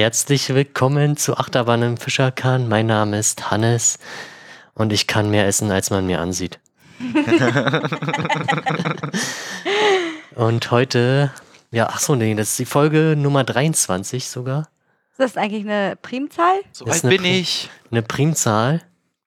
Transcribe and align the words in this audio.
Herzlich 0.00 0.48
willkommen 0.54 1.18
zu 1.18 1.36
Achterbahn 1.36 1.82
im 1.82 1.96
Fischerkahn. 1.98 2.70
Mein 2.70 2.86
Name 2.86 3.18
ist 3.18 3.50
Hannes 3.50 3.98
und 4.72 4.94
ich 4.94 5.06
kann 5.06 5.30
mehr 5.30 5.46
essen, 5.46 5.70
als 5.70 5.90
man 5.90 6.06
mir 6.06 6.20
ansieht. 6.20 6.58
und 10.36 10.70
heute, 10.70 11.32
ja, 11.70 11.88
ach 11.90 12.00
so, 12.00 12.14
nee, 12.14 12.34
das 12.34 12.50
ist 12.50 12.58
die 12.58 12.64
Folge 12.66 13.14
Nummer 13.16 13.44
23 13.44 14.28
sogar. 14.28 14.68
Ist 15.12 15.20
das 15.20 15.36
eigentlich 15.36 15.64
eine 15.64 15.96
Primzahl? 15.96 16.60
So 16.72 16.84
alt 16.86 17.02
bin 17.02 17.20
Pri- 17.22 17.40
ich. 17.40 17.70
Eine 17.90 18.02
Primzahl. 18.02 18.82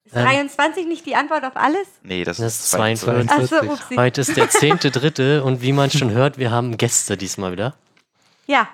Ist 0.05 0.16
Ähm. 0.16 0.23
23 0.26 0.88
nicht 0.88 1.05
die 1.05 1.16
Antwort 1.16 1.44
auf 1.45 1.55
alles? 1.55 1.88
Nee, 2.04 2.23
das, 2.23 2.38
Das 2.38 2.55
ist 2.55 2.64
ist 2.66 2.72
42. 2.72 3.31
Achso, 3.31 3.55
upsie. 3.72 3.98
Heute 3.98 4.22
ist 4.22 4.36
der 4.38 4.50
10.3. 4.50 5.40
und 5.42 5.62
wie 5.62 5.73
man 5.73 5.90
schon 5.92 6.12
hört, 6.12 6.38
wir 6.38 6.52
haben 6.52 6.78
Gäste 6.78 7.17
diesmal 7.17 7.52
wieder. 7.52 7.76
Ja. 8.48 8.67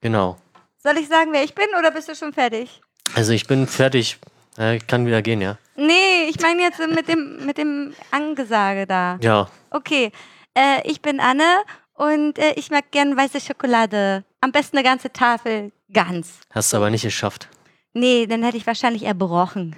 Genau. 0.00 0.36
Soll 0.82 0.96
ich 0.98 1.08
sagen, 1.08 1.30
wer 1.32 1.42
ich 1.44 1.54
bin 1.54 1.66
oder 1.78 1.90
bist 1.90 2.08
du 2.08 2.14
schon 2.14 2.32
fertig? 2.32 2.80
Also 3.14 3.32
ich 3.32 3.46
bin 3.46 3.66
fertig. 3.66 4.18
Äh, 4.58 4.78
kann 4.80 5.06
wieder 5.06 5.22
gehen, 5.22 5.40
ja. 5.40 5.56
Nee, 5.76 6.24
ich 6.28 6.40
meine 6.40 6.62
jetzt 6.62 6.80
mit 6.80 7.06
dem, 7.08 7.46
mit 7.46 7.58
dem 7.58 7.94
Angesage 8.10 8.86
da. 8.86 9.18
Ja, 9.22 9.48
Okay, 9.70 10.10
äh, 10.54 10.80
ich 10.84 11.00
bin 11.00 11.20
Anne 11.20 11.62
und 11.94 12.38
äh, 12.38 12.54
ich 12.56 12.70
mag 12.70 12.90
gern 12.90 13.16
weiße 13.16 13.40
Schokolade. 13.40 14.24
Am 14.40 14.50
besten 14.50 14.76
eine 14.76 14.84
ganze 14.84 15.12
Tafel 15.12 15.72
ganz. 15.92 16.40
hast 16.50 16.72
du 16.72 16.78
aber 16.78 16.90
nicht 16.90 17.02
geschafft. 17.02 17.48
Nee, 17.92 18.26
dann 18.26 18.42
hätte 18.42 18.56
ich 18.56 18.66
wahrscheinlich 18.66 19.04
erbrochen. 19.04 19.76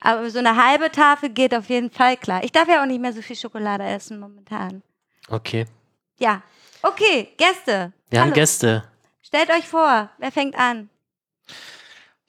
Aber 0.00 0.30
so 0.30 0.38
eine 0.38 0.56
halbe 0.56 0.90
Tafel 0.90 1.28
geht 1.30 1.54
auf 1.54 1.68
jeden 1.68 1.90
Fall 1.90 2.16
klar. 2.16 2.42
Ich 2.44 2.52
darf 2.52 2.68
ja 2.68 2.82
auch 2.82 2.86
nicht 2.86 3.00
mehr 3.00 3.12
so 3.12 3.20
viel 3.22 3.36
Schokolade 3.36 3.84
essen 3.84 4.18
momentan. 4.20 4.82
Okay. 5.28 5.66
Ja. 6.18 6.42
Okay, 6.82 7.28
Gäste. 7.36 7.92
Wir 8.08 8.20
haben 8.20 8.26
Hallo. 8.28 8.34
Gäste. 8.34 8.84
Stellt 9.22 9.50
euch 9.50 9.66
vor, 9.68 10.10
wer 10.18 10.32
fängt 10.32 10.56
an? 10.56 10.88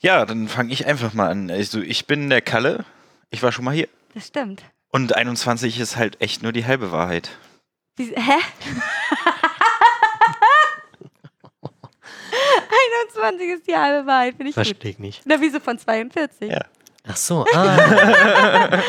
Ja, 0.02 0.26
dann 0.26 0.48
fange 0.48 0.74
ich 0.74 0.86
einfach 0.88 1.14
mal 1.14 1.30
an. 1.30 1.50
Also, 1.52 1.80
ich 1.82 2.08
bin 2.08 2.30
der 2.30 2.42
Kalle. 2.42 2.86
Ich 3.30 3.42
war 3.44 3.52
schon 3.52 3.66
mal 3.66 3.74
hier. 3.74 3.88
Das 4.14 4.28
stimmt. 4.28 4.64
Und 4.90 5.16
21 5.16 5.80
ist 5.80 5.96
halt 5.96 6.20
echt 6.22 6.44
nur 6.44 6.52
die 6.52 6.66
halbe 6.66 6.92
Wahrheit. 6.92 7.30
Wie, 7.96 8.08
hä? 8.16 8.34
21 13.14 13.50
ist 13.50 13.68
die 13.68 13.76
halbe 13.76 14.08
Wahrheit, 14.08 14.36
finde 14.36 14.50
ich. 14.50 14.54
Verstehe 14.54 14.92
ich 14.92 15.00
nicht. 15.00 15.22
Na, 15.26 15.40
wieso 15.40 15.60
von 15.60 15.78
42? 15.78 16.52
Ja. 16.52 16.62
Ach 17.08 17.16
so, 17.18 17.46
ah. 17.54 17.78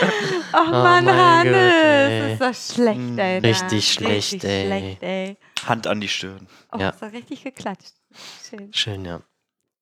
Ach 0.53 0.71
Mann, 0.71 1.05
mein 1.07 1.17
Hannes, 1.17 1.53
Gott, 1.53 1.55
ey. 1.55 2.33
ist 2.33 2.41
das 2.41 2.75
schlecht, 2.75 2.99
Mm, 3.01 3.19
Alter. 3.19 3.49
richtig 3.49 3.93
schlecht, 3.93 4.33
richtig 4.35 4.45
ey. 4.51 4.67
schlecht, 4.67 5.03
ey. 5.03 5.37
Hand 5.67 5.87
an 5.87 6.01
die 6.01 6.09
Stirn. 6.09 6.47
Oh, 6.73 6.79
Ja. 6.79 6.91
ist 6.91 7.01
doch 7.03 7.11
richtig 7.13 7.43
geklatscht. 7.43 7.93
Schön. 8.49 8.73
Schön, 8.73 9.05
ja. 9.07 9.21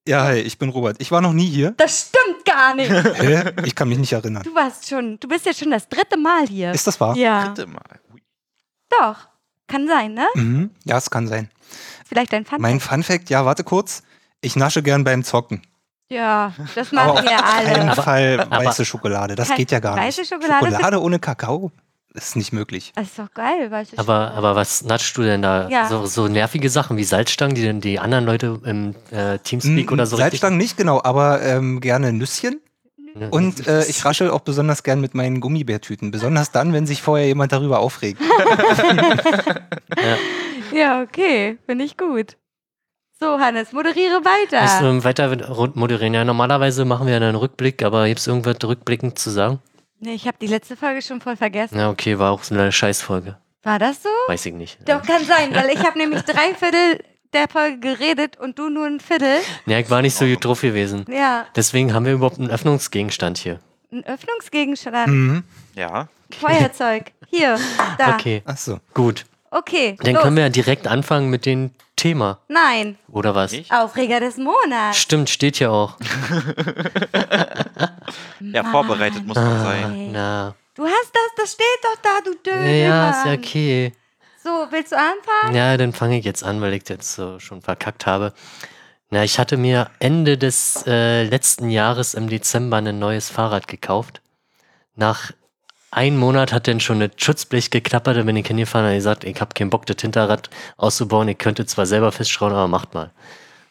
Ja, 0.09 0.25
hi, 0.25 0.39
ich 0.41 0.59
bin 0.59 0.71
Robert. 0.71 0.97
Ich 1.01 1.11
war 1.11 1.21
noch 1.21 1.33
nie 1.33 1.47
hier. 1.49 1.73
Das 1.77 2.09
stimmt 2.09 2.45
gar 2.45 2.75
nicht. 2.75 2.91
Hä? 2.91 3.53
Ich 3.65 3.75
kann 3.75 3.89
mich 3.89 3.99
nicht 3.99 4.13
erinnern. 4.13 4.43
Du 4.43 4.55
warst 4.55 4.89
schon, 4.89 5.19
du 5.21 5.29
bist 5.29 5.47
ja 5.47 5.53
schon 5.53 5.71
das 5.71 5.89
dritte 5.89 6.17
Mal 6.17 6.47
hier. 6.47 6.73
Ist 6.73 6.87
das 6.87 6.99
wahr? 7.01 7.17
ja, 7.17 7.49
Dritte 7.49 7.67
Mal. 7.67 7.83
Ui. 8.13 8.23
doch. 8.89 9.17
Kann 9.67 9.87
sein, 9.87 10.15
ne? 10.15 10.27
Mhm. 10.35 10.71
Ja, 10.85 10.97
es 10.99 11.11
kann 11.11 11.29
sein. 11.29 11.49
Vielleicht 12.05 12.33
dein 12.33 12.45
Fun. 12.45 12.61
Mein 12.61 12.81
Fun 12.81 13.05
Fact, 13.05 13.31
ja, 13.31 13.45
warte 13.45 13.63
kurz. 13.63 14.03
Ich 14.41 14.57
nasche 14.57 14.83
gern 14.83 15.05
beim 15.05 15.23
Zocken. 15.23 15.63
Ja, 16.11 16.53
das 16.75 16.91
machen 16.91 17.11
auf 17.11 17.23
wir 17.23 17.31
keinen 17.37 17.89
alle. 17.91 18.03
Fall 18.03 18.41
aber- 18.41 18.65
weiße 18.65 18.85
Schokolade. 18.85 19.37
Das 19.37 19.55
geht 19.55 19.71
ja 19.71 19.79
gar 19.79 19.95
nicht. 19.95 20.05
weiße 20.07 20.25
Schokolade 20.25 20.67
Schokolade 20.67 21.01
ohne 21.01 21.21
Kakao 21.21 21.71
ist 22.15 22.37
nicht 22.37 22.53
möglich. 22.53 22.93
Das 22.95 23.07
ist 23.09 23.19
doch 23.19 23.33
geil, 23.33 23.71
weißt 23.71 23.93
du. 23.93 23.99
Aber, 23.99 24.33
aber 24.33 24.57
was 24.57 24.83
natschst 24.83 25.17
du 25.17 25.23
denn 25.23 25.43
da? 25.43 25.69
Ja. 25.69 25.89
So, 25.89 26.07
so 26.07 26.29
nervige 26.29 26.69
Sachen 26.69 26.97
wie 26.97 27.05
Salzstangen, 27.05 27.55
die 27.55 27.63
denn 27.63 27.81
die 27.81 27.99
anderen 27.99 28.25
Leute 28.25 28.61
im 28.65 28.95
äh, 29.11 29.39
Teamspeak 29.39 29.91
Mm, 29.91 29.93
oder 29.93 30.07
so 30.07 30.17
Salzstangen 30.17 30.59
nicht, 30.59 30.77
genau, 30.77 31.01
aber 31.03 31.43
ähm, 31.43 31.81
gerne 31.81 32.13
Nüsschen. 32.13 32.61
Und 33.31 33.67
äh, 33.67 33.85
ich 33.87 34.05
raschel 34.05 34.31
auch 34.31 34.41
besonders 34.41 34.85
gern 34.85 35.01
mit 35.01 35.17
meinen 35.17 35.41
Gummibärtüten. 35.41 36.13
Besonders 36.13 36.53
dann, 36.53 36.73
wenn 36.73 36.87
sich 36.87 37.03
vorher 37.03 37.27
jemand 37.27 37.51
darüber 37.53 37.81
aufregt. 37.81 38.21
Ja, 40.73 41.03
okay, 41.03 41.59
finde 41.67 41.85
ich 41.85 41.97
gut. 41.97 42.37
So, 43.19 43.39
Hannes, 43.39 43.73
moderiere 43.73 44.25
weiter. 44.25 44.61
Willst 44.63 44.81
du 44.81 45.05
weiter 45.05 45.71
moderieren? 45.75 46.15
Ja, 46.15 46.25
normalerweise 46.25 46.85
machen 46.85 47.07
wir 47.07 47.15
ja 47.15 47.21
einen 47.21 47.37
Rückblick, 47.37 47.83
aber 47.83 48.07
gibt 48.07 48.21
es 48.21 48.27
irgendwas 48.27 48.57
rückblickend 48.63 49.19
zu 49.19 49.31
sagen? 49.31 49.59
Nee, 50.01 50.15
ich 50.15 50.27
habe 50.27 50.37
die 50.41 50.47
letzte 50.47 50.77
Folge 50.77 51.03
schon 51.03 51.21
voll 51.21 51.37
vergessen. 51.37 51.79
Ja, 51.79 51.91
okay, 51.91 52.19
war 52.19 52.33
auch 52.33 52.43
so 52.43 52.55
eine 52.55 52.73
Scheißfolge. 52.73 53.37
War 53.63 53.79
das 53.79 54.03
so? 54.03 54.09
Weiß 54.29 54.47
ich 54.47 54.55
nicht. 54.55 54.79
Doch, 54.89 55.03
kann 55.03 55.23
sein, 55.25 55.55
weil 55.55 55.69
ich 55.71 55.79
habe 55.85 55.99
nämlich 55.99 56.23
drei 56.23 56.55
Viertel 56.55 57.05
der 57.35 57.47
Folge 57.49 57.79
geredet 57.79 58.39
und 58.39 58.59
du 58.59 58.71
nur 58.71 58.87
ein 58.87 58.99
Viertel. 59.01 59.37
Ja, 59.67 59.79
ich 59.79 59.91
war 59.91 60.01
nicht 60.03 60.15
so 60.17 60.25
gut 60.25 60.43
drauf 60.45 60.63
gewesen. 60.63 61.05
Ja, 61.11 61.47
Deswegen 61.55 61.93
haben 61.93 62.07
wir 62.07 62.15
überhaupt 62.15 62.39
einen 62.39 62.51
Öffnungsgegenstand 62.51 63.37
hier. 63.39 63.61
ein 63.93 64.05
Öffnungsgegenstand. 64.07 65.09
Mhm. 65.09 65.45
Ja. 65.77 66.09
Feuerzeug. 66.39 67.13
Hier, 67.29 67.59
da. 67.99 68.15
Okay, 68.15 68.43
Ach 68.47 68.57
so. 68.57 68.81
gut. 68.95 69.27
Okay, 69.51 69.97
Dann 70.01 70.15
los. 70.15 70.23
können 70.23 70.37
wir 70.37 70.45
ja 70.45 70.49
direkt 70.49 70.87
anfangen 70.89 71.29
mit 71.29 71.45
dem 71.45 71.71
Thema. 72.01 72.39
Nein, 72.49 72.99
Oder 73.13 73.35
was? 73.35 73.53
Ich? 73.53 73.71
Aufreger 73.71 74.21
des 74.21 74.37
Monats. 74.39 74.99
Stimmt, 74.99 75.29
steht 75.29 75.59
ja 75.59 75.69
auch. 75.71 75.97
Ja, 78.41 78.65
vorbereitet 78.65 79.27
muss 79.27 79.37
man 79.37 79.47
Ah, 79.47 79.63
sein. 79.65 80.13
na. 80.13 80.55
Du 80.75 80.85
hast 80.85 81.13
das, 81.13 81.31
das 81.37 81.53
steht 81.53 81.67
doch 81.83 81.97
da, 82.03 82.21
du 82.25 82.35
Dödel. 82.37 82.83
Ja, 82.85 83.11
ist 83.11 83.27
ja 83.27 83.33
okay. 83.35 83.93
So, 84.43 84.67
willst 84.71 84.93
du 84.93 84.97
anfangen? 84.97 85.55
Ja, 85.55 85.77
dann 85.77 85.93
fange 85.93 86.19
ich 86.19 86.25
jetzt 86.25 86.43
an, 86.43 86.61
weil 86.63 86.73
ich 86.73 86.89
jetzt 86.89 87.13
so 87.15 87.39
schon 87.39 87.61
verkackt 87.61 88.07
habe. 88.07 88.33
Na, 89.11 89.23
ich 89.25 89.39
hatte 89.39 89.57
mir 89.59 89.91
Ende 89.99 90.39
des 90.39 90.85
äh, 90.87 91.25
letzten 91.25 91.69
Jahres 91.69 92.15
im 92.15 92.29
Dezember 92.31 92.79
ein 92.79 92.99
neues 92.99 93.29
Fahrrad 93.29 93.69
gekauft. 93.69 94.23
Nach 94.97 95.33
einem 95.91 96.19
Monat 96.19 96.53
hat 96.53 96.69
dann 96.69 96.81
schon 96.81 97.01
das 97.01 97.11
Schutzblech 97.17 97.71
geklappert, 97.71 98.17
da 98.17 98.23
bin 98.23 98.37
ich 98.37 98.47
hingefahren 98.47 98.89
und 98.89 98.95
gesagt, 98.95 99.25
ich 99.25 99.41
habe 99.41 99.55
keinen 99.55 99.71
Bock, 99.71 99.87
das 99.87 99.97
Hinterrad 100.01 100.49
auszubauen. 100.77 101.29
Ich 101.29 101.39
könnte 101.39 101.67
zwar 101.67 101.87
selber 101.87 102.13
festschrauben, 102.13 102.55
aber 102.57 102.69
macht 102.69 102.95
mal. 102.95 103.11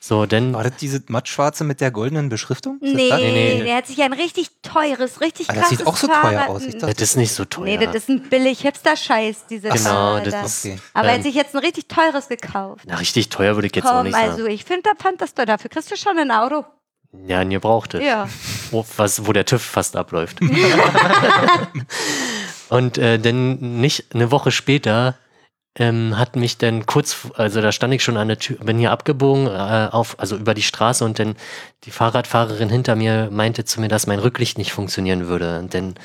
So, 0.02 0.26
denn 0.26 0.54
War 0.54 0.64
das 0.64 0.78
diese 0.78 1.04
mattschwarze 1.08 1.66
mit 1.66 1.82
der 1.82 1.92
goldenen 1.92 2.30
Beschriftung? 2.30 2.78
Das 2.82 2.94
Nee, 2.94 3.10
das? 3.10 3.20
Nee, 3.20 3.32
nee. 3.58 3.64
der 3.64 3.76
hat 3.76 3.86
sich 3.88 4.02
ein 4.02 4.14
richtig 4.14 4.50
teures, 4.62 5.20
richtig 5.20 5.50
Ah, 5.50 5.54
das 5.54 5.62
krasses 5.64 5.78
sieht 5.80 5.88
auch 5.88 5.98
so 5.98 6.08
teuer 6.08 6.22
Fahrrad- 6.22 6.48
aus. 6.50 6.64
Ich 6.64 6.78
das 6.78 6.94
ist 7.02 7.18
nicht 7.18 7.34
so 7.34 7.44
teuer. 7.44 7.66
Nee, 7.66 7.78
das 7.86 7.96
ist 7.96 8.10
ein 8.10 8.22
billig 8.30 8.62
Hipster-Scheiß, 8.62 9.48
diese 9.50 9.68
Genau, 9.68 9.84
Fahrräder. 9.90 10.32
das 10.32 10.64
ist- 10.64 10.72
Okay. 10.72 10.80
Aber 10.94 11.10
er 11.10 11.16
hat 11.16 11.24
sich 11.24 11.36
jetzt 11.36 11.54
ein 11.54 11.60
richtig 11.60 11.90
teures 11.90 12.30
gekauft. 12.30 12.86
Na, 12.88 12.96
richtig 12.96 13.28
teuer 13.28 13.56
würde 13.56 13.68
ich 13.68 13.76
jetzt 13.76 13.86
auch 13.88 13.92
Komm, 13.98 14.04
nicht 14.06 14.14
sagen. 14.16 14.32
also 14.32 14.46
ich 14.46 14.64
finde, 14.64 14.84
da 14.84 14.92
fand 15.04 15.20
das 15.20 15.34
teuer. 15.34 15.46
Dafür 15.46 15.70
kriegst 15.70 15.92
du 15.92 15.98
schon 15.98 16.18
ein 16.18 16.32
Auto. 16.32 16.64
Ja, 17.28 17.42
ihr 17.42 17.60
braucht 17.60 17.96
es. 17.96 18.04
Ja. 18.04 18.30
Wo, 18.72 18.86
was, 18.98 19.26
wo 19.26 19.34
der 19.34 19.46
TÜV 19.46 19.62
fast 19.62 19.96
abläuft. 19.96 20.40
und 22.70 22.98
äh, 22.98 23.18
dann 23.18 23.82
nicht 23.82 24.14
eine 24.14 24.32
Woche 24.32 24.52
später 24.52 25.16
ähm, 25.76 26.18
hat 26.18 26.36
mich 26.36 26.58
dann 26.58 26.86
kurz, 26.86 27.28
also 27.36 27.62
da 27.62 27.72
stand 27.72 27.94
ich 27.94 28.04
schon 28.04 28.18
an 28.18 28.28
der 28.28 28.38
Tür, 28.38 28.58
bin 28.58 28.78
hier 28.78 28.92
abgebogen, 28.92 29.48
äh, 29.48 29.90
auf, 29.92 30.20
also 30.20 30.36
über 30.36 30.54
die 30.54 30.62
Straße 30.62 31.06
und 31.06 31.20
dann 31.20 31.36
die 31.86 31.92
Fahrradfahrerin 31.92 32.70
hinter 32.70 32.96
mir 32.96 33.30
meinte 33.32 33.66
zu 33.66 33.82
mir, 33.82 33.88
dass 33.88 34.06
mein 34.06 34.20
Rücklicht 34.20 34.58
nicht 34.58 34.72
funktionieren 34.72 35.28
würde. 35.28 35.60
Und 35.60 35.74
dann 35.74 35.96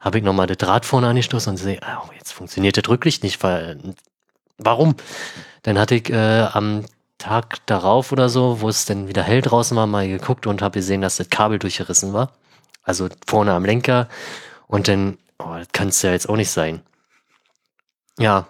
habe 0.00 0.18
ich 0.18 0.24
nochmal 0.24 0.46
das 0.46 0.68
Rad 0.68 0.84
vorne 0.84 1.08
angestoßen 1.08 1.50
und 1.50 1.56
sehe, 1.56 1.80
oh, 1.82 2.10
jetzt 2.16 2.32
funktioniert 2.32 2.76
das 2.76 2.88
Rücklicht 2.88 3.22
nicht, 3.22 3.42
weil, 3.42 3.78
warum? 4.58 4.96
Dann 5.62 5.78
hatte 5.78 5.94
ich 5.94 6.10
äh, 6.10 6.46
am 6.52 6.84
Tag 7.22 7.64
darauf 7.66 8.10
oder 8.10 8.28
so, 8.28 8.60
wo 8.60 8.68
es 8.68 8.84
dann 8.84 9.06
wieder 9.06 9.22
hell 9.22 9.42
draußen 9.42 9.76
war, 9.76 9.86
mal 9.86 10.08
geguckt 10.08 10.46
und 10.48 10.60
habe 10.60 10.80
gesehen, 10.80 11.02
dass 11.02 11.18
das 11.18 11.30
Kabel 11.30 11.60
durchgerissen 11.60 12.12
war. 12.12 12.32
Also 12.82 13.08
vorne 13.26 13.52
am 13.52 13.64
Lenker. 13.64 14.08
Und 14.66 14.88
dann, 14.88 15.18
oh, 15.38 15.54
das 15.56 15.68
kann 15.72 15.88
es 15.88 16.02
ja 16.02 16.10
jetzt 16.10 16.28
auch 16.28 16.36
nicht 16.36 16.50
sein. 16.50 16.82
Ja, 18.18 18.48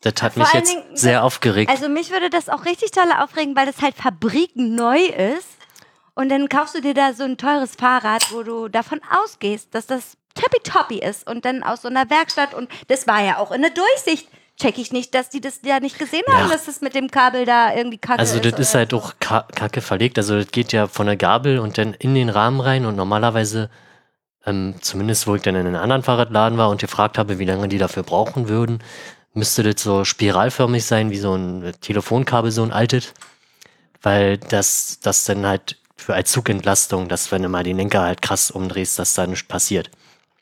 das 0.00 0.14
hat 0.22 0.32
Vor 0.32 0.42
mich 0.42 0.52
jetzt 0.54 0.72
Dingen, 0.72 0.96
sehr 0.96 1.22
aufgeregt. 1.22 1.70
Also 1.70 1.90
mich 1.90 2.10
würde 2.10 2.30
das 2.30 2.48
auch 2.48 2.64
richtig 2.64 2.92
toll 2.92 3.12
aufregen, 3.18 3.54
weil 3.56 3.66
das 3.66 3.82
halt 3.82 3.94
fabrikneu 3.94 5.00
ist. 5.00 5.48
Und 6.14 6.30
dann 6.30 6.48
kaufst 6.48 6.74
du 6.74 6.80
dir 6.80 6.94
da 6.94 7.12
so 7.12 7.24
ein 7.24 7.36
teures 7.36 7.74
Fahrrad, 7.74 8.32
wo 8.32 8.42
du 8.42 8.68
davon 8.68 9.00
ausgehst, 9.22 9.74
dass 9.74 9.86
das 9.86 10.16
tippitoppi 10.34 10.98
ist. 10.98 11.28
Und 11.28 11.44
dann 11.44 11.62
aus 11.62 11.82
so 11.82 11.88
einer 11.88 12.08
Werkstatt. 12.08 12.54
Und 12.54 12.70
das 12.88 13.06
war 13.06 13.22
ja 13.22 13.36
auch 13.36 13.52
in 13.52 13.60
der 13.60 13.70
Durchsicht. 13.70 14.28
Check 14.60 14.78
ich 14.78 14.92
nicht, 14.92 15.14
dass 15.16 15.30
die 15.30 15.40
das 15.40 15.60
ja 15.64 15.80
nicht 15.80 15.98
gesehen 15.98 16.22
haben, 16.28 16.48
Ja. 16.48 16.52
dass 16.54 16.66
das 16.66 16.80
mit 16.80 16.94
dem 16.94 17.10
Kabel 17.10 17.44
da 17.44 17.74
irgendwie 17.74 17.98
kacke 17.98 18.20
Also 18.20 18.36
ist. 18.38 18.44
das 18.44 18.60
ist 18.60 18.74
halt 18.74 18.94
auch 18.94 19.14
ka 19.18 19.46
kacke 19.54 19.80
verlegt. 19.80 20.16
Also 20.16 20.36
das 20.38 20.52
geht 20.52 20.72
ja 20.72 20.86
von 20.86 21.06
der 21.06 21.16
Gabel 21.16 21.58
und 21.58 21.76
dann 21.76 21.94
in 21.94 22.14
den 22.14 22.28
Rahmen 22.28 22.60
rein 22.60 22.86
und 22.86 22.94
normalerweise, 22.94 23.68
ähm, 24.46 24.74
zumindest 24.80 25.26
wo 25.26 25.34
ich 25.34 25.42
dann 25.42 25.56
in 25.56 25.66
einem 25.66 25.76
anderen 25.80 26.02
Fahrradladen 26.04 26.56
war 26.56 26.68
und 26.70 26.80
gefragt 26.80 27.18
habe, 27.18 27.38
wie 27.40 27.44
lange 27.44 27.66
die 27.68 27.78
dafür 27.78 28.04
brauchen 28.04 28.48
würden, 28.48 28.82
müsste 29.32 29.64
das 29.64 29.82
so 29.82 30.04
spiralförmig 30.04 30.84
sein, 30.84 31.10
wie 31.10 31.18
so 31.18 31.34
ein 31.34 31.72
Telefonkabel, 31.80 32.52
so 32.52 32.62
ein 32.62 32.70
altes. 32.72 33.12
Weil 34.02 34.38
das, 34.38 35.00
das 35.02 35.24
dann 35.24 35.44
halt 35.46 35.78
für 35.96 36.14
als 36.14 36.30
Zugentlastung, 36.30 37.08
dass 37.08 37.32
wenn 37.32 37.42
du 37.42 37.48
mal 37.48 37.64
den 37.64 37.76
Lenker 37.78 38.02
halt 38.02 38.22
krass 38.22 38.50
umdrehst, 38.52 38.98
dass 39.00 39.14
da 39.14 39.26
nichts 39.26 39.48
passiert. 39.48 39.90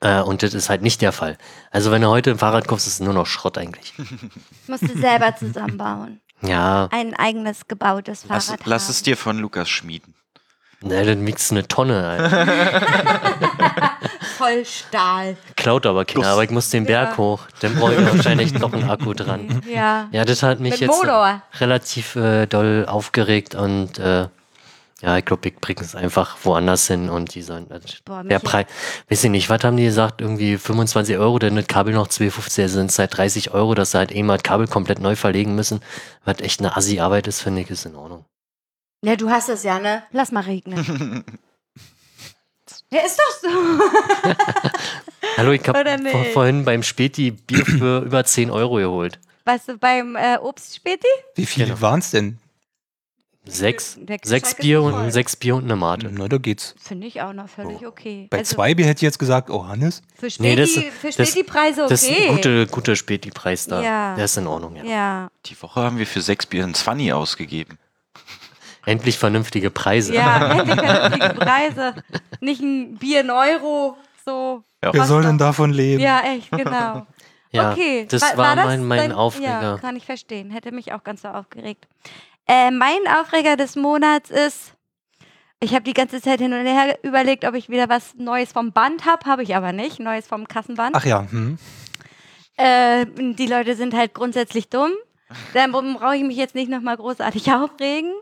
Äh, 0.02 0.20
und 0.20 0.42
das 0.42 0.52
ist 0.52 0.68
halt 0.68 0.82
nicht 0.82 1.00
der 1.00 1.12
Fall. 1.12 1.38
Also 1.70 1.90
wenn 1.90 2.02
du 2.02 2.08
heute 2.08 2.30
ein 2.32 2.38
Fahrrad 2.38 2.66
kaufst, 2.68 2.86
ist 2.86 2.94
es 2.94 3.00
nur 3.00 3.14
noch 3.14 3.26
Schrott 3.26 3.56
eigentlich. 3.56 3.94
Musst 4.66 4.82
du 4.82 4.98
selber 4.98 5.34
zusammenbauen. 5.36 6.20
Ja, 6.42 6.88
Ein 6.90 7.14
eigenes 7.14 7.68
gebautes 7.68 8.24
Lass, 8.28 8.46
Fahrrad 8.46 8.66
lass 8.66 8.84
haben. 8.84 8.90
es 8.90 9.02
dir 9.04 9.16
von 9.16 9.38
Lukas 9.38 9.68
schmieden. 9.70 10.14
ne, 10.80 11.04
dann 11.06 11.24
wiegst 11.24 11.50
du 11.52 11.54
eine 11.54 11.68
Tonne. 11.68 12.08
Alter. 12.08 12.46
Voll 14.38 14.64
Stahl. 14.64 15.36
Klaut 15.56 15.86
aber 15.86 16.04
keiner, 16.04 16.26
aber 16.26 16.42
ich 16.42 16.50
muss 16.50 16.68
den 16.70 16.84
Berg 16.86 17.10
Ja. 17.12 17.16
hoch. 17.18 17.42
Dann 17.60 17.76
brauche 17.76 17.94
ich 17.94 18.04
wahrscheinlich 18.16 18.52
noch 18.54 18.72
einen 18.72 18.90
Akku 18.90 19.14
dran. 19.14 19.62
Ja. 19.72 20.08
Ja, 20.10 20.24
das 20.24 20.42
hat 20.42 20.58
mich 20.58 20.72
Mit 20.72 20.80
jetzt 20.80 20.90
Motor. 20.96 21.42
relativ 21.60 22.16
äh, 22.16 22.46
doll 22.46 22.86
aufgeregt 22.88 23.54
und 23.54 24.00
äh, 24.00 24.26
ja, 25.02 25.18
ich 25.18 25.24
glaube, 25.24 25.48
ich 25.48 25.56
bringe 25.56 25.80
es 25.80 25.94
einfach 25.94 26.36
woanders 26.44 26.86
hin 26.86 27.08
und 27.10 27.34
die 27.34 27.42
sollen. 27.42 27.66
Also 27.70 27.88
Boah, 28.04 28.22
der. 28.24 28.38
Preis, 28.38 28.66
weiß 29.10 29.24
ich 29.24 29.30
nicht, 29.30 29.50
was 29.50 29.62
haben 29.64 29.76
die 29.76 29.84
gesagt? 29.84 30.20
Irgendwie 30.20 30.56
25 30.56 31.18
Euro, 31.18 31.38
dann 31.38 31.56
das 31.56 31.66
Kabel 31.66 31.92
noch 31.92 32.08
2,50, 32.08 32.62
also 32.62 32.74
sind 32.78 32.90
es 32.90 32.98
halt 32.98 33.16
30 33.16 33.50
Euro, 33.52 33.74
dass 33.74 33.90
sie 33.90 33.98
halt 33.98 34.12
eben 34.12 34.28
das 34.28 34.42
Kabel 34.42 34.66
komplett 34.68 35.00
neu 35.00 35.16
verlegen 35.16 35.54
müssen. 35.54 35.80
Was 36.24 36.38
echt 36.40 36.60
eine 36.60 36.76
Assi-Arbeit 36.76 37.26
ist, 37.26 37.40
finde 37.42 37.62
ich, 37.62 37.70
ist 37.70 37.84
in 37.84 37.96
Ordnung. 37.96 38.24
Ja, 39.04 39.16
du 39.16 39.28
hast 39.30 39.48
es 39.48 39.64
ja, 39.64 39.80
ne? 39.80 40.04
Lass 40.12 40.30
mal 40.30 40.44
regnen. 40.44 40.76
ja, 42.90 43.00
ist 43.04 43.18
doch 43.18 43.40
so. 43.42 43.48
Hallo, 45.36 45.50
ich 45.52 45.66
habe 45.68 45.98
vor, 46.10 46.24
vorhin 46.26 46.64
beim 46.64 46.82
Späti 46.82 47.32
Bier 47.32 47.64
für 47.66 48.00
über 48.04 48.24
10 48.24 48.50
Euro 48.50 48.76
geholt. 48.76 49.18
Weißt 49.44 49.68
du, 49.68 49.76
beim 49.78 50.14
äh, 50.14 50.36
Obstspäti? 50.36 51.06
Wie 51.34 51.46
viele 51.46 51.66
Genau. 51.66 51.80
waren 51.80 51.98
es 51.98 52.10
denn? 52.12 52.38
Sechs, 53.44 53.98
sechs 54.22 54.54
Bier 54.54 54.82
und 54.82 54.92
voll. 54.92 55.10
sechs 55.10 55.34
Bier 55.34 55.56
und 55.56 55.64
eine 55.64 55.74
Mate. 55.74 56.08
Na, 56.12 56.28
da 56.28 56.38
geht's. 56.38 56.76
Finde 56.80 57.08
ich 57.08 57.22
auch 57.22 57.32
noch 57.32 57.48
völlig 57.48 57.84
okay. 57.84 58.28
Bei 58.30 58.38
Also, 58.38 58.54
zwei 58.54 58.72
Bier 58.74 58.86
hätte 58.86 58.98
ich 58.98 59.02
jetzt 59.02 59.18
gesagt, 59.18 59.50
oh 59.50 59.66
Hannes. 59.66 60.00
Für 60.14 60.28
Nee, 60.38 60.54
das- 60.54 60.70
Späti, 60.70 60.90
für 60.92 61.10
das- 61.10 61.28
Späti-Preise 61.28 61.80
okay. 61.82 61.90
Das 61.90 62.02
ist 62.04 62.10
ein 62.20 62.36
guter 62.36 62.66
gute 62.66 62.94
Späti-Preis 62.94 63.66
da. 63.66 63.82
Ja. 63.82 64.14
Der 64.14 64.26
ist 64.26 64.36
in 64.36 64.46
Ordnung, 64.46 64.76
ja. 64.76 64.84
Ja, 64.84 65.28
Die 65.46 65.60
Woche 65.60 65.80
haben 65.80 65.98
wir 65.98 66.06
für 66.06 66.20
sechs 66.20 66.46
Bier 66.46 66.62
ein 66.62 66.72
20 66.74 67.12
ausgegeben. 67.12 67.78
Endlich 68.86 69.18
vernünftige 69.18 69.70
Preise. 69.70 70.14
ja, 70.14 70.52
endlich 70.60 70.78
vernünftige 70.80 71.34
Preise. 71.34 71.94
Nicht 72.40 72.60
ein 72.62 72.96
Bier 72.98 73.22
in 73.22 73.30
Euro, 73.30 73.96
so. 74.24 74.62
Ja. 74.84 74.92
Wer 74.94 75.04
soll 75.04 75.22
denn 75.22 75.38
davon 75.38 75.72
leben? 75.72 76.00
Ja, 76.00 76.20
echt, 76.20 76.50
genau. 76.50 77.06
Ja, 77.54 77.72
okay. 77.72 78.06
das 78.08 78.22
Wa- 78.22 78.36
war, 78.38 78.56
das 78.56 78.64
mein, 78.64 78.82
mein 78.86 78.98
dein- 78.98 79.12
Aufreger. 79.12 79.60
Ja, 79.62 79.76
kann 79.78 79.94
ich 79.94 80.06
verstehen. 80.06 80.50
Hätte 80.50 80.72
mich 80.72 80.94
auch 80.94 81.04
ganz 81.04 81.20
so 81.20 81.28
aufgeregt. 81.28 81.86
Äh, 82.52 82.70
mein 82.70 82.98
Aufreger 83.08 83.56
des 83.56 83.76
Monats 83.76 84.28
ist, 84.28 84.74
ich 85.58 85.72
habe 85.72 85.84
die 85.84 85.94
ganze 85.94 86.20
Zeit 86.20 86.38
hin 86.38 86.52
und 86.52 86.66
her 86.66 86.98
überlegt, 87.02 87.46
ob 87.46 87.54
ich 87.54 87.70
wieder 87.70 87.88
was 87.88 88.14
Neues 88.16 88.52
vom 88.52 88.72
Band 88.72 89.06
habe. 89.06 89.24
Habe 89.24 89.42
ich 89.42 89.56
aber 89.56 89.72
nicht. 89.72 90.00
Neues 90.00 90.26
vom 90.26 90.46
Kassenband. 90.46 90.94
Ach 90.94 91.06
ja, 91.06 91.26
hm. 91.30 91.58
Äh, 92.58 93.06
die 93.06 93.46
Leute 93.46 93.74
sind 93.74 93.94
halt 93.94 94.12
grundsätzlich 94.12 94.68
dumm. 94.68 94.90
Darum 95.54 95.94
brauche 95.94 96.16
ich 96.16 96.24
mich 96.24 96.36
jetzt 96.36 96.54
nicht 96.54 96.68
nochmal 96.68 96.98
großartig 96.98 97.50
aufregen. 97.54 98.12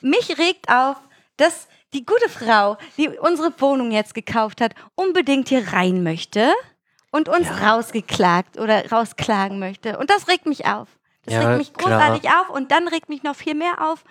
Mich 0.00 0.38
regt 0.38 0.70
auf, 0.70 0.96
dass 1.36 1.68
die 1.92 2.06
gute 2.06 2.30
Frau, 2.30 2.78
die 2.96 3.08
unsere 3.08 3.52
Wohnung 3.60 3.90
jetzt 3.90 4.14
gekauft 4.14 4.62
hat, 4.62 4.74
unbedingt 4.94 5.50
hier 5.50 5.74
rein 5.74 6.02
möchte 6.02 6.54
und 7.10 7.28
uns 7.28 7.50
rausgeklagt 7.60 8.58
oder 8.58 8.90
rausklagen 8.90 9.58
möchte. 9.58 9.98
Und 9.98 10.08
das 10.08 10.26
regt 10.26 10.46
mich 10.46 10.64
auf. 10.64 10.88
Das 11.24 11.34
Ja, 11.34 11.48
regt 11.48 11.58
mich 11.58 11.72
klar. 11.74 11.98
großartig 12.00 12.30
auf. 12.30 12.50
Und 12.50 12.70
dann 12.70 12.88
regt 12.88 13.08
mich 13.08 13.22
noch 13.22 13.36
viel 13.36 13.54
mehr 13.54 13.90
auf, 13.90 14.04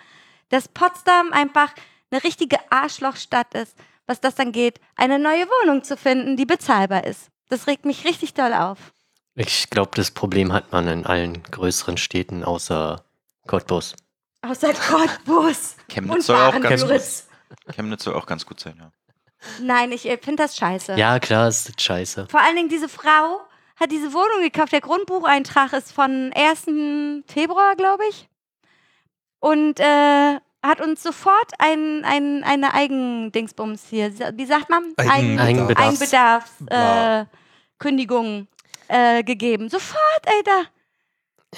dass 0.49 0.67
Potsdam 0.67 1.31
einfach 1.33 1.73
eine 2.11 2.23
richtige 2.23 2.57
Arschlochstadt 2.71 3.53
ist, 3.53 3.75
was 4.05 4.21
das 4.21 4.35
dann 4.35 4.51
geht, 4.51 4.79
eine 4.95 5.19
neue 5.19 5.47
Wohnung 5.47 5.83
zu 5.83 5.97
finden, 5.97 6.37
die 6.37 6.45
bezahlbar 6.45 7.05
ist. 7.05 7.29
Das 7.49 7.67
regt 7.67 7.85
mich 7.85 8.05
richtig 8.05 8.33
doll 8.33 8.53
auf. 8.53 8.77
Ich 9.35 9.69
glaube, 9.69 9.91
das 9.95 10.11
Problem 10.11 10.53
hat 10.53 10.71
man 10.71 10.87
in 10.87 11.05
allen 11.05 11.41
größeren 11.43 11.97
Städten 11.97 12.43
außer 12.43 13.03
Cottbus. 13.47 13.95
Außer 14.41 14.73
Cottbus 14.73 15.75
Chemnitz 15.89 16.15
und 16.15 16.21
soll 16.21 16.35
auch 16.41 16.59
ganz 16.59 16.81
Baden-Würz. 16.81 17.27
Chemnitz 17.73 18.03
soll 18.03 18.13
auch 18.15 18.25
ganz 18.25 18.45
gut 18.45 18.59
sein, 18.59 18.75
ja. 18.79 18.91
Nein, 19.61 19.91
ich 19.91 20.07
äh, 20.07 20.17
finde 20.17 20.43
das 20.43 20.55
scheiße. 20.55 20.95
Ja, 20.95 21.19
klar, 21.19 21.47
ist 21.47 21.67
das 21.67 21.83
scheiße. 21.83 22.27
Vor 22.29 22.41
allen 22.41 22.55
Dingen 22.55 22.69
diese 22.69 22.87
Frau 22.89 23.41
hat 23.75 23.91
diese 23.91 24.13
Wohnung 24.13 24.41
gekauft. 24.41 24.71
Der 24.71 24.81
Grundbucheintrag 24.81 25.73
ist 25.73 25.91
von 25.91 26.31
1. 26.33 26.65
Februar, 27.27 27.75
glaube 27.75 28.03
ich. 28.09 28.27
Und 29.39 29.79
äh, 29.79 30.35
hat 30.63 30.79
uns 30.81 31.03
sofort 31.03 31.51
ein, 31.59 32.05
ein, 32.05 32.43
eine 32.43 32.73
Eigendingsbums 32.73 33.83
hier. 33.89 34.13
Wie 34.37 34.45
sagt 34.45 34.69
man? 34.69 34.93
Eigen, 34.97 35.39
Eigenbedarfs- 35.39 35.77
Eigenbedarf, 35.77 36.51
äh, 36.67 37.25
Wow. 38.09 38.45
Äh, 38.87 39.23
gegeben. 39.23 39.69
Sofort, 39.69 39.99
Alter. 40.25 40.69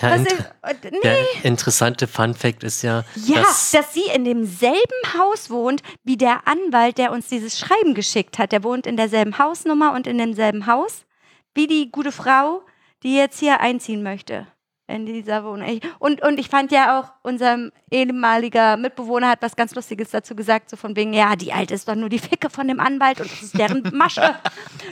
Ja, 0.01 0.12
Was 0.12 0.19
inter 0.21 0.33
ist, 0.35 0.85
äh, 0.85 0.91
nee. 0.91 1.00
der 1.03 1.45
interessante 1.45 2.07
Fun 2.07 2.33
Fact 2.33 2.63
ist 2.63 2.81
ja, 2.81 3.03
Ja, 3.15 3.41
dass, 3.41 3.71
dass 3.71 3.94
sie 3.94 4.06
in 4.13 4.25
demselben 4.25 5.13
Haus 5.17 5.50
wohnt 5.50 5.81
wie 6.03 6.17
der 6.17 6.47
Anwalt, 6.47 6.97
der 6.97 7.12
uns 7.12 7.27
dieses 7.29 7.57
Schreiben 7.59 7.94
geschickt 7.94 8.38
hat. 8.39 8.51
Der 8.51 8.63
wohnt 8.63 8.88
in 8.88 8.97
derselben 8.97 9.38
Hausnummer 9.38 9.94
und 9.94 10.07
in 10.07 10.17
demselben 10.17 10.65
Haus 10.67 11.06
wie 11.56 11.68
die 11.68 11.92
gute 11.92 12.12
Frau, 12.12 12.62
die 13.02 13.16
jetzt 13.16 13.40
hier 13.40 13.60
einziehen 13.60 14.04
möchte. 14.04 14.48
In 14.88 15.07
dieser 15.07 15.44
Wohnung. 15.44 15.80
Und, 15.98 16.22
und 16.22 16.38
ich 16.38 16.48
fand 16.48 16.72
ja 16.72 17.00
auch, 17.00 17.12
unser 17.24 17.72
ehemaliger 17.90 18.78
Mitbewohner 18.78 19.30
hat 19.30 19.42
was 19.42 19.56
ganz 19.56 19.74
Lustiges 19.74 20.12
dazu 20.12 20.36
gesagt, 20.36 20.69
so 20.69 20.78
von 20.78 20.96
wegen, 20.96 21.12
ja, 21.12 21.36
die 21.36 21.52
Alte 21.52 21.74
ist 21.74 21.88
doch 21.88 21.96
nur 21.96 22.10
die 22.10 22.19
Ficke 22.19 22.52
von 22.52 22.68
dem 22.68 22.80
Anwalt 22.80 23.19
und 23.19 23.31
das 23.31 23.42
ist 23.42 23.57
deren 23.57 23.81
Masche. 23.94 24.36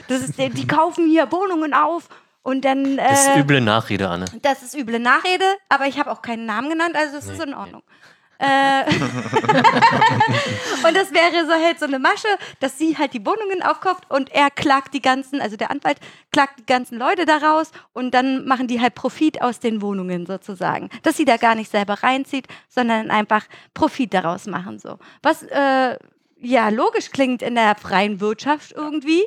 Das 0.08 0.20
ist, 0.20 0.36
die 0.36 0.66
kaufen 0.66 1.06
hier 1.06 1.30
Wohnungen 1.30 1.74
auf 1.74 2.08
und 2.42 2.64
dann. 2.64 2.98
Äh, 2.98 3.08
das 3.08 3.28
ist 3.28 3.36
üble 3.36 3.60
Nachrede, 3.60 4.08
Anne. 4.08 4.24
das 4.42 4.64
ist 4.64 4.74
üble 4.74 4.98
Nachrede, 4.98 5.44
aber 5.68 5.86
ich 5.86 5.96
habe 6.00 6.10
auch 6.10 6.22
keinen 6.22 6.44
Namen 6.44 6.70
genannt, 6.70 6.96
also 6.96 7.16
es 7.16 7.28
ist 7.28 7.40
in 7.40 7.54
Ordnung. 7.54 7.82
Äh, 7.82 8.13
und 10.86 10.96
das 10.96 11.12
wäre 11.12 11.46
so 11.46 11.52
halt 11.52 11.78
so 11.78 11.86
eine 11.86 11.98
Masche, 11.98 12.28
dass 12.60 12.78
sie 12.78 12.98
halt 12.98 13.14
die 13.14 13.24
Wohnungen 13.24 13.62
aufkauft 13.62 14.10
und 14.10 14.30
er 14.32 14.50
klagt 14.50 14.94
die 14.94 15.00
ganzen, 15.00 15.40
also 15.40 15.56
der 15.56 15.70
Anwalt 15.70 15.98
klagt 16.32 16.58
die 16.58 16.66
ganzen 16.66 16.98
Leute 16.98 17.26
daraus 17.26 17.70
und 17.92 18.12
dann 18.12 18.46
machen 18.46 18.66
die 18.66 18.80
halt 18.80 18.94
Profit 18.94 19.42
aus 19.42 19.60
den 19.60 19.82
Wohnungen 19.82 20.26
sozusagen. 20.26 20.90
Dass 21.02 21.16
sie 21.16 21.24
da 21.24 21.36
gar 21.36 21.54
nicht 21.54 21.70
selber 21.70 22.02
reinzieht, 22.02 22.48
sondern 22.68 23.10
einfach 23.10 23.44
Profit 23.72 24.14
daraus 24.14 24.46
machen 24.46 24.78
so. 24.78 24.98
Was 25.22 25.42
äh, 25.44 25.96
ja 26.40 26.68
logisch 26.68 27.10
klingt 27.10 27.42
in 27.42 27.54
der 27.54 27.74
freien 27.76 28.20
Wirtschaft 28.20 28.72
irgendwie, 28.72 29.26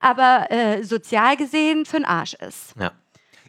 aber 0.00 0.50
äh, 0.50 0.82
sozial 0.82 1.36
gesehen 1.36 1.86
für 1.86 1.96
den 1.96 2.04
Arsch 2.04 2.34
ist. 2.34 2.74
Ja. 2.78 2.92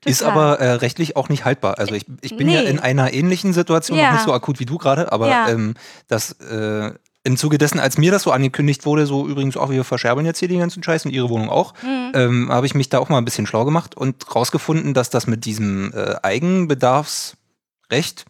Ist 0.06 0.20
Total. 0.20 0.34
aber 0.34 0.60
äh, 0.60 0.72
rechtlich 0.74 1.16
auch 1.18 1.30
nicht 1.30 1.46
haltbar. 1.46 1.78
Also 1.80 1.96
ich, 1.96 2.06
ich 2.22 2.38
bin 2.38 2.48
ja 2.50 2.62
Nee. 2.62 2.70
in 2.70 2.80
einer 2.80 3.12
ähnlichen 3.14 3.54
Situation, 3.54 3.98
Ja. 3.98 4.06
noch 4.06 4.14
nicht 4.14 4.24
so 4.26 4.34
akut 4.34 4.60
wie 4.60 4.66
du 4.66 4.78
gerade, 4.78 5.12
aber 5.12 5.30
Ja. 5.30 5.50
ähm, 5.50 5.74
das 6.08 6.34
äh, 6.40 6.92
im 7.24 7.38
Zuge 7.38 7.58
dessen, 7.58 7.80
als 7.80 7.98
mir 7.98 8.12
das 8.12 8.22
so 8.22 8.32
angekündigt 8.32 8.86
wurde, 8.86 9.08
so 9.08 9.28
übrigens 9.28 9.58
auch, 9.58 9.72
wir 9.72 9.84
verscherbeln 9.84 10.28
jetzt 10.28 10.38
hier 10.38 10.48
den 10.48 10.60
ganzen 10.60 10.84
Scheiß 10.84 11.06
und 11.06 11.12
ihre 11.12 11.30
Wohnung 11.30 11.50
auch, 11.50 11.74
Mhm. 11.82 12.12
ähm, 12.14 12.50
habe 12.52 12.68
ich 12.68 12.76
mich 12.76 12.90
da 12.90 13.00
auch 13.00 13.10
mal 13.10 13.18
ein 13.18 13.26
bisschen 13.26 13.48
schlau 13.48 13.66
gemacht 13.66 13.98
und 13.98 14.36
rausgefunden, 14.36 14.94
dass 14.94 15.10
das 15.10 15.26
mit 15.26 15.46
diesem 15.46 15.92
äh, 15.94 16.16
Eigenbedarfsrecht 16.22 18.26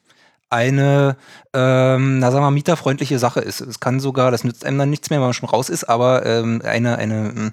eine, 0.50 1.18
ähm, 1.54 2.20
na 2.20 2.28
sagen 2.32 2.44
wir 2.44 2.50
mal, 2.50 2.52
mieterfreundliche 2.52 3.18
Sache 3.20 3.40
ist. 3.40 3.62
Es 3.62 3.80
kann 3.80 4.00
sogar, 4.00 4.32
das 4.32 4.44
nützt 4.44 4.64
einem 4.64 4.78
dann 4.78 4.90
nichts 4.90 5.10
mehr, 5.10 5.20
wenn 5.20 5.25
man 5.28 5.34
schon 5.34 5.50
raus 5.50 5.70
ist, 5.70 5.86
aber 5.86 6.25
ähm, 6.25 6.62
eine, 6.64 6.98
eine 6.98 7.34
ähm, 7.36 7.52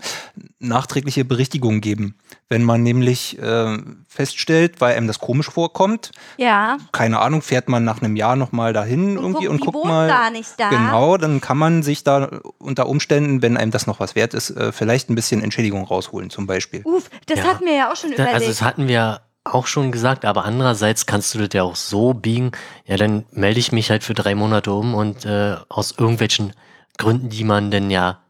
nachträgliche 0.59 1.25
Berichtigung 1.25 1.81
geben. 1.81 2.17
Wenn 2.49 2.63
man 2.63 2.83
nämlich 2.83 3.39
ähm, 3.43 4.05
feststellt, 4.09 4.81
weil 4.81 4.95
einem 4.97 5.07
das 5.07 5.19
komisch 5.19 5.49
vorkommt, 5.51 6.11
Ja. 6.37 6.77
keine 6.93 7.21
Ahnung, 7.21 7.41
fährt 7.43 7.69
man 7.69 7.85
nach 7.85 8.03
einem 8.03 8.15
Jahr 8.15 8.37
nochmal 8.37 8.73
dahin 8.73 9.17
irgendwie 9.17 9.49
und 9.49 9.61
die 9.63 9.67
guckt 9.67 9.85
mal. 9.87 10.09
gar 10.09 10.31
nicht 10.31 10.51
da. 10.59 10.69
Genau, 10.69 11.17
dann 11.17 11.41
kann 11.41 11.57
man 11.59 11.83
sich 11.83 12.05
da 12.05 12.41
unter 12.59 12.89
Umständen, 12.89 13.41
wenn 13.43 13.57
einem 13.57 13.71
das 13.71 13.87
noch 13.87 14.01
was 14.01 14.15
wert 14.15 14.35
ist, 14.35 14.51
äh, 14.51 14.71
vielleicht 14.71 15.09
ein 15.11 15.15
bisschen 15.15 15.43
Entschädigung 15.43 15.85
rausholen, 15.85 16.29
zum 16.31 16.47
Beispiel. 16.47 16.83
Uff, 16.85 17.09
das 17.27 17.39
Ja. 17.39 17.45
hatten 17.47 17.65
wir 17.65 17.75
ja 17.75 17.91
auch 17.91 17.97
schon 17.97 18.11
Da, 18.11 18.17
überlegt. 18.17 18.35
also 18.35 18.47
das 18.49 18.63
hatten 18.63 18.87
wir 18.87 19.21
auch 19.45 19.67
schon 19.67 19.93
gesagt, 19.93 20.25
aber 20.25 20.45
andererseits 20.45 21.07
kannst 21.07 21.35
du 21.35 21.39
das 21.39 21.49
ja 21.53 21.63
auch 21.63 21.77
so 21.77 22.15
biegen, 22.15 22.53
ja, 22.85 22.97
dann 22.97 23.27
melde 23.33 23.61
ich 23.61 23.73
mich 23.73 23.91
halt 23.91 24.05
für 24.05 24.15
drei 24.15 24.35
Monate 24.35 24.73
um 24.73 24.95
und 24.95 25.25
äh, 25.25 25.57
aus 25.69 25.93
irgendwelchen 25.99 26.53
Gründen, 26.99 27.29
die 27.29 27.45
man 27.45 27.71
denn 27.71 27.91
ja 27.91 28.21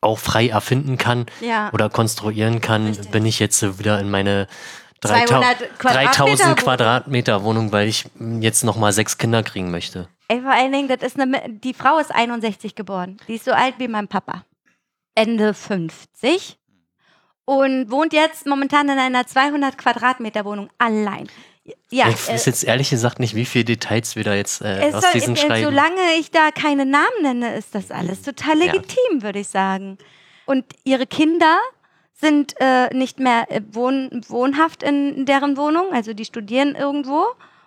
auch 0.00 0.18
frei 0.18 0.48
erfinden 0.48 0.98
kann 0.98 1.26
ja. 1.40 1.70
oder 1.72 1.88
konstruieren 1.88 2.60
kann, 2.60 2.86
Richtig. 2.86 3.10
bin 3.10 3.26
ich 3.26 3.38
jetzt 3.38 3.78
wieder 3.78 4.00
in 4.00 4.10
meine 4.10 4.46
200 5.02 5.60
3000 5.60 5.78
Quadratmeter 5.78 6.12
3000 6.12 6.40
Wohnung. 6.40 6.56
Quadratmeter 6.56 7.44
Wohnung, 7.44 7.72
weil 7.72 7.88
ich 7.88 8.06
jetzt 8.40 8.64
noch 8.64 8.76
mal 8.76 8.92
sechs 8.92 9.16
Kinder 9.16 9.42
kriegen 9.42 9.70
möchte. 9.70 10.08
Ey, 10.28 10.42
vor 10.42 10.52
allen 10.52 10.72
Dingen, 10.72 10.88
das 10.88 11.02
ist 11.02 11.18
eine, 11.18 11.42
die 11.48 11.74
Frau 11.74 11.98
ist 11.98 12.14
61 12.14 12.74
geboren. 12.74 13.16
Die 13.26 13.34
ist 13.34 13.46
so 13.46 13.52
alt 13.52 13.74
wie 13.78 13.88
mein 13.88 14.08
Papa. 14.08 14.44
Ende 15.14 15.54
50. 15.54 16.59
und 17.44 17.90
wohnt 17.90 18.12
jetzt 18.12 18.46
momentan 18.46 18.88
in 18.88 18.98
einer 18.98 19.26
200 19.26 19.76
Quadratmeter 19.78 20.44
Wohnung 20.44 20.70
allein. 20.78 21.28
Ja, 21.90 22.08
ich 22.08 22.28
weiß 22.28 22.46
jetzt 22.46 22.64
ehrlich 22.64 22.90
gesagt 22.90 23.18
nicht, 23.20 23.34
wie 23.34 23.44
viele 23.44 23.64
Details 23.64 24.16
wir 24.16 24.24
da 24.24 24.34
jetzt 24.34 24.60
äh, 24.62 24.90
aus 24.92 25.02
soll, 25.02 25.12
diesen 25.14 25.36
äh, 25.36 25.38
Schreiben. 25.38 25.64
Solange 25.64 26.00
ich 26.18 26.30
da 26.30 26.50
keine 26.50 26.86
Namen 26.86 27.22
nenne, 27.22 27.54
ist 27.56 27.74
das 27.74 27.90
alles 27.90 28.22
total 28.22 28.58
Ja. 28.58 28.66
legitim, 28.66 29.22
würde 29.22 29.40
ich 29.40 29.48
sagen. 29.48 29.98
Und 30.46 30.64
ihre 30.84 31.06
Kinder 31.06 31.58
sind 32.12 32.54
äh, 32.60 32.92
nicht 32.94 33.20
mehr 33.20 33.46
äh, 33.50 33.60
wohn 33.72 34.22
wohnhaft 34.28 34.82
in 34.82 35.26
deren 35.26 35.56
Wohnung, 35.56 35.92
also 35.92 36.12
die 36.12 36.24
studieren 36.24 36.74
irgendwo. 36.74 37.24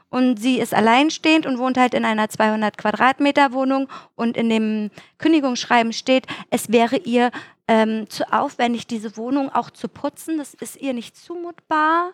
Und 0.09 0.37
sie 0.37 0.59
ist 0.59 0.75
alleinstehend 0.75 1.45
und 1.47 1.57
wohnt 1.57 1.75
halt 1.77 1.95
in 1.95 2.05
einer 2.05 2.29
200 2.29 2.77
Quadratmeter 2.77 3.51
Wohnung. 3.51 3.89
Und 4.15 4.37
in 4.37 4.47
dem 4.49 4.91
Kündigungsschreiben 5.17 5.91
steht, 5.91 6.27
es 6.51 6.71
wäre 6.71 6.97
ihr 6.97 7.31
ähm, 7.73 8.09
zu 8.09 8.23
aufwendig, 8.31 8.85
diese 8.87 9.09
Wohnung 9.17 9.49
auch 9.59 9.69
zu 9.71 9.87
putzen. 9.87 10.37
Das 10.37 10.53
ist 10.53 10.75
ihr 10.81 10.93
nicht 10.93 11.17
zumutbar. 11.17 12.11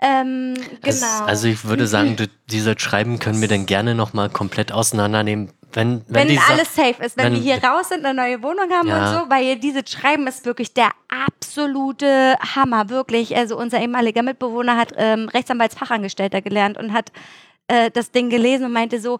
Ähm, 0.00 0.54
genau. 0.82 1.24
Also 1.26 1.46
ich 1.48 1.64
würde 1.64 1.86
sagen, 1.86 2.16
du, 2.16 2.26
diese 2.50 2.76
Schreiben 2.78 3.18
können 3.18 3.40
wir 3.40 3.48
dann 3.48 3.66
gerne 3.66 3.94
nochmal 3.94 4.30
komplett 4.30 4.72
auseinandernehmen. 4.72 5.52
Wenn, 5.74 6.02
wenn, 6.08 6.14
wenn 6.14 6.28
die 6.28 6.38
alles 6.50 6.74
safe 6.74 7.02
ist, 7.02 7.16
wenn, 7.16 7.26
wenn- 7.26 7.34
wir 7.34 7.40
hier 7.40 7.62
raus 7.64 7.88
sind, 7.88 8.04
eine 8.04 8.14
neue 8.20 8.42
Wohnung 8.42 8.68
haben 8.70 8.88
Ja. 8.88 8.98
und 8.98 9.14
so, 9.24 9.30
weil 9.30 9.58
dieses 9.58 9.90
Schreiben 9.90 10.26
ist 10.26 10.44
wirklich 10.44 10.74
der 10.74 10.90
absolute 11.08 12.36
Hammer, 12.54 12.88
wirklich. 12.90 13.36
Also 13.36 13.56
unser 13.56 13.80
ehemaliger 13.80 14.22
Mitbewohner 14.22 14.76
hat 14.76 14.92
ähm, 14.96 15.28
Rechtsanwaltsfachangestellter 15.28 16.42
gelernt 16.42 16.76
und 16.78 16.92
hat 16.92 17.12
äh, 17.68 17.90
das 17.90 18.10
Ding 18.10 18.28
gelesen 18.28 18.66
und 18.66 18.72
meinte 18.72 19.00
so, 19.00 19.18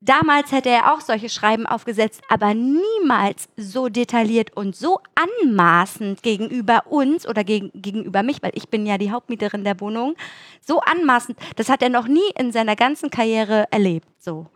damals 0.00 0.52
hätte 0.52 0.70
er 0.70 0.92
auch 0.92 1.00
solche 1.00 1.28
Schreiben 1.28 1.66
aufgesetzt, 1.66 2.22
aber 2.28 2.54
niemals 2.54 3.48
so 3.56 3.88
detailliert 3.88 4.56
und 4.56 4.76
so 4.76 5.00
anmaßend 5.14 6.22
gegenüber 6.22 6.86
uns 6.86 7.26
oder 7.26 7.44
gegen, 7.44 7.70
gegenüber 7.74 8.22
mich, 8.22 8.42
weil 8.42 8.52
ich 8.54 8.68
bin 8.68 8.86
ja 8.86 8.98
die 8.98 9.10
Hauptmieterin 9.10 9.64
der 9.64 9.80
Wohnung, 9.80 10.14
so 10.60 10.80
anmaßend, 10.80 11.38
das 11.56 11.68
hat 11.68 11.82
er 11.82 11.90
noch 11.90 12.08
nie 12.08 12.30
in 12.38 12.52
seiner 12.52 12.76
ganzen 12.76 13.10
Karriere 13.10 13.66
erlebt, 13.70 14.08
so. 14.18 14.46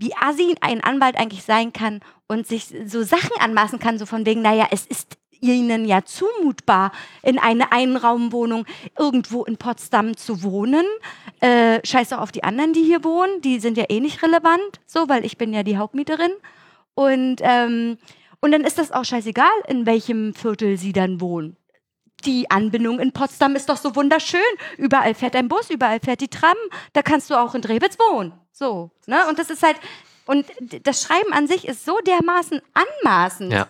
Wie 0.00 0.14
assi 0.14 0.54
ein 0.60 0.82
Anwalt 0.82 1.16
eigentlich 1.16 1.42
sein 1.42 1.72
kann 1.72 2.00
und 2.28 2.46
sich 2.46 2.72
so 2.86 3.02
Sachen 3.02 3.36
anmaßen 3.40 3.80
kann, 3.80 3.98
so 3.98 4.06
von 4.06 4.24
wegen, 4.26 4.42
naja, 4.42 4.68
es 4.70 4.86
ist 4.86 5.17
ihnen 5.40 5.84
ja 5.84 6.04
zumutbar, 6.04 6.92
in 7.22 7.38
eine 7.38 7.72
Einraumwohnung 7.72 8.66
irgendwo 8.98 9.44
in 9.44 9.56
Potsdam 9.56 10.16
zu 10.16 10.42
wohnen. 10.42 10.84
Äh, 11.40 11.80
scheiß 11.86 12.10
doch 12.10 12.18
auf 12.18 12.32
die 12.32 12.44
anderen, 12.44 12.72
die 12.72 12.82
hier 12.82 13.04
wohnen, 13.04 13.40
die 13.40 13.60
sind 13.60 13.76
ja 13.76 13.84
eh 13.88 14.00
nicht 14.00 14.22
relevant, 14.22 14.80
so, 14.86 15.08
weil 15.08 15.24
ich 15.24 15.38
bin 15.38 15.52
ja 15.52 15.62
die 15.62 15.76
Hauptmieterin. 15.76 16.32
Und, 16.94 17.36
ähm, 17.42 17.98
und 18.40 18.52
dann 18.52 18.64
ist 18.64 18.78
das 18.78 18.92
auch 18.92 19.04
scheißegal, 19.04 19.46
in 19.68 19.86
welchem 19.86 20.34
Viertel 20.34 20.76
sie 20.76 20.92
dann 20.92 21.20
wohnen. 21.20 21.56
Die 22.24 22.50
Anbindung 22.50 22.98
in 22.98 23.12
Potsdam 23.12 23.54
ist 23.54 23.68
doch 23.68 23.76
so 23.76 23.94
wunderschön. 23.94 24.40
Überall 24.76 25.14
fährt 25.14 25.36
ein 25.36 25.48
Bus, 25.48 25.70
überall 25.70 26.00
fährt 26.00 26.20
die 26.20 26.28
Tram. 26.28 26.56
Da 26.92 27.02
kannst 27.02 27.30
du 27.30 27.36
auch 27.36 27.54
in 27.54 27.62
Drewitz 27.62 27.96
wohnen. 27.98 28.32
So, 28.50 28.90
ne? 29.06 29.26
Und 29.28 29.38
das 29.38 29.50
ist 29.50 29.62
halt, 29.62 29.76
und 30.26 30.46
das 30.82 31.02
Schreiben 31.02 31.32
an 31.32 31.46
sich 31.46 31.68
ist 31.68 31.84
so 31.84 31.98
dermaßen 32.00 32.60
anmaßend. 32.74 33.52
Ja. 33.52 33.68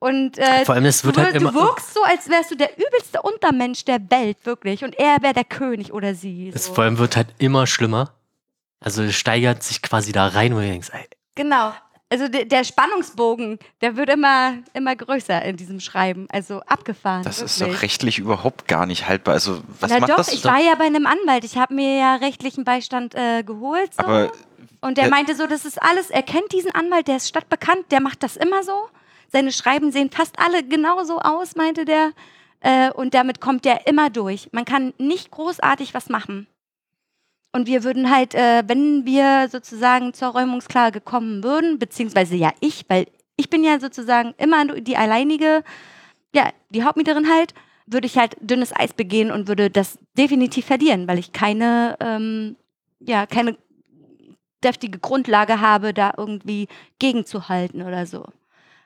Und 0.00 0.38
äh, 0.38 0.64
Vor 0.64 0.74
allem, 0.74 0.86
es 0.86 1.04
wird 1.04 1.16
du, 1.18 1.22
halt 1.22 1.34
immer- 1.36 1.52
du 1.52 1.58
wirkst 1.60 1.94
so, 1.94 2.02
als 2.02 2.28
wärst 2.28 2.50
du 2.50 2.56
der 2.56 2.70
übelste 2.78 3.20
Untermensch 3.22 3.84
der 3.84 4.00
Welt, 4.10 4.38
wirklich. 4.44 4.82
Und 4.82 4.98
er 4.98 5.18
wäre 5.20 5.34
der 5.34 5.44
König 5.44 5.92
oder 5.92 6.14
sie. 6.14 6.50
es 6.54 6.64
So. 6.66 6.74
vor 6.74 6.84
allem 6.84 6.98
wird 6.98 7.16
halt 7.16 7.28
immer 7.38 7.66
schlimmer. 7.66 8.14
Also 8.80 9.02
es 9.02 9.14
steigert 9.14 9.62
sich 9.62 9.82
quasi 9.82 10.10
da 10.12 10.26
rein, 10.28 10.54
wo 10.56 10.60
du 10.60 10.66
denkst, 10.66 10.88
ey, 10.92 11.06
Genau. 11.34 11.72
Also 12.12 12.26
der, 12.28 12.44
der 12.46 12.64
Spannungsbogen, 12.64 13.58
der 13.82 13.94
wird 13.96 14.08
immer, 14.10 14.54
immer 14.72 14.96
größer 14.96 15.42
in 15.42 15.56
diesem 15.56 15.78
Schreiben. 15.80 16.26
Also 16.32 16.60
abgefahren. 16.62 17.22
Das 17.22 17.40
ist 17.40 17.60
wirklich. 17.60 17.76
doch 17.76 17.82
rechtlich 17.82 18.18
überhaupt 18.18 18.66
gar 18.66 18.84
nicht 18.86 19.06
haltbar. 19.06 19.34
Also, 19.34 19.60
was 19.78 19.90
Na 19.92 20.00
macht 20.00 20.10
doch, 20.10 20.16
das? 20.16 20.32
ich 20.32 20.42
war 20.44 20.58
ja 20.58 20.74
bei 20.76 20.86
einem 20.86 21.06
Anwalt. 21.06 21.44
Ich 21.44 21.56
habe 21.56 21.72
mir 21.74 21.98
ja 21.98 22.16
rechtlichen 22.16 22.64
Beistand 22.64 23.14
äh, 23.14 23.44
geholt. 23.44 23.94
So. 23.94 24.02
Aber 24.02 24.32
Und 24.80 24.96
der 24.98 25.04
äh, 25.04 25.10
meinte 25.10 25.36
so, 25.36 25.46
das 25.46 25.64
ist 25.64 25.80
alles, 25.80 26.10
er 26.10 26.22
kennt 26.22 26.50
diesen 26.52 26.74
Anwalt, 26.74 27.06
der 27.06 27.16
ist 27.16 27.28
stadtbekannt, 27.28 27.92
der 27.92 28.00
macht 28.00 28.22
das 28.24 28.36
immer 28.36 28.62
so. 28.64 28.72
Seine 29.32 29.52
Schreiben 29.52 29.92
sehen 29.92 30.10
fast 30.10 30.38
alle 30.38 30.62
genauso 30.64 31.18
aus, 31.18 31.56
meinte 31.56 31.84
der. 31.84 32.12
Äh, 32.60 32.90
und 32.90 33.14
damit 33.14 33.40
kommt 33.40 33.64
der 33.64 33.86
immer 33.86 34.10
durch. 34.10 34.48
Man 34.52 34.64
kann 34.64 34.92
nicht 34.98 35.30
großartig 35.30 35.94
was 35.94 36.08
machen. 36.08 36.46
Und 37.52 37.66
wir 37.66 37.82
würden 37.84 38.10
halt, 38.10 38.34
äh, 38.34 38.62
wenn 38.66 39.06
wir 39.06 39.48
sozusagen 39.48 40.12
zur 40.14 40.28
Räumungsklage 40.28 41.00
kommen 41.00 41.42
würden, 41.42 41.78
beziehungsweise 41.78 42.36
ja 42.36 42.52
ich, 42.60 42.84
weil 42.88 43.06
ich 43.36 43.50
bin 43.50 43.64
ja 43.64 43.80
sozusagen 43.80 44.34
immer 44.38 44.66
die 44.80 44.96
alleinige, 44.96 45.64
ja, 46.34 46.50
die 46.68 46.84
Hauptmieterin 46.84 47.28
halt, 47.28 47.54
würde 47.86 48.06
ich 48.06 48.18
halt 48.18 48.36
dünnes 48.40 48.74
Eis 48.74 48.92
begehen 48.92 49.32
und 49.32 49.48
würde 49.48 49.70
das 49.70 49.98
definitiv 50.16 50.66
verlieren, 50.66 51.08
weil 51.08 51.18
ich 51.18 51.32
keine, 51.32 51.96
ähm, 52.00 52.56
ja, 53.00 53.26
keine 53.26 53.56
deftige 54.62 54.98
Grundlage 54.98 55.60
habe, 55.60 55.92
da 55.94 56.12
irgendwie 56.16 56.68
gegenzuhalten 56.98 57.82
oder 57.82 58.06
so. 58.06 58.26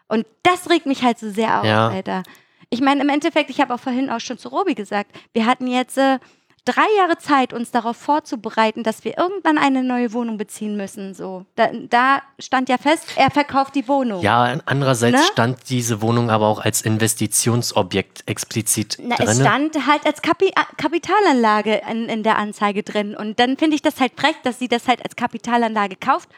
Und 0.09 0.27
das 0.43 0.69
regt 0.71 0.87
mich 0.87 1.03
halt 1.03 1.19
so 1.19 1.31
sehr 1.31 1.61
auf, 1.61 1.65
Ja. 1.67 1.89
Alter. 1.89 2.23
Ich 2.71 2.81
meine, 2.81 3.03
im 3.03 3.09
Endeffekt, 3.09 3.51
ich 3.51 3.61
habe 3.61 3.73
auch 3.75 3.81
vorhin 3.81 4.11
auch 4.11 4.21
schon 4.21 4.39
zu 4.39 4.49
Robi 4.49 4.75
gesagt, 4.75 5.11
wir 5.33 5.47
hatten 5.47 5.67
jetzt 5.67 5.97
äh, 5.97 6.19
drei 6.65 6.87
Jahre 6.97 7.19
Zeit, 7.19 7.53
uns 7.53 7.71
darauf 7.71 7.97
vorzubereiten, 7.97 8.83
dass 8.83 9.05
wir 9.05 9.17
irgendwann 9.19 9.59
eine 9.59 9.83
neue 9.85 10.13
Wohnung 10.15 10.39
beziehen 10.39 10.77
müssen. 10.77 11.13
So, 11.15 11.45
da, 11.57 11.69
da 11.73 12.23
stand 12.39 12.69
ja 12.71 12.79
fest, 12.79 13.07
er 13.17 13.31
verkauft 13.31 13.75
die 13.75 13.87
Wohnung. 13.87 14.23
Ja, 14.23 14.59
andererseits 14.67 15.19
Ne? 15.19 15.25
stand 15.31 15.59
diese 15.69 16.01
Wohnung 16.03 16.31
aber 16.31 16.47
auch 16.49 16.59
als 16.59 16.81
Investitionsobjekt 16.83 18.25
explizit 18.27 18.97
Na, 19.01 19.17
es 19.19 19.25
drin. 19.27 19.41
stand 19.47 19.87
halt 19.87 20.07
als 20.07 20.23
Kapi 20.23 20.53
A- 20.55 20.67
Kapitalanlage 20.77 21.83
in, 21.91 22.09
in 22.09 22.23
der 22.23 22.39
Anzeige 22.39 22.83
drin. 22.83 23.15
Und 23.15 23.39
dann 23.39 23.57
finde 23.57 23.77
ich 23.77 23.83
das 23.83 24.01
halt 24.01 24.13
frech, 24.19 24.37
dass 24.43 24.59
sie 24.59 24.69
das 24.69 24.89
halt 24.89 25.03
als 25.05 25.17
Kapitalanlage 25.17 25.97
kauft 25.97 26.29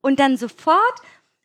und 0.00 0.20
dann 0.20 0.36
sofort 0.36 0.94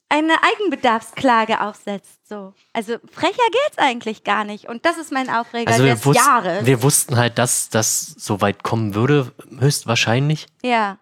eine 0.09 0.33
Eigenbedarfsklage 0.43 1.61
aufsetzt. 1.61 2.27
So. 2.27 2.53
Also 2.73 2.97
frecher 3.11 3.43
geht's 3.51 3.77
eigentlich 3.77 4.23
gar 4.23 4.43
nicht. 4.43 4.67
Und 4.67 4.85
das 4.85 4.97
ist 4.97 5.11
mein 5.11 5.29
Aufreger 5.29 5.71
Also 5.71 5.83
wir, 5.85 5.95
des 5.95 6.15
Jahres. 6.15 6.65
wir 6.65 6.83
wussten 6.83 7.15
halt, 7.17 7.37
dass 7.37 7.69
das 7.69 8.15
so 8.17 8.41
weit 8.41 8.63
kommen 8.63 8.95
würde, 8.95 9.31
höchstwahrscheinlich. 9.59 10.47
ja. 10.63 10.97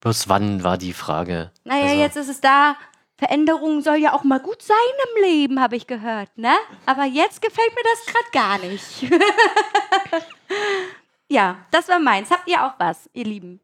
Bloß 0.00 0.28
wann 0.28 0.62
war 0.62 0.78
die 0.78 0.92
Frage. 0.92 1.50
Naja, 1.64 1.86
Also- 1.86 1.96
jetzt 1.96 2.16
ist 2.16 2.28
es 2.28 2.40
da. 2.40 2.76
Veränderung 3.16 3.80
soll 3.82 3.96
ja 3.96 4.12
auch 4.12 4.22
mal 4.22 4.38
gut 4.38 4.62
sein 4.62 4.76
im 5.16 5.24
Leben, 5.24 5.60
habe 5.60 5.74
ich 5.74 5.88
gehört, 5.88 6.30
ne? 6.38 6.52
Aber 6.86 7.02
jetzt 7.04 7.42
gefällt 7.42 7.74
mir 7.74 7.82
das 7.82 8.06
gerade 8.14 8.30
gar 8.30 8.58
nicht. 8.58 9.10
ja, 11.28 11.56
das 11.72 11.88
war 11.88 11.98
meins. 11.98 12.30
Habt 12.30 12.48
ihr 12.48 12.64
auch 12.64 12.74
was, 12.78 13.10
ihr 13.12 13.24
Lieben? 13.24 13.60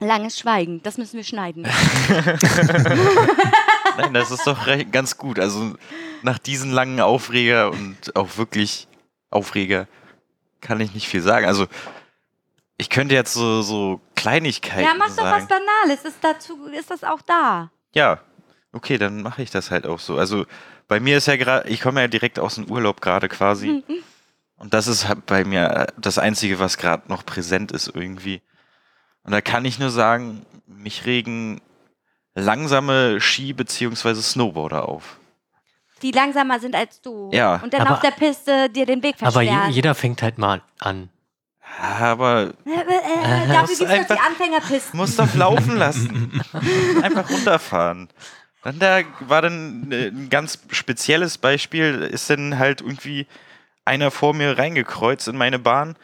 Langes 0.00 0.38
Schweigen, 0.38 0.82
das 0.82 0.98
müssen 0.98 1.16
wir 1.16 1.24
schneiden. 1.24 1.62
Nein, 3.96 4.12
das 4.14 4.30
ist 4.30 4.46
doch 4.46 4.66
re- 4.66 4.84
ganz 4.84 5.16
gut. 5.18 5.38
Also 5.38 5.74
nach 6.22 6.38
diesen 6.38 6.72
langen 6.72 7.00
Aufreger 7.00 7.70
und 7.70 8.16
auch 8.16 8.36
wirklich 8.36 8.88
Aufreger 9.30 9.86
kann 10.60 10.80
ich 10.80 10.94
nicht 10.94 11.08
viel 11.08 11.20
sagen. 11.20 11.46
Also 11.46 11.66
ich 12.76 12.90
könnte 12.90 13.14
jetzt 13.14 13.34
so, 13.34 13.62
so 13.62 14.00
Kleinigkeiten 14.16 14.82
ja, 14.84 14.94
mach 14.98 15.14
doch 15.14 15.24
was. 15.24 15.46
Banales. 15.46 16.04
Ist, 16.04 16.16
dazu, 16.22 16.66
ist 16.66 16.90
das 16.90 17.04
auch 17.04 17.22
da? 17.22 17.70
Ja, 17.94 18.18
okay, 18.72 18.98
dann 18.98 19.22
mache 19.22 19.42
ich 19.42 19.50
das 19.50 19.70
halt 19.70 19.86
auch 19.86 20.00
so. 20.00 20.18
Also 20.18 20.44
bei 20.88 20.98
mir 20.98 21.18
ist 21.18 21.26
ja 21.26 21.36
gerade, 21.36 21.68
ich 21.68 21.80
komme 21.80 22.00
ja 22.00 22.08
direkt 22.08 22.38
aus 22.40 22.56
dem 22.56 22.64
Urlaub 22.70 23.00
gerade 23.00 23.28
quasi. 23.28 23.84
Und 24.56 24.72
das 24.74 24.86
ist 24.86 25.08
halt 25.08 25.26
bei 25.26 25.44
mir 25.44 25.88
das 25.98 26.18
Einzige, 26.18 26.58
was 26.58 26.78
gerade 26.78 27.04
noch 27.08 27.24
präsent 27.26 27.70
ist 27.72 27.90
irgendwie. 27.94 28.40
Und 29.24 29.32
da 29.32 29.40
kann 29.40 29.64
ich 29.64 29.78
nur 29.78 29.90
sagen, 29.90 30.44
mich 30.66 31.06
regen 31.06 31.60
langsame 32.34 33.20
Ski- 33.20 33.52
bzw. 33.52 34.14
Snowboarder 34.14 34.88
auf. 34.88 35.18
Die 36.02 36.10
langsamer 36.10 36.60
sind 36.60 36.74
als 36.74 37.00
du. 37.00 37.30
Ja. 37.32 37.56
Und 37.62 37.72
dann 37.72 37.82
Aber- 37.82 37.92
auf 37.94 38.00
der 38.00 38.10
Piste 38.10 38.68
dir 38.70 38.84
den 38.86 39.02
Weg 39.02 39.16
Aber 39.22 39.42
je, 39.42 39.48
versperren. 39.48 39.72
jeder 39.72 39.94
fängt 39.94 40.22
halt 40.22 40.38
mal 40.38 40.62
an. 40.78 41.08
Aber 41.80 42.52
äh, 42.66 42.70
äh, 42.70 43.48
dafür 43.48 43.60
Muss 43.62 43.78
gibt 43.78 43.90
es 43.90 44.06
doch 44.08 44.14
die 44.16 44.20
Anfängerpisten. 44.20 44.96
muss 44.98 45.16
doch 45.16 45.34
laufen 45.34 45.76
lassen. 45.76 46.42
Einfach 47.02 47.28
runterfahren. 47.30 48.08
Dann 48.62 48.78
da 48.78 49.00
war 49.20 49.42
dann 49.42 49.90
äh, 49.90 50.08
ein 50.08 50.28
ganz 50.30 50.58
spezielles 50.70 51.38
Beispiel, 51.38 52.02
ist 52.02 52.28
dann 52.30 52.58
halt 52.58 52.80
irgendwie 52.80 53.26
einer 53.84 54.10
vor 54.10 54.34
mir 54.34 54.56
reingekreuzt 54.58 55.28
in 55.28 55.36
meine 55.36 55.58
Bahn 55.58 55.96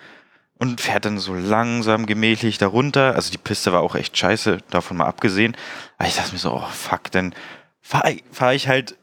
und 0.60 0.80
fährt 0.80 1.04
dann 1.06 1.18
so 1.18 1.34
langsam 1.34 2.06
gemächlich 2.06 2.58
darunter. 2.58 3.14
Also 3.16 3.32
die 3.32 3.38
Piste 3.38 3.72
war 3.72 3.80
auch 3.80 3.94
echt 3.96 4.16
scheiße, 4.16 4.58
davon 4.70 4.98
mal 4.98 5.06
abgesehen. 5.06 5.56
Aber 5.98 6.06
ich 6.08 6.14
dachte 6.16 6.32
mir 6.32 6.38
so, 6.38 6.52
oh 6.52 6.68
fuck, 6.70 7.10
dann 7.10 7.34
fahre 7.80 8.12
ich, 8.12 8.24
fahr 8.30 8.54
ich 8.54 8.68
halt, 8.68 8.96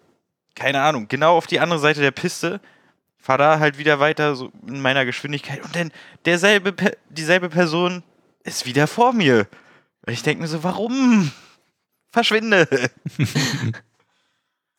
keine 0.55 0.81
Ahnung, 0.81 1.07
genau 1.09 1.35
auf 1.35 1.47
die 1.47 1.59
andere 1.59 1.79
Seite 1.79 1.99
der 1.99 2.11
Piste, 2.11 2.61
fahre 3.17 3.39
da 3.39 3.59
halt 3.59 3.77
wieder 3.77 3.99
weiter 3.99 4.35
so 4.35 4.51
in 4.67 4.81
meiner 4.81 5.03
Geschwindigkeit 5.03 5.61
und 5.63 5.75
dann 5.75 5.91
derselbe, 6.25 6.73
dieselbe 7.09 7.49
Person 7.49 8.03
ist 8.43 8.65
wieder 8.65 8.87
vor 8.87 9.11
mir. 9.11 9.47
Und 10.05 10.13
ich 10.13 10.23
denke 10.23 10.41
mir 10.43 10.47
so, 10.47 10.63
warum? 10.63 11.31
Verschwinde. 12.11 12.67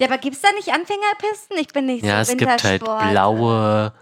Ja, 0.00 0.06
aber 0.06 0.18
gibt 0.18 0.36
es 0.36 0.42
da 0.42 0.52
nicht 0.52 0.68
Anfängerpisten? 0.68 1.58
Ich 1.58 1.68
bin 1.72 1.86
nicht 1.86 2.04
Ja, 2.04 2.24
so 2.24 2.30
es 2.30 2.38
gibt 2.38 2.48
halt 2.48 2.62
Wintersport. 2.62 3.10
blaue, 3.10 3.92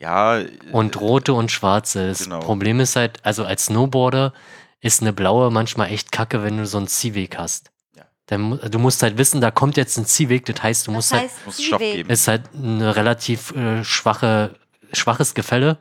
Ja, 0.00 0.40
Und 0.72 1.00
rote 1.00 1.32
und 1.34 1.50
schwarze. 1.50 2.08
Das 2.08 2.24
Genau. 2.24 2.40
Problem 2.40 2.80
ist 2.80 2.96
halt, 2.96 3.18
also 3.24 3.44
als 3.44 3.66
Snowboarder 3.66 4.32
ist 4.80 5.00
eine 5.02 5.12
blaue 5.12 5.50
manchmal 5.50 5.90
echt 5.92 6.12
kacke, 6.12 6.42
wenn 6.42 6.56
du 6.58 6.66
so 6.66 6.78
einen 6.78 6.86
Ziehweg 6.86 7.36
hast. 7.36 7.70
Ja. 7.96 8.04
Dann, 8.26 8.60
du 8.70 8.78
musst 8.78 9.02
halt 9.02 9.18
wissen, 9.18 9.40
da 9.40 9.50
kommt 9.50 9.76
jetzt 9.76 9.96
ein 9.98 10.06
Ziehweg, 10.06 10.44
das 10.46 10.62
heißt, 10.62 10.86
du 10.86 10.92
Das 10.92 10.94
musst 10.96 11.12
halt, 11.12 11.22
heißt, 11.24 11.46
muss 11.46 11.62
Stopp 11.62 11.80
geben. 11.80 12.10
ist 12.10 12.28
halt 12.28 12.42
eine 12.54 12.94
relativ 12.94 13.50
äh, 13.56 13.82
schwache, 13.84 14.54
schwaches 14.92 15.34
Gefälle. 15.34 15.78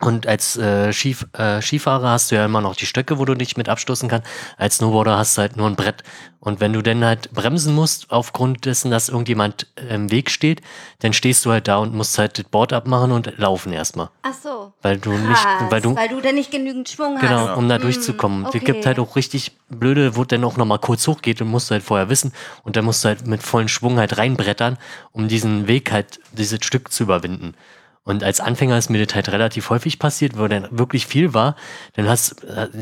Und 0.00 0.28
als 0.28 0.56
äh, 0.56 0.92
Skif 0.92 1.26
äh, 1.32 1.60
Skifahrer 1.60 2.10
hast 2.10 2.30
du 2.30 2.36
ja 2.36 2.44
immer 2.44 2.60
noch 2.60 2.76
die 2.76 2.86
Stöcke, 2.86 3.18
wo 3.18 3.24
du 3.24 3.34
dich 3.34 3.56
mit 3.56 3.68
abstoßen 3.68 4.08
kannst. 4.08 4.28
Als 4.56 4.76
Snowboarder 4.76 5.18
hast 5.18 5.36
du 5.36 5.40
halt 5.40 5.56
nur 5.56 5.66
ein 5.66 5.74
Brett. 5.74 6.04
Und 6.38 6.60
wenn 6.60 6.72
du 6.72 6.82
dann 6.82 7.04
halt 7.04 7.32
bremsen 7.32 7.74
musst, 7.74 8.12
aufgrund 8.12 8.64
dessen, 8.64 8.92
dass 8.92 9.08
irgendjemand 9.08 9.66
äh, 9.74 9.94
im 9.96 10.12
Weg 10.12 10.30
steht, 10.30 10.60
dann 11.00 11.12
stehst 11.12 11.44
du 11.44 11.50
halt 11.50 11.66
da 11.66 11.78
und 11.78 11.94
musst 11.94 12.16
halt 12.16 12.38
das 12.38 12.44
Board 12.44 12.72
abmachen 12.72 13.10
und 13.10 13.36
laufen 13.38 13.72
erstmal. 13.72 14.08
Ach 14.22 14.34
so. 14.40 14.72
Weil 14.82 14.98
du 14.98 15.10
nicht, 15.10 15.42
Krass, 15.42 15.64
weil 15.68 15.80
du, 15.80 15.96
weil 15.96 16.08
du 16.08 16.20
dann 16.20 16.36
nicht 16.36 16.52
genügend 16.52 16.88
Schwung 16.88 17.18
genau, 17.18 17.48
hast. 17.48 17.56
um 17.56 17.68
da 17.68 17.78
Mm, 17.78 17.82
durchzukommen. 17.82 18.46
Es 18.46 18.52
gibt 18.52 18.68
okay. 18.68 18.82
halt 18.84 18.98
auch 19.00 19.16
richtig 19.16 19.56
blöde, 19.68 20.14
wo 20.16 20.24
dann 20.24 20.44
auch 20.44 20.56
nochmal 20.56 20.78
kurz 20.78 21.08
hochgeht 21.08 21.40
und 21.42 21.48
musst 21.48 21.70
du 21.70 21.72
halt 21.72 21.82
vorher 21.82 22.08
wissen. 22.08 22.32
Und 22.62 22.76
dann 22.76 22.84
musst 22.84 23.02
du 23.04 23.08
halt 23.08 23.26
mit 23.26 23.42
vollen 23.42 23.68
Schwung 23.68 23.98
halt 23.98 24.16
reinbrettern, 24.16 24.78
um 25.10 25.26
diesen 25.26 25.66
Weg 25.66 25.90
halt, 25.90 26.20
dieses 26.32 26.64
Stück 26.64 26.92
zu 26.92 27.02
überwinden. 27.02 27.54
Und 28.08 28.24
als 28.24 28.40
Anfänger 28.40 28.78
ist 28.78 28.88
mir 28.88 29.04
das 29.04 29.14
halt 29.14 29.28
relativ 29.28 29.68
häufig 29.68 29.98
passiert, 29.98 30.38
wo 30.38 30.48
dann 30.48 30.66
wirklich 30.70 31.06
viel 31.06 31.34
war. 31.34 31.56
Dann 31.92 32.08
hast, 32.08 32.36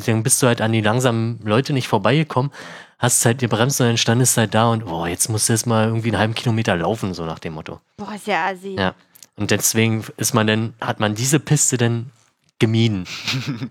dann 0.07 0.23
bist 0.23 0.41
du 0.41 0.47
halt 0.47 0.61
an 0.61 0.71
die 0.71 0.81
langsamen 0.81 1.41
Leute 1.43 1.73
nicht 1.73 1.89
vorbeigekommen, 1.89 2.53
hast 3.01 3.25
halt 3.25 3.39
gebremst 3.39 3.81
und 3.81 3.89
dann 3.89 3.97
standest 3.97 4.37
du 4.37 4.43
halt 4.43 4.55
da 4.55 4.71
und, 4.71 4.85
boah, 4.85 5.09
jetzt 5.09 5.29
musst 5.29 5.49
du 5.49 5.53
jetzt 5.53 5.67
mal 5.67 5.89
irgendwie 5.89 6.11
einen 6.11 6.19
halben 6.19 6.35
Kilometer 6.37 6.77
laufen, 6.77 7.13
so 7.13 7.27
nach 7.27 7.41
dem 7.41 7.55
Motto. 7.55 7.81
Boah, 7.97 8.15
ist 8.15 8.29
ja 8.29 8.47
assi. 8.47 8.77
Ja. 8.79 8.95
Und 9.35 9.51
deswegen 9.51 10.05
ist 10.17 10.33
man 10.33 10.47
dann, 10.47 10.75
hat 10.81 11.01
man 11.01 11.17
diese 11.17 11.41
Piste 11.41 11.77
dann 11.77 12.13
gemieden. 12.61 13.09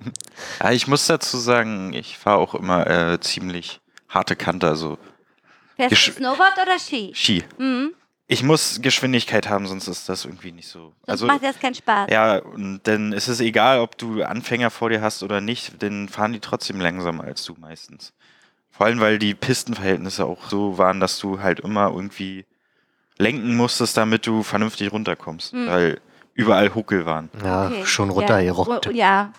Ja, 0.62 0.72
ich 0.72 0.88
muss 0.88 1.08
dazu 1.08 1.38
sagen, 1.38 1.94
ich 1.94 2.18
fahre 2.18 2.40
auch 2.40 2.54
immer 2.54 2.86
äh, 2.86 3.20
ziemlich 3.22 3.80
harte 4.10 4.36
Kante, 4.36 4.68
also 4.68 4.98
Fährst 5.78 6.08
du 6.08 6.12
Snowboard 6.12 6.58
oder 6.62 6.78
Ski? 6.80 7.14
Ski. 7.16 7.44
Mhm. 7.58 7.94
Ich 8.28 8.42
muss 8.42 8.82
Geschwindigkeit 8.82 9.50
haben, 9.50 9.68
sonst 9.68 9.88
ist 9.88 10.10
das 10.10 10.26
irgendwie 10.26 10.52
nicht 10.52 10.68
so. 10.68 10.94
Sonst 11.06 11.10
Also 11.10 11.28
macht 11.28 11.44
das 11.44 11.60
keinen 11.60 11.76
Spaß. 11.76 12.10
ja, 12.10 12.40
und 12.40 12.82
dann 12.84 13.14
ist 13.14 13.28
es 13.28 13.40
egal, 13.40 13.80
ob 13.80 13.98
du 14.00 14.24
Anfänger 14.24 14.72
vor 14.72 14.90
dir 14.90 15.02
hast 15.02 15.22
oder 15.22 15.42
nicht, 15.42 15.82
dann 15.84 16.10
fahren 16.10 16.34
die 16.34 16.40
trotzdem 16.40 16.80
langsamer 16.82 17.24
als 17.26 17.44
du 17.46 17.54
meistens. 17.60 18.14
Vor 18.72 18.88
allem, 18.88 19.00
weil 19.00 19.20
die 19.20 19.36
Pistenverhältnisse 19.36 20.26
auch 20.26 20.50
so 20.50 20.78
waren, 20.80 21.00
dass 21.00 21.20
du 21.20 21.40
halt 21.40 21.60
immer 21.60 21.92
irgendwie 21.92 22.46
lenken 23.18 23.56
musstest, 23.56 23.96
damit 23.96 24.26
du 24.26 24.42
vernünftig 24.44 24.92
runterkommst, 24.92 25.54
Hm. 25.54 25.68
weil 25.68 26.02
überall 26.34 26.74
Huckel 26.74 27.06
waren. 27.06 27.30
Ja, 27.44 27.68
Okay. 27.68 27.86
schon 27.86 28.10
Ja, 28.10 28.16
runtergerockt. 28.16 28.88
ru- 28.88 28.92
Ja, 28.92 29.32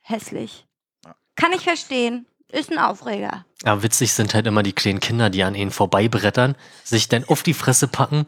hässlich. 0.00 0.66
Ja. 1.04 1.14
Kann 1.36 1.52
ich 1.52 1.62
verstehen. 1.62 2.26
Ist 2.54 2.70
ein 2.70 2.78
Aufreger. 2.78 3.44
Ja, 3.64 3.82
witzig 3.82 4.12
sind 4.12 4.32
halt 4.32 4.46
immer 4.46 4.62
die 4.62 4.72
kleinen 4.72 5.00
Kinder, 5.00 5.28
die 5.28 5.42
an 5.42 5.54
ihnen 5.54 5.72
vorbeibrettern, 5.72 6.54
sich 6.84 7.08
dann 7.08 7.24
auf 7.24 7.42
die 7.42 7.54
Fresse 7.54 7.88
packen 7.88 8.26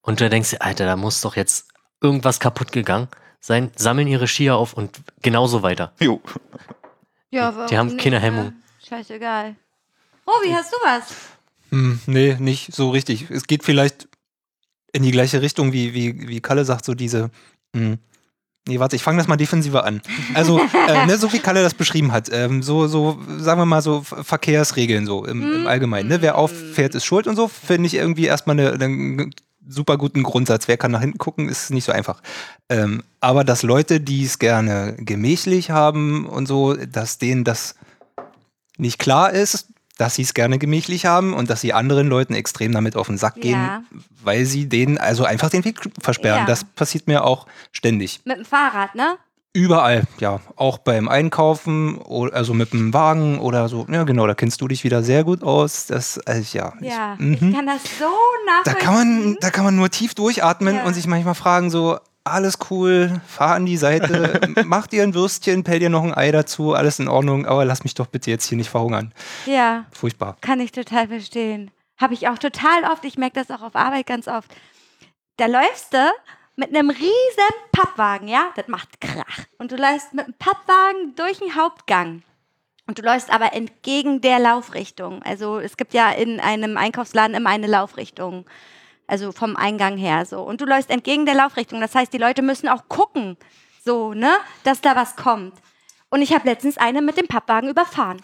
und 0.00 0.20
du 0.20 0.30
denkst 0.30 0.50
dir, 0.50 0.62
Alter, 0.62 0.86
da 0.86 0.96
muss 0.96 1.20
doch 1.20 1.36
jetzt 1.36 1.68
irgendwas 2.00 2.40
kaputt 2.40 2.72
gegangen 2.72 3.08
sein, 3.40 3.70
sammeln 3.76 4.08
ihre 4.08 4.26
Skier 4.26 4.56
auf 4.56 4.72
und 4.74 5.00
genauso 5.22 5.62
weiter. 5.62 5.92
Jo. 6.00 6.20
Ja, 7.30 7.66
Die 7.66 7.76
haben 7.76 7.96
keine 7.96 8.18
Hemmung. 8.20 8.54
Scheißegal. 8.86 9.56
Robi, 10.26 10.52
hast 10.52 10.72
du 10.72 10.76
was? 10.82 11.14
Hm, 11.70 12.00
nee, 12.06 12.36
nicht 12.38 12.74
so 12.74 12.90
richtig. 12.90 13.30
Es 13.30 13.46
geht 13.46 13.62
vielleicht 13.64 14.08
in 14.92 15.02
die 15.02 15.10
gleiche 15.10 15.40
Richtung, 15.42 15.72
wie, 15.72 15.94
wie, 15.94 16.28
wie 16.28 16.40
Kalle 16.40 16.64
sagt, 16.64 16.84
so 16.84 16.94
diese. 16.94 17.30
Hm, 17.74 17.98
nee, 18.68 18.78
warte, 18.78 18.96
ich 18.96 19.02
fange 19.02 19.18
das 19.18 19.26
mal 19.28 19.36
defensiver 19.36 19.84
an. 19.84 20.00
Also, 20.34 20.60
äh, 20.88 21.06
ne, 21.06 21.16
so 21.16 21.32
wie 21.32 21.38
Kalle 21.38 21.62
das 21.62 21.74
beschrieben 21.74 22.12
hat, 22.12 22.28
ähm, 22.32 22.62
so, 22.62 22.86
so, 22.86 23.18
sagen 23.38 23.60
wir 23.60 23.66
mal, 23.66 23.82
so 23.82 24.02
Ver- 24.02 24.24
Verkehrsregeln 24.24 25.06
so 25.06 25.24
im, 25.24 25.42
im 25.54 25.66
Allgemeinen. 25.66 26.08
Ne? 26.08 26.22
Wer 26.22 26.36
auffährt, 26.36 26.94
ist 26.94 27.04
schuld 27.04 27.26
und 27.26 27.36
so, 27.36 27.48
finde 27.48 27.86
ich 27.86 27.94
irgendwie 27.94 28.26
erstmal 28.26 28.58
eine, 28.58 28.72
einen 28.72 29.34
super 29.68 29.96
guten 29.98 30.22
Grundsatz. 30.22 30.68
Wer 30.68 30.76
kann 30.76 30.90
nach 30.90 31.00
hinten 31.00 31.18
gucken, 31.18 31.48
ist 31.48 31.70
nicht 31.70 31.84
so 31.84 31.92
einfach. 31.92 32.22
Ähm, 32.68 33.02
aber 33.20 33.44
dass 33.44 33.62
Leute, 33.62 34.00
die 34.00 34.24
es 34.24 34.38
gerne 34.38 34.94
gemächlich 34.98 35.70
haben 35.70 36.26
und 36.26 36.46
so, 36.46 36.74
dass 36.74 37.18
denen 37.18 37.44
das 37.44 37.74
nicht 38.78 38.98
klar 38.98 39.30
ist, 39.30 39.68
dass 40.00 40.14
sie 40.14 40.22
es 40.22 40.32
gerne 40.34 40.58
gemächlich 40.58 41.04
haben 41.06 41.34
und 41.34 41.50
dass 41.50 41.60
sie 41.60 41.72
anderen 41.74 42.08
Leuten 42.08 42.34
extrem 42.34 42.72
damit 42.72 42.96
auf 42.96 43.06
den 43.08 43.18
Sack 43.18 43.34
gehen, 43.36 43.52
Ja. 43.60 43.82
weil 44.24 44.46
sie 44.46 44.68
denen 44.68 44.96
also 44.98 45.24
einfach 45.24 45.50
den 45.50 45.64
Weg 45.64 45.78
versperren. 46.00 46.40
Ja. 46.40 46.46
Das 46.46 46.64
passiert 46.64 47.06
mir 47.06 47.24
auch 47.24 47.46
ständig. 47.72 48.20
Mit 48.24 48.38
dem 48.38 48.44
Fahrrad, 48.44 48.94
ne? 48.94 49.16
Überall, 49.52 50.04
ja. 50.20 50.38
Auch 50.54 50.78
beim 50.78 51.08
Einkaufen, 51.08 52.00
also 52.32 52.54
mit 52.54 52.72
dem 52.72 52.94
Wagen 52.94 53.40
oder 53.40 53.68
so. 53.68 53.84
Ja, 53.90 54.04
genau, 54.04 54.26
da 54.28 54.34
kennst 54.34 54.60
du 54.60 54.68
dich 54.68 54.84
wieder 54.84 55.02
sehr 55.02 55.24
gut 55.24 55.42
aus. 55.42 55.86
Das, 55.86 56.18
also, 56.20 56.56
ja. 56.56 56.72
Ja, 56.80 57.16
Ich, 57.18 57.26
ich 57.32 57.40
mhm. 57.40 57.52
kann 57.54 57.66
das 57.66 57.82
so 57.98 58.04
Da 58.46 58.52
nachvollziehen. 58.72 58.78
kann 58.86 58.94
man, 58.94 59.36
da 59.40 59.50
kann 59.50 59.64
man 59.64 59.74
nur 59.76 59.90
tief 59.90 60.14
durchatmen 60.14 60.76
Ja. 60.76 60.84
und 60.84 60.94
sich 60.94 61.06
manchmal 61.08 61.34
fragen, 61.34 61.68
so, 61.70 61.98
alles 62.24 62.58
cool, 62.70 63.20
fahr 63.26 63.54
an 63.54 63.66
die 63.66 63.76
Seite, 63.76 64.40
mach 64.64 64.86
dir 64.86 65.02
ein 65.02 65.14
Würstchen, 65.14 65.64
pell 65.64 65.78
dir 65.78 65.90
noch 65.90 66.04
ein 66.04 66.14
Ei 66.14 66.30
dazu, 66.30 66.74
alles 66.74 66.98
in 66.98 67.08
Ordnung, 67.08 67.46
aber 67.46 67.64
lass 67.64 67.82
mich 67.84 67.94
doch 67.94 68.06
bitte 68.06 68.30
jetzt 68.30 68.46
hier 68.46 68.58
nicht 68.58 68.70
verhungern. 68.70 69.12
Ja, 69.46 69.86
Furchtbar. 69.92 70.36
kann 70.40 70.60
ich 70.60 70.72
total 70.72 71.08
verstehen. 71.08 71.70
Habe 71.98 72.14
ich 72.14 72.28
auch 72.28 72.38
total 72.38 72.84
oft. 72.90 73.04
Ich 73.04 73.18
merke 73.18 73.42
das 73.42 73.50
auch 73.50 73.62
auf 73.62 73.76
Arbeit 73.76 74.06
ganz 74.06 74.26
oft. 74.26 74.50
Da 75.36 75.46
läufst 75.46 75.92
du 75.92 76.10
mit 76.56 76.68
einem 76.74 76.90
riesen 76.90 77.54
Pappwagen, 77.72 78.28
ja? 78.28 78.50
Das 78.56 78.68
macht 78.68 79.00
Krach. 79.00 79.44
Und 79.58 79.72
du 79.72 79.76
läufst 79.76 80.14
mit 80.14 80.24
einem 80.24 80.34
Pappwagen 80.38 81.14
durch 81.16 81.38
den 81.38 81.54
Hauptgang. 81.56 82.22
Und 82.86 82.98
du 82.98 83.02
läufst 83.02 83.30
aber 83.32 83.52
entgegen 83.52 84.20
der 84.20 84.38
Laufrichtung. 84.38 85.22
Also 85.22 85.58
es 85.58 85.76
gibt 85.76 85.94
ja 85.94 86.10
in 86.10 86.40
einem 86.40 86.76
Einkaufsladen 86.76 87.36
immer 87.36 87.50
eine 87.50 87.66
Laufrichtung. 87.66 88.46
Also 89.10 89.32
vom 89.32 89.56
Eingang 89.56 89.96
her 89.96 90.24
so. 90.24 90.40
Und 90.42 90.60
du 90.60 90.64
läufst 90.66 90.88
entgegen 90.90 91.26
der 91.26 91.34
Laufrichtung. 91.34 91.80
Das 91.80 91.94
heißt, 91.94 92.12
die 92.12 92.18
Leute 92.18 92.42
müssen 92.42 92.68
auch 92.68 92.84
gucken, 92.88 93.36
so, 93.84 94.14
ne, 94.14 94.30
dass 94.62 94.80
da 94.80 94.94
was 94.94 95.16
kommt. 95.16 95.54
Und 96.10 96.22
ich 96.22 96.32
habe 96.32 96.48
letztens 96.48 96.78
eine 96.78 97.02
mit 97.02 97.16
dem 97.16 97.26
Pappwagen 97.26 97.68
überfahren. 97.68 98.20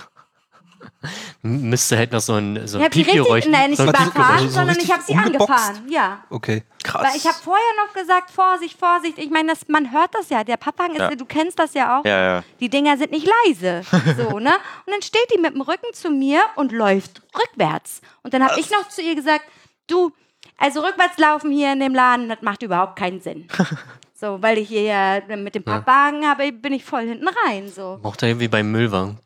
Müsste 1.43 1.97
halt 1.97 2.13
noch 2.13 2.21
so 2.21 2.35
ein, 2.35 2.67
so 2.67 2.79
Ich 2.79 2.83
ein 2.83 2.85
habe 2.85 2.91
die 2.95 2.99
richtig, 3.01 3.15
Piepgeräusch. 3.15 3.47
nein, 3.47 3.71
nicht 3.71 3.79
überfahren, 3.83 4.39
so- 4.41 4.45
so 4.49 4.51
sondern 4.51 4.77
ich 4.79 4.93
habe 4.93 5.03
sie 5.03 5.13
umgeboxt? 5.13 5.51
angefahren. 5.51 5.89
Ja. 5.89 6.25
Okay. 6.31 6.65
Krass. 6.83 7.03
Weil 7.05 7.17
ich 7.17 7.25
habe 7.27 7.37
vorher 7.43 7.65
noch 7.85 7.93
gesagt, 7.95 8.31
Vorsicht, 8.31 8.79
Vorsicht. 8.79 9.19
Ich 9.19 9.31
meine, 9.31 9.53
das- 9.53 9.69
man 9.69 9.91
hört 9.93 10.15
das 10.15 10.29
ja. 10.29 10.45
Der 10.45 10.57
Pappwagen 10.57 10.95
ist, 10.95 11.01
Ja. 11.01 11.11
ja. 11.11 11.17
du 11.17 11.25
kennst 11.25 11.59
das 11.59 11.75
ja 11.75 11.99
auch. 11.99 12.05
ja, 12.05 12.21
ja. 12.37 12.45
Die 12.61 12.69
Dinger 12.69 12.97
sind 12.97 13.11
nicht 13.13 13.27
leise. 13.47 13.83
So, 14.17 14.39
ne? 14.39 14.53
Und 14.87 14.93
dann 14.93 15.03
steht 15.03 15.27
die 15.35 15.39
mit 15.41 15.55
dem 15.55 15.63
Rücken 15.63 15.93
zu 15.93 16.11
mir 16.11 16.43
und 16.57 16.73
läuft 16.73 17.23
rückwärts. 17.37 18.01
Und 18.23 18.35
dann 18.35 18.45
habe 18.47 18.61
ich 18.61 18.71
noch 18.71 18.89
zu 18.89 19.01
ihr 19.03 19.15
gesagt, 19.15 19.45
du, 19.87 20.13
also 20.59 20.81
rückwärts 20.81 21.19
laufen 21.19 21.51
hier 21.51 21.73
in 21.73 21.81
dem 21.81 21.95
Laden, 21.95 22.29
das 22.29 22.43
macht 22.43 22.63
überhaupt 22.63 22.97
keinen 22.97 23.21
Sinn. 23.21 23.47
So, 24.19 24.41
weil 24.41 24.57
ich 24.57 24.69
hier 24.69 24.81
ja 24.81 25.37
mit 25.37 25.55
dem 25.55 25.63
Pappwagen 25.63 26.27
habe, 26.27 26.51
bin 26.51 26.73
ich 26.73 26.83
voll 26.87 27.07
hinten 27.07 27.29
rein. 27.45 27.69
So. 27.69 28.01
Macht 28.03 28.23
er 28.23 28.41
wie 28.41 28.49
beim 28.49 28.73
Müllwagen. 28.73 29.19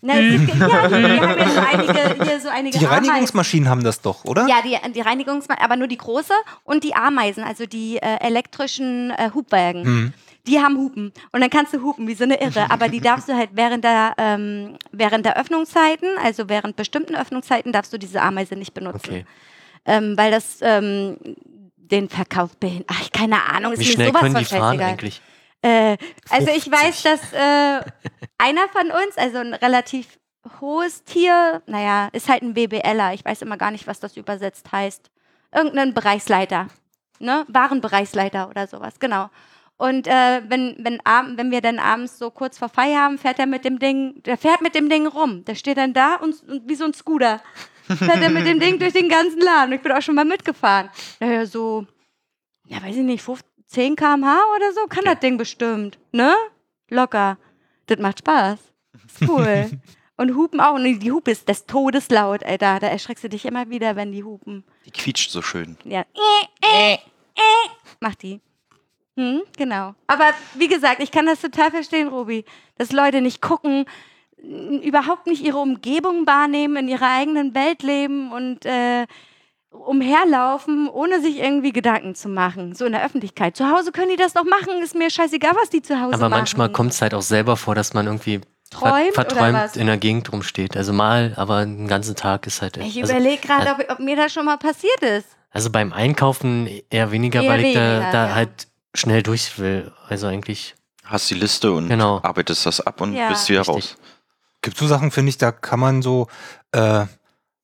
Na, 0.00 0.14
es 0.14 0.46
gibt, 0.46 0.54
ja, 0.60 0.88
die, 0.88 0.94
die 0.94 1.20
haben 1.20 1.38
ja 1.38 1.48
so 1.50 1.60
einige, 1.72 2.24
hier 2.24 2.40
so 2.40 2.48
einige 2.48 2.78
Die 2.78 2.86
Ameisen. 2.86 3.04
Reinigungsmaschinen 3.08 3.68
haben 3.68 3.82
das 3.82 4.00
doch, 4.02 4.24
oder? 4.24 4.46
Ja, 4.46 4.62
die, 4.62 4.76
die 4.92 5.00
Reinigungs, 5.00 5.48
aber 5.48 5.74
nur 5.74 5.88
die 5.88 5.96
große 5.96 6.34
und 6.62 6.84
die 6.84 6.94
Ameisen, 6.94 7.42
also 7.42 7.66
die 7.66 7.96
äh, 7.96 8.18
elektrischen 8.20 9.10
äh, 9.10 9.30
Hubwagen. 9.34 9.84
Hm. 9.84 10.12
Die 10.46 10.60
haben 10.60 10.76
Hupen 10.76 11.12
und 11.32 11.40
dann 11.40 11.50
kannst 11.50 11.74
du 11.74 11.82
hupen 11.82 12.06
wie 12.06 12.14
so 12.14 12.22
eine 12.22 12.40
Irre, 12.40 12.70
aber 12.70 12.88
die 12.88 13.00
darfst 13.00 13.28
du 13.28 13.34
halt 13.34 13.50
während 13.54 13.82
der 13.82 14.14
ähm, 14.16 14.76
während 14.92 15.26
der 15.26 15.36
Öffnungszeiten, 15.36 16.08
also 16.22 16.48
während 16.48 16.76
bestimmten 16.76 17.16
Öffnungszeiten, 17.16 17.72
darfst 17.72 17.92
du 17.92 17.98
diese 17.98 18.22
Ameise 18.22 18.54
nicht 18.54 18.72
benutzen, 18.72 19.10
Okay. 19.10 19.26
Ähm, 19.86 20.16
weil 20.16 20.30
das 20.30 20.58
ähm, 20.62 21.16
den 21.76 22.08
Verkauf 22.08 22.56
behindert. 22.56 22.88
Ach, 22.90 23.10
keine 23.12 23.42
Ahnung, 23.44 23.72
ist 23.72 23.80
Wie 23.80 23.86
mir 23.86 23.92
schnell 23.92 24.08
sowas 24.08 24.20
können 24.22 24.34
von 24.34 24.44
die 24.44 24.48
fahren 24.48 24.80
eigentlich? 24.80 25.22
Äh, 25.62 25.96
also 26.30 26.48
ich 26.48 26.64
50. 26.64 26.72
weiß, 26.72 27.02
dass 27.02 27.32
äh, 27.32 27.90
einer 28.38 28.68
von 28.72 28.90
uns, 28.90 29.16
also 29.16 29.38
ein 29.38 29.54
relativ 29.54 30.18
hohes 30.60 31.04
Tier, 31.04 31.62
naja, 31.66 32.08
ist 32.12 32.28
halt 32.28 32.42
ein 32.42 32.54
BBLer. 32.54 33.14
Ich 33.14 33.24
weiß 33.24 33.42
immer 33.42 33.56
gar 33.56 33.70
nicht, 33.70 33.86
was 33.86 34.00
das 34.00 34.16
übersetzt 34.16 34.70
heißt. 34.70 35.10
Irgendein 35.54 35.94
Bereichsleiter, 35.94 36.68
ne? 37.18 37.44
Warenbereichsleiter 37.48 38.48
oder 38.48 38.66
sowas, 38.66 38.98
genau. 38.98 39.30
Und 39.78 40.06
äh, 40.06 40.42
wenn, 40.48 40.76
wenn, 40.78 41.00
wenn 41.04 41.50
wir 41.50 41.60
dann 41.60 41.78
abends 41.78 42.18
so 42.18 42.30
kurz 42.30 42.58
vor 42.58 42.68
Feierabend 42.68 43.20
fährt 43.20 43.38
er 43.38 43.46
mit 43.46 43.64
dem 43.64 43.78
Ding, 43.78 44.22
der 44.22 44.38
fährt 44.38 44.62
mit 44.62 44.74
dem 44.74 44.88
Ding 44.88 45.06
rum. 45.06 45.44
Der 45.44 45.54
steht 45.54 45.76
dann 45.76 45.92
da 45.92 46.14
und, 46.16 46.42
und 46.48 46.68
wie 46.68 46.74
so 46.74 46.84
ein 46.84 46.94
Scooter. 46.94 47.40
Fährt 47.86 48.22
er 48.22 48.30
mit 48.30 48.46
dem 48.46 48.58
Ding 48.58 48.78
durch 48.78 48.92
den 48.92 49.08
ganzen 49.08 49.40
Laden. 49.40 49.72
Ich 49.72 49.80
bin 49.80 49.92
auch 49.92 50.02
schon 50.02 50.14
mal 50.14 50.24
mitgefahren. 50.24 50.90
Naja, 51.20 51.46
so, 51.46 51.86
ja, 52.66 52.82
weiß 52.82 52.96
ich 52.96 53.02
nicht, 53.02 53.22
15, 53.22 53.48
10 53.66 53.96
km/h 53.96 54.38
oder 54.56 54.72
so 54.72 54.86
kann 54.88 55.04
das 55.04 55.20
Ding 55.20 55.36
bestimmt. 55.36 55.98
Ne? 56.12 56.34
Locker. 56.88 57.38
Das 57.86 57.98
macht 57.98 58.20
Spaß. 58.20 58.58
Ist 59.06 59.28
cool. 59.28 59.70
und 60.16 60.34
Hupen 60.34 60.60
auch. 60.60 60.74
Und 60.74 60.84
die 61.00 61.12
Hupe 61.12 61.30
ist 61.30 61.48
des 61.48 61.66
Todes 61.66 62.10
laut, 62.10 62.42
Alter. 62.44 62.80
Da 62.80 62.88
erschreckst 62.88 63.24
du 63.24 63.28
dich 63.28 63.44
immer 63.44 63.68
wieder, 63.70 63.96
wenn 63.96 64.12
die 64.12 64.24
hupen. 64.24 64.64
Die 64.84 64.90
quietscht 64.90 65.30
so 65.30 65.42
schön. 65.42 65.76
Ja. 65.84 66.00
Äh, 66.00 66.94
äh, 66.94 66.94
äh, 66.94 67.68
macht 68.00 68.22
die. 68.22 68.40
Hm, 69.16 69.42
genau. 69.56 69.94
Aber 70.06 70.30
wie 70.54 70.68
gesagt, 70.68 71.02
ich 71.02 71.10
kann 71.10 71.26
das 71.26 71.40
total 71.40 71.70
verstehen, 71.70 72.08
Robi, 72.08 72.44
dass 72.76 72.92
Leute 72.92 73.22
nicht 73.22 73.40
gucken, 73.40 73.86
überhaupt 74.38 75.26
nicht 75.26 75.42
ihre 75.44 75.58
Umgebung 75.58 76.26
wahrnehmen, 76.26 76.76
in 76.76 76.88
ihrer 76.88 77.10
eigenen 77.10 77.54
Welt 77.54 77.82
leben 77.82 78.32
und 78.32 78.64
äh, 78.66 79.06
umherlaufen, 79.70 80.88
ohne 80.88 81.20
sich 81.20 81.38
irgendwie 81.38 81.72
Gedanken 81.72 82.14
zu 82.14 82.28
machen. 82.28 82.74
So 82.74 82.84
in 82.84 82.92
der 82.92 83.04
Öffentlichkeit. 83.04 83.56
Zu 83.56 83.70
Hause 83.70 83.92
können 83.92 84.10
die 84.10 84.16
das 84.16 84.32
doch 84.32 84.44
machen, 84.44 84.82
ist 84.82 84.94
mir 84.94 85.10
scheißegal, 85.10 85.52
was 85.60 85.70
die 85.70 85.82
zu 85.82 86.00
Hause 86.00 86.14
Aber 86.14 86.28
machen. 86.28 86.38
manchmal 86.40 86.70
kommt 86.70 86.92
es 86.92 87.02
halt 87.02 87.14
auch 87.14 87.22
selber 87.22 87.56
vor, 87.56 87.74
dass 87.74 87.94
man 87.94 88.06
irgendwie 88.06 88.40
Träumt 88.70 89.14
verträumt 89.14 89.76
in 89.76 89.86
der 89.86 89.96
Gegend 89.96 90.32
rumsteht. 90.32 90.76
Also 90.76 90.92
mal, 90.92 91.34
aber 91.36 91.64
den 91.64 91.86
ganzen 91.88 92.16
Tag 92.16 92.46
ist 92.46 92.62
halt. 92.62 92.76
Ich 92.78 93.00
also, 93.00 93.12
überlege 93.12 93.40
gerade, 93.46 93.70
ob, 93.70 93.90
ob 93.90 94.00
mir 94.00 94.16
das 94.16 94.32
schon 94.32 94.44
mal 94.44 94.56
passiert 94.56 95.00
ist. 95.02 95.28
also 95.50 95.70
beim 95.70 95.92
Einkaufen 95.92 96.68
eher 96.90 97.12
weniger, 97.12 97.42
Eher 97.42 97.50
weil 97.52 97.60
ich 97.60 97.64
weniger, 97.66 98.00
da, 98.00 98.12
da 98.12 98.26
ja. 98.28 98.34
halt 98.34 98.66
schnell 98.94 99.22
durch 99.22 99.58
will. 99.58 99.92
Also 100.08 100.26
eigentlich. 100.26 100.74
Hast 101.04 101.30
die 101.30 101.34
Liste 101.34 101.70
und 101.70 101.88
Genau. 101.88 102.18
arbeitest 102.24 102.66
das 102.66 102.80
ab 102.80 103.00
und 103.00 103.12
Ja. 103.14 103.28
bist 103.28 103.48
wieder 103.48 103.60
Richtig. 103.60 103.74
raus. 103.76 103.96
Gibt 104.66 104.76
so 104.78 104.86
Sachen, 104.88 105.10
finde 105.12 105.30
ich, 105.30 105.38
da 105.38 105.52
kann 105.52 105.78
man 105.80 106.02
so, 106.02 106.26
äh, 106.72 107.04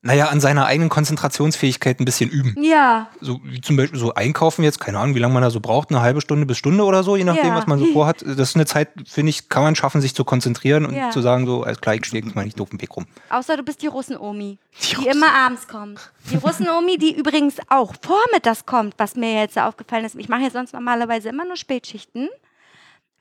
naja, 0.05 0.27
an 0.29 0.41
seiner 0.41 0.67
eigenen 0.67 0.89
Konzentrationsfähigkeit 0.89 2.01
ein 2.01 2.05
bisschen 2.05 2.31
üben. 2.31 2.57
Ja, 2.63 3.09
So 3.21 3.41
wie 3.45 3.61
zum 3.61 3.77
Beispiel 3.77 3.99
so 3.99 4.15
einkaufen 4.15 4.63
jetzt, 4.65 4.81
keine 4.81 4.99
Ahnung, 4.99 5.15
wie 5.15 5.19
lange 5.21 5.35
man 5.35 5.43
da 5.43 5.51
so 5.51 5.61
braucht, 5.61 5.91
eine 5.91 6.01
halbe 6.01 6.21
Stunde 6.21 6.45
bis 6.47 6.59
Stunde 6.59 6.85
oder 6.85 7.03
so, 7.05 7.17
je 7.17 7.25
nachdem, 7.25 7.47
Ja. 7.47 7.55
was 7.57 7.67
man 7.67 7.79
so 7.79 7.87
vorhat. 7.93 8.23
Das 8.23 8.51
ist 8.51 8.55
eine 8.57 8.67
Zeit, 8.67 8.89
finde 9.07 9.31
ich, 9.31 9.49
kann 9.49 9.63
man 9.65 9.75
schaffen, 9.77 10.01
sich 10.01 10.15
zu 10.15 10.25
konzentrieren 10.25 10.87
und 10.87 10.95
Ja. 10.95 11.11
zu 11.11 11.21
sagen, 11.23 11.47
so, 11.47 11.63
alles 11.65 11.81
klar, 11.81 11.95
ich 11.95 12.05
stehe 12.07 12.23
jetzt 12.25 12.35
mal 12.35 12.45
nicht 12.45 12.59
doof 12.59 12.69
im 12.73 12.81
Weg 12.81 12.97
rum. 12.97 13.07
außer 13.31 13.57
du 13.57 13.63
bist 13.63 13.83
die 13.83 13.87
Russen-Omi, 13.89 14.59
die, 14.91 14.95
Russen- 14.97 15.11
immer 15.13 15.33
abends 15.35 15.69
kommt. 15.69 16.11
Die 16.33 16.37
Russen-Omi, 16.37 16.99
die 16.99 17.15
übrigens 17.17 17.57
auch 17.69 17.95
vormittags 18.03 18.67
kommt, 18.67 18.95
was 18.99 19.15
mir 19.15 19.41
jetzt 19.41 19.59
aufgefallen 19.59 20.05
ist. 20.05 20.17
Ich 20.17 20.29
mache 20.29 20.43
ja 20.43 20.51
sonst 20.51 20.73
normalerweise 20.73 21.29
immer 21.29 21.45
nur 21.45 21.57
Spätschichten. 21.57 22.29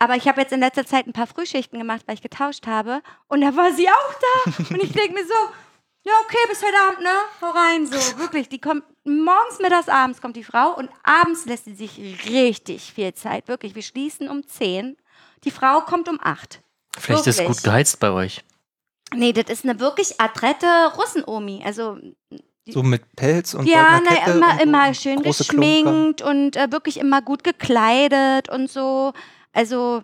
Aber 0.02 0.16
ich 0.16 0.28
habe 0.28 0.42
jetzt 0.42 0.52
in 0.52 0.62
letzter 0.62 0.84
Zeit 0.84 1.06
ein 1.06 1.14
paar 1.14 1.28
Frühschichten 1.28 1.78
gemacht, 1.78 2.02
weil 2.08 2.16
ich 2.16 2.24
getauscht 2.24 2.66
habe. 2.66 3.04
Und 3.28 3.42
da 3.42 3.56
war 3.56 3.72
sie 3.72 3.88
auch 3.88 4.14
da. 4.20 4.52
Und 4.74 4.82
ich 4.82 4.94
denke 4.94 5.14
mir 5.14 5.24
so, 5.24 5.34
ja, 6.04 6.14
okay, 6.26 6.40
bis 6.50 6.64
heute 6.64 6.76
Abend, 6.88 7.02
ne? 7.04 7.14
Hau 7.40 7.52
rein, 7.52 7.86
so. 7.86 8.18
Wirklich, 8.18 8.50
die 8.50 8.60
kommt 8.60 8.84
morgens, 9.04 9.60
mittags, 9.62 9.90
abends 9.90 10.20
kommt 10.20 10.36
die 10.36 10.44
Frau. 10.44 10.76
Und 10.76 10.90
abends 11.04 11.46
lässt 11.46 11.66
sie 11.66 11.76
sich 11.76 12.00
richtig 12.28 12.92
viel 12.94 13.14
Zeit. 13.14 13.48
Wirklich, 13.48 13.76
wir 13.76 13.84
schließen 13.84 14.28
um 14.28 14.48
10. 14.48 14.98
Die 15.44 15.52
Frau 15.52 15.82
kommt 15.82 16.10
um 16.10 16.18
8. 16.20 16.62
Vielleicht 16.98 17.28
ist 17.28 17.38
Wirklich. 17.38 17.58
gut 17.58 17.64
geheizt 17.64 18.00
bei 18.00 18.10
euch. 18.10 18.44
Nee, 19.14 19.34
das 19.34 19.52
ist 19.52 19.66
eine 19.66 19.80
wirklich 19.80 20.20
adrette 20.20 20.66
Russen-Omi. 20.98 21.62
Also, 21.64 22.00
So 22.68 22.82
mit 22.82 23.04
Pelz 23.16 23.54
und 23.54 23.68
ja, 23.68 24.02
na, 24.04 24.34
immer, 24.34 24.52
und 24.54 24.58
so 24.58 24.64
immer 24.64 24.94
schön 24.96 25.22
große 25.22 25.46
Klunker. 25.46 25.68
geschminkt 25.68 26.22
und 26.24 26.56
äh, 26.56 26.72
wirklich 26.72 26.98
immer 26.98 27.22
gut 27.22 27.44
gekleidet 27.44 28.50
und 28.50 28.68
so. 28.68 29.14
Also, 29.54 30.04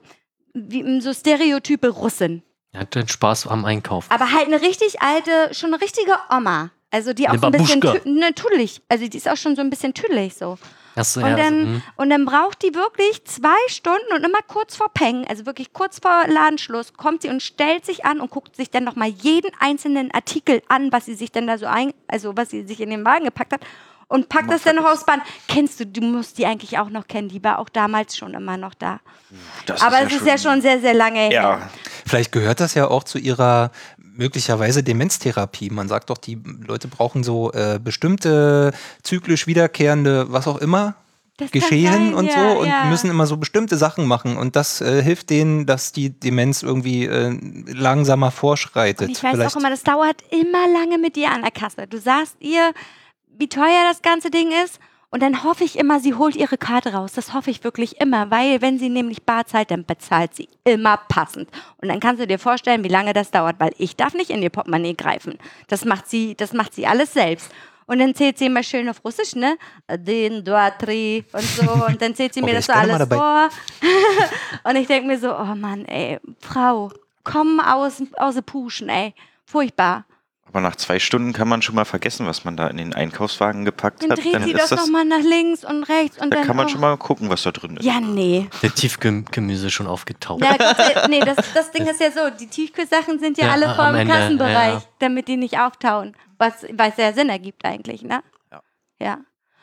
wie, 0.54 1.02
so 1.02 1.14
stereotype 1.14 1.90
Russin. 1.90 2.44
Er 2.72 2.82
hat 2.82 2.96
den 2.96 3.08
Spaß 3.08 3.48
am 3.48 3.66
Einkaufen. 3.66 4.12
Aber 4.12 4.32
halt 4.32 4.48
eine 4.48 4.62
richtig 4.62 5.02
alte, 5.02 5.54
schon 5.54 5.74
eine 5.74 5.82
richtige 5.82 6.14
Oma. 6.30 6.72
Also, 6.92 7.14
die 7.14 7.28
auch 7.28 7.34
Eine 7.34 7.40
so 7.40 7.48
ein 7.48 7.52
bisschen 7.52 7.80
ne, 8.06 8.34
tüdelig. 8.34 8.82
Also, 8.88 9.08
die 9.08 9.18
ist 9.18 9.30
auch 9.30 9.38
schon 9.38 9.56
so 9.56 9.62
ein 9.62 9.70
bisschen 9.70 9.94
tüdelig 9.94 10.36
so. 10.36 10.58
Achso, 10.98 11.20
Und 11.20 11.28
ja, 11.28 11.36
dann, 11.36 11.60
also, 11.60 11.68
hm. 11.68 11.82
und 11.98 12.10
dann 12.10 12.26
braucht 12.26 12.64
die 12.64 12.74
wirklich 12.74 13.24
zwei 13.26 13.58
Stunden 13.68 14.14
und 14.16 14.26
immer 14.26 14.40
kurz 14.48 14.76
vor 14.76 14.90
Peng, 14.92 15.28
also 15.28 15.46
wirklich 15.46 15.72
kurz 15.72 16.00
vor 16.00 16.24
Ladenschluss, 16.28 16.94
kommt 16.94 17.22
sie 17.22 17.30
und 17.30 17.44
stellt 17.44 17.86
sich 17.86 18.04
an 18.04 18.20
und 18.20 18.32
guckt 18.32 18.56
sich 18.56 18.72
dann 18.72 18.84
nochmal 18.84 19.10
jeden 19.10 19.52
einzelnen 19.60 20.12
Artikel 20.12 20.64
an, 20.70 20.92
was 20.92 21.06
sie 21.06 21.14
sich 21.14 21.32
dann 21.32 21.46
da 21.46 21.60
so 21.60 21.68
ein, 21.68 21.94
also 22.08 22.36
was 22.36 22.50
sie 22.50 22.66
sich 22.66 22.82
in 22.82 22.90
den 22.90 23.06
Wagen 23.06 23.26
gepackt 23.26 23.54
hat 23.54 23.62
und 24.08 24.30
packt 24.30 24.46
Immer 24.46 24.54
das 24.54 24.64
dann 24.64 24.76
noch 24.78 24.86
aufs 24.86 25.06
Band. 25.06 25.22
Kennst 25.48 25.80
du, 25.80 25.86
du 25.86 26.02
musst 26.02 26.38
die 26.38 26.46
eigentlich 26.46 26.78
auch 26.80 26.90
noch 26.90 27.08
kennen, 27.08 27.30
die 27.30 27.44
war 27.44 27.60
auch 27.60 27.70
damals 27.70 28.16
schon 28.18 28.34
immer 28.34 28.58
noch 28.58 28.74
da. 28.74 29.00
Das 29.66 29.82
Aber 29.82 30.02
es 30.02 30.14
ist 30.14 30.26
ja 30.26 30.38
schon 30.38 30.62
sehr, 30.62 30.80
sehr 30.80 30.94
lange 30.94 31.20
her. 31.20 31.32
Ja, 31.32 31.70
Vielleicht 32.06 32.32
gehört 32.32 32.60
das 32.62 32.74
ja 32.74 32.88
auch 32.88 33.04
zu 33.04 33.18
ihrer 33.18 33.72
möglicherweise 33.98 34.82
Demenztherapie. 34.82 35.70
Man 35.70 35.88
sagt 35.88 36.10
doch, 36.10 36.18
die 36.18 36.42
Leute 36.66 36.88
brauchen 36.88 37.24
so 37.24 37.52
äh, 37.52 37.80
bestimmte 37.84 38.74
zyklisch 39.04 39.46
wiederkehrende, 39.46 40.32
was 40.32 40.48
auch 40.48 40.58
immer, 40.58 40.96
Das 41.38 41.52
Geschehen 41.52 41.92
sein, 41.94 42.14
und 42.16 42.26
ja, 42.28 42.34
so 42.54 42.60
und 42.62 42.68
ja. 42.68 42.86
müssen 42.86 43.10
immer 43.12 43.28
so 43.28 43.38
bestimmte 43.38 43.78
Sachen 43.78 44.08
machen. 44.08 44.38
Und 44.38 44.56
das 44.56 44.82
äh, 44.82 45.04
hilft 45.04 45.30
denen, 45.30 45.66
dass 45.68 45.92
die 45.92 46.10
Demenz 46.18 46.64
irgendwie 46.64 47.06
äh, 47.06 47.38
langsamer 47.68 48.32
vorschreitet. 48.32 49.08
Und 49.10 49.18
ich 49.18 49.22
weiß 49.24 49.34
Vielleicht- 49.36 49.54
auch 49.56 49.60
immer, 49.60 49.70
das 49.70 49.84
dauert 49.84 50.24
immer 50.32 50.66
lange 50.74 50.98
mit 50.98 51.16
dir 51.18 51.30
an 51.30 51.42
der 51.44 51.52
Kasse. 51.52 51.86
Du 51.88 52.00
sagst 52.00 52.38
ihr, 52.40 52.72
wie 53.38 53.50
teuer 53.50 53.84
das 53.88 54.02
ganze 54.02 54.30
Ding 54.30 54.52
ist. 54.64 54.80
Und 55.10 55.22
dann 55.24 55.44
hoffe 55.44 55.64
ich 55.64 55.80
immer, 55.80 56.02
sie 56.02 56.16
holt 56.16 56.36
ihre 56.36 56.58
Karte 56.58 56.94
raus. 56.94 57.14
Das 57.14 57.34
hoffe 57.34 57.50
ich 57.50 57.64
wirklich 57.64 58.02
immer, 58.02 58.30
weil 58.30 58.62
wenn 58.62 58.78
sie 58.78 58.90
nämlich 58.90 59.24
bar 59.24 59.46
zahlt, 59.46 59.72
dann 59.72 59.86
bezahlt 59.86 60.36
sie 60.36 60.50
immer 60.66 60.98
passend. 60.98 61.50
Und 61.78 61.88
dann 61.88 62.02
kannst 62.02 62.22
du 62.22 62.28
dir 62.28 62.40
vorstellen, 62.40 62.84
wie 62.84 62.90
lange 62.90 63.14
das 63.14 63.32
dauert, 63.32 63.56
weil 63.60 63.72
ich 63.78 63.96
darf 63.96 64.14
nicht 64.14 64.30
in 64.30 64.42
ihr 64.42 64.50
Portemonnaie 64.50 64.96
greifen. 64.96 65.38
Das 65.70 65.86
macht 65.86 66.10
sie, 66.10 66.36
das 66.36 66.52
macht 66.52 66.74
sie 66.74 66.88
alles 66.88 67.14
selbst. 67.14 67.50
Und 67.86 68.00
dann 68.00 68.14
zählt 68.16 68.38
sie 68.38 68.48
immer 68.48 68.64
schön 68.64 68.90
auf 68.90 69.04
Russisch, 69.06 69.34
ne? 69.34 69.58
Den, 69.90 70.44
dva, 70.44 70.72
tri 70.72 71.24
und 71.32 71.42
so. 71.42 71.72
Und 71.86 72.02
dann 72.02 72.14
zählt 72.14 72.34
sie 72.34 72.42
mir 72.44 72.48
okay, 72.48 72.56
das 72.56 72.66
so 72.66 72.74
alles 72.74 73.08
vor. 73.08 73.50
und 74.66 74.76
ich 74.76 74.88
denke 74.88 75.08
mir 75.08 75.18
so, 75.18 75.34
oh 75.34 75.56
Mann, 75.56 75.86
ey, 75.86 76.20
Frau, 76.42 76.92
komm 77.24 77.62
aus, 77.62 78.04
aus 78.18 78.36
der 78.36 78.42
Puschen, 78.42 78.90
ey. 78.90 79.14
Furchtbar 79.46 80.04
aber 80.58 80.62
nach 80.68 80.76
zwei 80.76 80.98
Stunden 80.98 81.34
kann 81.34 81.48
man 81.48 81.62
schon 81.62 81.76
mal 81.76 81.86
vergessen, 81.86 82.26
was 82.26 82.44
man 82.44 82.58
da 82.58 82.66
in 82.68 82.78
den 82.78 82.92
Einkaufswagen 82.96 83.64
gepackt 83.64 84.02
Dann 84.02 84.10
hat. 84.12 84.24
dreht 84.24 84.34
Dann 84.34 84.44
sie 84.44 84.52
ist 84.54 84.60
das 84.60 84.70
das, 84.72 84.80
nochmal 84.80 85.06
nach 85.06 85.20
links 85.22 85.64
und 85.64 85.84
rechts 85.84 86.18
und 86.20 86.32
da 86.32 86.38
dann. 86.38 86.48
kann 86.48 86.56
man 86.56 86.68
schon 86.68 86.82
mal 86.82 86.98
gucken, 86.98 87.30
was 87.30 87.44
da 87.44 87.52
drin 87.52 87.78
ist. 87.78 87.86
Ja, 87.86 88.00
nee. 88.00 88.50
Der 88.64 88.74
Tiefgemüse 88.74 89.70
schon 89.70 89.86
aufgetaucht. 89.86 90.42
Gott 90.42 90.58
sei- 90.78 91.08
nee, 91.10 91.20
das, 91.20 91.38
das 91.54 91.70
Ding 91.72 91.86
ist 91.86 92.02
ja 92.02 92.10
so, 92.12 92.32
die 92.32 92.48
Tiefkühlsachen 92.48 93.20
sind 93.20 93.38
ja, 93.38 93.46
Ja, 93.46 93.52
alle 93.54 93.76
vor 93.76 93.92
dem 93.92 94.08
Kassenbereich, 94.08 94.74
ja. 94.74 94.84
damit 94.98 95.28
die 95.28 95.38
nicht 95.38 95.60
auftauen. 95.60 96.16
Was, 96.40 96.66
was 96.74 96.98
ja 96.98 97.14
Sinn 97.14 97.30
ergibt 97.30 97.64
eigentlich, 97.64 98.02
ne? 98.02 98.24
Ja. 98.52 98.62
Ja. 99.00 99.18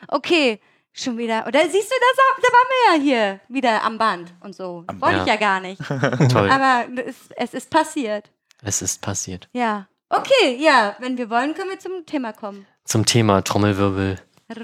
Okay, 0.06 0.60
schon 0.92 1.18
wieder. 1.18 1.44
Oder 1.48 1.62
siehst 1.62 1.90
du 1.90 1.96
das? 1.98 2.18
auch? 2.24 2.40
Da 2.40 2.48
waren 2.52 2.68
wir 2.70 2.96
ja 2.96 3.02
hier 3.02 3.40
wieder 3.48 3.82
am 3.82 3.98
Band 3.98 4.32
und 4.40 4.54
so. 4.54 4.84
Am 4.86 5.00
Wollte 5.00 5.22
ich 5.22 5.26
ja 5.26 5.36
gar 5.36 5.58
nicht. 5.58 5.80
Toll. 6.30 6.48
Aber 6.50 6.84
es, 7.04 7.16
es 7.36 7.52
ist 7.54 7.70
passiert. 7.70 8.30
Es 8.62 8.80
ist 8.80 9.02
passiert. 9.02 9.48
Ja. 9.52 9.88
Okay, 10.08 10.56
ja, 10.58 10.96
wenn 11.00 11.16
wir 11.18 11.30
wollen, 11.30 11.54
können 11.54 11.70
wir 11.70 11.78
zum 11.78 12.04
Thema 12.06 12.32
kommen. 12.32 12.66
Zum 12.84 13.06
Thema 13.06 13.42
Trommelwirbel. 13.42 14.18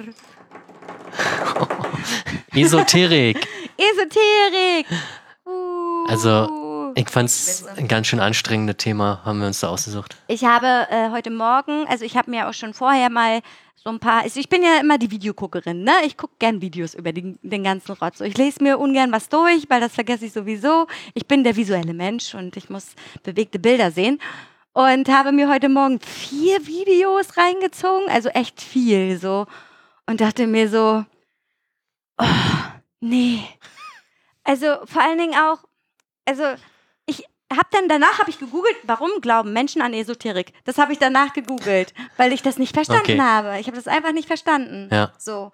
Esoterik. 2.54 3.46
Esoterik. 3.76 4.86
Uh. 5.46 6.06
Also, 6.08 6.92
Ich 6.94 7.08
fand's 7.08 7.64
ein 7.76 7.88
ganz 7.88 8.08
schön 8.08 8.20
anstrengendes 8.20 8.76
Thema, 8.76 9.20
haben 9.24 9.40
wir 9.40 9.46
uns 9.46 9.60
da 9.60 9.68
ausgesucht. 9.68 10.16
Ich 10.28 10.44
habe 10.44 10.86
äh, 10.90 11.10
heute 11.10 11.30
Morgen, 11.30 11.86
also 11.88 12.04
ich 12.04 12.16
habe 12.16 12.30
mir 12.30 12.48
auch 12.48 12.54
schon 12.54 12.74
vorher 12.74 13.10
mal 13.10 13.40
so 13.82 13.88
ein 13.90 13.98
paar, 13.98 14.22
also 14.22 14.38
ich 14.38 14.48
bin 14.50 14.62
ja 14.62 14.78
immer 14.78 14.98
die 14.98 15.10
Videoguckerin, 15.10 15.84
ne? 15.84 15.92
Ich 16.04 16.18
gucke 16.18 16.34
gern 16.38 16.60
Videos 16.60 16.92
über 16.94 17.12
den, 17.12 17.38
den 17.42 17.64
ganzen 17.64 17.92
Rotz. 17.92 18.18
So, 18.18 18.24
ich 18.24 18.36
lese 18.36 18.62
mir 18.62 18.78
ungern 18.78 19.10
was 19.10 19.30
durch, 19.30 19.70
weil 19.70 19.80
das 19.80 19.94
vergesse 19.94 20.26
ich 20.26 20.32
sowieso. 20.32 20.86
Ich 21.14 21.26
bin 21.26 21.44
der 21.44 21.56
visuelle 21.56 21.94
Mensch 21.94 22.34
und 22.34 22.56
ich 22.58 22.68
muss 22.68 22.88
bewegte 23.22 23.58
Bilder 23.58 23.90
sehen. 23.90 24.20
Und 24.72 25.08
habe 25.08 25.32
mir 25.32 25.48
heute 25.48 25.68
Morgen 25.68 25.98
vier 26.00 26.66
Videos 26.66 27.36
reingezogen, 27.36 28.08
also 28.08 28.28
echt 28.30 28.60
viel 28.62 29.18
so. 29.18 29.46
Und 30.06 30.20
dachte 30.20 30.46
mir 30.46 30.68
so, 30.68 31.04
oh, 32.18 32.24
nee. 33.00 33.40
Also 34.44 34.66
vor 34.86 35.02
allen 35.02 35.18
Dingen 35.18 35.34
auch, 35.34 35.58
also 36.24 36.44
ich 37.06 37.24
habe 37.52 37.68
dann 37.72 37.88
danach 37.88 38.20
habe 38.20 38.30
ich 38.30 38.38
gegoogelt, 38.38 38.76
warum 38.84 39.10
glauben 39.20 39.52
Menschen 39.52 39.82
an 39.82 39.92
Esoterik? 39.92 40.52
Das 40.64 40.78
habe 40.78 40.92
ich 40.92 40.98
danach 40.98 41.32
gegoogelt, 41.32 41.92
weil 42.16 42.32
ich 42.32 42.42
das 42.42 42.58
nicht 42.58 42.74
verstanden 42.74 43.02
Okay. 43.02 43.20
habe. 43.20 43.58
Ich 43.58 43.66
habe 43.66 43.76
das 43.76 43.88
einfach 43.88 44.12
nicht 44.12 44.28
verstanden. 44.28 44.88
Ja. 44.92 45.12
So. 45.18 45.50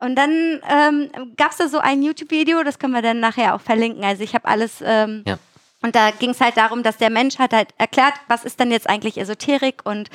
Und 0.00 0.14
dann 0.16 0.62
ähm, 0.68 1.34
gab 1.36 1.50
es 1.50 1.58
da 1.58 1.68
so 1.68 1.78
ein 1.80 2.02
YouTube-Video, 2.02 2.62
das 2.62 2.78
können 2.78 2.94
wir 2.94 3.02
dann 3.02 3.20
nachher 3.20 3.54
auch 3.54 3.60
verlinken. 3.60 4.04
Also 4.04 4.22
ich 4.22 4.34
habe 4.34 4.46
alles. 4.48 4.82
Ähm, 4.82 5.22
Ja. 5.26 5.38
Und 5.82 5.94
da 5.94 6.10
ging 6.10 6.30
es 6.30 6.40
halt 6.40 6.56
darum, 6.56 6.82
dass 6.82 6.96
der 6.96 7.10
Mensch 7.10 7.38
hat 7.38 7.52
halt 7.52 7.68
erklärt, 7.78 8.14
was 8.26 8.44
ist 8.44 8.58
denn 8.58 8.70
jetzt 8.70 8.88
eigentlich 8.88 9.16
Esoterik 9.18 9.82
und 9.84 10.10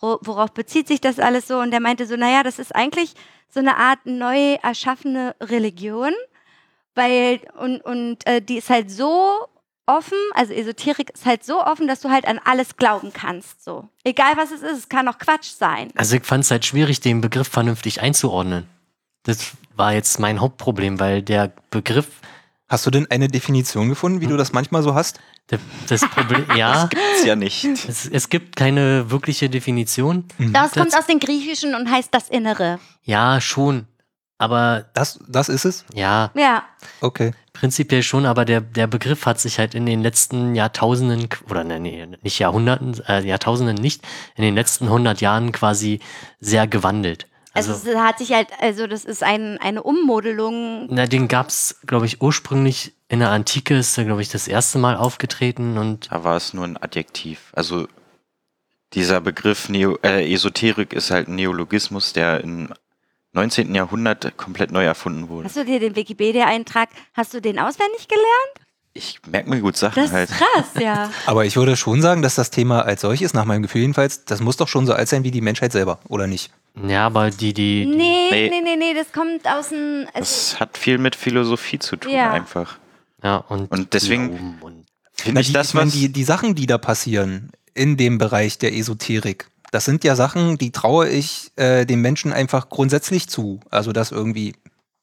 wo- 0.00 0.18
worauf 0.22 0.52
bezieht 0.52 0.88
sich 0.88 1.00
das 1.00 1.18
alles 1.20 1.46
so. 1.46 1.58
Und 1.58 1.70
der 1.70 1.80
meinte 1.80 2.06
so, 2.06 2.16
naja, 2.16 2.42
das 2.42 2.58
ist 2.58 2.74
eigentlich 2.74 3.14
so 3.48 3.60
eine 3.60 3.76
Art 3.76 4.00
neu 4.04 4.54
erschaffene 4.62 5.36
Religion, 5.40 6.12
weil 6.94 7.40
und, 7.58 7.80
und 7.84 8.26
äh, 8.26 8.40
die 8.42 8.58
ist 8.58 8.70
halt 8.70 8.90
so 8.90 9.30
offen, 9.86 10.18
also 10.34 10.52
Esoterik 10.52 11.10
ist 11.10 11.26
halt 11.26 11.44
so 11.44 11.62
offen, 11.62 11.86
dass 11.86 12.00
du 12.00 12.10
halt 12.10 12.26
an 12.26 12.40
alles 12.44 12.76
glauben 12.76 13.12
kannst. 13.12 13.62
So. 13.62 13.88
Egal 14.02 14.36
was 14.36 14.50
es 14.50 14.62
ist, 14.62 14.78
es 14.78 14.88
kann 14.88 15.06
auch 15.08 15.18
Quatsch 15.18 15.50
sein. 15.50 15.90
Also 15.94 16.16
ich 16.16 16.24
fand's 16.24 16.50
halt 16.50 16.64
schwierig, 16.64 17.00
den 17.00 17.20
Begriff 17.20 17.48
vernünftig 17.48 18.00
einzuordnen. 18.00 18.66
Das 19.24 19.52
war 19.76 19.92
jetzt 19.92 20.18
mein 20.18 20.40
Hauptproblem, 20.40 21.00
weil 21.00 21.22
der 21.22 21.52
Begriff, 21.70 22.08
Hast 22.68 22.86
du 22.86 22.90
denn 22.90 23.10
eine 23.10 23.28
Definition 23.28 23.88
gefunden, 23.90 24.20
wie 24.22 24.26
du 24.26 24.36
das 24.36 24.52
manchmal 24.52 24.82
so 24.82 24.94
hast? 24.94 25.20
das 25.88 26.00
Problem, 26.08 26.46
ja, 26.56 26.88
Ist 27.16 27.26
ja 27.26 27.36
nicht. 27.36 27.64
es, 27.64 28.06
es 28.06 28.30
gibt 28.30 28.56
keine 28.56 29.10
wirkliche 29.10 29.50
Definition. 29.50 30.24
Das 30.38 30.72
kommt 30.72 30.86
Das- 30.92 31.00
aus 31.00 31.06
dem 31.06 31.20
Griechischen 31.20 31.74
und 31.74 31.90
heißt 31.90 32.08
das 32.14 32.30
Innere. 32.30 32.78
Ja, 33.02 33.40
schon. 33.42 33.86
Aber 34.38 34.86
Das, 34.94 35.20
das 35.28 35.48
ist 35.48 35.64
es? 35.64 35.84
ja, 35.94 36.30
Ja, 36.34 36.64
Okay. 37.00 37.32
prinzipiell 37.52 38.02
schon, 38.02 38.26
aber 38.26 38.44
der, 38.44 38.60
der 38.62 38.86
Begriff 38.86 39.26
hat 39.26 39.38
sich 39.38 39.58
halt 39.58 39.74
in 39.74 39.86
den 39.86 40.02
letzten 40.02 40.54
Jahrtausenden, 40.54 41.28
oder 41.48 41.62
nee, 41.62 41.78
nee, 41.78 42.08
nicht 42.22 42.38
Jahrhunderten, 42.40 43.00
äh, 43.06 43.24
Jahrtausenden 43.24 43.76
nicht, 43.76 44.02
in 44.36 44.42
den 44.42 44.54
letzten 44.54 44.86
100 44.86 45.20
Jahren 45.20 45.52
quasi 45.52 46.00
sehr 46.40 46.66
gewandelt. 46.66 47.26
Also, 47.54 47.72
Also, 47.72 47.90
es 47.90 47.96
hat 47.96 48.18
sich 48.18 48.32
halt, 48.32 48.48
also 48.60 48.86
das 48.86 49.04
ist 49.04 49.22
ein, 49.22 49.58
eine 49.58 49.82
Ummodelung. 49.82 50.86
na, 50.90 51.06
den 51.06 51.28
gab 51.28 51.48
es, 51.48 51.80
glaube 51.86 52.06
ich, 52.06 52.20
ursprünglich 52.20 52.92
in 53.08 53.20
der 53.20 53.30
Antike, 53.30 53.76
ist 53.76 53.96
er, 53.96 54.04
glaube 54.04 54.22
ich, 54.22 54.28
das 54.28 54.48
erste 54.48 54.78
Mal 54.78 54.96
aufgetreten 54.96 55.78
und 55.78 56.10
Da 56.10 56.24
war 56.24 56.36
es 56.36 56.52
nur 56.52 56.64
ein 56.64 56.76
Adjektiv. 56.76 57.52
Also 57.52 57.86
dieser 58.92 59.20
Begriff 59.20 59.68
Neo 59.68 59.98
äh, 60.02 60.32
Esoterik 60.32 60.92
ist 60.92 61.10
halt 61.10 61.28
ein 61.28 61.34
Neologismus, 61.36 62.12
der 62.12 62.40
im 62.42 62.72
19. 63.32 63.74
Jahrhundert 63.74 64.36
komplett 64.36 64.70
neu 64.70 64.84
erfunden 64.84 65.28
wurde. 65.28 65.46
Hast 65.46 65.56
du 65.56 65.64
dir 65.64 65.80
den 65.80 65.96
Wikipedia-Eintrag, 65.96 66.88
hast 67.14 67.34
du 67.34 67.40
den 67.40 67.58
auswendig 67.58 68.06
gelernt? 68.08 68.63
Ich 68.96 69.18
merke 69.28 69.50
mir 69.50 69.60
gut 69.60 69.76
Sachen 69.76 70.02
Das 70.02 70.12
halt. 70.12 70.30
ist 70.30 70.36
krass, 70.38 70.66
ja. 70.80 71.10
Aber 71.26 71.44
ich 71.44 71.56
würde 71.56 71.76
schon 71.76 72.00
sagen, 72.00 72.22
dass 72.22 72.36
das 72.36 72.50
Thema 72.50 72.82
als 72.82 73.00
solches, 73.00 73.34
nach 73.34 73.44
meinem 73.44 73.62
Gefühl 73.62 73.80
jedenfalls, 73.82 74.24
das 74.24 74.40
muss 74.40 74.56
doch 74.56 74.68
schon 74.68 74.86
so 74.86 74.92
alt 74.92 75.08
sein 75.08 75.24
wie 75.24 75.32
die 75.32 75.40
Menschheit 75.40 75.72
selber, 75.72 75.98
oder 76.08 76.26
nicht? 76.28 76.52
ja, 76.88 77.06
aber 77.06 77.30
die, 77.30 77.52
die, 77.52 77.84
die 77.84 77.86
Nee, 77.86 78.28
Nee. 78.30 78.48
nee, 78.50 78.60
nee, 78.62 78.76
nee, 78.76 78.94
das 78.94 79.12
kommt 79.12 79.46
aus 79.48 79.68
dem. 79.70 80.06
Es, 80.14 80.50
Das 80.52 80.60
hat 80.60 80.78
viel 80.78 80.98
mit 80.98 81.14
Philosophie 81.16 81.78
zu 81.78 81.96
tun 81.96 82.12
Ja. 82.12 82.32
einfach. 82.32 82.78
ja, 83.22 83.36
und, 83.36 83.70
Und 83.70 83.92
deswegen- 83.94 84.58
Finde 85.16 85.40
ich 85.40 85.48
die, 85.48 85.52
das, 85.52 85.68
ich 85.68 85.74
meine, 85.74 85.86
was... 85.86 85.94
die, 85.94 86.08
die 86.12 86.24
Sachen, 86.24 86.54
die 86.56 86.66
da 86.66 86.78
passieren 86.78 87.50
in 87.74 87.96
dem 87.96 88.18
Bereich 88.18 88.58
der 88.58 88.74
Esoterik, 88.76 89.46
das 89.70 89.84
sind 89.84 90.02
ja 90.04 90.14
Sachen, 90.16 90.58
die 90.58 90.70
traue 90.72 91.08
ich 91.08 91.50
äh, 91.56 91.84
den 91.84 92.00
Menschen 92.00 92.32
einfach 92.32 92.68
grundsätzlich 92.68 93.28
zu. 93.28 93.60
Also 93.70 93.92
das 93.92 94.10
irgendwie 94.12 94.54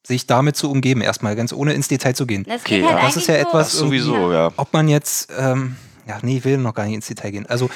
sich 0.04 0.26
damit 0.26 0.56
zu 0.56 0.70
umgeben, 0.70 1.00
erstmal 1.00 1.36
ganz 1.36 1.52
ohne 1.52 1.72
ins 1.74 1.88
Detail 1.88 2.14
zu 2.14 2.26
gehen. 2.26 2.44
das 2.44 2.62
Okay, 2.62 2.80
geht 2.80 2.88
halt 2.90 2.98
ja. 2.98 3.06
Das 3.06 3.16
ist 3.16 3.28
ja 3.28 3.34
etwas- 3.36 3.70
das 3.70 3.78
sowieso, 3.78 4.32
ja. 4.32 4.50
Ob 4.56 4.72
man 4.72 4.88
jetzt, 4.88 5.30
ähm, 5.38 5.76
ja, 6.08 6.18
nee, 6.22 6.38
ich 6.38 6.44
will 6.44 6.58
noch 6.58 6.74
gar 6.74 6.84
nicht 6.86 6.94
ins 6.94 7.06
Detail 7.06 7.30
gehen. 7.30 7.46
Also, 7.46 7.70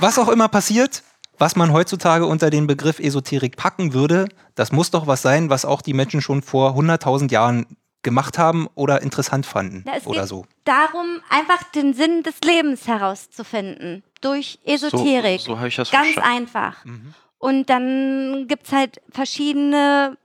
was 0.00 0.18
auch 0.18 0.28
immer 0.28 0.48
passiert, 0.48 1.02
was 1.38 1.56
man 1.56 1.72
heutzutage 1.72 2.24
unter 2.26 2.50
den 2.50 2.66
Begriff 2.66 2.98
Esoterik 3.00 3.56
packen 3.56 3.92
würde, 3.92 4.26
das 4.54 4.70
muss 4.72 4.90
doch 4.90 5.06
was 5.06 5.22
sein, 5.22 5.50
was 5.50 5.64
auch 5.64 5.82
die 5.82 5.92
Menschen 5.92 6.20
schon 6.22 6.40
vor 6.42 6.74
100.000 6.76 7.30
Jahren 7.32 7.66
gemacht 8.02 8.38
haben 8.38 8.68
oder 8.76 9.02
interessant 9.02 9.44
fanden 9.46 9.82
Na, 9.84 9.94
es 9.96 10.06
oder 10.06 10.20
geht 10.20 10.28
so. 10.28 10.46
darum, 10.64 11.20
einfach 11.28 11.62
den 11.74 11.92
Sinn 11.92 12.22
des 12.22 12.34
Lebens 12.44 12.86
herauszufinden. 12.86 14.04
Durch 14.20 14.60
Esoterik. 14.64 15.40
So, 15.40 15.46
so 15.54 15.58
habe 15.58 15.68
ich 15.68 15.74
das 15.76 15.90
Ganz 15.90 16.12
verstanden. 16.12 16.36
einfach. 16.38 16.84
Mhm. 16.84 17.14
Und 17.38 17.68
dann 17.68 18.46
gibt 18.48 18.66
es 18.68 18.72
halt 18.72 19.00
verschiedene 19.10 20.16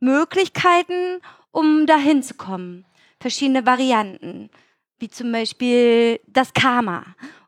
Möglichkeiten, 0.00 1.20
um 1.52 1.86
dahin 1.86 2.22
zu 2.22 2.34
kommen. 2.34 2.84
Verschiedene 3.20 3.66
Varianten. 3.66 4.50
Wie 4.98 5.08
zum 5.08 5.32
Beispiel 5.32 6.20
das 6.26 6.52
Karma 6.52 7.04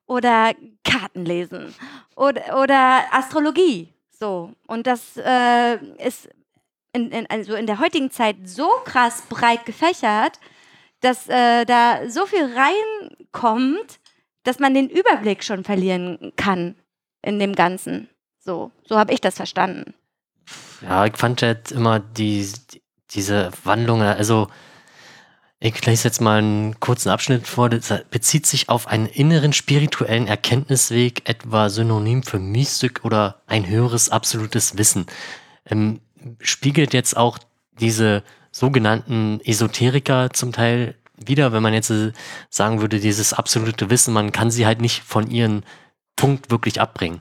oder 0.07 0.53
Kartenlesen 0.85 1.75
oder, 2.17 2.63
oder 2.63 3.05
Astrologie. 3.13 3.93
So. 4.11 4.53
Und 4.67 4.87
das 4.87 5.17
äh, 5.17 5.77
ist 5.97 6.29
in, 6.93 7.11
in, 7.11 7.27
also 7.29 7.55
in 7.55 7.67
der 7.67 7.79
heutigen 7.79 8.11
Zeit 8.11 8.37
so 8.45 8.69
krass 8.85 9.23
breit 9.29 9.67
gefächert, 9.67 10.39
dass 11.01 11.29
äh, 11.29 11.65
da 11.65 12.09
so 12.09 12.27
viel 12.27 12.49
reinkommt, 12.55 13.99
dass 14.45 14.59
man 14.59 14.75
den 14.75 14.89
Überblick 14.89 15.43
schon 15.43 15.65
verlieren 15.65 16.33
kann 16.37 16.77
in 17.23 17.39
dem 17.39 17.55
Ganzen. 17.55 18.09
So, 18.39 18.71
so 18.85 18.99
habe 18.99 19.13
ich 19.13 19.21
das 19.21 19.37
verstanden. 19.37 19.95
Ja, 20.83 21.07
ich 21.07 21.17
fand 21.17 21.43
halt 21.43 21.71
immer 21.71 22.01
die, 22.01 22.51
die, 22.73 22.83
diese 23.11 23.51
Wandlung, 23.65 24.03
also 24.03 24.49
ich 25.65 25.87
lese 25.87 26.09
jetzt 26.09 26.21
mal 26.21 26.39
einen 26.39 26.81
kurzen 26.81 27.09
Abschnitt 27.11 27.47
vor, 27.47 27.69
das 27.69 27.93
bezieht 28.11 28.47
sich 28.47 28.69
auf 28.69 28.89
einen 28.89 29.07
inneren 29.07 29.53
spirituellen 29.53 30.27
Erkenntnisweg, 30.27 31.29
etwa 31.29 31.69
Synonym 31.69 32.25
für 32.25 32.41
Mystik 32.41 33.05
oder 33.05 33.43
ein 33.47 33.69
höheres 33.69 34.09
absolutes 34.09 34.77
Wissen. 34.77 35.07
Ähm, 35.65 36.01
spiegelt 36.41 36.93
jetzt 36.95 37.17
auch 37.17 37.39
diese 37.79 38.25
sogenannten 38.51 39.41
Esoteriker 39.45 40.31
zum 40.33 40.53
Teil 40.53 40.97
wieder, 41.17 41.53
wenn 41.53 41.63
man 41.63 41.75
jetzt 41.75 41.91
äh, 41.91 42.13
sagen 42.51 42.81
würde, 42.81 42.99
dieses 42.99 43.33
absolute 43.33 43.89
Wissen, 43.89 44.13
man 44.13 44.33
kann 44.33 44.51
sie 44.51 44.67
halt 44.67 44.81
nicht 44.81 45.03
von 45.03 45.31
ihren 45.31 45.65
Punkt 46.17 46.51
wirklich 46.51 46.81
abbringen. 46.81 47.21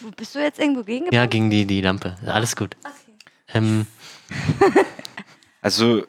Wo 0.00 0.10
bist 0.10 0.34
du 0.34 0.38
jetzt 0.40 0.58
irgendwo 0.58 0.82
gegen? 0.82 1.12
Ja, 1.12 1.26
gegen 1.26 1.50
die, 1.50 1.66
die 1.66 1.80
Lampe. 1.80 2.16
Alles 2.26 2.56
gut. 2.56 2.76
Okay. 2.84 3.14
Ähm, 3.54 3.86
Also, 5.62 6.06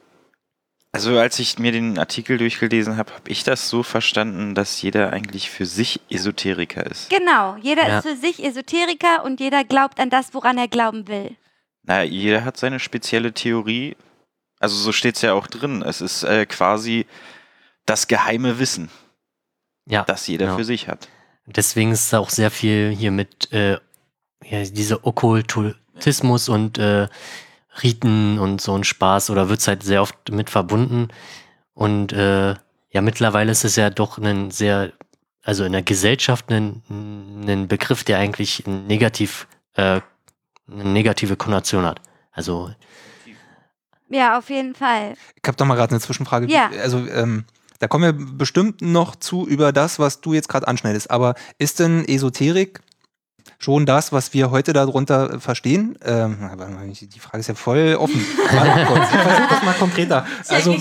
also 0.92 1.18
als 1.18 1.38
ich 1.38 1.58
mir 1.58 1.72
den 1.72 1.98
Artikel 1.98 2.38
durchgelesen 2.38 2.96
habe, 2.96 3.12
habe 3.12 3.30
ich 3.30 3.44
das 3.44 3.68
so 3.68 3.82
verstanden, 3.82 4.54
dass 4.54 4.80
jeder 4.80 5.12
eigentlich 5.12 5.50
für 5.50 5.66
sich 5.66 6.00
Esoteriker 6.10 6.86
ist. 6.86 7.10
Genau, 7.10 7.56
jeder 7.60 7.86
Ja. 7.88 7.98
ist 7.98 8.06
für 8.06 8.16
sich 8.16 8.42
Esoteriker 8.42 9.24
und 9.24 9.40
jeder 9.40 9.64
glaubt 9.64 10.00
an 10.00 10.10
das, 10.10 10.32
woran 10.34 10.58
er 10.58 10.68
glauben 10.68 11.06
will. 11.08 11.36
Naja, 11.82 12.04
jeder 12.04 12.44
hat 12.44 12.56
seine 12.56 12.78
spezielle 12.80 13.32
Theorie. 13.32 13.96
Also 14.58 14.76
so 14.76 14.92
steht 14.92 15.16
es 15.16 15.22
ja 15.22 15.32
auch 15.34 15.48
drin. 15.48 15.82
Es 15.82 16.00
ist 16.00 16.22
äh, 16.22 16.46
quasi 16.46 17.06
das 17.84 18.06
geheime 18.06 18.58
Wissen, 18.58 18.88
ja. 19.86 20.04
das 20.04 20.26
jeder 20.28 20.46
genau. 20.46 20.58
für 20.58 20.64
sich 20.64 20.88
hat. 20.88 21.08
Deswegen 21.46 21.92
ist 21.92 22.14
auch 22.14 22.30
sehr 22.30 22.50
viel 22.50 22.90
hier 22.90 23.10
mit 23.10 23.52
äh, 23.52 23.78
ja, 24.44 24.64
diese 24.64 25.04
Okkultismus 25.04 26.48
und 26.48 26.78
äh, 26.78 27.08
Riten 27.82 28.38
und 28.38 28.60
so 28.60 28.76
ein 28.76 28.84
Spaß 28.84 29.30
oder 29.30 29.48
wird 29.48 29.60
es 29.60 29.68
halt 29.68 29.82
sehr 29.82 30.02
oft 30.02 30.30
mit 30.30 30.50
verbunden. 30.50 31.08
Und 31.74 32.12
äh, 32.12 32.54
ja, 32.90 33.00
mittlerweile 33.00 33.50
ist 33.50 33.64
es 33.64 33.76
ja 33.76 33.90
doch 33.90 34.18
ein 34.18 34.50
sehr, 34.50 34.92
also 35.42 35.64
in 35.64 35.72
der 35.72 35.82
Gesellschaft 35.82 36.50
ein, 36.50 36.82
ein 36.88 37.68
Begriff, 37.68 38.04
der 38.04 38.18
eigentlich 38.18 38.66
ein 38.66 38.86
negativ, 38.86 39.46
äh, 39.74 40.00
eine 40.70 40.84
negative 40.84 41.36
Konnotation 41.36 41.84
hat. 41.86 42.00
Also 42.30 42.70
Ja, 44.10 44.38
auf 44.38 44.50
jeden 44.50 44.74
Fall. 44.74 45.14
Ich 45.34 45.46
habe 45.46 45.56
doch 45.56 45.66
mal 45.66 45.74
gerade 45.74 45.92
eine 45.92 46.00
Zwischenfrage. 46.00 46.46
Ja. 46.46 46.70
Also, 46.82 46.98
ähm, 47.08 47.46
da 47.82 47.88
kommen 47.88 48.04
wir 48.04 48.36
bestimmt 48.36 48.80
noch 48.80 49.16
zu 49.16 49.44
über 49.44 49.72
das, 49.72 49.98
was 49.98 50.20
du 50.20 50.34
jetzt 50.34 50.48
gerade 50.48 50.68
anschneidest. 50.68 51.10
Aber 51.10 51.34
ist 51.58 51.80
denn 51.80 52.04
Esoterik 52.04 52.78
schon 53.58 53.86
das, 53.86 54.12
was 54.12 54.34
wir 54.34 54.50
heute 54.50 54.72
darunter 54.72 55.38
verstehen? 55.40 55.96
Ähm, 56.04 56.38
aber 56.52 56.68
die 56.90 57.18
Frage 57.18 57.38
ist 57.38 57.48
ja 57.48 57.54
voll 57.54 57.96
offen. 57.98 58.20
Versuche 58.48 59.46
das 59.50 59.62
mal 59.62 59.74
konkreter. 59.74 60.26
Also, 60.48 60.76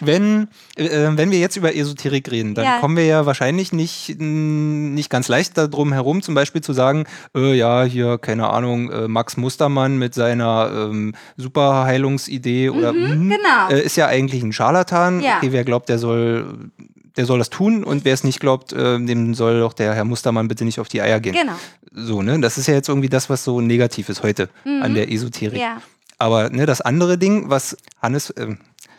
wenn, 0.00 0.48
äh, 0.76 1.08
wenn 1.12 1.30
wir 1.30 1.38
jetzt 1.38 1.56
über 1.56 1.74
Esoterik 1.74 2.30
reden, 2.30 2.54
dann 2.54 2.64
Ja. 2.64 2.78
kommen 2.80 2.96
wir 2.96 3.06
ja 3.06 3.26
wahrscheinlich 3.26 3.72
nicht, 3.72 4.18
nicht 4.18 5.10
ganz 5.10 5.28
leicht 5.28 5.56
darum 5.56 5.92
herum, 5.92 6.22
zum 6.22 6.34
Beispiel 6.34 6.60
zu 6.62 6.72
sagen, 6.72 7.04
äh, 7.34 7.54
ja, 7.54 7.84
hier, 7.84 8.18
keine 8.18 8.48
Ahnung, 8.50 8.90
äh, 8.90 9.08
Max 9.08 9.36
Mustermann 9.36 9.98
mit 9.98 10.14
seiner 10.14 10.70
ähm, 10.72 11.14
Superheilungsidee 11.36 12.70
oder 12.70 12.92
Mhm, 12.92 13.28
mh, 13.28 13.36
genau. 13.36 13.68
äh, 13.70 13.82
ist 13.84 13.96
ja 13.96 14.06
eigentlich 14.06 14.42
ein 14.42 14.52
Scharlatan. 14.52 15.20
Ja. 15.20 15.38
Okay, 15.38 15.52
wer 15.52 15.64
glaubt, 15.64 15.88
der 15.88 15.98
soll, 15.98 16.70
der 17.16 17.26
soll 17.26 17.38
das 17.38 17.50
tun 17.50 17.82
und 17.84 18.04
wer 18.04 18.14
es 18.14 18.24
nicht 18.24 18.40
glaubt, 18.40 18.72
äh, 18.72 18.98
dem 18.98 19.34
soll 19.34 19.60
doch 19.60 19.72
der 19.72 19.94
Herr 19.94 20.04
Mustermann 20.04 20.48
bitte 20.48 20.64
nicht 20.64 20.80
auf 20.80 20.88
die 20.88 21.00
Eier 21.00 21.20
gehen. 21.20 21.34
Genau. 21.34 21.54
So, 21.92 22.22
ne? 22.22 22.38
Das 22.40 22.58
ist 22.58 22.66
ja 22.66 22.74
jetzt 22.74 22.88
irgendwie 22.88 23.08
das, 23.08 23.30
was 23.30 23.44
so 23.44 23.60
negativ 23.60 24.08
ist 24.08 24.22
heute 24.22 24.48
Mhm. 24.64 24.82
an 24.82 24.94
der 24.94 25.10
Esoterik. 25.10 25.58
Ja. 25.60 25.80
Aber 26.18 26.50
ne, 26.50 26.66
das 26.66 26.80
andere 26.80 27.18
Ding, 27.18 27.48
was 27.50 27.76
Hannes 28.00 28.32
ähm, 28.36 28.58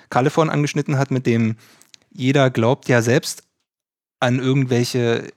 Kalle 0.10 0.30
vorhin 0.30 0.52
angeschnitten 0.52 0.98
hat, 0.98 1.12
mit 1.12 1.26
dem 1.26 1.56
jeder 2.12 2.50
glaubt 2.50 2.88
ja 2.90 3.02
selbst 3.02 3.44
an 4.20 4.40
irgendwelche 4.40 5.28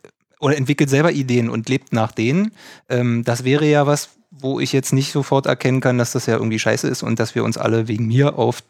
oder 0.41 0.57
entwickelt 0.57 0.89
selber 0.89 1.13
Ideen 1.13 1.51
und 1.51 1.69
lebt 1.69 1.93
nach 1.93 2.13
denen, 2.13 2.53
ähm, 2.89 3.25
das 3.25 3.45
wäre 3.45 3.67
ja 3.67 3.87
was, 3.87 4.11
wo 4.31 4.59
ich 4.61 4.73
jetzt 4.73 4.93
nicht 4.95 5.13
sofort 5.13 5.45
erkennen 5.47 5.81
kann, 5.83 5.99
dass 5.99 6.13
das 6.13 6.25
ja 6.27 6.35
irgendwie 6.35 6.59
scheiße 6.59 6.89
ist 6.89 7.03
und 7.03 7.19
dass 7.19 7.35
wir 7.35 7.45
uns 7.45 7.59
alle 7.59 7.89
wegen 7.89 8.07
mir 8.07 8.39
auf 8.39 8.63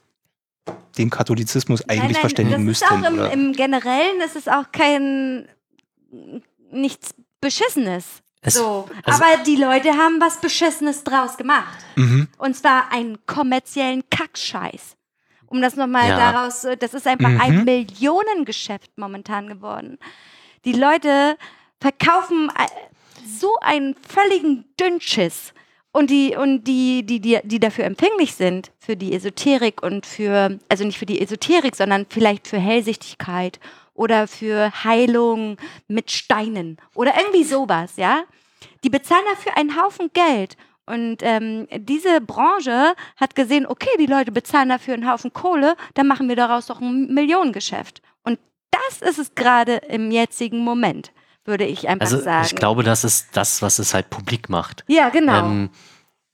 den 0.98 1.10
Katholizismus 1.10 1.82
eigentlich 1.82 1.98
Nein, 2.02 2.10
nein, 2.12 2.20
verständigen 2.20 2.58
das 2.58 2.64
müssten. 2.64 2.84
Ist 2.84 3.04
auch 3.04 3.08
im, 3.08 3.14
oder? 3.18 3.32
im 3.32 3.52
Generellen, 3.52 4.18
das 4.20 4.36
ist 4.36 4.50
auch 4.50 4.70
kein 4.72 5.48
nichts 6.70 7.14
Beschissenes. 7.40 8.22
Es- 8.42 8.54
so. 8.54 8.88
also- 9.04 9.22
Aber 9.24 9.42
die 9.44 9.56
Leute 9.56 9.90
haben 9.96 10.20
was 10.20 10.40
Beschissenes 10.40 11.04
draus 11.04 11.36
gemacht. 11.36 11.78
mhm. 11.96 12.28
Und 12.38 12.56
zwar 12.56 12.90
einen 12.92 13.18
kommerziellen 13.26 14.02
Kackscheiß. 14.10 14.96
Um 15.46 15.60
das 15.60 15.74
nochmal 15.76 16.08
Ja. 16.08 16.32
daraus, 16.32 16.64
äh, 16.64 16.76
das 16.76 16.94
ist 16.94 17.06
einfach 17.06 17.28
Mhm. 17.28 17.40
ein 17.40 17.64
Millionengeschäft 17.64 18.96
momentan 18.96 19.48
geworden. 19.48 19.98
Die 20.64 20.72
Leute 20.72 21.36
verkaufen 21.80 22.50
äh, 22.56 22.66
so 23.38 23.56
einen 23.60 23.94
völligen 23.96 24.64
Dünnschiss. 24.78 25.52
Und 25.92 26.10
die, 26.10 26.36
und 26.36 26.64
die, 26.64 27.04
die, 27.04 27.20
die, 27.20 27.40
die 27.42 27.58
dafür 27.58 27.84
empfänglich 27.84 28.34
sind, 28.34 28.70
für 28.78 28.96
die 28.96 29.12
Esoterik 29.12 29.82
und 29.82 30.06
für, 30.06 30.58
also 30.68 30.84
nicht 30.84 30.98
für 30.98 31.06
die 31.06 31.20
Esoterik, 31.20 31.74
sondern 31.74 32.06
vielleicht 32.08 32.46
für 32.46 32.58
Hellsichtigkeit 32.58 33.58
oder 33.94 34.28
für 34.28 34.72
Heilung 34.84 35.56
mit 35.88 36.12
Steinen 36.12 36.78
oder 36.94 37.14
irgendwie 37.18 37.44
sowas, 37.44 37.96
ja? 37.96 38.22
Die 38.84 38.90
bezahlen 38.90 39.24
dafür 39.30 39.56
einen 39.56 39.80
Haufen 39.82 40.10
Geld. 40.12 40.56
Und 40.86 41.18
ähm, 41.22 41.66
diese 41.72 42.20
Branche 42.20 42.94
hat 43.16 43.34
gesehen, 43.34 43.66
okay, 43.66 43.90
die 43.98 44.06
Leute 44.06 44.32
bezahlen 44.32 44.68
dafür 44.68 44.94
einen 44.94 45.10
Haufen 45.10 45.32
Kohle, 45.32 45.76
dann 45.94 46.06
machen 46.06 46.28
wir 46.28 46.36
daraus 46.36 46.66
doch 46.66 46.80
ein 46.80 47.12
Millionengeschäft. 47.12 48.00
Und 48.22 48.38
das 48.70 49.02
ist 49.02 49.18
es 49.18 49.34
gerade 49.34 49.76
im 49.88 50.10
jetzigen 50.10 50.60
Moment, 50.60 51.12
würde 51.50 51.64
ich 51.66 51.86
einfach 51.88 52.06
Also 52.06 52.18
sagen. 52.22 52.46
ich 52.46 52.54
glaube, 52.56 52.82
das 52.82 53.04
ist 53.04 53.28
das, 53.32 53.60
was 53.60 53.78
es 53.78 53.92
halt 53.92 54.08
publik 54.08 54.48
macht. 54.48 54.84
ja, 54.88 55.10
genau. 55.10 55.38
Ähm, 55.40 55.70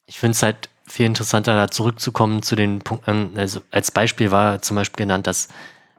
ich 0.06 0.20
finde 0.20 0.32
es 0.36 0.42
halt 0.44 0.68
viel 0.86 1.06
interessanter, 1.06 1.56
da 1.56 1.68
zurückzukommen 1.68 2.42
zu 2.42 2.54
den 2.54 2.78
Punkten. 2.78 3.32
Also 3.36 3.60
als 3.72 3.90
Beispiel 3.90 4.30
war 4.30 4.62
zum 4.62 4.76
Beispiel 4.76 5.04
genannt, 5.04 5.26
dass 5.26 5.48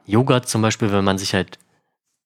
Yoga 0.06 0.42
zum 0.42 0.62
Beispiel, 0.62 0.90
wenn 0.92 1.04
man 1.04 1.18
sich 1.18 1.34
halt 1.34 1.58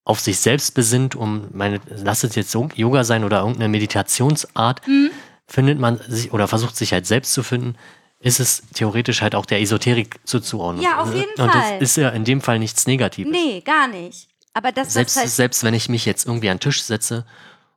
auf 0.05 0.21
sich 0.21 0.39
selbst 0.39 0.75
besinnt, 0.75 1.17
um 1.17 1.49
meine, 1.53 1.81
lass 1.89 2.23
es 2.23 2.37
jetzt 2.37 2.55
Yoga 2.77 3.03
sein 3.03 3.25
oder 3.25 3.39
irgendeine 3.41 3.69
Meditationsart, 3.69 4.87
Mhm. 4.87 5.11
findet 5.49 5.79
man 5.81 5.99
sich 6.09 6.33
oder 6.33 6.47
versucht 6.49 6.77
sich 6.77 6.93
halt 6.93 7.07
selbst 7.07 7.33
zu 7.33 7.43
finden, 7.43 7.75
ist 8.21 8.39
es 8.39 8.63
theoretisch 8.75 9.23
halt 9.23 9.35
auch 9.35 9.47
der 9.47 9.61
Esoterik 9.61 10.21
zuzuordnen. 10.25 10.83
Ja, 10.85 10.99
auf 11.01 11.13
jeden 11.13 11.31
Und 11.41 11.51
Fall. 11.51 11.79
das 11.79 11.91
ist 11.91 11.97
ja 11.97 12.11
in 12.11 12.25
dem 12.25 12.41
Fall 12.41 12.61
nichts 12.61 12.87
Negatives. 12.87 13.33
nee, 13.33 13.61
gar 13.61 13.89
nicht. 13.89 14.29
Aber 14.55 14.73
das, 14.73 14.93
Selbst, 14.93 15.17
was 15.17 15.23
halt 15.23 15.31
selbst 15.31 15.65
wenn 15.65 15.75
ich 15.75 15.89
mich 15.89 16.05
jetzt 16.05 16.27
irgendwie 16.27 16.51
an 16.51 16.57
den 16.59 16.61
Tisch 16.63 16.83
setze 16.83 17.25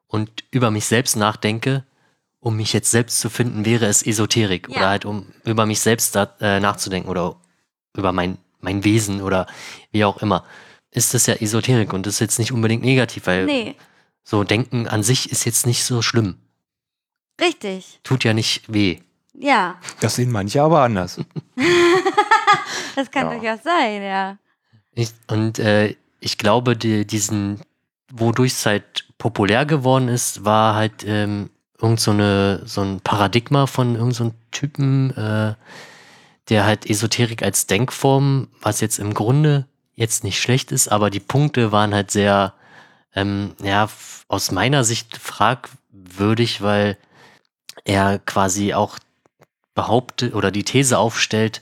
und 0.07 0.43
über 0.51 0.71
mich 0.71 0.85
selbst 0.85 1.15
nachdenke, 1.15 1.85
um 2.39 2.57
mich 2.57 2.73
jetzt 2.73 2.91
selbst 2.91 3.19
zu 3.19 3.29
finden, 3.29 3.65
wäre 3.65 3.85
es 3.85 4.03
Esoterik. 4.05 4.67
Ja. 4.69 4.75
Oder 4.77 4.89
halt, 4.89 5.05
um 5.05 5.33
über 5.45 5.65
mich 5.65 5.79
selbst 5.79 6.15
da, 6.15 6.35
äh, 6.41 6.59
nachzudenken 6.59 7.09
oder 7.09 7.37
über 7.95 8.11
mein, 8.11 8.37
mein 8.59 8.83
Wesen 8.83 9.21
oder 9.21 9.47
wie 9.91 10.03
auch 10.05 10.17
immer. 10.21 10.45
Ist 10.91 11.13
das 11.13 11.25
ja 11.25 11.35
Esoterik 11.35 11.91
und 11.93 12.05
das 12.05 12.15
ist 12.15 12.19
jetzt 12.19 12.39
nicht 12.39 12.51
unbedingt 12.51 12.83
negativ, 12.83 13.25
weil 13.27 13.45
Nee, 13.45 13.75
so 14.23 14.43
Denken 14.43 14.87
an 14.87 15.01
sich 15.03 15.31
ist 15.31 15.45
jetzt 15.45 15.65
nicht 15.65 15.83
so 15.83 16.01
schlimm. 16.01 16.37
richtig. 17.41 17.99
Tut 18.03 18.23
ja 18.23 18.33
nicht 18.33 18.71
weh. 18.71 18.99
Ja, 19.33 19.79
Das 19.99 20.15
sehen 20.15 20.31
manche 20.31 20.61
aber 20.61 20.81
anders. 20.81 21.19
das 22.95 23.11
kann 23.11 23.27
Ja. 23.31 23.33
durchaus 23.37 23.63
sein, 23.63 24.01
ja. 24.01 24.37
Ich, 24.93 25.09
und 25.27 25.59
äh, 25.59 25.95
ich 26.25 26.39
glaube, 26.39 26.75
die, 26.75 27.05
diesen, 27.05 27.61
wodurch 28.11 28.53
es 28.53 28.65
halt 28.65 29.05
populär 29.19 29.67
geworden 29.67 30.07
ist, 30.07 30.43
war 30.43 30.73
halt 30.73 31.05
ähm, 31.05 31.51
irgend 31.79 31.99
so, 31.99 32.11
eine, 32.11 32.63
so 32.65 32.81
ein 32.81 32.99
Paradigma 32.99 33.67
von 33.67 33.95
irgend 33.95 34.15
so 34.15 34.33
Typen, 34.49 35.15
äh, 35.15 35.53
der 36.49 36.65
halt 36.65 36.89
Esoterik 36.89 37.43
als 37.43 37.67
Denkform, 37.67 38.47
was 38.59 38.81
jetzt 38.81 38.97
im 38.97 39.13
Grunde 39.13 39.67
jetzt 39.93 40.23
nicht 40.23 40.41
schlecht 40.41 40.71
ist, 40.71 40.87
aber 40.87 41.11
die 41.11 41.19
Punkte 41.19 41.71
waren 41.71 41.93
halt 41.93 42.09
sehr, 42.09 42.53
ähm, 43.13 43.53
ja, 43.61 43.87
aus 44.27 44.49
meiner 44.49 44.83
Sicht 44.83 45.17
fragwürdig, 45.17 46.63
weil 46.63 46.97
er 47.83 48.17
quasi 48.17 48.73
auch 48.73 48.97
behauptet 49.75 50.33
oder 50.33 50.49
die 50.49 50.63
These 50.63 50.97
aufstellt, 50.97 51.61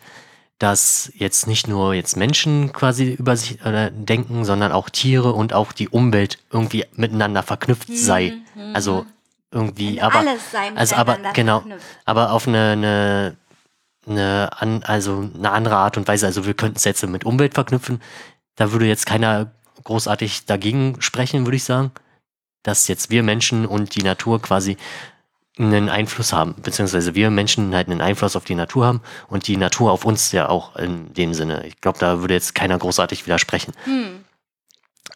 dass 0.63 1.11
jetzt 1.15 1.45
nicht 1.45 1.67
nur 1.67 1.93
jetzt 1.93 2.15
Menschen 2.15 2.71
quasi 2.71 3.11
über 3.11 3.35
sich 3.35 3.59
äh, 3.65 3.91
denken, 3.93 4.45
sondern 4.45 4.71
auch 4.71 4.89
Tiere 4.89 5.33
und 5.33 5.51
auch 5.51 5.73
die 5.73 5.89
Umwelt 5.89 6.39
irgendwie 6.51 6.85
miteinander 6.95 7.43
verknüpft 7.43 7.89
sei. 7.89 8.35
Mhm, 8.55 8.73
Also 8.73 9.05
irgendwie, 9.51 9.95
Und 9.95 10.03
aber 10.03 10.19
alles 10.19 10.51
sei 10.53 10.71
also 10.73 10.95
aber 10.95 11.17
genau, 11.33 11.59
verknüpft. 11.59 11.85
aber 12.05 12.31
auf 12.31 12.47
eine, 12.47 12.71
eine, 12.71 13.35
eine, 14.07 14.51
an, 14.57 14.83
also 14.83 15.29
eine 15.35 15.51
andere 15.51 15.75
Art 15.75 15.97
und 15.97 16.07
Weise. 16.07 16.27
Also 16.27 16.45
wir 16.45 16.53
könnten 16.53 16.79
jetzt 16.81 17.05
mit 17.07 17.25
Umwelt 17.25 17.55
verknüpfen. 17.55 18.01
Da 18.55 18.71
würde 18.71 18.85
jetzt 18.85 19.05
keiner 19.05 19.51
großartig 19.83 20.45
dagegen 20.45 20.95
sprechen, 21.01 21.45
würde 21.45 21.57
ich 21.57 21.65
sagen, 21.65 21.91
dass 22.63 22.87
jetzt 22.87 23.09
wir 23.09 23.21
Menschen 23.21 23.65
und 23.65 23.95
die 23.95 24.03
Natur 24.03 24.41
quasi 24.41 24.77
einen 25.57 25.89
Einfluss 25.89 26.33
haben, 26.33 26.55
beziehungsweise 26.63 27.13
wir 27.13 27.29
Menschen 27.29 27.75
halt 27.75 27.87
einen 27.87 28.01
Einfluss 28.01 28.35
auf 28.35 28.43
die 28.43 28.55
Natur 28.55 28.85
haben 28.85 29.01
und 29.27 29.47
die 29.47 29.57
Natur 29.57 29.91
auf 29.91 30.03
uns 30.03 30.31
ja 30.31 30.49
auch 30.49 30.75
in 30.75 31.13
dem 31.13 31.33
Sinne. 31.33 31.65
Ich 31.67 31.79
glaube, 31.79 31.99
da 31.99 32.21
würde 32.21 32.33
jetzt 32.33 32.55
keiner 32.55 32.77
großartig 32.77 33.25
widersprechen. 33.25 33.73
Hm. 33.85 34.23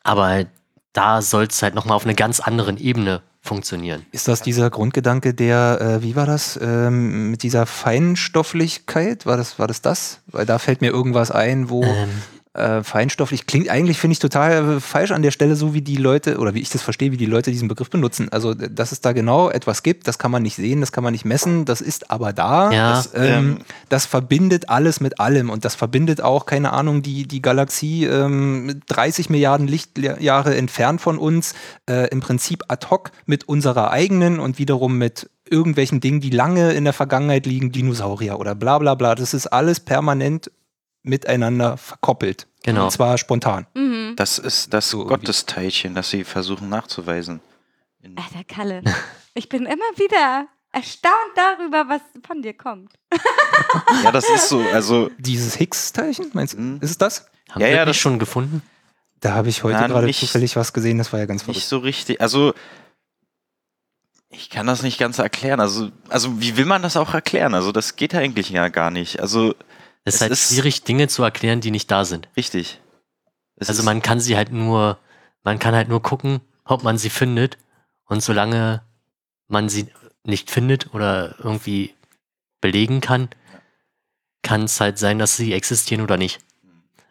Aber 0.04 0.46
da 0.94 1.22
soll 1.22 1.46
es 1.46 1.62
halt 1.64 1.76
nochmal 1.76 1.96
auf 1.96 2.06
einer 2.06 2.14
ganz 2.14 2.40
anderen 2.40 2.78
Ebene 2.78 3.22
funktionieren. 3.42 4.06
Ist 4.12 4.28
das 4.28 4.42
dieser 4.42 4.70
Grundgedanke, 4.70 5.34
der, 5.34 5.80
äh, 5.82 6.04
wie 6.04 6.16
war 6.16 6.26
das, 6.26 6.60
ähm, 6.62 7.32
mit 7.32 7.44
dieser 7.44 7.66
Feinstofflichkeit? 7.66 9.26
War 9.26 9.38
das, 9.38 9.58
war 9.58 9.68
das 9.68 9.82
das? 9.82 10.22
Weil 10.28 10.46
da 10.46 10.60
fällt 10.60 10.82
mir 10.82 10.92
irgendwas 10.92 11.32
ein, 11.32 11.70
wo 11.70 11.84
Ähm, 11.84 12.10
äh, 12.58 12.84
feinstofflich 12.84 13.46
klingt 13.46 13.70
eigentlich, 13.70 14.00
finde 14.00 14.14
ich, 14.14 14.20
total 14.20 14.78
äh, 14.78 14.80
falsch 14.80 15.12
an 15.12 15.22
der 15.22 15.32
Stelle, 15.32 15.56
so 15.56 15.74
wie 15.74 15.82
die 15.82 15.96
Leute, 15.96 16.38
oder 16.38 16.54
wie 16.54 16.60
ich 16.60 16.70
das 16.70 16.82
verstehe, 16.82 17.12
wie 17.12 17.18
die 17.18 17.26
Leute 17.26 17.52
diesen 17.52 17.68
Begriff 17.68 17.90
benutzen. 17.90 18.30
Also, 18.32 18.54
dass 18.54 18.92
es 18.92 19.02
da 19.02 19.12
genau 19.14 19.50
etwas 19.50 19.84
gibt, 19.84 20.08
das 20.08 20.20
kann 20.20 20.32
man 20.32 20.44
nicht 20.44 20.56
sehen, 20.56 20.82
das 20.82 20.92
kann 20.92 21.04
man 21.04 21.14
nicht 21.14 21.26
messen, 21.26 21.66
das 21.66 21.82
ist 21.82 22.12
aber 22.12 22.34
da. 22.34 22.72
Ja. 22.72 22.92
Das, 22.92 23.12
ähm, 23.14 23.24
Ähm. 23.24 23.58
das 23.90 24.06
verbindet 24.06 24.70
alles 24.70 25.00
mit 25.00 25.20
allem 25.20 25.50
und 25.50 25.66
das 25.66 25.76
verbindet 25.76 26.22
auch, 26.22 26.46
keine 26.46 26.74
Ahnung, 26.74 27.02
die, 27.02 27.28
die 27.28 27.42
Galaxie 27.42 28.06
ähm, 28.06 28.82
30 28.88 29.30
Milliarden 29.30 29.68
Lichtjahre 29.68 30.56
entfernt 30.56 31.02
von 31.02 31.18
uns, 31.18 31.54
äh, 31.90 32.08
im 32.10 32.20
Prinzip 32.20 32.64
ad 32.68 32.88
hoc 32.90 33.12
mit 33.26 33.48
unserer 33.48 33.92
eigenen 33.92 34.40
und 34.40 34.60
wiederum 34.60 34.98
mit 34.98 35.30
irgendwelchen 35.50 36.00
Dingen, 36.00 36.20
die 36.20 36.30
lange 36.30 36.74
in 36.74 36.84
der 36.84 36.94
Vergangenheit 36.94 37.46
liegen, 37.46 37.72
Dinosaurier 37.72 38.40
oder 38.40 38.56
bla 38.56 38.80
bla 38.80 38.96
bla. 38.96 39.16
Das 39.16 39.34
ist 39.34 39.48
alles 39.48 39.80
permanent 39.80 40.52
miteinander 41.04 41.78
verkoppelt. 41.78 42.48
Genau. 42.64 42.86
Und 42.86 42.92
zwar 42.92 43.18
spontan. 43.18 43.66
Mhm. 43.74 44.14
Das 44.18 44.40
ist 44.40 44.74
das 44.74 44.90
So. 44.90 45.06
Gottesteilchen, 45.06 45.96
das 45.96 46.10
sie 46.10 46.24
versuchen 46.24 46.70
nachzuweisen. 46.70 47.40
In- 48.02 48.18
Alter 48.18 48.44
Kalle, 48.44 48.82
ich 49.34 49.48
bin 49.50 49.66
immer 49.66 49.76
wieder 49.96 50.48
erstaunt 50.72 51.14
darüber, 51.36 51.88
was 51.88 52.02
von 52.26 52.42
dir 52.42 52.54
kommt. 52.56 52.92
Ja, 54.04 54.12
das 54.12 54.30
ist 54.30 54.50
so. 54.50 54.60
Also, 54.74 55.10
Dieses 55.18 55.56
Higgs-Teilchen, 55.56 56.30
meinst 56.34 56.54
du? 56.54 56.60
Mhm. 56.60 56.78
Ist 56.82 56.92
es 56.92 56.98
das? 56.98 57.26
haben 57.50 57.62
Ja, 57.62 57.68
wir 57.68 57.76
ja, 57.78 57.86
das 57.86 57.98
schon 57.98 58.20
gefunden? 58.20 58.62
Da 59.22 59.34
habe 59.34 59.50
ich 59.50 59.64
heute 59.64 59.78
gerade 59.88 60.06
nicht- 60.06 60.20
zufällig 60.20 60.56
was 60.56 60.74
gesehen, 60.74 60.98
das 61.00 61.12
war 61.12 61.20
ja 61.20 61.26
ganz 61.26 61.48
nicht 61.48 61.56
verrückt. 61.56 61.68
so 61.70 61.78
richtig. 61.80 62.22
Also, 62.22 62.54
ich 64.30 64.50
kann 64.50 64.68
das 64.68 64.84
nicht 64.84 65.00
ganz 65.00 65.18
erklären. 65.20 65.60
Also, 65.60 65.90
also 66.10 66.40
wie 66.42 66.58
will 66.58 66.66
man 66.66 66.82
das 66.82 66.98
auch 66.98 67.14
erklären? 67.14 67.54
Also, 67.56 67.72
das 67.72 67.96
geht 67.96 68.14
eigentlich 68.14 68.50
ja 68.50 68.68
gar 68.70 68.92
nicht. 68.92 69.20
Also, 69.20 69.56
Es 70.08 70.16
ist 70.16 70.16
Es 70.16 70.22
halt 70.22 70.32
ist- 70.32 70.48
schwierig, 70.50 70.84
Dinge 70.84 71.08
zu 71.08 71.24
erklären, 71.24 71.60
die 71.62 71.72
nicht 71.72 71.92
da 71.92 72.06
sind. 72.06 72.30
richtig. 72.38 72.80
Es 73.58 73.70
Also 73.70 73.84
man 73.84 74.02
kann 74.02 74.20
sie 74.20 74.38
halt 74.38 74.52
nur, 74.52 74.98
man 75.44 75.60
kann 75.60 75.74
halt 75.76 75.90
nur 75.90 76.02
gucken, 76.02 76.42
ob 76.64 76.84
man 76.84 76.98
sie 76.98 77.10
findet. 77.10 77.58
Und 78.06 78.22
solange 78.24 78.82
man 79.48 79.68
sie 79.70 79.88
nicht 80.24 80.50
findet 80.52 80.94
oder 80.94 81.36
irgendwie 81.40 81.94
belegen 82.62 83.02
kann, 83.02 83.30
kann 84.44 84.64
es 84.64 84.80
halt 84.80 84.98
sein, 84.98 85.20
dass 85.20 85.36
sie 85.36 85.54
existieren 85.54 86.02
oder 86.02 86.16
nicht. 86.18 86.40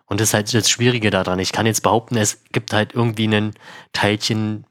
Und 0.07 0.21
das 0.21 0.29
ist 0.29 0.35
halt 0.35 0.55
das 0.55 0.71
Schwierige 0.71 1.11
daran. 1.11 1.39
Ich 1.39 1.53
kann 1.53 1.67
jetzt 1.67 1.83
behaupten, 1.83 2.17
es 2.17 2.45
gibt 2.53 2.73
halt 2.73 2.95
irgendwie 2.95 3.27
ein 3.27 3.53
Teilchen 3.93 4.65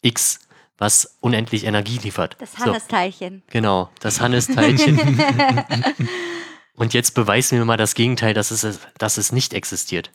X, 0.00 0.40
was 0.78 1.18
unendlich 1.20 1.64
Energie 1.64 1.98
liefert. 1.98 2.36
Das 2.40 2.52
So, 2.52 2.64
Hannes-Teilchen. 2.64 3.42
genau, 3.50 3.90
das 4.00 4.20
Hannes-Teilchen. 4.20 4.98
Und 6.80 6.94
jetzt 6.94 7.12
beweis 7.14 7.52
mir 7.52 7.62
mal 7.66 7.76
das 7.76 7.94
Gegenteil, 7.94 8.32
dass 8.32 8.50
es, 8.50 8.80
dass 8.96 9.18
es 9.18 9.32
nicht 9.32 9.52
existiert. 9.52 10.10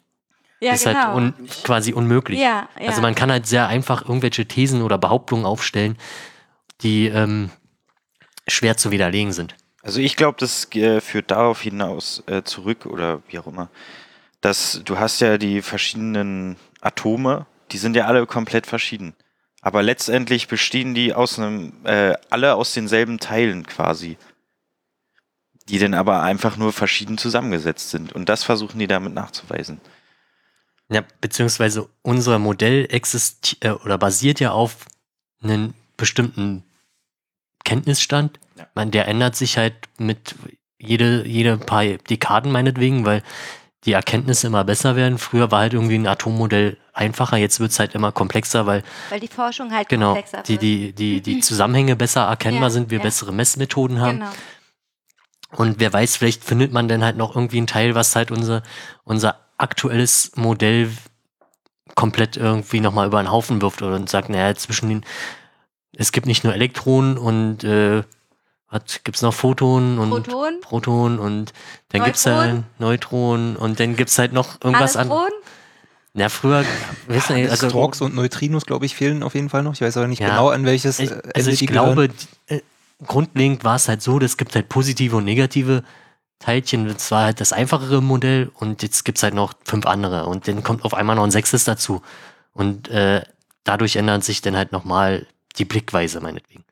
ja, 0.60 0.74
ist 0.74 0.86
genau. 0.86 1.00
halt 1.00 1.16
un, 1.16 1.34
quasi 1.64 1.94
unmöglich. 1.94 2.40
ja, 2.40 2.68
ja. 2.80 2.88
Also 2.88 3.04
man 3.04 3.14
kann 3.14 3.32
halt 3.32 3.46
sehr 3.46 3.68
einfach 3.68 4.02
irgendwelche 4.02 4.48
Thesen 4.48 4.82
oder 4.82 4.98
Behauptungen 4.98 5.46
aufstellen, 5.46 5.96
die 6.82 7.06
ähm, 7.06 7.52
schwer 8.48 8.78
zu 8.78 8.90
widerlegen 8.90 9.32
sind. 9.32 9.54
Also 9.84 10.00
ich 10.00 10.16
glaube, 10.16 10.38
das 10.40 10.68
äh, 10.74 11.02
führt 11.02 11.30
darauf 11.30 11.62
hinaus 11.62 12.24
äh, 12.26 12.42
zurück 12.42 12.88
oder 12.88 13.22
wie 13.28 13.38
auch 13.38 13.46
immer, 13.46 13.70
dass 14.42 14.82
du 14.84 14.98
hast 14.98 15.20
ja 15.20 15.38
die 15.38 15.62
verschiedenen 15.62 16.56
Atome, 16.82 17.46
die 17.74 17.78
sind 17.78 17.96
ja 17.96 18.08
alle 18.08 18.26
komplett 18.26 18.66
verschieden. 18.66 19.14
Aber 19.62 19.84
letztendlich 19.84 20.48
bestehen 20.48 20.96
die 20.96 21.14
aus 21.14 21.38
einem, 21.38 21.74
äh, 21.84 22.16
alle 22.32 22.56
aus 22.56 22.74
denselben 22.74 23.20
Teilen 23.20 23.68
quasi. 23.68 24.18
Die 25.70 25.80
dann 25.80 25.94
aber 25.94 26.22
einfach 26.22 26.58
nur 26.58 26.74
verschieden 26.74 27.18
zusammengesetzt 27.18 27.90
sind. 27.90 28.14
Und 28.14 28.30
das 28.30 28.44
versuchen 28.44 28.78
die 28.80 28.88
damit 28.88 29.14
nachzuweisen. 29.14 29.82
Ja, 30.90 31.02
beziehungsweise 31.22 31.90
unser 32.04 32.38
Modell 32.38 32.86
existiert 32.92 33.66
äh, 33.66 33.72
oder 33.84 33.98
basiert 33.98 34.40
ja 34.40 34.52
auf 34.52 34.86
einem 35.42 35.74
bestimmten 35.98 36.64
Kenntnisstand. 37.64 38.40
Ja. 38.58 38.68
Man, 38.76 38.92
der 38.92 39.08
ändert 39.08 39.36
sich 39.36 39.58
halt 39.58 39.74
mit 39.98 40.36
jede, 40.78 41.26
jede 41.28 41.58
paar 41.58 41.84
Dekaden 41.84 42.52
meinetwegen, 42.52 43.06
weil 43.06 43.24
die 43.86 43.94
Erkenntnisse 43.94 44.48
immer 44.48 44.64
besser 44.64 44.96
werden. 44.96 45.18
Früher 45.18 45.52
war 45.52 45.62
halt 45.62 45.74
irgendwie 45.74 45.96
ein 45.96 46.08
Atommodell 46.08 46.78
einfacher, 46.94 47.38
jetzt 47.38 47.60
wird 47.60 47.72
es 47.72 47.80
halt 47.80 47.94
immer 47.94 48.12
komplexer, 48.12 48.66
weil 48.66 48.84
Weil 49.10 49.20
die 49.20 49.28
Forschung 49.28 49.72
halt 49.72 49.90
genau 49.90 50.14
komplexer 50.14 50.44
die, 50.44 50.54
wird. 50.54 50.62
die, 50.62 50.94
die, 50.94 51.22
die 51.22 51.40
Zusammenhänge 51.40 51.96
besser 51.96 52.22
erkennbar 52.22 52.64
Ja, 52.64 52.70
sind, 52.70 52.90
wir 52.90 53.00
ja. 53.00 53.04
bessere 53.04 53.34
Messmethoden 53.34 54.00
haben. 54.00 54.20
Genau. 54.20 54.32
Und 55.56 55.80
wer 55.80 55.92
weiß, 55.94 56.18
vielleicht 56.18 56.44
findet 56.44 56.72
man 56.74 56.88
dann 56.88 57.04
halt 57.04 57.18
noch 57.18 57.36
irgendwie 57.36 57.62
ein 57.62 57.68
Teil, 57.68 57.96
was 57.96 58.16
halt 58.16 58.32
unser, 58.32 58.62
unser 59.04 59.40
aktuelles 59.58 60.32
Modell 60.36 60.92
komplett 61.96 62.36
irgendwie 62.36 62.82
nochmal 62.82 63.08
über 63.08 63.22
den 63.22 63.32
Haufen 63.32 63.62
wirft 63.62 63.82
oder 63.82 63.96
und 63.96 64.10
sagt, 64.10 64.30
naja, 64.30 64.54
zwischen 64.56 64.90
den, 64.90 65.06
es 65.96 66.12
gibt 66.12 66.28
nicht 66.28 66.44
nur 66.44 66.54
Elektronen 66.54 67.18
und 67.18 67.64
äh, 67.64 68.04
was 68.70 69.02
gibt's 69.04 69.22
noch? 69.22 69.34
Photon 69.34 69.98
und 70.00 70.10
Proton? 70.10 70.60
Proton 70.62 71.20
und 71.20 71.54
dann 71.90 72.04
gibt's 72.04 72.26
ja 72.26 72.64
Neutronen 72.80 73.56
und 73.56 73.80
dann 73.80 73.96
gibt's 73.96 74.18
halt 74.18 74.34
noch 74.34 74.60
irgendwas 74.62 74.98
an. 74.98 75.08
Neutron? 75.08 75.32
Ja, 76.16 76.30
früher, 76.30 76.64
wissen 77.08 77.36
wir, 77.36 77.52
also, 77.52 77.70
Storks 77.70 78.02
und 78.02 78.16
Neutrinos, 78.16 78.66
glaube 78.66 78.86
ich, 78.86 78.96
fehlen 78.96 79.22
auf 79.22 79.36
jeden 79.36 79.50
Fall 79.50 79.64
noch. 79.64 79.74
Ich 79.74 79.82
weiß 79.82 79.98
aber 79.98 80.08
nicht 80.08 80.22
Ja. 80.22 80.30
genau, 80.30 80.50
an 80.50 80.66
welches 80.66 81.00
ich, 81.00 81.12
äh, 81.12 81.14
also 81.14 81.30
Ende 81.34 81.52
ich 81.52 81.68
glaube, 81.68 82.08
gehören. 82.08 82.62
Grundlegend 83.06 83.64
war 83.64 83.76
es 83.76 83.88
halt 83.88 84.02
so, 84.02 84.20
es 84.20 84.38
gibt 84.38 84.56
halt 84.56 84.70
positive 84.70 85.18
und 85.18 85.26
negative 85.26 85.84
Teilchen. 86.40 86.88
Das 86.88 87.12
war 87.12 87.26
halt 87.26 87.42
das 87.42 87.54
einfachere 87.54 88.02
Modell 88.02 88.52
und 88.56 88.84
jetzt 88.84 89.06
gibt's 89.06 89.24
halt 89.24 89.34
noch 89.34 89.54
fünf 89.64 89.86
andere 89.86 90.26
und 90.26 90.48
dann 90.48 90.64
kommt 90.64 90.84
auf 90.86 90.94
einmal 90.94 91.16
noch 91.16 91.24
ein 91.24 91.32
sechstes 91.32 91.64
dazu. 91.64 92.02
Und 92.54 92.88
äh, 92.90 93.24
dadurch 93.64 93.96
ändert 93.96 94.24
sich 94.24 94.42
dann 94.42 94.56
halt 94.56 94.72
nochmal 94.72 95.28
die 95.58 95.66
Blickweise, 95.66 96.22
meinetwegen. 96.22 96.64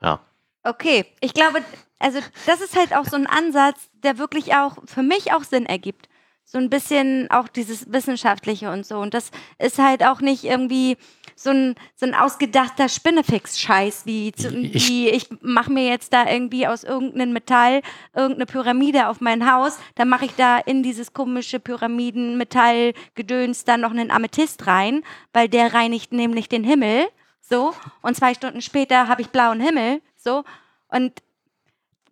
Ja. 0.00 0.20
Okay, 0.64 1.06
ich 1.20 1.34
glaube, 1.34 1.62
also 1.98 2.20
das 2.46 2.60
ist 2.60 2.76
halt 2.76 2.94
auch 2.94 3.04
so 3.04 3.16
ein 3.16 3.26
Ansatz, 3.26 3.88
der 4.02 4.18
wirklich 4.18 4.54
auch 4.54 4.76
für 4.86 5.02
mich 5.02 5.32
auch 5.32 5.44
Sinn 5.44 5.66
ergibt. 5.66 6.08
So 6.44 6.58
ein 6.58 6.70
bisschen 6.70 7.30
auch 7.30 7.48
dieses 7.48 7.92
Wissenschaftliche 7.92 8.70
und 8.70 8.84
so. 8.84 8.98
Und 8.98 9.14
das 9.14 9.30
ist 9.58 9.78
halt 9.78 10.04
auch 10.04 10.20
nicht 10.20 10.44
irgendwie 10.44 10.96
so 11.34 11.50
ein, 11.50 11.74
so 11.96 12.06
ein 12.06 12.14
ausgedachter 12.14 12.88
Spinnefix-Scheiß, 12.88 14.06
wie, 14.06 14.32
zu, 14.32 14.48
Ich- 14.56 14.88
wie 14.88 15.08
ich 15.08 15.28
mache 15.40 15.72
mir 15.72 15.86
jetzt 15.88 16.12
da 16.12 16.28
irgendwie 16.30 16.66
aus 16.66 16.84
irgendeinem 16.84 17.32
Metall 17.32 17.82
irgendeine 18.14 18.46
Pyramide 18.46 19.08
auf 19.08 19.20
mein 19.20 19.50
Haus, 19.50 19.78
dann 19.94 20.08
mache 20.08 20.26
ich 20.26 20.34
da 20.36 20.58
in 20.58 20.82
dieses 20.82 21.12
komische 21.12 21.60
Pyramiden-Metall-Gedöns 21.60 23.64
dann 23.64 23.80
noch 23.80 23.90
einen 23.90 24.10
Amethyst 24.10 24.66
rein, 24.66 25.02
weil 25.32 25.48
der 25.48 25.74
reinigt 25.74 26.12
nämlich 26.12 26.48
den 26.48 26.64
Himmel. 26.64 27.06
So. 27.40 27.74
Und 28.02 28.16
zwei 28.16 28.34
Stunden 28.34 28.62
später 28.62 29.08
habe 29.08 29.22
ich 29.22 29.28
blauen 29.28 29.60
Himmel. 29.60 30.00
So. 30.16 30.44
Und 30.88 31.12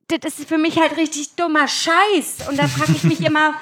das 0.09 0.39
ist 0.41 0.49
für 0.49 0.59
mich 0.59 0.79
halt 0.79 0.97
richtig 0.97 1.37
dummer 1.37 1.69
Scheiß. 1.69 2.49
Und 2.49 2.59
da 2.59 2.67
frage 2.67 2.93
ich 2.93 3.05
mich 3.05 3.21
immer, 3.27 3.55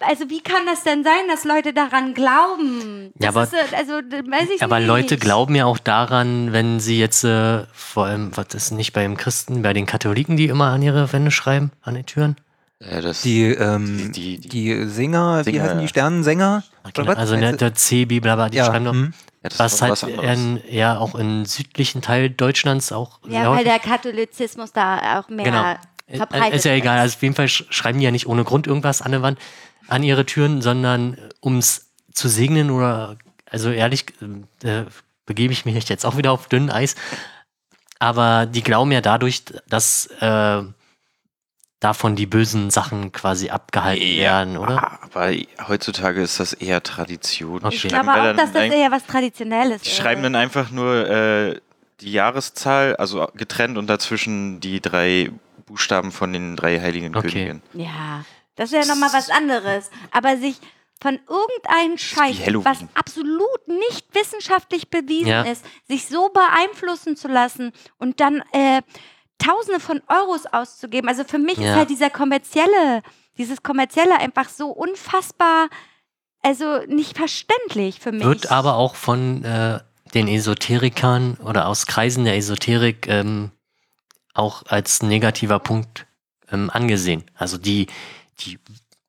also 0.00 0.28
wie 0.30 0.40
kann 0.40 0.66
das 0.66 0.82
denn 0.82 1.04
sein, 1.04 1.28
dass 1.28 1.44
Leute 1.44 1.72
daran 1.72 2.14
glauben? 2.14 3.12
Ja, 3.18 3.28
Das 3.32 3.36
aber- 3.36 3.42
ist, 3.44 3.52
äh, 3.54 3.76
also, 3.76 3.92
weiß 3.94 4.48
ich 4.54 4.62
Aber 4.62 4.78
nicht. 4.78 4.88
Leute 4.88 5.16
glauben 5.16 5.54
ja 5.54 5.64
auch 5.66 5.78
daran, 5.78 6.52
wenn 6.52 6.80
sie 6.80 6.98
jetzt, 6.98 7.24
äh, 7.24 7.64
vor 7.72 8.06
allem, 8.06 8.36
was 8.36 8.46
ist 8.54 8.70
nicht 8.72 8.92
beim 8.92 9.16
Christen, 9.16 9.62
bei 9.62 9.72
den 9.72 9.86
Katholiken, 9.86 10.36
die 10.36 10.46
immer 10.46 10.66
an 10.66 10.82
ihre 10.82 11.12
Wände 11.12 11.30
schreiben, 11.30 11.70
an 11.82 11.94
den 11.94 12.06
Türen? 12.06 12.36
Ja, 12.80 13.00
das, 13.00 13.22
Die, 13.22 13.44
ähm, 13.46 14.12
Die- 14.12 14.38
die, 14.38 14.48
die- 14.48 14.86
Sänger, 14.88 15.40
wie 15.46 15.50
Singer. 15.52 15.62
heißen 15.62 15.80
die 15.80 15.88
Sternensänger? 15.88 16.62
Was? 16.94 17.16
Also 17.16 17.36
ne, 17.36 17.56
der 17.56 17.74
CB, 17.74 18.20
bla 18.20 18.34
bla, 18.36 18.48
die 18.50 18.58
ja, 18.58 18.66
schreiben 18.66 18.84
doch. 18.84 18.92
hm. 18.92 19.14
ja, 19.42 19.50
Was 19.56 19.74
ist 19.74 19.82
halt 19.82 19.92
was 19.92 20.02
in, 20.02 20.60
ja 20.68 20.98
auch 20.98 21.14
im 21.14 21.46
südlichen 21.46 22.02
Teil 22.02 22.28
Deutschlands 22.30 22.92
auch. 22.92 23.18
Ja, 23.28 23.44
laut- 23.44 23.56
weil 23.56 23.64
der 23.64 23.78
Katholizismus 23.78 24.72
da 24.72 25.18
auch 25.20 25.28
mehr 25.30 25.44
Genau. 25.46 25.74
verbreitet 26.14 26.54
Ist 26.54 26.64
ja 26.66 26.72
egal. 26.74 26.98
Also 26.98 27.16
auf 27.16 27.22
jeden 27.22 27.34
Fall 27.34 27.46
sch- 27.46 27.64
schreiben 27.70 27.98
die 27.98 28.04
ja 28.04 28.10
nicht 28.10 28.26
ohne 28.26 28.44
Grund 28.44 28.66
irgendwas 28.66 29.00
an 29.00 29.10
der 29.12 29.22
Wand, 29.22 29.38
an 29.88 30.02
ihre 30.02 30.26
Türen, 30.26 30.62
sondern 30.62 31.16
um 31.40 31.58
es 31.58 31.90
zu 32.12 32.28
segnen 32.28 32.70
oder, 32.70 33.16
also 33.50 33.70
ehrlich, 33.70 34.06
äh, 34.62 34.84
begebe 35.26 35.52
ich 35.52 35.64
mich 35.64 35.88
jetzt 35.88 36.06
auch 36.06 36.16
wieder 36.16 36.32
auf 36.32 36.48
dünnem 36.48 36.70
Eis. 36.70 36.94
Aber 37.98 38.46
die 38.46 38.62
glauben 38.62 38.92
ja 38.92 39.00
dadurch, 39.00 39.42
dass 39.68 40.06
äh, 40.20 40.62
davon 41.80 42.16
die 42.16 42.26
bösen 42.26 42.70
Sachen 42.70 43.12
quasi 43.12 43.50
abgehalten 43.50 44.16
werden, 44.16 44.56
oder? 44.56 44.98
Aber 45.02 45.30
heutzutage 45.68 46.22
ist 46.22 46.40
das 46.40 46.52
eher 46.52 46.82
Tradition. 46.82 47.58
Okay. 47.58 47.68
Die 47.70 47.74
Ich 47.76 47.80
schreiben 47.82 48.02
glaube 48.04 48.10
auch, 48.20 48.24
dann 48.24 48.36
dass 48.36 48.52
das 48.52 48.64
eher 48.64 48.90
was 48.90 49.04
Traditionelles 49.06 49.82
Die 49.82 49.88
ist. 49.90 49.96
schreiben 49.96 50.22
dann 50.22 50.34
einfach 50.34 50.70
nur 50.70 51.08
äh, 51.08 51.60
die 52.00 52.12
Jahreszahl, 52.12 52.96
also 52.96 53.26
getrennt 53.34 53.78
und 53.78 53.86
dazwischen 53.88 54.60
die 54.60 54.80
drei 54.80 55.30
Buchstaben 55.66 56.12
von 56.12 56.32
den 56.32 56.56
drei 56.56 56.80
heiligen 56.80 57.14
Okay. 57.16 57.28
Königen. 57.30 57.62
Ja, 57.72 58.24
das 58.56 58.72
wäre 58.72 58.86
nochmal 58.86 59.12
was 59.12 59.30
anderes. 59.30 59.90
Aber 60.10 60.36
sich 60.36 60.56
von 61.00 61.18
irgendeinem 61.28 61.98
Scheiß, 61.98 62.38
was 62.64 62.78
absolut 62.94 63.68
nicht 63.68 64.06
wissenschaftlich 64.14 64.88
bewiesen 64.88 65.28
Ja. 65.28 65.42
ist, 65.42 65.64
sich 65.86 66.06
so 66.06 66.30
beeinflussen 66.30 67.16
zu 67.16 67.28
lassen 67.28 67.72
und 67.98 68.20
dann 68.20 68.42
äh, 68.52 68.82
Tausende 69.38 69.80
von 69.80 70.00
Euros 70.08 70.46
auszugeben. 70.46 71.10
Also 71.10 71.22
für 71.24 71.38
mich 71.38 71.58
Ja. 71.58 71.68
ist 71.72 71.76
halt 71.76 71.90
dieser 71.90 72.08
kommerzielle, 72.08 73.02
dieses 73.36 73.62
kommerzielle 73.62 74.16
einfach 74.18 74.48
so 74.48 74.68
unfassbar, 74.70 75.68
also 76.42 76.78
nicht 76.86 77.18
verständlich 77.18 78.00
für 78.00 78.12
mich. 78.12 78.24
Wird 78.24 78.50
aber 78.50 78.76
auch 78.76 78.94
von 78.94 79.44
äh, 79.44 79.80
den 80.14 80.26
Esoterikern 80.28 81.34
oder 81.44 81.68
aus 81.68 81.86
Kreisen 81.86 82.24
der 82.24 82.36
Esoterik 82.36 83.06
ähm, 83.08 83.50
auch 84.32 84.62
als 84.68 85.02
negativer 85.02 85.58
Punkt 85.58 86.06
ähm, 86.50 86.70
angesehen. 86.70 87.24
Also 87.34 87.58
die, 87.58 87.88
die 88.40 88.58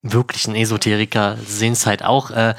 wirklichen 0.01 0.55
Esoteriker 0.55 1.37
sehen 1.45 1.73
es 1.73 1.85
halt 1.85 2.03
auch 2.03 2.31
äh, 2.31 2.55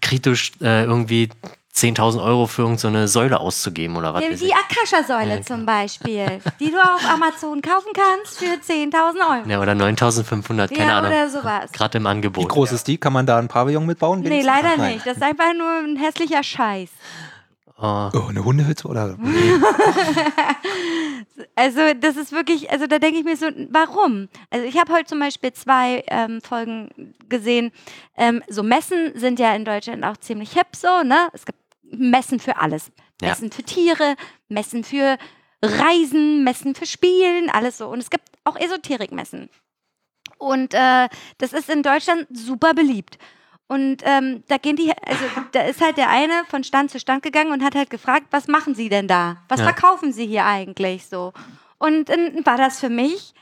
kritisch, 0.00 0.52
äh, 0.60 0.84
irgendwie 0.84 1.30
10.000 1.74 2.22
Euro 2.22 2.46
für 2.46 2.62
irgendeine 2.62 3.06
Säule 3.08 3.40
auszugeben 3.40 3.96
oder 3.96 4.12
was 4.12 4.24
Die, 4.24 4.32
weiß 4.32 4.40
die. 4.40 4.52
Akasha-Säule 4.52 5.36
Ja, 5.36 5.42
zum 5.42 5.64
Beispiel, 5.64 6.40
die 6.60 6.70
du 6.70 6.78
auf 6.78 7.08
Amazon 7.08 7.62
kaufen 7.62 7.92
kannst 7.94 8.38
für 8.38 8.44
10.000 8.44 8.92
Euro. 9.38 9.48
Ja, 9.48 9.60
oder 9.60 9.72
9.500, 9.72 10.68
keine 10.68 10.90
ja, 10.90 10.98
Ahnung. 10.98 11.10
oder 11.10 11.30
sowas. 11.30 11.72
Gerade 11.72 11.98
im 11.98 12.06
Angebot. 12.06 12.44
Wie 12.44 12.48
groß 12.48 12.72
ist 12.72 12.88
die? 12.88 12.98
Kann 12.98 13.12
man 13.12 13.24
da 13.24 13.38
ein 13.38 13.48
Pavillon 13.48 13.86
mitbauen? 13.86 14.20
Nee, 14.20 14.42
leider 14.42 14.76
nicht. 14.76 15.06
Das 15.06 15.16
ist 15.16 15.22
einfach 15.22 15.54
nur 15.56 15.70
ein 15.70 15.96
hässlicher 15.96 16.42
Scheiß. 16.42 16.90
Oh, 17.80 18.10
Oh, 18.14 18.26
eine 18.28 18.44
Hundehütte 18.44 18.88
oder? 18.88 19.16
Also, 21.54 21.80
das 21.98 22.16
ist 22.16 22.32
wirklich, 22.32 22.70
also 22.70 22.86
da 22.86 22.98
denke 22.98 23.18
ich 23.18 23.24
mir 23.24 23.36
so, 23.36 23.46
warum? 23.70 24.28
Also, 24.50 24.66
ich 24.66 24.78
habe 24.78 24.92
heute 24.92 25.06
zum 25.06 25.18
Beispiel 25.18 25.52
zwei 25.52 26.04
ähm, 26.08 26.40
Folgen 26.40 27.14
gesehen. 27.28 27.72
Ähm, 28.16 28.42
so 28.48 28.62
Messen 28.62 29.12
sind 29.14 29.38
ja 29.38 29.54
in 29.54 29.64
Deutschland 29.64 30.04
auch 30.04 30.16
ziemlich 30.16 30.52
hip 30.52 30.68
so, 30.76 31.02
ne? 31.02 31.28
Es 31.32 31.44
gibt 31.44 31.58
Messen 31.82 32.40
für 32.40 32.56
alles. 32.56 32.90
Ja. 33.20 33.28
Messen 33.28 33.50
für 33.50 33.62
Tiere, 33.62 34.16
Messen 34.48 34.84
für 34.84 35.18
Reisen, 35.62 36.44
Messen 36.44 36.74
für 36.74 36.86
Spielen, 36.86 37.50
alles 37.50 37.78
so. 37.78 37.88
Und 37.88 37.98
es 37.98 38.10
gibt 38.10 38.24
auch 38.44 38.56
Esoterikmessen. 38.56 39.50
Und 40.38 40.72
äh, 40.72 41.08
das 41.38 41.52
ist 41.52 41.68
in 41.68 41.82
Deutschland 41.82 42.26
super 42.32 42.72
beliebt. 42.72 43.18
Und 43.70 43.98
ähm, 44.04 44.42
da 44.48 44.56
gehen 44.56 44.74
die, 44.74 44.90
also 45.06 45.24
da 45.52 45.60
ist 45.62 45.80
halt 45.80 45.96
der 45.96 46.10
eine 46.10 46.44
von 46.48 46.64
Stand 46.64 46.90
zu 46.90 46.98
Stand 46.98 47.22
gegangen 47.22 47.52
und 47.52 47.62
hat 47.62 47.76
halt 47.76 47.88
gefragt, 47.88 48.26
was 48.32 48.48
machen 48.48 48.74
Sie 48.74 48.88
denn 48.88 49.06
da? 49.06 49.36
Was 49.48 49.60
Ja. 49.60 49.66
verkaufen 49.66 50.12
Sie 50.12 50.26
hier 50.26 50.44
eigentlich 50.44 51.06
so? 51.06 51.32
Und 51.78 52.08
dann 52.08 52.44
war 52.44 52.56
das 52.56 52.80
für 52.80 52.88
mich, 52.88 53.32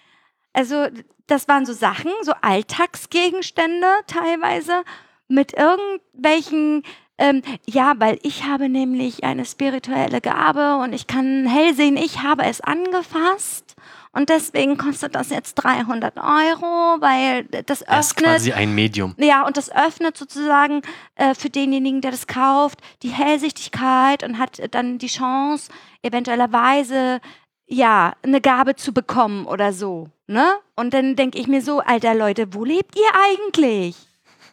also 0.53 0.87
das 1.29 1.49
waren 1.49 1.65
so 1.65 1.73
Sachen, 1.73 2.13
so 2.25 2.33
Alltagsgegenstände 2.43 3.87
teilweise 4.07 4.85
mit 5.29 5.55
irgendwelchen, 5.55 6.83
ähm, 7.17 7.41
ja, 7.67 7.95
weil 7.97 8.19
ich 8.23 8.45
habe 8.45 8.69
nämlich 8.69 9.25
eine 9.25 9.47
spirituelle 9.47 10.21
Gabe 10.21 10.77
und 10.77 10.93
ich 10.93 11.07
kann 11.07 11.47
hell 11.47 11.73
sehen, 11.75 11.97
ich 11.97 12.23
habe 12.23 12.45
es 12.45 12.61
angefasst. 12.61 13.68
Und 14.19 14.31
deswegen 14.31 14.77
kostet 14.77 15.15
das 15.15 15.31
jetzt 15.31 15.55
300 15.55 16.17
Euro, 16.17 17.01
weil 17.01 17.45
das 17.45 17.83
er 17.83 18.01
ist 18.01 18.17
öffnet 18.17 18.27
quasi 18.27 18.53
ein 18.53 18.75
Medium. 18.75 19.15
ja, 19.17 19.47
und 19.47 19.57
das 19.57 19.71
öffnet 19.71 20.17
sozusagen 20.17 20.83
äh, 21.15 21.37
für 21.37 21.51
denjenigen, 21.51 22.01
der 22.01 22.11
das 22.11 22.27
kauft, 22.27 22.81
die 23.05 23.11
Hellsichtigkeit 23.11 24.25
und 24.25 24.41
hat 24.41 24.61
dann 24.73 24.99
die 24.99 25.07
Chance, 25.07 25.71
eventuellerweise 26.03 27.21
ja, 27.69 28.17
eine 28.25 28.41
Gabe 28.41 28.75
zu 28.75 28.93
bekommen 28.93 29.47
oder 29.47 29.73
so. 29.73 30.09
Ne? 30.27 30.53
Und 30.75 30.95
dann 30.95 31.15
denke 31.15 31.39
ich 31.39 31.47
mir 31.47 31.63
so, 31.63 31.79
alter 31.79 32.17
Leute, 32.17 32.53
wo 32.55 32.65
lebt 32.65 32.99
ihr 32.99 33.11
eigentlich? 33.15 33.95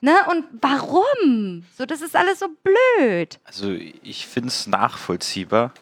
Ne? 0.02 0.14
Und 0.30 0.46
warum? 0.62 1.66
So, 1.76 1.88
das 1.88 2.04
ist 2.04 2.16
alles 2.16 2.38
so 2.38 2.50
blöd. 2.62 3.40
Also 3.46 3.72
ich 3.72 4.28
finde 4.28 4.50
es 4.50 4.68
nachvollziehbar, 4.68 5.74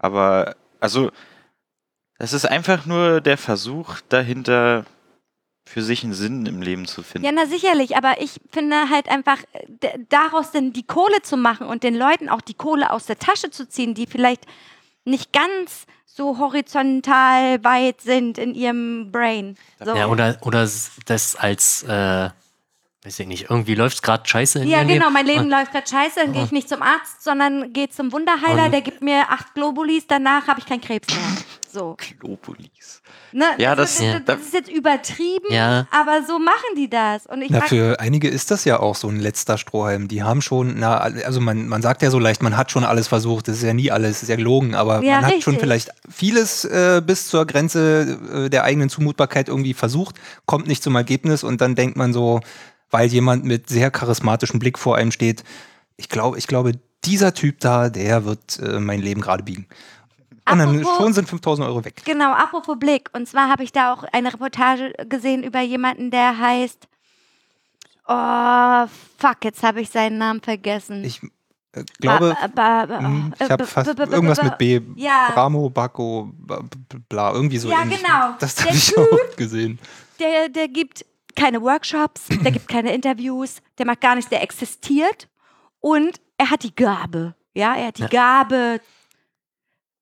aber 0.00 0.56
also 0.80 1.12
es 2.18 2.32
ist 2.32 2.44
einfach 2.44 2.86
nur 2.86 3.20
der 3.20 3.38
Versuch 3.38 3.96
dahinter, 4.08 4.84
für 5.64 5.82
sich 5.82 6.02
einen 6.02 6.14
Sinn 6.14 6.46
im 6.46 6.62
Leben 6.62 6.86
zu 6.86 7.02
finden. 7.02 7.26
Ja, 7.26 7.32
na 7.32 7.44
sicherlich, 7.46 7.94
aber 7.96 8.22
ich 8.22 8.40
finde 8.50 8.88
halt 8.88 9.08
einfach, 9.10 9.36
daraus 10.08 10.50
dann 10.50 10.72
die 10.72 10.86
Kohle 10.86 11.20
zu 11.22 11.36
machen 11.36 11.66
und 11.66 11.82
den 11.82 11.94
Leuten 11.94 12.28
auch 12.30 12.40
die 12.40 12.54
Kohle 12.54 12.90
aus 12.90 13.04
der 13.04 13.18
Tasche 13.18 13.50
zu 13.50 13.68
ziehen, 13.68 13.92
die 13.94 14.06
vielleicht 14.06 14.46
nicht 15.04 15.30
ganz 15.32 15.84
so 16.06 16.38
horizontal 16.38 17.62
weit 17.64 18.00
sind 18.00 18.38
in 18.38 18.54
ihrem 18.54 19.12
Brain. 19.12 19.56
So. 19.84 19.94
Ja, 19.94 20.06
oder, 20.06 20.38
oder 20.40 20.66
das 21.06 21.36
als, 21.36 21.82
äh, 21.84 22.30
weiß 23.04 23.20
ich 23.20 23.26
nicht, 23.26 23.50
irgendwie 23.50 23.74
läuft 23.74 23.96
es 23.96 24.02
gerade 24.02 24.26
scheiße 24.28 24.60
in 24.60 24.68
Ja, 24.68 24.82
genau, 24.84 25.04
Leben. 25.04 25.12
mein 25.12 25.26
Leben 25.26 25.40
Und, 25.40 25.50
läuft 25.50 25.72
gerade 25.72 25.86
scheiße, 25.86 26.20
dann 26.20 26.32
gehe 26.32 26.44
ich 26.44 26.50
nicht 26.52 26.68
zum 26.68 26.82
Arzt, 26.82 27.22
sondern 27.22 27.72
gehe 27.74 27.90
zum 27.90 28.10
Wunderheiler, 28.12 28.64
Und- 28.64 28.72
der 28.72 28.80
gibt 28.80 29.02
mir 29.02 29.30
acht 29.30 29.54
Globulis, 29.54 30.06
danach 30.06 30.46
habe 30.48 30.60
ich 30.60 30.66
keinen 30.66 30.80
Krebs 30.80 31.08
mehr. 31.14 31.36
So. 31.70 31.96
Globulis. 32.18 33.02
Ne? 33.32 33.44
Ja, 33.58 33.74
das, 33.74 33.98
das- 33.98 34.06
das, 34.06 34.22
das 34.24 34.40
ist 34.46 34.54
jetzt 34.54 34.70
übertrieben, 34.70 35.46
Ja. 35.50 35.86
aber 35.90 36.22
so 36.26 36.38
machen 36.38 36.74
die 36.76 36.88
das. 36.88 37.26
Und 37.26 37.42
ich 37.42 37.50
Na, 37.50 37.60
für 37.60 38.00
einige 38.00 38.28
ist 38.28 38.50
das 38.50 38.64
ja 38.64 38.80
auch 38.80 38.94
so 38.94 39.08
ein 39.08 39.20
letzter 39.20 39.58
Strohhalm. 39.58 40.08
Die 40.08 40.22
haben 40.22 40.40
schon, 40.40 40.76
na, 40.78 40.96
also 40.98 41.40
man, 41.40 41.68
man 41.68 41.82
sagt 41.82 42.02
ja 42.02 42.10
so 42.10 42.18
leicht, 42.18 42.42
man 42.42 42.56
hat 42.56 42.70
schon 42.70 42.84
alles 42.84 43.06
versucht. 43.08 43.48
Das 43.48 43.56
ist 43.56 43.62
ja 43.64 43.74
nie 43.74 43.90
alles, 43.90 44.12
das 44.16 44.22
ist 44.24 44.28
ja 44.30 44.36
gelogen, 44.36 44.74
aber 44.74 45.02
Ja, 45.02 45.16
man 45.20 45.26
hat 45.26 45.42
schon 45.42 45.54
richtig. 45.54 45.60
vielleicht 45.60 45.90
vieles 46.08 46.64
äh, 46.64 47.02
bis 47.04 47.28
zur 47.28 47.46
Grenze 47.46 48.18
äh, 48.46 48.48
der 48.50 48.64
eigenen 48.64 48.88
Zumutbarkeit 48.88 49.48
irgendwie 49.48 49.74
versucht, 49.74 50.16
kommt 50.46 50.66
nicht 50.66 50.82
zum 50.82 50.96
Ergebnis 50.96 51.44
und 51.44 51.60
dann 51.60 51.74
denkt 51.74 51.96
man 51.96 52.12
so, 52.12 52.40
weil 52.90 53.08
jemand 53.08 53.44
mit 53.44 53.68
sehr 53.68 53.90
charismatischem 53.90 54.58
Blick 54.58 54.78
vor 54.78 54.96
einem 54.96 55.12
steht, 55.12 55.44
ich 55.98 56.08
glaube, 56.08 56.38
ich 56.38 56.46
glaube, 56.46 56.72
dieser 57.04 57.34
Typ 57.34 57.60
da, 57.60 57.90
der 57.90 58.24
wird 58.24 58.58
äh, 58.60 58.80
mein 58.80 59.00
Leben 59.00 59.20
gerade 59.20 59.42
biegen. 59.44 59.66
Und 60.52 60.58
dann 60.58 60.80
Apropos- 60.80 60.96
schon 60.96 61.12
sind 61.12 61.28
5000 61.28 61.66
Euro 61.68 61.84
weg. 61.84 62.02
Genau, 62.04 62.32
apropos 62.32 62.78
Blick. 62.78 63.10
Und 63.12 63.28
zwar 63.28 63.48
habe 63.48 63.62
ich 63.64 63.72
da 63.72 63.92
auch 63.92 64.04
eine 64.12 64.32
Reportage 64.32 64.92
gesehen 65.08 65.42
über 65.42 65.60
jemanden, 65.60 66.10
der 66.10 66.38
heißt. 66.38 66.88
Oh, 68.06 68.86
fuck, 69.18 69.44
jetzt 69.44 69.62
habe 69.62 69.80
ich 69.82 69.90
seinen 69.90 70.16
Namen 70.18 70.40
vergessen. 70.40 71.04
Ich 71.04 71.22
äh, 71.72 71.84
glaube, 72.00 72.34
Ba- 72.54 72.86
ba- 72.86 72.86
ba- 72.86 72.98
hm, 73.00 73.34
äh, 73.38 73.44
ich 73.44 73.50
habe 73.50 73.64
ba- 73.64 73.70
fast 73.70 73.98
irgendwas 73.98 74.42
mit 74.42 74.56
B. 74.56 74.80
Ja. 74.96 75.28
Bramo, 75.34 75.68
Bako, 75.68 76.30
bla, 77.10 77.32
irgendwie 77.34 77.58
so 77.58 77.68
Ja, 77.70 77.82
ähnlich. 77.82 78.02
genau. 78.02 78.34
Das 78.38 78.58
habe 78.64 78.74
ich 78.74 78.96
auch 78.96 79.36
gesehen. 79.36 79.78
Der, 80.18 80.48
der 80.48 80.68
gibt 80.68 81.04
keine 81.36 81.60
Workshops, 81.60 82.28
der 82.28 82.50
gibt 82.50 82.66
keine 82.66 82.92
Interviews, 82.94 83.58
der 83.76 83.84
macht 83.86 84.00
gar 84.00 84.14
nichts, 84.14 84.30
der 84.30 84.42
existiert 84.42 85.28
und 85.80 86.18
er 86.38 86.50
hat 86.50 86.62
die 86.62 86.74
Gabe. 86.74 87.34
Ja, 87.54 87.74
er 87.76 87.88
hat 87.88 87.98
die 87.98 88.02
Ja. 88.02 88.08
Gabe 88.08 88.80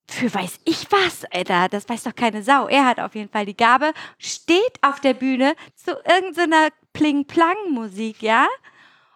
für 0.08 0.32
weiß 0.32 0.60
ich 0.64 0.90
was, 0.90 1.24
Alter. 1.32 1.68
Das 1.68 1.88
weiß 1.88 2.04
doch 2.04 2.14
keine 2.14 2.42
Sau. 2.42 2.68
Er 2.68 2.86
hat 2.86 3.00
auf 3.00 3.14
jeden 3.14 3.30
Fall 3.30 3.46
die 3.46 3.56
Gabe, 3.56 3.92
steht 4.18 4.78
auf 4.82 5.00
der 5.00 5.14
Bühne 5.14 5.54
zu 5.74 5.92
irgendeiner 5.92 6.68
Pling-Plang-Musik, 6.92 8.22
ja? 8.22 8.46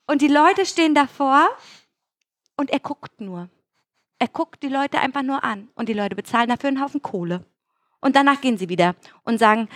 Und 0.07 0.23
die 0.23 0.29
Leute 0.29 0.67
stehen 0.67 0.95
davor 0.95 1.49
und 2.57 2.71
er 2.71 2.81
guckt 2.81 3.21
nur. 3.21 3.49
Er 4.19 4.29
guckt 4.29 4.63
die 4.63 4.69
Leute 4.69 5.01
einfach 5.01 5.23
nur 5.23 5.45
an 5.45 5.69
und 5.75 5.89
die 5.89 5.95
Leute 5.95 6.17
bezahlen 6.17 6.49
dafür 6.49 6.69
einen 6.69 6.83
Haufen 6.83 7.01
Kohle. 7.01 7.47
Und 8.01 8.17
danach 8.17 8.41
gehen 8.41 8.59
sie 8.59 8.69
wieder 8.69 8.97
und 9.25 9.39
sagen, 9.39 9.69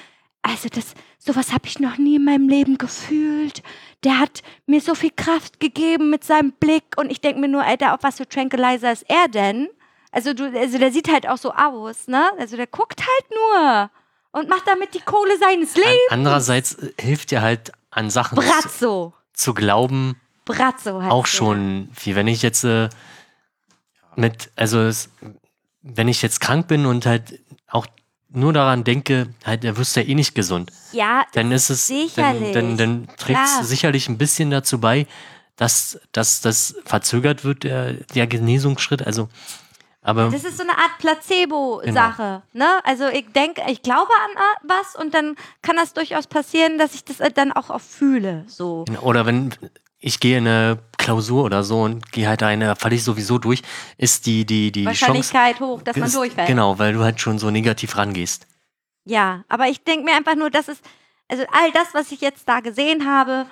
also 0.42 0.68
das, 0.68 0.94
sowas 1.18 1.52
habe 1.52 1.66
ich 1.66 1.78
noch 1.78 1.96
nie 1.96 2.16
in 2.16 2.24
meinem 2.24 2.48
Leben 2.48 2.76
gefühlt. 2.76 3.62
Der 4.02 4.18
hat 4.18 4.42
mir 4.66 4.82
so 4.82 4.94
viel 4.94 5.12
Kraft 5.16 5.60
gegeben 5.60 6.10
mit 6.10 6.24
seinem 6.24 6.52
Blick 6.52 6.84
und 6.96 7.10
ich 7.10 7.22
denke 7.22 7.40
mir 7.40 7.48
nur, 7.48 7.62
Alter, 7.62 7.94
auf 7.94 8.02
was 8.02 8.18
für 8.18 8.28
Tranquilizer 8.28 8.92
ist 8.92 9.08
er 9.08 9.28
denn? 9.28 9.68
Also 10.14 10.32
du, 10.32 10.44
also 10.56 10.78
der 10.78 10.92
sieht 10.92 11.08
halt 11.10 11.28
auch 11.28 11.36
so 11.38 11.52
aus, 11.52 12.06
ne? 12.06 12.30
Also 12.38 12.56
der 12.56 12.68
guckt 12.68 13.00
halt 13.00 13.30
nur 13.30 13.90
und 14.30 14.48
macht 14.48 14.66
damit 14.66 14.94
die 14.94 15.00
Kohle 15.00 15.36
seines 15.38 15.74
Lebens. 15.74 15.92
andererseits 16.10 16.74
äh, 16.74 16.92
hilft 17.00 17.30
dir 17.32 17.42
halt 17.42 17.72
an 17.90 18.10
Sachen 18.10 18.38
zu, 18.40 18.46
Brazzo. 18.46 19.12
zu 19.32 19.54
glauben, 19.54 20.16
Brazzo 20.44 21.00
heißt 21.02 21.10
auch 21.12 21.26
schon, 21.26 21.88
wie 22.04 22.14
wenn 22.14 22.28
ich 22.28 22.42
jetzt 22.42 22.62
äh, 22.64 22.88
mit, 24.16 24.50
also 24.56 24.80
es, 24.80 25.10
wenn 25.82 26.06
ich 26.08 26.22
jetzt 26.22 26.40
krank 26.40 26.68
bin 26.68 26.86
und 26.86 27.06
halt 27.06 27.40
auch 27.68 27.86
nur 28.30 28.52
daran 28.52 28.84
denke, 28.84 29.28
halt, 29.44 29.64
er 29.64 29.76
wirst 29.76 29.96
ja 29.96 30.02
eh 30.02 30.14
nicht 30.14 30.34
gesund, 30.34 30.70
Ja, 30.92 31.24
dann 31.34 31.50
ist 31.52 31.70
es, 31.70 31.88
dann, 31.88 31.96
Sicherlich. 32.08 32.52
dann, 32.52 32.76
dann 32.76 33.06
trägt 33.16 33.38
Klar. 33.40 33.60
es 33.62 33.68
sicherlich 33.68 34.08
ein 34.08 34.18
bisschen 34.18 34.50
dazu 34.50 34.80
bei, 34.80 35.06
dass, 35.56 36.00
dass 36.12 36.40
das 36.40 36.74
verzögert 36.84 37.44
wird, 37.44 37.62
der, 37.64 37.92
der 38.14 38.26
Genesungsschritt. 38.26 39.06
Also, 39.06 39.28
aber 40.04 40.28
Das 40.30 40.44
ist 40.44 40.56
so 40.58 40.62
eine 40.62 40.72
Art 40.78 40.98
Placebo-Sache. 40.98 42.42
Genau. 42.52 42.64
Ne? 42.66 42.70
Also 42.84 43.08
ich 43.08 43.26
denke, 43.32 43.62
ich 43.68 43.82
glaube 43.82 44.10
an 44.24 44.44
was 44.62 44.94
und 44.94 45.14
dann 45.14 45.34
kann 45.62 45.76
das 45.76 45.92
durchaus 45.94 46.26
passieren, 46.26 46.78
dass 46.78 46.94
ich 46.94 47.04
das 47.04 47.20
äh, 47.20 47.30
dann 47.32 47.50
auch, 47.52 47.70
auch 47.70 47.80
fühle. 47.80 48.44
So. 48.46 48.84
Oder 49.02 49.26
wenn 49.26 49.52
ich 49.98 50.20
gehe 50.20 50.38
in 50.38 50.46
eine 50.46 50.78
Klausur 50.98 51.44
oder 51.44 51.64
so 51.64 51.80
und 51.82 52.12
gehe 52.12 52.28
halt 52.28 52.42
eine, 52.42 52.66
da 52.66 52.74
falle 52.74 52.94
ich 52.94 53.02
sowieso 53.04 53.38
durch, 53.38 53.62
ist 53.96 54.26
die, 54.26 54.44
die, 54.44 54.70
die 54.70 54.84
Chance. 54.84 55.00
Wahrscheinlichkeit 55.00 55.60
hoch, 55.60 55.82
dass 55.82 55.96
man 55.96 56.06
ist- 56.08 56.14
durchfällt. 56.16 56.46
Genau, 56.48 56.78
weil 56.78 56.92
du 56.92 57.00
halt 57.02 57.20
schon 57.20 57.38
so 57.38 57.50
negativ 57.50 57.96
rangehst. 57.96 58.46
Ja, 59.06 59.44
aber 59.48 59.68
ich 59.68 59.82
denke 59.84 60.04
mir 60.04 60.14
einfach 60.16 60.34
nur, 60.34 60.50
das 60.50 60.68
ist, 60.68 60.82
also 61.28 61.44
all 61.52 61.72
das, 61.72 61.88
was 61.94 62.12
ich 62.12 62.20
jetzt 62.20 62.48
da 62.48 62.60
gesehen 62.60 63.06
habe, 63.10 63.46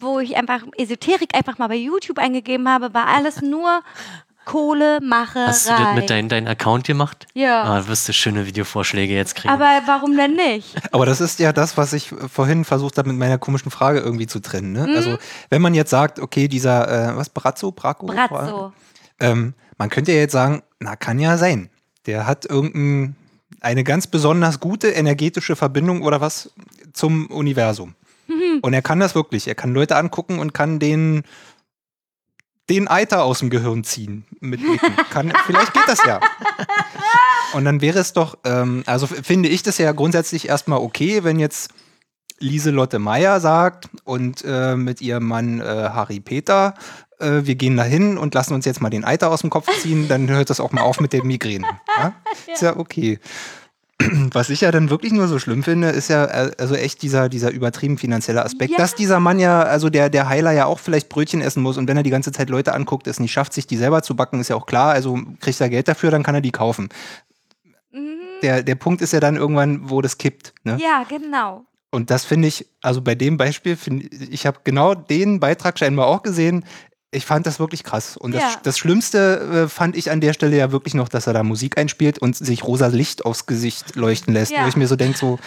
wo 0.00 0.18
ich 0.20 0.36
einfach 0.36 0.62
Esoterik 0.76 1.34
einfach 1.34 1.58
mal 1.58 1.68
bei 1.68 1.76
YouTube 1.76 2.18
eingegeben 2.18 2.68
habe, 2.68 2.92
war 2.94 3.06
alles 3.06 3.40
nur 3.42 3.82
Kohlemacherei. 4.48 5.46
Hast 5.46 5.68
du 5.68 5.72
das 5.72 5.94
mit 5.94 6.08
deinem 6.08 6.28
dein 6.28 6.48
Account 6.48 6.86
gemacht? 6.86 7.26
ja. 7.34 7.62
Ah, 7.64 7.86
wirst 7.86 8.08
du 8.08 8.12
schöne 8.12 8.46
Videovorschläge 8.46 9.14
jetzt 9.14 9.34
kriegen. 9.34 9.52
Aber 9.52 9.82
warum 9.86 10.16
denn 10.16 10.34
nicht? 10.34 10.74
Aber 10.92 11.04
das 11.04 11.20
ist 11.20 11.38
ja 11.38 11.52
das, 11.52 11.76
was 11.76 11.92
ich 11.92 12.08
vorhin 12.08 12.64
versucht 12.64 12.96
habe, 12.96 13.10
mit 13.10 13.18
meiner 13.18 13.36
komischen 13.38 13.70
Frage 13.70 14.00
irgendwie 14.00 14.26
zu 14.26 14.40
trennen. 14.40 14.72
Ne? 14.72 14.86
Mhm. 14.86 14.96
Also, 14.96 15.18
wenn 15.50 15.60
man 15.60 15.74
jetzt 15.74 15.90
sagt, 15.90 16.18
okay, 16.18 16.48
dieser, 16.48 17.10
äh, 17.10 17.16
was, 17.16 17.28
Brazzo, 17.28 17.72
Braco? 17.72 18.06
Brazzo. 18.06 18.72
Ähm, 19.20 19.52
man 19.76 19.90
könnte 19.90 20.12
ja 20.12 20.18
jetzt 20.18 20.32
sagen, 20.32 20.62
na, 20.80 20.96
kann 20.96 21.18
ja 21.18 21.36
sein. 21.36 21.68
Der 22.06 22.26
hat 22.26 22.46
irgendein, 22.46 23.16
eine 23.60 23.84
ganz 23.84 24.06
besonders 24.06 24.60
gute 24.60 24.88
energetische 24.88 25.56
Verbindung 25.56 26.02
oder 26.02 26.20
was 26.20 26.52
zum 26.94 27.26
Universum. 27.26 27.94
Mhm. 28.28 28.60
Und 28.62 28.72
er 28.72 28.82
kann 28.82 29.00
das 29.00 29.14
wirklich. 29.14 29.48
Er 29.48 29.54
kann 29.54 29.74
Leute 29.74 29.96
angucken 29.96 30.38
und 30.38 30.54
kann 30.54 30.78
den, 30.78 31.22
den 32.68 32.88
Eiter 32.88 33.24
aus 33.24 33.38
dem 33.40 33.50
Gehirn 33.50 33.84
ziehen. 33.84 34.24
Mit 34.40 34.60
kann, 35.10 35.32
vielleicht 35.46 35.72
geht 35.74 35.88
das 35.88 36.04
ja. 36.06 36.20
Und 37.54 37.64
dann 37.64 37.80
wäre 37.80 37.98
es 37.98 38.12
doch, 38.12 38.36
ähm, 38.44 38.82
also 38.86 39.06
finde 39.06 39.48
ich 39.48 39.62
das 39.62 39.78
ja 39.78 39.92
grundsätzlich 39.92 40.48
erstmal 40.48 40.80
okay, 40.80 41.24
wenn 41.24 41.38
jetzt 41.38 41.70
Lieselotte 42.40 42.98
Meyer 42.98 43.40
sagt 43.40 43.88
und 44.04 44.44
äh, 44.46 44.76
mit 44.76 45.00
ihrem 45.00 45.26
Mann 45.26 45.60
äh, 45.60 45.64
Harry 45.64 46.20
Peter, 46.20 46.74
äh, 47.18 47.40
wir 47.42 47.56
gehen 47.56 47.76
da 47.76 47.82
hin 47.82 48.16
und 48.16 48.34
lassen 48.34 48.54
uns 48.54 48.64
jetzt 48.64 48.80
mal 48.80 48.90
den 48.90 49.04
Eiter 49.04 49.30
aus 49.30 49.40
dem 49.40 49.50
Kopf 49.50 49.66
ziehen, 49.80 50.08
dann 50.08 50.28
hört 50.28 50.50
das 50.50 50.60
auch 50.60 50.70
mal 50.72 50.82
auf 50.82 51.00
mit 51.00 51.12
den 51.12 51.26
Migränen. 51.26 51.66
Ja? 51.98 52.12
Ist 52.52 52.62
ja 52.62 52.76
okay. 52.76 53.18
Was 54.32 54.48
ich 54.50 54.60
ja 54.60 54.70
dann 54.70 54.90
wirklich 54.90 55.12
nur 55.12 55.26
so 55.26 55.38
schlimm 55.38 55.62
finde, 55.64 55.88
ist 55.88 56.08
ja 56.08 56.24
äh, 56.24 56.52
also 56.58 56.74
echt 56.74 57.02
dieser, 57.02 57.28
dieser 57.28 57.50
übertrieben 57.50 57.98
finanzielle 57.98 58.44
Aspekt, 58.44 58.72
Ja. 58.72 58.76
dass 58.78 58.94
dieser 58.94 59.18
Mann 59.20 59.38
ja, 59.40 59.62
also 59.62 59.90
der, 59.90 60.08
der 60.08 60.28
Heiler 60.28 60.52
ja 60.52 60.66
auch 60.66 60.78
vielleicht 60.78 61.08
Brötchen 61.08 61.40
essen 61.42 61.62
muss 61.62 61.76
und 61.78 61.88
wenn 61.88 61.96
er 61.96 62.02
die 62.04 62.10
ganze 62.10 62.30
Zeit 62.30 62.48
Leute 62.48 62.74
anguckt, 62.74 63.06
es 63.08 63.18
nicht 63.18 63.32
schafft, 63.32 63.52
sich 63.52 63.66
die 63.66 63.76
selber 63.76 64.02
zu 64.02 64.14
backen, 64.14 64.40
ist 64.40 64.48
ja 64.48 64.56
auch 64.56 64.66
klar, 64.66 64.92
also 64.92 65.18
kriegt 65.40 65.60
er 65.60 65.68
Geld 65.68 65.88
dafür, 65.88 66.10
dann 66.10 66.22
kann 66.22 66.34
er 66.34 66.40
die 66.40 66.52
kaufen. 66.52 66.88
Mhm. 67.92 68.18
Der, 68.42 68.62
der 68.62 68.76
Punkt 68.76 69.02
ist 69.02 69.12
ja 69.12 69.20
dann 69.20 69.36
irgendwann, 69.36 69.90
wo 69.90 70.00
das 70.00 70.16
kippt. 70.18 70.54
Ne? 70.62 70.78
Ja, 70.80 71.04
genau. 71.08 71.64
Und 71.90 72.10
das 72.10 72.24
finde 72.24 72.48
ich, 72.48 72.66
also 72.82 73.00
bei 73.00 73.14
dem 73.14 73.36
Beispiel, 73.38 73.74
find, 73.74 74.12
ich 74.12 74.46
habe 74.46 74.58
genau 74.62 74.94
den 74.94 75.40
Beitrag 75.40 75.78
scheinbar 75.78 76.06
auch 76.06 76.22
gesehen. 76.22 76.64
Ich 77.10 77.24
fand 77.24 77.46
das 77.46 77.58
wirklich 77.58 77.84
krass. 77.84 78.16
Und 78.18 78.32
das, 78.34 78.42
Ja. 78.42 78.60
das 78.62 78.76
Schlimmste 78.78 79.64
äh, 79.64 79.68
fand 79.68 79.96
ich 79.96 80.10
an 80.10 80.20
der 80.20 80.34
Stelle 80.34 80.56
ja 80.56 80.72
wirklich 80.72 80.92
noch, 80.94 81.08
dass 81.08 81.26
er 81.26 81.32
da 81.32 81.42
Musik 81.42 81.78
einspielt 81.78 82.18
und 82.18 82.36
sich 82.36 82.64
rosa 82.64 82.88
Licht 82.88 83.24
aufs 83.24 83.46
Gesicht 83.46 83.96
leuchten 83.96 84.34
lässt. 84.34 84.52
Ja. 84.52 84.64
Wo 84.64 84.68
ich 84.68 84.76
mir 84.76 84.86
so 84.86 84.94
denke, 84.96 85.16
so, 85.16 85.38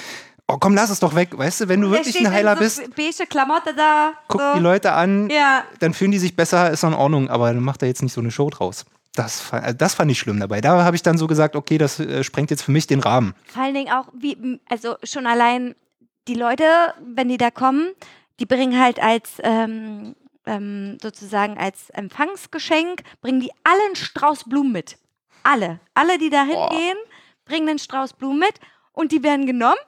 oh 0.47 0.57
komm, 0.59 0.73
lass 0.73 0.89
es 0.89 0.99
doch 0.99 1.13
weg. 1.13 1.37
Weißt 1.37 1.61
du, 1.61 1.67
wenn 1.69 1.81
du 1.81 1.89
Der 1.91 1.99
wirklich 2.03 2.19
ein 2.25 2.31
Heiler 2.33 2.55
so 2.55 2.61
bist, 2.63 2.95
Beige 2.95 3.27
Klamotte 3.29 3.75
da. 3.75 4.13
guck 4.27 4.41
so. 4.41 4.53
die 4.55 4.59
Leute 4.59 4.93
an, 4.93 5.29
Ja, 5.29 5.63
dann 5.79 5.93
fühlen 5.93 6.11
die 6.11 6.17
sich 6.19 6.35
besser, 6.35 6.71
ist 6.71 6.83
in 6.83 6.93
Ordnung, 6.95 7.29
aber 7.29 7.53
dann 7.53 7.61
macht 7.63 7.83
er 7.83 7.87
jetzt 7.89 8.01
nicht 8.01 8.13
so 8.13 8.21
eine 8.21 8.31
Show 8.31 8.49
draus. 8.49 8.85
Das, 9.13 9.43
äh, 9.51 9.75
das 9.75 9.93
fand 9.93 10.09
ich 10.09 10.17
schlimm 10.17 10.39
dabei. 10.39 10.61
Da 10.61 10.83
habe 10.83 10.95
ich 10.95 11.03
dann 11.03 11.19
so 11.19 11.27
gesagt, 11.27 11.55
okay, 11.55 11.77
das 11.77 11.99
äh, 11.99 12.23
sprengt 12.23 12.49
jetzt 12.49 12.63
für 12.63 12.71
mich 12.71 12.87
den 12.87 13.01
Rahmen. 13.01 13.35
vor 13.45 13.61
allen 13.61 13.75
Dingen 13.75 13.91
auch, 13.93 14.07
wie, 14.17 14.59
also 14.67 14.95
schon 15.03 15.27
allein 15.27 15.75
die 16.27 16.33
Leute, 16.35 16.63
wenn 17.05 17.27
die 17.29 17.37
da 17.37 17.51
kommen, 17.51 17.91
die 18.39 18.45
bringen 18.47 18.79
halt 18.81 18.99
als 18.99 19.29
ähm, 19.43 20.15
ähm, 20.45 20.97
sozusagen 21.01 21.57
als 21.57 21.89
Empfangsgeschenk, 21.91 23.03
bringen 23.21 23.41
die 23.41 23.51
alle 23.63 23.83
einen 23.85 23.95
Strauß 23.95 24.45
Blumen 24.45 24.71
mit. 24.71 24.97
Alle. 25.43 25.79
Alle, 25.93 26.17
die 26.17 26.29
da 26.29 26.43
hingehen, 26.43 26.97
bringen 27.45 27.69
einen 27.69 27.79
Strauß 27.79 28.13
Blumen 28.13 28.39
mit 28.39 28.59
und 28.93 29.11
die 29.11 29.23
werden 29.23 29.45
genommen, 29.45 29.79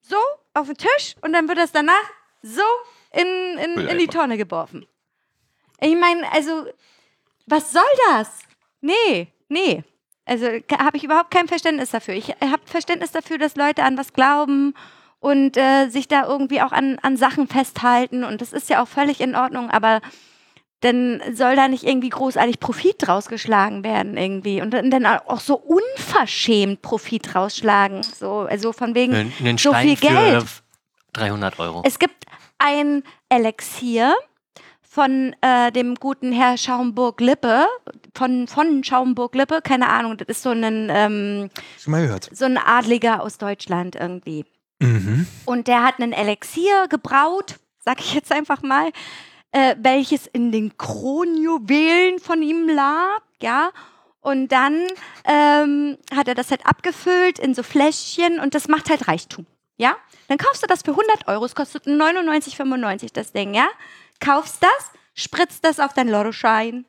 so 0.00 0.16
auf 0.54 0.66
den 0.66 0.76
Tisch 0.76 1.14
und 1.22 1.32
dann 1.32 1.48
wird 1.48 1.58
das 1.58 1.72
danach 1.72 2.10
so 2.42 2.62
in, 3.12 3.58
in, 3.58 3.88
in 3.88 3.98
die 3.98 4.06
Tonne 4.06 4.36
geworfen. 4.36 4.86
Ich 5.80 5.96
meine, 5.96 6.30
also, 6.32 6.66
was 7.46 7.72
soll 7.72 7.82
das? 8.10 8.38
Nee, 8.80 9.28
nee. 9.48 9.82
Also 10.24 10.46
habe 10.46 10.96
ich 10.96 11.04
überhaupt 11.04 11.30
kein 11.30 11.48
Verständnis 11.48 11.90
dafür. 11.90 12.14
Ich 12.14 12.28
habe 12.28 12.62
Verständnis 12.64 13.10
dafür, 13.10 13.38
dass 13.38 13.56
Leute 13.56 13.82
an 13.82 13.98
was 13.98 14.12
glauben 14.12 14.74
und 15.20 15.56
äh, 15.56 15.88
sich 15.88 16.08
da 16.08 16.26
irgendwie 16.26 16.62
auch 16.62 16.72
an, 16.72 16.98
an 17.02 17.16
Sachen 17.16 17.46
festhalten. 17.46 18.24
Und 18.24 18.40
das 18.40 18.52
ist 18.52 18.68
ja 18.68 18.82
auch 18.82 18.88
völlig 18.88 19.20
in 19.20 19.36
Ordnung, 19.36 19.70
aber 19.70 20.00
dann 20.80 21.20
soll 21.34 21.56
da 21.56 21.68
nicht 21.68 21.84
irgendwie 21.84 22.08
großartig 22.08 22.58
Profit 22.58 22.96
draus 22.98 23.28
geschlagen 23.28 23.84
werden 23.84 24.16
irgendwie. 24.16 24.62
Und 24.62 24.70
dann, 24.72 25.06
auch 25.06 25.40
so 25.40 25.56
unverschämt 25.56 26.80
Profit 26.80 27.34
rausschlagen. 27.34 28.02
So, 28.02 28.40
also 28.40 28.72
von 28.72 28.94
wegen 28.94 29.14
Einen 29.14 29.32
einen 29.40 29.58
so 29.58 29.70
Stein 29.70 29.88
viel 29.88 29.96
für 29.96 30.06
Geld. 30.06 30.44
300 31.12 31.58
Euro. 31.58 31.82
Es 31.84 31.98
gibt 31.98 32.24
ein 32.58 33.02
Elixier 33.28 34.14
von 34.80 35.36
äh, 35.40 35.70
dem 35.70 35.94
guten 35.96 36.32
Herr 36.32 36.56
Schaumburg-Lippe, 36.56 37.66
von, 38.14 38.48
von 38.48 38.82
Schaumburg-Lippe, 38.82 39.60
keine 39.62 39.88
Ahnung, 39.88 40.16
das 40.16 40.28
ist 40.28 40.42
so 40.42 40.50
ein, 40.50 40.88
ähm, 40.90 41.50
Schon 41.78 41.92
mal 41.92 42.02
gehört. 42.02 42.28
so 42.32 42.44
ein 42.44 42.58
Adliger 42.58 43.22
aus 43.22 43.38
Deutschland 43.38 43.94
irgendwie. 43.94 44.44
Mhm. 44.80 45.26
Und 45.44 45.68
der 45.68 45.84
hat 45.84 46.00
einen 46.00 46.12
Elixier 46.12 46.88
gebraut, 46.88 47.56
sag 47.78 48.00
ich 48.00 48.14
jetzt 48.14 48.32
einfach 48.32 48.62
mal, 48.62 48.90
äh, 49.52 49.76
welches 49.78 50.26
in 50.26 50.52
den 50.52 50.76
Kronjuwelen 50.76 52.18
von 52.18 52.42
ihm 52.42 52.68
lag, 52.68 53.20
ja. 53.40 53.70
Und 54.20 54.48
dann 54.52 54.86
ähm, 55.24 55.96
hat 56.14 56.28
er 56.28 56.34
das 56.34 56.50
halt 56.50 56.66
abgefüllt 56.66 57.38
in 57.38 57.54
so 57.54 57.62
Fläschchen 57.62 58.38
und 58.38 58.54
das 58.54 58.68
macht 58.68 58.90
halt 58.90 59.08
Reichtum, 59.08 59.46
ja. 59.76 59.96
Dann 60.28 60.38
kaufst 60.38 60.62
du 60.62 60.66
das 60.66 60.82
für 60.82 60.92
100 60.92 61.28
Euro, 61.28 61.44
es 61.44 61.54
kostet 61.54 61.86
99,95 61.86 63.12
das 63.12 63.32
Ding, 63.32 63.54
ja. 63.54 63.68
Kaufst 64.20 64.62
das, 64.62 64.92
spritzt 65.14 65.64
das 65.64 65.80
auf 65.80 65.94
dein 65.94 66.08
Lottoschein 66.08 66.84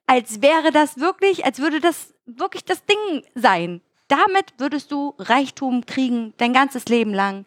als 0.06 0.42
wäre 0.42 0.72
das 0.72 0.98
wirklich, 0.98 1.46
als 1.46 1.60
würde 1.60 1.80
das 1.80 2.14
wirklich 2.26 2.66
das 2.66 2.84
Ding 2.86 3.24
sein. 3.36 3.82
Damit 4.08 4.54
würdest 4.58 4.92
du 4.92 5.16
Reichtum 5.18 5.86
kriegen, 5.86 6.34
dein 6.38 6.54
ganzes 6.54 6.86
Leben 6.86 7.14
lang. 7.14 7.46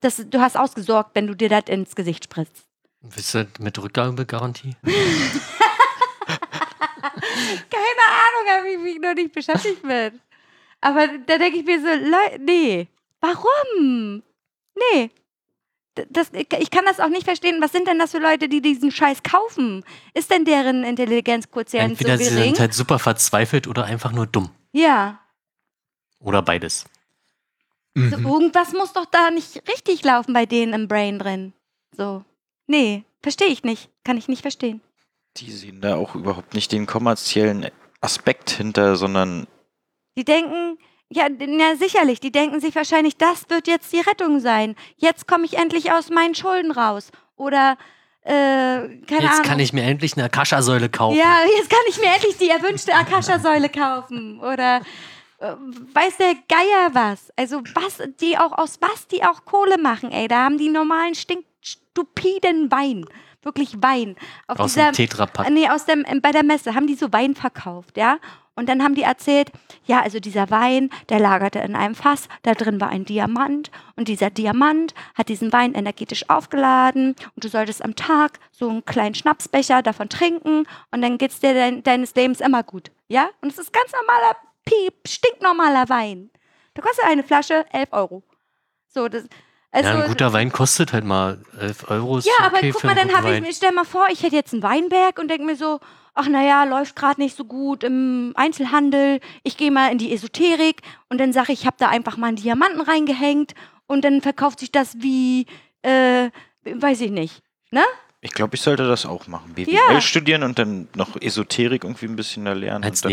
Das, 0.00 0.22
du 0.28 0.40
hast 0.40 0.56
ausgesorgt, 0.56 1.10
wenn 1.14 1.26
du 1.26 1.34
dir 1.34 1.48
das 1.48 1.64
ins 1.68 1.94
Gesicht 1.94 2.24
spritzt. 2.24 2.66
Wisst 3.00 3.34
ihr, 3.34 3.46
mit 3.58 3.78
Rückgabegarantie? 3.82 4.76
Keine 7.02 8.04
Ahnung, 8.08 8.58
habe 8.58 8.68
ich 8.70 8.78
mich 8.78 8.98
noch 9.00 9.14
nicht 9.14 9.32
beschäftigt 9.32 9.82
mit. 9.84 10.14
Aber 10.80 11.06
da 11.26 11.38
denke 11.38 11.58
ich 11.58 11.64
mir 11.64 11.80
so, 11.80 12.38
nee, 12.42 12.88
warum? 13.20 14.22
Nee. 14.74 15.10
Das, 16.08 16.30
ich 16.32 16.70
kann 16.70 16.84
das 16.86 17.00
auch 17.00 17.08
nicht 17.08 17.24
verstehen. 17.24 17.60
Was 17.60 17.72
sind 17.72 17.86
denn 17.86 17.98
das 17.98 18.12
für 18.12 18.18
Leute, 18.18 18.48
die 18.48 18.62
diesen 18.62 18.90
Scheiß 18.90 19.22
kaufen? 19.22 19.84
Ist 20.14 20.30
denn 20.30 20.44
deren 20.44 20.84
Intelligenzquotient 20.84 21.90
Entweder 21.90 22.16
so 22.16 22.24
sie 22.24 22.30
gering? 22.30 22.44
sind 22.44 22.60
halt 22.60 22.72
super 22.74 22.98
verzweifelt 22.98 23.66
oder 23.66 23.84
einfach 23.84 24.12
nur 24.12 24.26
dumm. 24.26 24.50
ja. 24.72 25.18
Oder 26.22 26.42
beides. 26.42 26.84
So, 27.94 28.02
Mhm. 28.18 28.26
irgendwas 28.26 28.72
muss 28.74 28.92
doch 28.92 29.06
da 29.06 29.30
nicht 29.30 29.56
richtig 29.68 30.04
laufen 30.04 30.32
bei 30.34 30.44
denen 30.46 30.74
im 30.74 30.86
Brain 30.86 31.18
drin. 31.18 31.54
So. 31.96 32.24
Nee, 32.66 33.04
verstehe 33.22 33.48
ich 33.48 33.64
nicht. 33.64 33.88
Kann 34.04 34.16
ich 34.18 34.28
nicht 34.28 34.42
verstehen. 34.42 34.80
Die 35.36 35.50
sehen 35.50 35.80
da 35.80 35.96
auch 35.96 36.14
überhaupt 36.14 36.54
nicht 36.54 36.72
den 36.72 36.86
kommerziellen 36.86 37.70
Aspekt 38.00 38.50
hinter, 38.50 38.96
sondern 38.96 39.46
Die 40.16 40.24
denken, 40.24 40.78
ja, 41.08 41.28
ja, 41.28 41.76
sicherlich, 41.76 42.20
die 42.20 42.32
denken 42.32 42.60
sich 42.60 42.74
wahrscheinlich, 42.74 43.16
das 43.16 43.48
wird 43.48 43.66
jetzt 43.66 43.92
die 43.92 44.00
Rettung 44.00 44.40
sein. 44.40 44.76
Jetzt 44.96 45.26
komme 45.26 45.44
ich 45.44 45.56
endlich 45.56 45.92
aus 45.92 46.10
meinen 46.10 46.34
Schulden 46.34 46.72
raus. 46.72 47.10
Oder, 47.36 47.76
äh, 48.22 48.30
keine 48.30 49.00
Jetzt 49.08 49.32
Ahnung. 49.32 49.42
kann 49.44 49.58
ich 49.60 49.72
mir 49.72 49.82
endlich 49.82 50.14
eine 50.14 50.24
Akasha-Säule 50.24 50.88
kaufen. 50.88 51.16
ja, 51.16 51.38
jetzt 51.56 51.70
kann 51.70 51.80
ich 51.88 51.98
mir 52.00 52.12
endlich 52.14 52.36
die 52.36 52.48
erwünschte 52.50 52.94
Akasha-Säule 52.94 53.68
kaufen. 53.70 54.40
Oder 54.40 54.82
äh, 55.38 55.54
weiß 55.94 56.16
der 56.18 56.34
Geier 56.48 56.90
was. 56.92 57.32
Also 57.36 57.62
was, 57.74 58.02
die 58.20 58.36
auch, 58.38 58.52
aus 58.52 58.78
was 58.80 59.06
die 59.08 59.24
auch 59.24 59.44
Kohle 59.44 59.78
machen, 59.78 60.12
ey. 60.12 60.28
Da 60.28 60.44
haben 60.44 60.58
die 60.58 60.68
normalen 60.68 61.14
stinkstupiden 61.14 62.70
Wein. 62.70 63.06
Wirklich 63.42 63.82
Wein. 63.82 64.16
Auf 64.46 64.60
Aus 64.60 64.74
dieser, 64.74 64.90
dem 64.90 64.94
Tetrapack. 64.94 65.48
Nee, 65.50 65.68
aus 65.68 65.86
dem, 65.86 66.04
ähm, 66.06 66.20
bei 66.20 66.30
der 66.30 66.44
Messe 66.44 66.74
haben 66.74 66.86
die 66.86 66.94
so 66.94 67.12
Wein 67.12 67.34
verkauft, 67.34 67.96
ja. 67.96 68.18
Und 68.54 68.68
dann 68.68 68.82
haben 68.82 68.94
die 68.94 69.02
erzählt, 69.02 69.50
ja, 69.86 70.02
also 70.02 70.20
dieser 70.20 70.50
Wein, 70.50 70.90
der 71.08 71.18
lagerte 71.18 71.60
in 71.60 71.74
einem 71.74 71.94
Fass, 71.94 72.28
da 72.42 72.52
drin 72.52 72.78
war 72.78 72.90
ein 72.90 73.06
Diamant 73.06 73.70
und 73.96 74.08
dieser 74.08 74.28
Diamant 74.28 74.92
hat 75.14 75.30
diesen 75.30 75.50
Wein 75.52 75.72
energetisch 75.72 76.28
aufgeladen 76.28 77.14
und 77.34 77.44
du 77.44 77.48
solltest 77.48 77.82
am 77.82 77.96
Tag 77.96 78.38
so 78.50 78.68
einen 78.68 78.84
kleinen 78.84 79.14
Schnapsbecher 79.14 79.80
davon 79.80 80.10
trinken 80.10 80.66
und 80.90 81.00
dann 81.00 81.16
geht's 81.16 81.40
dir 81.40 81.54
dein, 81.54 81.82
deines 81.82 82.14
Lebens 82.14 82.40
immer 82.40 82.62
gut, 82.62 82.90
ja? 83.08 83.30
Und 83.40 83.50
es 83.50 83.58
ist 83.58 83.72
ganz 83.72 83.92
normaler, 83.92 84.36
piep, 84.66 85.08
stinknormaler 85.08 85.88
Wein. 85.88 86.30
Da 86.74 86.82
kostet 86.82 87.06
eine 87.06 87.22
Flasche 87.22 87.64
11 87.72 87.88
Euro. 87.92 88.22
So, 88.88 89.08
das, 89.08 89.24
also, 89.72 89.88
ja, 89.88 90.02
ein 90.02 90.08
guter 90.08 90.32
Wein 90.32 90.50
kostet 90.52 90.92
halt 90.92 91.04
mal 91.04 91.38
11 91.58 91.90
Euro. 91.90 92.18
Ist 92.18 92.26
ja, 92.26 92.44
aber 92.44 92.56
okay 92.58 92.70
guck 92.70 92.80
für 92.80 92.86
mal, 92.88 92.96
dann 92.96 93.12
habe 93.14 93.34
ich 93.34 93.40
mir, 93.40 93.52
stell 93.52 93.72
mal 93.72 93.84
vor, 93.84 94.06
ich 94.10 94.22
hätte 94.22 94.36
jetzt 94.36 94.52
einen 94.52 94.62
Weinberg 94.62 95.18
und 95.18 95.28
denke 95.28 95.44
mir 95.44 95.56
so, 95.56 95.80
ach 96.14 96.28
naja, 96.28 96.64
läuft 96.64 96.96
gerade 96.96 97.20
nicht 97.20 97.36
so 97.36 97.44
gut 97.44 97.84
im 97.84 98.32
Einzelhandel, 98.36 99.20
ich 99.44 99.56
gehe 99.56 99.70
mal 99.70 99.92
in 99.92 99.98
die 99.98 100.12
Esoterik 100.12 100.82
und 101.08 101.18
dann 101.18 101.32
sage 101.32 101.52
ich, 101.52 101.60
ich 101.60 101.66
habe 101.66 101.76
da 101.78 101.88
einfach 101.88 102.16
mal 102.16 102.28
einen 102.28 102.36
Diamanten 102.36 102.80
reingehängt 102.80 103.54
und 103.86 104.04
dann 104.04 104.20
verkauft 104.20 104.60
sich 104.60 104.72
das 104.72 104.96
wie, 105.00 105.46
äh, 105.82 106.30
weiß 106.64 107.00
ich 107.02 107.10
nicht. 107.10 107.42
Ne? 107.70 107.82
ich 108.22 108.32
glaube, 108.32 108.54
ich 108.54 108.60
sollte 108.60 108.86
das 108.86 109.06
auch 109.06 109.26
machen. 109.28 109.54
BWL 109.54 109.74
Ja. 109.74 110.00
studieren 110.00 110.42
und 110.42 110.58
dann 110.58 110.88
noch 110.94 111.20
Esoterik 111.20 111.84
irgendwie 111.84 112.06
ein 112.06 112.16
bisschen 112.16 112.44
da 112.44 112.52
lernen. 112.52 112.84
Als 112.84 113.02
und 113.04 113.10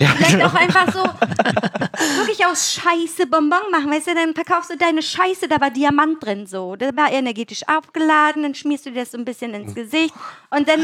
Nebenfach. 0.00 0.16
Vielleicht 0.16 0.44
auch 0.44 0.54
einfach 0.54 0.92
so 0.92 1.02
wirklich 2.16 2.44
aus 2.46 2.74
Scheiße 2.74 3.26
Bonbon 3.26 3.70
machen, 3.70 3.90
weißt 3.90 4.08
du, 4.08 4.14
dann 4.14 4.34
verkaufst 4.34 4.70
du 4.70 4.76
deine 4.76 5.02
Scheiße, 5.02 5.48
da 5.48 5.60
war 5.60 5.70
Diamant 5.70 6.24
drin 6.24 6.46
so. 6.46 6.76
Da 6.76 6.96
war 6.96 7.12
energetisch 7.12 7.62
aufgeladen, 7.68 8.42
dann 8.42 8.54
schmierst 8.54 8.86
du 8.86 8.90
dir 8.90 9.00
das 9.00 9.12
so 9.12 9.18
ein 9.18 9.24
bisschen 9.24 9.54
ins 9.54 9.74
Gesicht 9.74 10.14
und 10.50 10.68
dann, 10.68 10.80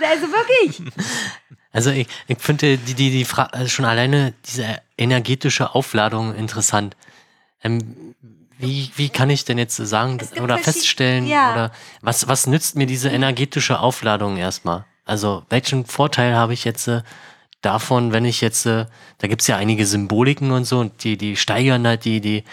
also 0.00 0.26
wirklich. 0.28 0.82
Also 1.72 1.92
ich, 1.92 2.08
ich 2.26 2.38
finde 2.38 2.78
die, 2.78 2.94
die, 2.94 3.10
die 3.12 3.24
Fra 3.24 3.44
also 3.44 3.68
schon 3.68 3.84
alleine 3.84 4.34
diese 4.44 4.80
energetische 4.98 5.72
Aufladung 5.72 6.34
interessant. 6.34 6.96
Ähm, 7.62 8.16
wie, 8.58 8.90
wie 8.96 9.08
kann 9.08 9.30
ich 9.30 9.44
denn 9.44 9.56
jetzt 9.56 9.76
sagen 9.76 10.18
oder 10.42 10.58
feststellen 10.58 11.28
ja. 11.28 11.52
oder 11.52 11.72
was, 12.02 12.26
was 12.26 12.48
nützt 12.48 12.74
mir 12.74 12.86
diese 12.86 13.08
energetische 13.10 13.78
Aufladung 13.78 14.36
erstmal? 14.36 14.84
Also 15.04 15.44
welchen 15.48 15.86
Vorteil 15.86 16.34
habe 16.34 16.54
ich 16.54 16.64
jetzt 16.64 16.88
äh, 16.88 17.02
davon, 17.62 18.12
wenn 18.12 18.24
ich 18.24 18.40
jetzt, 18.40 18.66
äh, 18.66 18.86
da 19.18 19.28
gibt's 19.28 19.46
ja 19.46 19.56
einige 19.56 19.86
Symboliken 19.86 20.50
und 20.50 20.64
so 20.64 20.78
und 20.80 21.04
die, 21.04 21.16
die 21.16 21.36
steigern 21.36 21.86
halt 21.86 22.04
die, 22.04 22.20
die, 22.20 22.44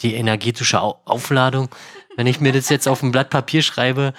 die 0.00 0.14
energetische 0.14 0.80
Au 0.80 1.00
Aufladung. 1.04 1.68
Wenn 2.16 2.26
ich 2.26 2.40
mir 2.40 2.52
das 2.52 2.68
jetzt 2.68 2.88
auf 2.88 3.02
ein 3.02 3.12
Blatt 3.12 3.30
Papier 3.30 3.62
schreibe, 3.62 4.12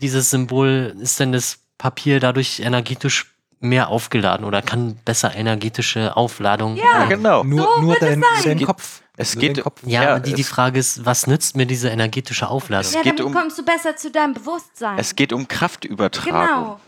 dieses 0.00 0.30
Symbol, 0.30 0.94
ist 1.00 1.20
denn 1.20 1.32
das 1.32 1.58
Papier 1.78 2.18
dadurch 2.20 2.60
energetisch 2.60 3.34
mehr 3.60 3.88
aufgeladen 3.88 4.44
oder 4.44 4.62
kann 4.62 4.96
besser 5.04 5.34
energetische 5.34 6.16
Aufladung? 6.16 6.76
Ja. 6.76 6.84
ja, 7.00 7.04
genau. 7.06 7.44
Nur, 7.44 7.62
So 7.76 7.80
nur 7.82 7.94
es 7.94 8.00
dein, 8.00 8.24
dein 8.44 8.64
Kopf. 8.64 9.02
es 9.16 9.36
geht- 9.38 9.62
Kopf. 9.62 9.80
Ja, 9.84 10.02
Ja, 10.02 10.10
aber 10.12 10.20
die, 10.20 10.34
die 10.34 10.42
es- 10.42 10.48
Frage 10.48 10.78
ist, 10.78 11.04
was 11.06 11.26
nützt 11.26 11.56
mir 11.56 11.66
diese 11.66 11.88
energetische 11.88 12.48
Aufladung? 12.48 12.88
Es 12.88 12.94
Ja, 12.94 13.02
geht 13.02 13.18
dann 13.18 13.26
um- 13.26 13.34
kommst 13.34 13.58
du 13.58 13.64
besser 13.64 13.96
zu 13.96 14.10
deinem 14.10 14.34
Bewusstsein. 14.34 14.98
Es 14.98 15.14
geht 15.16 15.32
um 15.32 15.46
Kraftübertragung. 15.48 16.64
genau. 16.64 16.80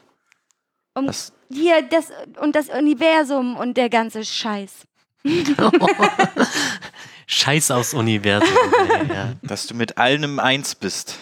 Um 0.95 1.07
Das, 1.07 1.33
hier 1.51 1.83
das 1.83 2.13
und 2.41 2.57
das 2.57 2.69
Universum 2.69 3.57
und 3.57 3.77
der 3.77 3.89
ganze 3.89 4.25
Scheiß. 4.25 4.87
Scheiß 7.27 7.71
aufs 7.73 7.95
Universum. 7.95 8.49
ey, 8.91 9.09
ja. 9.09 9.33
dass 9.43 9.67
du 9.67 9.75
mit 9.75 9.99
allem 9.99 10.39
eins 10.39 10.75
bist. 10.75 11.19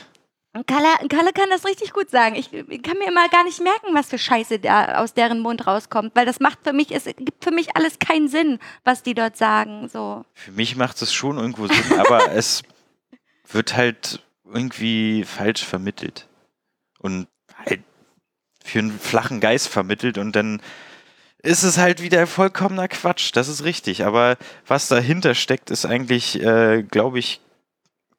Kalle, 0.66 0.87
Kalle 1.09 1.33
kann 1.33 1.51
das 1.51 1.66
richtig 1.66 1.93
gut 1.93 2.11
sagen. 2.11 2.37
Ich, 2.37 2.53
ich 2.53 2.83
kann 2.83 2.99
mir 2.99 3.09
immer 3.09 3.29
gar 3.29 3.43
nicht 3.43 3.61
merken, 3.61 3.89
was 3.93 4.11
für 4.11 4.18
Scheiße 4.18 4.61
da 4.61 4.99
aus 5.03 5.12
deren 5.12 5.41
Mund 5.41 5.66
rauskommt, 5.66 6.12
weil 6.14 6.27
das 6.27 6.39
macht 6.39 6.61
für 6.62 6.72
mich, 6.72 6.95
es 6.95 7.05
gibt 7.05 7.43
für 7.43 7.51
mich 7.51 7.77
alles 7.77 7.99
keinen 7.99 8.29
Sinn, 8.29 8.61
was 8.85 9.03
die 9.03 9.14
dort 9.14 9.37
sagen. 9.37 9.89
So. 9.89 10.25
Für 10.33 10.53
mich 10.53 10.77
macht 10.77 11.03
es 11.03 11.12
schon 11.12 11.39
irgendwo 11.39 11.66
Sinn, 11.66 11.99
aber 11.99 12.31
es 12.35 12.62
wird 13.49 13.75
halt 13.75 14.20
irgendwie 14.45 15.25
falsch 15.25 15.64
vermittelt. 15.64 16.29
Und 17.01 17.27
für 18.65 18.79
einen 18.81 18.99
flachen 18.99 19.41
Geist 19.41 19.69
vermittelt 19.69 20.19
und 20.19 20.35
dann 20.35 20.61
ist 21.43 21.62
es 21.62 21.77
halt 21.77 22.01
wieder 22.03 22.27
vollkommener 22.27 22.89
Quatsch. 22.89 23.31
Das 23.35 23.49
ist 23.49 23.62
richtig. 23.65 24.05
Aber 24.07 24.39
was 24.67 24.89
dahinter 24.89 25.35
steckt, 25.35 25.71
ist 25.71 25.85
eigentlich, 25.85 26.41
äh, 26.43 26.83
glaube 26.83 27.19
ich, 27.19 27.43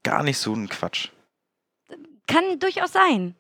gar 0.03 0.21
nicht 0.21 0.37
so 0.37 0.53
ein 0.53 0.69
Quatsch. 0.69 1.09
Kann 2.27 2.59
durchaus 2.59 2.93
sein. 2.93 3.35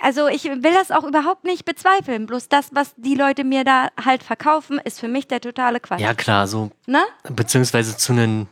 Also 0.00 0.28
ich 0.28 0.44
will 0.44 0.62
das 0.72 0.90
auch 0.90 1.04
überhaupt 1.04 1.44
nicht 1.44 1.66
bezweifeln. 1.66 2.24
Bloß 2.24 2.48
das, 2.48 2.70
was 2.72 2.94
die 2.96 3.14
Leute 3.14 3.44
mir 3.44 3.62
da 3.62 3.88
halt 4.02 4.22
verkaufen, 4.22 4.78
ist 4.82 5.00
für 5.00 5.08
mich 5.08 5.28
der 5.28 5.42
totale 5.42 5.80
Quatsch. 5.80 6.00
Ja, 6.00 6.14
klar, 6.14 6.46
so, 6.48 6.70
Ne? 6.86 7.02
beziehungsweise 7.28 7.94
zu 7.98 8.12
einem 8.12 8.46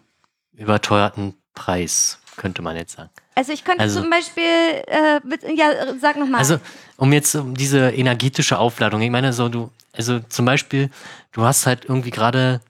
überteuerten 0.52 1.34
Preis, 1.54 2.20
könnte 2.36 2.60
man 2.60 2.76
jetzt 2.76 2.96
sagen. 2.96 3.08
Also 3.34 3.52
ich 3.52 3.64
könnte 3.64 3.82
Also- 3.82 4.00
zum 4.00 4.10
Beispiel, 4.10 4.42
äh, 4.86 5.20
mit- 5.24 5.42
ja, 5.56 5.96
sag 6.00 6.16
nochmal. 6.16 6.38
Also, 6.40 6.58
um 6.96 7.12
jetzt 7.12 7.34
um 7.34 7.54
diese 7.54 7.90
energetische 7.90 8.58
Aufladung, 8.58 9.00
ich 9.02 9.10
meine, 9.10 9.32
so 9.32 9.48
du, 9.48 9.70
also 9.92 10.20
zum 10.20 10.44
Beispiel, 10.44 10.90
du 11.32 11.42
hast 11.42 11.66
halt 11.66 11.84
irgendwie 11.86 12.10
gerade, 12.10 12.60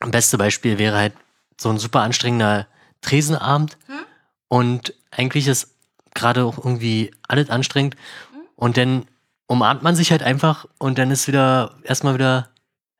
das 0.00 0.10
beste 0.10 0.38
Beispiel 0.38 0.78
wäre 0.78 0.96
halt 0.96 1.12
so 1.60 1.70
ein 1.70 1.78
super 1.78 2.00
anstrengender 2.00 2.66
Tresenabend 3.02 3.78
Hm? 3.86 3.98
und 4.48 4.94
eigentlich 5.10 5.46
ist 5.46 5.68
gerade 6.14 6.44
auch 6.44 6.58
irgendwie 6.58 7.12
alles 7.28 7.48
anstrengend 7.50 7.94
Hm? 8.32 8.40
und 8.56 8.76
dann 8.76 9.06
umarmt 9.46 9.82
man 9.82 9.94
sich 9.94 10.10
halt 10.10 10.22
einfach 10.24 10.66
und 10.78 10.98
dann 10.98 11.10
ist 11.12 11.28
wieder, 11.28 11.76
erstmal 11.84 12.14
wieder, 12.14 12.48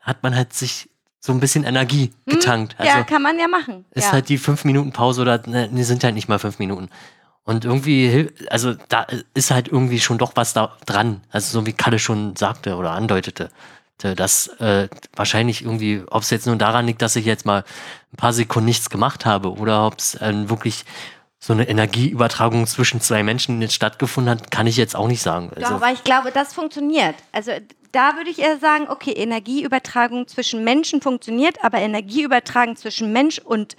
hat 0.00 0.22
man 0.22 0.36
halt 0.36 0.52
sich 0.52 0.88
so 1.26 1.32
ein 1.32 1.40
bisschen 1.40 1.64
Energie 1.64 2.12
Hm? 2.28 2.34
getankt. 2.34 2.76
Also, 2.78 2.96
ja, 2.96 3.02
kann 3.02 3.20
man 3.22 3.38
ja 3.38 3.48
machen. 3.48 3.84
ist 3.90 4.04
ja. 4.04 4.12
halt 4.12 4.28
die 4.28 4.38
fünf 4.38 4.64
Minuten 4.64 4.92
Pause 4.92 5.22
oder 5.22 5.42
ne, 5.46 5.84
sind 5.84 6.04
halt 6.04 6.14
nicht 6.14 6.28
mal 6.28 6.38
fünf 6.38 6.58
Minuten. 6.58 6.88
Und 7.44 7.64
irgendwie, 7.64 8.28
also 8.50 8.74
da 8.88 9.06
ist 9.34 9.50
halt 9.50 9.68
irgendwie 9.68 10.00
schon 10.00 10.18
doch 10.18 10.32
was 10.34 10.52
da 10.52 10.76
dran. 10.86 11.20
Also 11.30 11.60
so 11.60 11.66
wie 11.66 11.72
Kalle 11.72 11.98
schon 11.98 12.34
sagte 12.34 12.76
oder 12.76 12.92
andeutete, 12.92 13.50
dass 13.98 14.48
äh, 14.60 14.88
wahrscheinlich 15.14 15.62
irgendwie, 15.62 16.02
ob 16.10 16.22
es 16.22 16.30
jetzt 16.30 16.46
nur 16.46 16.56
daran 16.56 16.86
liegt, 16.86 17.02
dass 17.02 17.16
ich 17.16 17.24
jetzt 17.24 17.46
mal 17.46 17.64
ein 18.12 18.16
paar 18.16 18.32
Sekunden 18.32 18.66
nichts 18.66 18.90
gemacht 18.90 19.26
habe 19.26 19.52
oder 19.52 19.86
ob 19.86 19.98
es 19.98 20.14
äh, 20.16 20.48
wirklich 20.48 20.84
so 21.46 21.52
eine 21.52 21.68
Energieübertragung 21.68 22.66
zwischen 22.66 23.00
zwei 23.00 23.22
Menschen 23.22 23.62
jetzt 23.62 23.74
stattgefunden 23.74 24.32
hat, 24.32 24.50
kann 24.50 24.66
ich 24.66 24.76
jetzt 24.76 24.96
auch 24.96 25.06
nicht 25.06 25.22
sagen. 25.22 25.50
Doch, 25.50 25.62
Also, 25.62 25.74
aber 25.76 25.92
ich 25.92 26.02
glaube, 26.02 26.32
das 26.32 26.52
funktioniert. 26.52 27.14
Also 27.30 27.52
da 27.92 28.16
würde 28.16 28.30
ich 28.30 28.40
eher 28.40 28.58
sagen, 28.58 28.88
okay, 28.88 29.12
Energieübertragung 29.12 30.26
zwischen 30.26 30.64
Menschen 30.64 31.00
funktioniert, 31.00 31.62
aber 31.62 31.78
Energieübertragung 31.78 32.74
zwischen 32.74 33.12
Mensch 33.12 33.38
und 33.38 33.76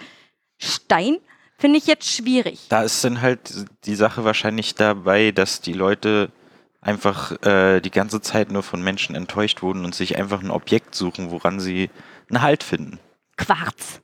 Stein 0.58 1.18
finde 1.58 1.78
ich 1.78 1.88
jetzt 1.88 2.10
schwierig. 2.10 2.68
Da 2.70 2.84
ist 2.84 3.04
dann 3.04 3.20
halt 3.20 3.66
die 3.84 3.96
Sache 3.96 4.24
wahrscheinlich 4.24 4.76
dabei, 4.76 5.32
dass 5.32 5.60
die 5.60 5.74
Leute 5.74 6.32
einfach 6.80 7.34
äh, 7.44 7.82
die 7.82 7.92
ganze 7.92 8.22
Zeit 8.22 8.50
nur 8.50 8.64
von 8.64 8.82
Menschen 8.82 9.14
enttäuscht 9.14 9.62
wurden 9.62 9.84
und 9.84 9.94
sich 9.94 10.16
einfach 10.18 10.42
ein 10.42 10.52
Objekt 10.52 10.96
suchen, 10.96 11.32
woran 11.32 11.60
sie 11.60 11.90
einen 12.30 12.42
Halt 12.42 12.64
finden. 12.64 13.00
Quarz. 13.36 14.00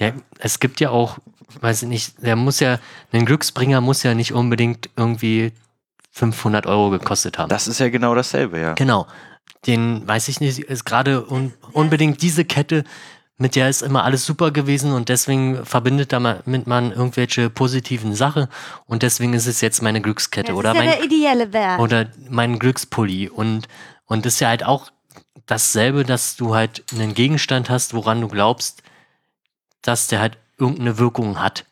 ja, 0.00 0.14
es 0.38 0.58
gibt 0.58 0.80
ja 0.80 0.90
auch, 0.90 1.18
weiß 1.60 1.82
ich 1.82 1.88
nicht, 1.88 2.22
der 2.22 2.36
muss 2.36 2.60
ja, 2.60 2.78
ein 3.12 3.26
Glücksbringer 3.26 3.80
muss 3.80 4.02
ja 4.02 4.14
nicht 4.14 4.32
unbedingt 4.32 4.90
irgendwie 4.96 5.52
500 6.12 6.66
Euro 6.66 6.90
gekostet 6.90 7.38
haben. 7.38 7.48
Das 7.48 7.66
ist 7.68 7.80
ja 7.80 7.88
genau 7.88 8.14
dasselbe, 8.14 8.60
ja. 8.60 8.74
Genau. 8.74 9.06
Den 9.66 10.06
weiß 10.06 10.28
ich 10.28 10.40
nicht, 10.40 10.58
ist 10.58 10.84
gerade 10.84 11.26
un 11.26 11.52
unbedingt 11.72 12.22
diese 12.22 12.44
Kette, 12.44 12.84
mit 13.36 13.56
der 13.56 13.68
ist 13.68 13.82
immer 13.82 14.04
alles 14.04 14.24
super 14.24 14.52
gewesen 14.52 14.92
und 14.92 15.08
deswegen 15.08 15.64
verbindet 15.66 16.12
damit 16.12 16.66
man 16.66 16.92
irgendwelche 16.92 17.50
positiven 17.50 18.14
Sachen 18.14 18.46
und 18.86 19.02
deswegen 19.02 19.32
ist 19.34 19.46
es 19.46 19.60
jetzt 19.60 19.82
meine 19.82 20.00
Glückskette 20.00 20.52
Das 20.52 20.56
oder 20.56 20.70
ist 20.70 20.76
ja 20.76 20.82
mein 20.84 20.90
der 20.90 21.04
ideelle 21.04 21.52
Wert. 21.52 21.80
oder 21.80 22.06
mein 22.30 22.58
Glückspulli 22.58 23.28
und 23.28 23.66
und 24.06 24.24
das 24.24 24.34
ist 24.34 24.40
ja 24.40 24.48
halt 24.48 24.64
auch 24.64 24.90
dasselbe, 25.46 26.04
dass 26.04 26.36
du 26.36 26.54
halt 26.54 26.84
einen 26.92 27.14
Gegenstand 27.14 27.70
hast, 27.70 27.92
woran 27.94 28.20
du 28.20 28.28
glaubst, 28.28 28.82
dass 29.82 30.06
der 30.06 30.20
halt 30.20 30.38
irgendeine 30.58 30.98
Wirkung 30.98 31.40
hat. 31.40 31.64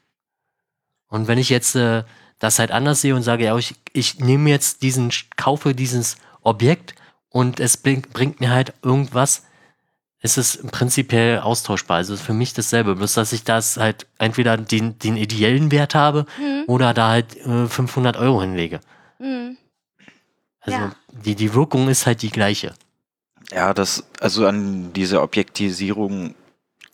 Und 1.09 1.28
wenn 1.28 1.39
ich 1.39 1.49
jetzt 1.51 1.74
äh, 1.76 2.05
das 2.39 2.59
halt 2.59 2.72
anders 2.72 3.01
sehe 3.01 3.14
und 3.14 3.22
sage, 3.22 3.45
ja, 3.45 3.57
ich, 3.57 3.74
ich 3.93 4.18
nehme 4.18 4.51
jetzt 4.51 4.83
diesen, 4.83 5.12
kaufe 5.37 5.74
dieses 5.74 6.16
Objekt 6.43 6.95
und 7.28 7.61
es 7.61 7.76
bring, 7.76 8.03
bringt 8.12 8.41
mir 8.41 8.51
halt 8.51 8.72
irgendwas, 8.83 9.45
ist 10.20 10.39
es 10.39 10.59
prinzipiell 10.70 11.41
austauschbar. 11.41 11.99
Also 11.99 12.14
ist 12.14 12.22
für 12.22 12.33
mich 12.33 12.53
dasselbe, 12.55 12.95
bloß 12.97 13.14
dass 13.14 13.33
ich 13.33 13.45
das 13.45 13.76
halt 13.76 14.07
entweder 14.18 14.57
den, 14.57 14.99
den 14.99 15.16
ideellen 15.16 15.70
Wert 15.70 15.95
habe 15.95 16.26
Hm, 16.37 16.64
oder 16.66 16.95
da 16.95 17.09
halt 17.09 17.37
äh, 17.45 17.66
500 17.66 18.16
Euro 18.16 18.41
hinlege. 18.41 18.80
hm. 19.18 19.57
Also 20.61 20.78
Ja. 20.78 20.93
die, 21.24 21.35
die 21.35 21.55
Wirkung 21.55 21.89
ist 21.89 22.07
halt 22.07 22.22
die 22.22 22.30
gleiche. 22.30 22.74
Ja, 23.51 23.74
das, 23.74 24.05
also 24.20 24.47
an 24.47 24.93
diese 24.93 25.20
Objektisierung 25.20 26.35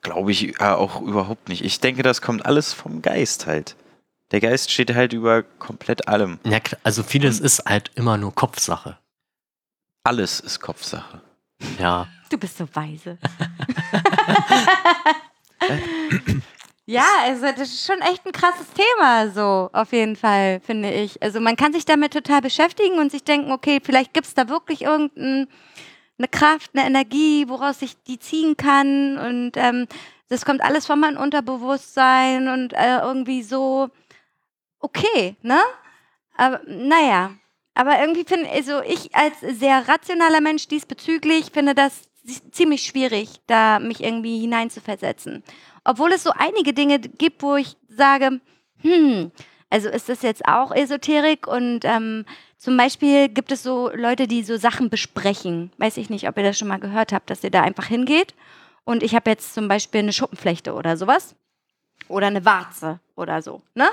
glaube 0.02 0.32
ich 0.32 0.54
ja 0.58 0.76
auch 0.76 1.00
überhaupt 1.00 1.48
nicht. 1.48 1.64
Ich 1.64 1.80
denke, 1.80 2.02
das 2.02 2.22
kommt 2.22 2.46
alles 2.46 2.72
vom 2.72 3.02
Geist 3.02 3.46
halt. 3.46 3.76
Der 4.30 4.40
Geist 4.40 4.70
steht 4.70 4.94
halt 4.94 5.12
über 5.12 5.42
komplett 5.42 6.06
allem. 6.08 6.38
Ja, 6.44 6.58
also 6.82 7.02
vieles 7.02 7.40
ist 7.40 7.64
halt 7.64 7.90
immer 7.94 8.16
nur 8.18 8.34
Kopfsache. 8.34 8.98
Alles 10.04 10.40
ist 10.40 10.60
Kopfsache. 10.60 11.22
Ja. 11.78 12.06
Du 12.30 12.36
bist 12.36 12.58
so 12.58 12.68
weise. 12.74 13.18
ja, 16.86 17.06
also 17.22 17.46
das 17.46 17.68
ist 17.68 17.86
schon 17.86 18.00
echt 18.02 18.26
ein 18.26 18.32
krasses 18.32 18.66
Thema, 18.74 19.30
so 19.30 19.70
auf 19.72 19.92
jeden 19.92 20.14
Fall, 20.14 20.60
finde 20.60 20.92
ich. 20.92 21.22
Also 21.22 21.40
man 21.40 21.56
kann 21.56 21.72
sich 21.72 21.86
damit 21.86 22.12
total 22.12 22.42
beschäftigen 22.42 22.98
und 22.98 23.10
sich 23.10 23.24
denken, 23.24 23.50
okay, 23.50 23.80
vielleicht 23.82 24.12
gibt 24.12 24.26
es 24.26 24.34
da 24.34 24.50
wirklich 24.50 24.86
irgendeine 26.18 26.28
Kraft, 26.28 26.70
eine 26.74 26.86
Energie, 26.86 27.48
woraus 27.48 27.82
ich 27.82 28.02
die 28.02 28.18
ziehen 28.18 28.56
kann. 28.56 29.18
Und 29.18 29.52
ähm, 29.56 29.86
das 30.28 30.44
kommt 30.44 30.60
alles 30.60 30.86
von 30.86 31.00
meinem 31.00 31.16
Unterbewusstsein 31.16 32.48
und 32.48 32.72
äh, 32.72 32.98
irgendwie 32.98 33.42
so 33.42 33.88
okay, 34.80 35.36
ne? 35.42 35.58
Aber 36.36 36.60
naja, 36.66 37.32
aber 37.74 38.00
irgendwie 38.00 38.24
finde 38.24 38.48
also 38.50 38.82
ich 38.82 39.14
als 39.14 39.40
sehr 39.40 39.88
rationaler 39.88 40.40
Mensch 40.40 40.68
diesbezüglich 40.68 41.50
finde 41.52 41.74
das 41.74 42.08
ziemlich 42.52 42.82
schwierig, 42.82 43.40
da 43.46 43.78
mich 43.78 44.02
irgendwie 44.02 44.38
hineinzuversetzen. 44.38 45.42
Obwohl 45.84 46.12
es 46.12 46.22
so 46.22 46.30
einige 46.36 46.74
Dinge 46.74 46.98
gibt, 46.98 47.42
wo 47.42 47.56
ich 47.56 47.76
sage, 47.88 48.40
hm, 48.82 49.32
also 49.70 49.88
ist 49.88 50.08
das 50.08 50.22
jetzt 50.22 50.44
auch 50.46 50.72
Esoterik 50.72 51.46
und 51.46 51.80
ähm, 51.84 52.24
zum 52.56 52.76
Beispiel 52.76 53.28
gibt 53.28 53.52
es 53.52 53.62
so 53.62 53.90
Leute, 53.94 54.26
die 54.26 54.42
so 54.42 54.56
Sachen 54.56 54.90
besprechen. 54.90 55.70
Weiß 55.78 55.96
ich 55.96 56.10
nicht, 56.10 56.28
ob 56.28 56.36
ihr 56.38 56.42
das 56.42 56.58
schon 56.58 56.68
mal 56.68 56.80
gehört 56.80 57.12
habt, 57.12 57.30
dass 57.30 57.44
ihr 57.44 57.50
da 57.50 57.62
einfach 57.62 57.86
hingeht 57.86 58.34
und 58.84 59.02
ich 59.02 59.14
habe 59.14 59.30
jetzt 59.30 59.54
zum 59.54 59.68
Beispiel 59.68 60.00
eine 60.00 60.12
Schuppenflechte 60.12 60.72
oder 60.72 60.96
sowas 60.96 61.36
oder 62.08 62.28
eine 62.28 62.44
Warze 62.44 63.00
oder 63.16 63.42
so, 63.42 63.62
ne? 63.74 63.88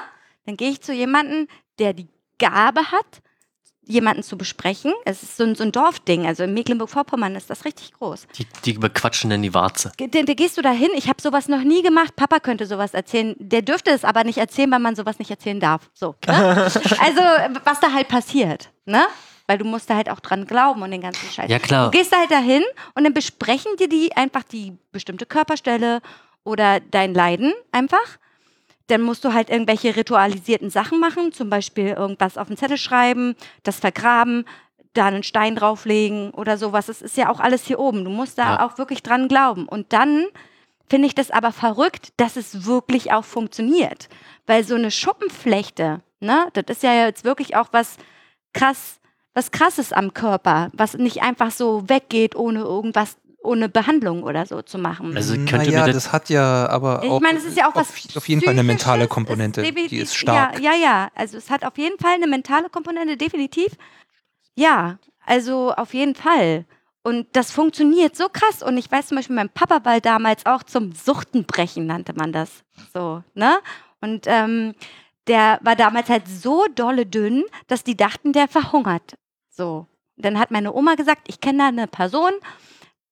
Dann 0.45 0.57
gehe 0.57 0.69
ich 0.69 0.81
zu 0.81 0.93
jemandem, 0.93 1.47
der 1.79 1.93
die 1.93 2.07
Gabe 2.37 2.91
hat, 2.91 3.21
jemanden 3.87 4.23
zu 4.23 4.37
besprechen. 4.37 4.93
Es 5.05 5.23
ist 5.23 5.37
so 5.37 5.43
ein, 5.43 5.55
so 5.55 5.63
ein 5.63 5.71
Dorfding, 5.71 6.25
also 6.25 6.43
in 6.43 6.53
Mecklenburg-Vorpommern 6.53 7.35
ist 7.35 7.49
das 7.49 7.65
richtig 7.65 7.93
groß. 7.93 8.27
Die, 8.37 8.47
die 8.65 8.73
bequatschen 8.73 9.29
dann 9.29 9.41
die 9.41 9.53
Warze. 9.53 9.91
Ge- 9.97 10.07
Da, 10.07 10.21
da 10.23 10.33
gehst 10.33 10.57
du 10.57 10.61
da 10.61 10.71
hin, 10.71 10.89
ich 10.95 11.07
habe 11.07 11.21
sowas 11.21 11.47
noch 11.47 11.61
nie 11.63 11.81
gemacht, 11.81 12.15
Papa 12.15 12.39
könnte 12.39 12.65
sowas 12.65 12.93
erzählen. 12.93 13.35
Der 13.39 13.61
dürfte 13.61 13.91
es 13.91 14.03
aber 14.03 14.23
nicht 14.23 14.37
erzählen, 14.37 14.71
weil 14.71 14.79
man 14.79 14.95
sowas 14.95 15.19
nicht 15.19 15.29
erzählen 15.31 15.59
darf. 15.59 15.89
So. 15.93 16.15
Ne? 16.27 16.33
also, 16.65 17.21
was 17.63 17.79
da 17.79 17.91
halt 17.93 18.07
passiert, 18.07 18.69
ne? 18.85 19.05
Weil 19.47 19.59
du 19.59 19.65
musst 19.65 19.87
da 19.91 19.95
halt 19.95 20.09
auch 20.09 20.19
dran 20.21 20.45
glauben 20.47 20.81
und 20.81 20.89
den 20.89 21.01
ganzen 21.01 21.29
Scheiß. 21.29 21.51
Ja, 21.51 21.59
klar. 21.59 21.91
Du 21.91 21.97
gehst 21.97 22.11
da 22.11 22.17
halt 22.17 22.31
dahin 22.31 22.63
und 22.95 23.03
dann 23.03 23.13
besprechen 23.13 23.71
dir 23.77 23.87
die 23.87 24.15
einfach 24.17 24.41
die 24.41 24.73
bestimmte 24.91 25.27
Körperstelle 25.27 26.01
oder 26.43 26.79
dein 26.79 27.13
Leiden 27.13 27.53
einfach. 27.71 27.99
Dann 28.87 29.01
musst 29.01 29.23
du 29.25 29.33
halt 29.33 29.49
irgendwelche 29.49 29.95
ritualisierten 29.95 30.69
Sachen 30.69 30.99
machen, 30.99 31.31
zum 31.31 31.49
Beispiel 31.49 31.89
irgendwas 31.89 32.37
auf 32.37 32.47
den 32.47 32.57
Zettel 32.57 32.77
schreiben, 32.77 33.35
das 33.63 33.79
vergraben, 33.79 34.45
da 34.93 35.07
einen 35.07 35.23
Stein 35.23 35.55
drauflegen 35.55 36.31
oder 36.31 36.57
sowas. 36.57 36.85
Das 36.85 37.01
ist 37.01 37.17
ja 37.17 37.29
auch 37.29 37.39
alles 37.39 37.65
hier 37.65 37.79
oben. 37.79 38.03
Du 38.05 38.11
musst 38.11 38.37
da 38.37 38.55
Ja. 38.55 38.65
auch 38.65 38.77
wirklich 38.77 39.03
dran 39.03 39.27
glauben. 39.27 39.67
Und 39.67 39.91
dann 39.91 40.25
finde 40.89 41.07
ich 41.07 41.15
das 41.15 41.31
aber 41.31 41.51
verrückt, 41.51 42.09
dass 42.17 42.35
es 42.37 42.65
wirklich 42.65 43.11
auch 43.11 43.25
funktioniert. 43.25 44.07
Weil 44.45 44.63
so 44.63 44.75
eine 44.75 44.91
Schuppenflechte, 44.91 46.01
ne, 46.19 46.47
das 46.53 46.65
ist 46.77 46.83
ja 46.83 46.93
jetzt 47.07 47.25
wirklich 47.25 47.55
auch 47.55 47.67
was 47.71 47.97
krass, 48.53 48.99
was 49.33 49.51
krasses 49.51 49.91
am 49.91 50.13
Körper, 50.13 50.69
was 50.73 50.93
nicht 50.93 51.23
einfach 51.23 51.51
so 51.51 51.89
weggeht, 51.89 52.35
ohne 52.35 52.59
irgendwas, 52.61 53.17
ohne 53.45 53.69
Behandlung 53.69 54.23
oder 54.23 54.45
so 54.45 54.61
zu 54.61 54.77
machen. 54.77 55.15
Also 55.15 55.33
könnte 55.35 55.57
naja, 55.57 55.85
mir 55.85 55.93
das 55.93 56.11
hat 56.11 56.29
ja 56.29 56.67
aber 56.69 57.01
Ich 57.03 57.09
auch, 57.09 57.21
meine, 57.21 57.37
es 57.37 57.45
ist 57.45 57.57
ja 57.57 57.69
auch 57.69 57.75
was 57.75 57.89
auf, 57.89 58.17
auf 58.17 58.27
jeden 58.29 58.41
Fall 58.41 58.51
eine 58.53 58.63
mentale 58.63 59.07
Komponente, 59.07 59.61
es 59.61 59.67
defi- 59.67 59.87
die 59.89 59.97
ist 59.97 60.15
stark. 60.15 60.59
Ja, 60.59 60.73
ja, 60.73 60.77
ja. 60.79 61.11
Also 61.15 61.37
es 61.37 61.49
hat 61.49 61.63
auf 61.63 61.77
jeden 61.77 61.99
Fall 61.99 62.15
eine 62.15 62.27
mentale 62.27 62.69
Komponente, 62.69 63.17
definitiv. 63.17 63.73
Ja, 64.55 64.97
also 65.25 65.73
auf 65.73 65.93
jeden 65.93 66.15
Fall. 66.15 66.65
Und 67.03 67.27
das 67.33 67.51
funktioniert 67.51 68.15
so 68.15 68.29
krass. 68.31 68.63
Und 68.63 68.77
ich 68.77 68.91
weiß 68.91 69.07
zum 69.07 69.17
Beispiel, 69.17 69.35
mein 69.35 69.49
Papa 69.49 69.83
war 69.85 70.01
damals 70.01 70.45
auch 70.45 70.63
zum 70.63 70.91
Suchtenbrechen, 70.93 71.85
nannte 71.85 72.13
man 72.13 72.31
das. 72.31 72.63
So, 72.93 73.23
ne? 73.35 73.57
Und 74.01 74.25
ähm, 74.27 74.73
der 75.27 75.59
war 75.61 75.75
damals 75.75 76.09
halt 76.09 76.27
so 76.27 76.65
dolle 76.73 77.05
dünn, 77.05 77.43
dass 77.67 77.83
die 77.83 77.97
dachten, 77.97 78.33
der 78.33 78.47
verhungert. 78.47 79.15
So. 79.49 79.87
Dann 80.17 80.39
hat 80.39 80.49
meine 80.51 80.73
Oma 80.73 80.95
gesagt, 80.95 81.23
ich 81.27 81.41
kenne 81.41 81.57
da 81.59 81.67
eine 81.67 81.87
Person, 81.87 82.31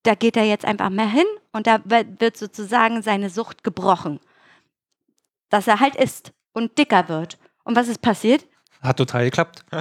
da 0.04 0.16
geht 0.16 0.38
er 0.38 0.44
jetzt 0.46 0.66
einfach 0.66 0.90
mehr 0.90 1.08
hin 1.08 1.26
und 1.52 1.68
da 1.68 1.80
wird 1.86 2.38
sozusagen 2.38 3.02
seine 3.02 3.30
Sucht 3.30 3.64
gebrochen. 3.64 4.20
Dass 5.50 5.68
er 5.68 5.80
halt 5.80 5.96
isst. 5.96 6.34
und 6.54 6.78
dicker 6.78 7.10
wird. 7.10 7.40
Und 7.64 7.76
was 7.76 7.88
ist 7.88 8.02
passiert? 8.02 8.46
Hat 8.82 8.98
total 8.98 9.26
geklappt. 9.26 9.66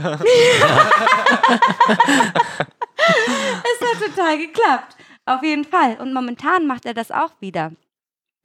Es 3.05 3.81
hat 3.81 4.14
total 4.14 4.39
geklappt. 4.39 4.97
Auf 5.27 5.43
jeden 5.43 5.64
Fall. 5.64 5.97
Und 6.01 6.14
momentan 6.14 6.66
macht 6.66 6.87
er 6.87 6.95
das 6.95 7.11
auch 7.11 7.33
wieder. 7.41 7.73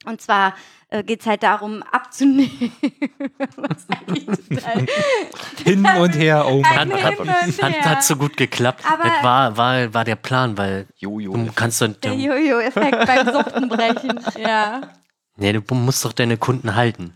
Und 0.06 0.22
zwar 0.22 0.56
äh, 0.90 1.04
geht 1.04 1.22
es 1.22 1.28
halt 1.28 1.44
darum, 1.44 1.84
abzunehmen. 1.84 2.72
Total 4.50 4.86
Hin 5.64 5.86
und 5.86 6.16
her, 6.16 6.46
oh 6.48 6.62
Mann. 6.62 6.94
Hat, 6.94 7.20
hat, 7.20 7.62
hat, 7.62 7.86
hat 7.86 8.04
so 8.04 8.16
gut 8.16 8.38
geklappt. 8.38 8.84
Aber- 8.90 9.04
das 9.04 9.24
war, 9.24 9.58
war, 9.58 9.94
war 9.94 10.04
der 10.04 10.16
Plan, 10.16 10.58
weil 10.58 10.88
Jojo. 10.98 11.34
du 11.36 11.52
kannst 11.54 11.82
doch, 11.82 11.88
der 11.88 12.12
du, 12.12 12.18
Jojo-Effekt 12.18 13.06
beim 13.06 13.34
Suchtenbrechen. 13.34 14.20
Ja. 14.40 14.82
nee, 15.36 15.54
du 15.54 15.62
musst 15.76 16.06
doch 16.06 16.14
deine 16.14 16.38
Kunden 16.38 16.76
halten. 16.76 17.14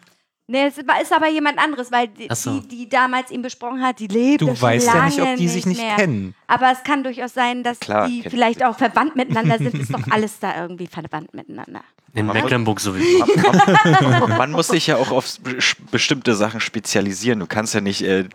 Nee, 0.51 0.65
es 0.65 0.77
war- 0.85 1.01
ist 1.01 1.13
aber 1.13 1.29
jemand 1.29 1.57
anderes, 1.57 1.91
weil 1.91 2.07
die, 2.09 2.27
so. 2.33 2.59
die, 2.59 2.67
die 2.67 2.89
damals 2.89 3.31
ihn 3.31 3.41
besprochen 3.41 3.81
hat, 3.81 3.99
die 3.99 4.07
lebt 4.07 4.41
Du 4.41 4.47
schon 4.47 4.61
weißt 4.61 4.87
ja 4.87 5.05
nicht, 5.05 5.17
lange 5.17 5.31
ob 5.31 5.37
die 5.37 5.47
sich 5.47 5.65
nicht 5.65 5.81
mehr. 5.81 5.95
kennen. 5.95 6.35
Aber 6.47 6.71
es 6.71 6.83
kann 6.83 7.03
durchaus 7.03 7.33
sein, 7.33 7.63
dass 7.63 7.79
Klar, 7.79 8.07
die 8.07 8.23
vielleicht 8.29 8.63
auch 8.65 8.77
verwandt 8.77 9.15
miteinander 9.15 9.57
sind. 9.57 9.73
Ist 9.75 9.93
doch 9.93 10.05
alles 10.09 10.39
da 10.39 10.61
irgendwie 10.61 10.87
verwandt 10.87 11.33
miteinander. 11.33 11.81
In 12.13 12.25
Mecklenburg 12.27 12.81
sowieso. 12.81 13.25
Man 14.37 14.51
muss 14.51 14.67
sich 14.67 14.87
ja 14.87 14.97
auch 14.97 15.11
auf 15.11 15.39
be- 15.39 15.57
bestimmte 15.91 16.35
Sachen 16.35 16.59
spezialisieren. 16.59 17.39
Du 17.39 17.47
kannst 17.47 17.73
ja 17.73 17.79
nicht 17.81 18.01
äh, 18.01 18.27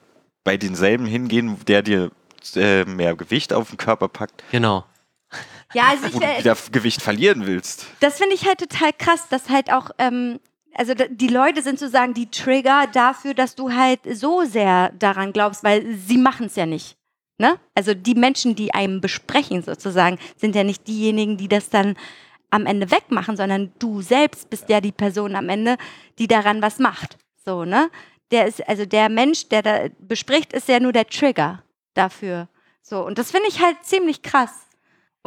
bei 0.45 0.57
denselben 0.57 1.05
hingehen, 1.07 1.59
der 1.67 1.83
dir 1.83 2.11
äh, 2.55 2.85
mehr 2.87 3.15
Gewicht 3.15 3.53
auf 3.53 3.69
den 3.69 3.77
Körper 3.79 4.09
packt, 4.09 4.43
Genau. 4.51 4.85
Ja, 5.75 5.89
also 5.91 6.05
wo 6.05 6.07
ich, 6.07 6.15
du 6.15 6.23
äh, 6.23 6.39
wieder 6.39 6.57
Gewicht 6.71 7.03
verlieren 7.03 7.45
willst. 7.47 7.87
das 8.01 8.19
finde 8.19 8.35
ich 8.37 8.47
halt 8.47 8.59
total 8.61 8.93
krass, 8.97 9.27
dass 9.29 9.51
halt 9.51 9.71
auch, 9.73 9.91
ähm, 9.99 10.39
also 10.77 10.95
die 10.95 11.29
Leute 11.29 11.63
sind 11.63 11.79
sozusagen 11.79 12.15
die 12.15 12.31
Trigger 12.31 12.87
dafür, 12.93 13.35
dass 13.35 13.55
du 13.55 13.73
halt 13.73 14.01
so 14.13 14.45
sehr 14.45 14.91
daran 14.99 15.33
glaubst, 15.33 15.65
weil 15.65 15.95
sie 15.95 16.19
machen 16.19 16.47
es 16.47 16.57
ja 16.57 16.67
nicht. 16.67 16.97
Ne? 17.39 17.59
Also 17.75 17.95
die 17.95 18.15
Menschen, 18.15 18.55
die 18.55 18.73
einem 18.73 19.01
besprechen 19.01 19.63
sozusagen, 19.63 20.19
sind 20.37 20.55
ja 20.55 20.65
nicht 20.65 20.87
diejenigen, 20.87 21.37
die 21.37 21.49
das 21.49 21.69
dann 21.69 21.97
am 22.51 22.67
Ende 22.67 22.91
wegmachen, 22.91 23.37
sondern 23.37 23.73
du 23.79 24.01
selbst 24.03 24.49
bist 24.51 24.69
ja 24.69 24.81
die 24.81 24.93
Person 24.93 25.35
am 25.35 25.49
Ende, 25.49 25.77
die 26.19 26.29
daran 26.29 26.63
was 26.63 26.79
macht. 26.79 27.19
So, 27.45 27.65
ne? 27.65 27.91
Der 28.31 28.47
ist, 28.47 28.67
also 28.69 28.87
der 28.87 29.09
Mensch, 29.09 29.49
der 29.49 29.63
da 29.63 29.89
bespricht, 29.99 30.53
ist 30.53 30.69
ja 30.69 30.81
nur 30.81 30.93
der 30.93 31.07
Trigger 31.07 31.63
dafür. 31.95 32.49
So, 32.83 33.05
und 33.05 33.19
das 33.19 33.31
finde 33.31 33.49
ich 33.49 33.61
halt 33.61 33.77
ziemlich 33.83 34.23
krass. 34.23 34.66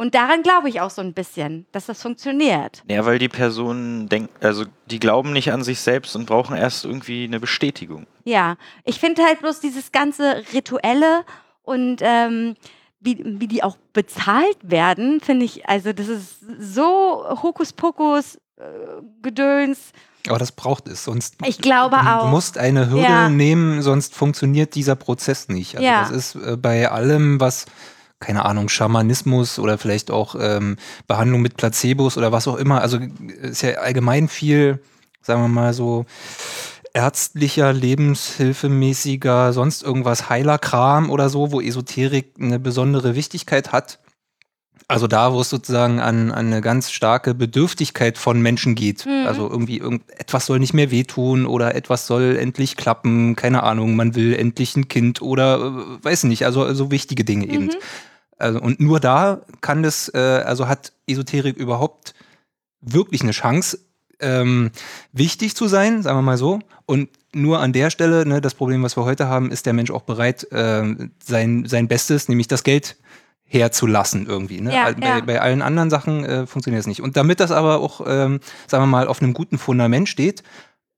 Und 0.00 0.14
daran 0.14 0.42
glaube 0.42 0.70
ich 0.70 0.80
auch 0.80 0.88
so 0.88 1.02
ein 1.02 1.12
bisschen, 1.12 1.66
dass 1.72 1.84
das 1.84 2.00
funktioniert. 2.00 2.82
Ja, 2.88 3.04
weil 3.04 3.18
die 3.18 3.28
Personen 3.28 4.08
denken, 4.08 4.30
also 4.42 4.64
die 4.90 4.98
glauben 4.98 5.34
nicht 5.34 5.52
an 5.52 5.62
sich 5.62 5.78
selbst 5.80 6.16
und 6.16 6.24
brauchen 6.24 6.56
erst 6.56 6.86
irgendwie 6.86 7.24
eine 7.24 7.38
Bestätigung. 7.38 8.06
Ja, 8.24 8.56
ich 8.84 8.98
finde 8.98 9.22
halt 9.24 9.40
bloß 9.40 9.60
dieses 9.60 9.92
ganze 9.92 10.42
Rituelle 10.54 11.26
und 11.64 11.98
ähm, 12.00 12.56
wie, 13.00 13.22
wie 13.40 13.46
die 13.46 13.62
auch 13.62 13.76
bezahlt 13.92 14.56
werden, 14.62 15.20
finde 15.20 15.44
ich, 15.44 15.68
also 15.68 15.92
das 15.92 16.08
ist 16.08 16.36
so 16.58 17.22
Hokuspokus, 17.42 18.36
äh, 18.56 18.62
Gedöns. 19.20 19.92
Aber 20.28 20.38
das 20.38 20.52
braucht 20.52 20.88
es, 20.88 21.04
sonst 21.04 21.34
Ich 21.46 21.58
glaube 21.58 21.96
du 22.02 22.08
auch. 22.10 22.30
musst 22.30 22.56
eine 22.56 22.88
Hürde 22.88 23.02
Ja. 23.02 23.28
nehmen, 23.28 23.82
sonst 23.82 24.14
funktioniert 24.14 24.74
dieser 24.74 24.96
Prozess 24.96 25.48
nicht. 25.48 25.74
Also 25.76 25.86
Ja. 25.86 26.00
das 26.00 26.10
ist 26.10 26.34
äh, 26.36 26.56
bei 26.56 26.90
allem, 26.90 27.38
was, 27.38 27.66
keine 28.20 28.44
Ahnung, 28.44 28.68
Schamanismus 28.68 29.58
oder 29.58 29.78
vielleicht 29.78 30.10
auch 30.10 30.36
ähm, 30.38 30.76
Behandlung 31.08 31.40
mit 31.40 31.56
Placebos 31.56 32.16
oder 32.16 32.30
was 32.32 32.46
auch 32.46 32.56
immer, 32.56 32.82
also 32.82 32.98
ist 33.42 33.62
ja 33.62 33.72
allgemein 33.78 34.28
viel, 34.28 34.80
sagen 35.22 35.42
wir 35.42 35.48
mal 35.48 35.72
so, 35.72 36.04
ärztlicher, 36.92 37.72
lebenshilfemäßiger, 37.72 39.52
sonst 39.52 39.82
irgendwas 39.82 40.28
Heilerkram 40.28 41.10
oder 41.10 41.28
so, 41.28 41.52
wo 41.52 41.60
Esoterik 41.60 42.34
eine 42.38 42.58
besondere 42.58 43.14
Wichtigkeit 43.14 43.72
hat. 43.72 44.00
Also 44.88 45.06
da, 45.06 45.32
wo 45.32 45.40
es 45.40 45.48
sozusagen 45.48 46.00
an, 46.00 46.32
an 46.32 46.46
eine 46.46 46.60
ganz 46.60 46.90
starke 46.90 47.32
Bedürftigkeit 47.32 48.18
von 48.18 48.42
Menschen 48.42 48.74
geht. 48.74 49.06
Mhm. 49.06 49.24
Also 49.24 49.48
irgendwie 49.48 49.78
irgend, 49.78 50.02
etwas 50.18 50.46
soll 50.46 50.58
nicht 50.58 50.74
mehr 50.74 50.90
wehtun 50.90 51.46
oder 51.46 51.76
etwas 51.76 52.08
soll 52.08 52.36
endlich 52.36 52.76
klappen, 52.76 53.36
keine 53.36 53.62
Ahnung, 53.62 53.94
man 53.94 54.16
will 54.16 54.34
endlich 54.34 54.74
ein 54.74 54.88
Kind 54.88 55.22
oder 55.22 55.58
äh, 55.58 56.04
weiß 56.04 56.24
nicht, 56.24 56.44
also 56.44 56.74
so 56.74 56.90
wichtige 56.90 57.24
Dinge 57.24 57.46
eben. 57.46 57.66
Mhm. 57.66 57.76
Also, 58.40 58.60
und 58.60 58.80
nur 58.80 59.00
da 59.00 59.42
kann 59.60 59.82
das, 59.82 60.10
äh, 60.14 60.18
also 60.18 60.68
hat 60.68 60.92
Esoterik 61.06 61.56
überhaupt 61.56 62.14
wirklich 62.80 63.22
eine 63.22 63.32
Chance, 63.32 63.78
ähm, 64.20 64.70
wichtig 65.12 65.56
zu 65.56 65.68
sein, 65.68 66.02
sagen 66.02 66.18
wir 66.18 66.22
mal 66.22 66.36
so. 66.36 66.60
Und 66.86 67.08
nur 67.32 67.60
an 67.60 67.72
der 67.72 67.90
Stelle, 67.90 68.26
ne, 68.26 68.40
das 68.40 68.54
Problem, 68.54 68.82
was 68.82 68.96
wir 68.96 69.04
heute 69.04 69.28
haben, 69.28 69.50
ist 69.50 69.66
der 69.66 69.72
Mensch 69.72 69.90
auch 69.90 70.02
bereit, 70.02 70.46
ähm, 70.52 71.12
sein, 71.22 71.64
sein 71.66 71.88
Bestes, 71.88 72.28
nämlich 72.28 72.48
das 72.48 72.64
Geld 72.64 72.96
herzulassen 73.44 74.26
irgendwie. 74.26 74.60
Ne? 74.60 74.72
Ja, 74.72 74.92
bei, 74.92 75.06
ja. 75.06 75.20
bei 75.20 75.40
allen 75.40 75.60
anderen 75.60 75.90
Sachen 75.90 76.24
äh, 76.24 76.46
funktioniert 76.46 76.80
es 76.80 76.86
nicht. 76.86 77.02
Und 77.02 77.16
damit 77.16 77.40
das 77.40 77.50
aber 77.50 77.80
auch, 77.80 78.00
ähm, 78.06 78.40
sagen 78.68 78.84
wir 78.84 78.86
mal, 78.86 79.08
auf 79.08 79.20
einem 79.20 79.34
guten 79.34 79.58
Fundament 79.58 80.08
steht, 80.08 80.44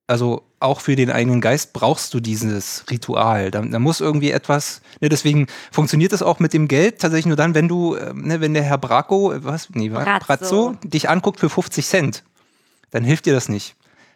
also 0.06 0.42
auch 0.60 0.80
für 0.80 0.96
den 0.96 1.10
eigenen 1.10 1.40
Geist 1.40 1.72
brauchst 1.72 2.14
du 2.14 2.20
dieses 2.20 2.84
Ritual. 2.90 3.50
Da, 3.50 3.62
da 3.62 3.78
muss 3.78 4.00
irgendwie 4.00 4.30
etwas, 4.30 4.80
ne, 5.00 5.08
deswegen 5.08 5.46
funktioniert 5.70 6.12
das 6.12 6.22
auch 6.22 6.38
mit 6.38 6.52
dem 6.52 6.68
Geld 6.68 7.00
tatsächlich 7.00 7.26
nur 7.26 7.36
dann, 7.36 7.54
wenn 7.54 7.68
du, 7.68 7.96
ähm, 7.96 8.22
ne, 8.22 8.40
wenn 8.40 8.54
der 8.54 8.62
Herr 8.62 8.78
Braco, 8.78 9.32
äh, 9.32 9.44
was, 9.44 9.70
nee, 9.70 9.88
Brazzo. 9.88 10.26
Brazzo, 10.26 10.76
dich 10.84 11.08
anguckt 11.08 11.40
für 11.40 11.48
50 11.48 11.86
Cent, 11.86 12.22
dann 12.90 13.04
hilft 13.04 13.26
dir 13.26 13.32
das 13.32 13.48
nicht. 13.48 13.74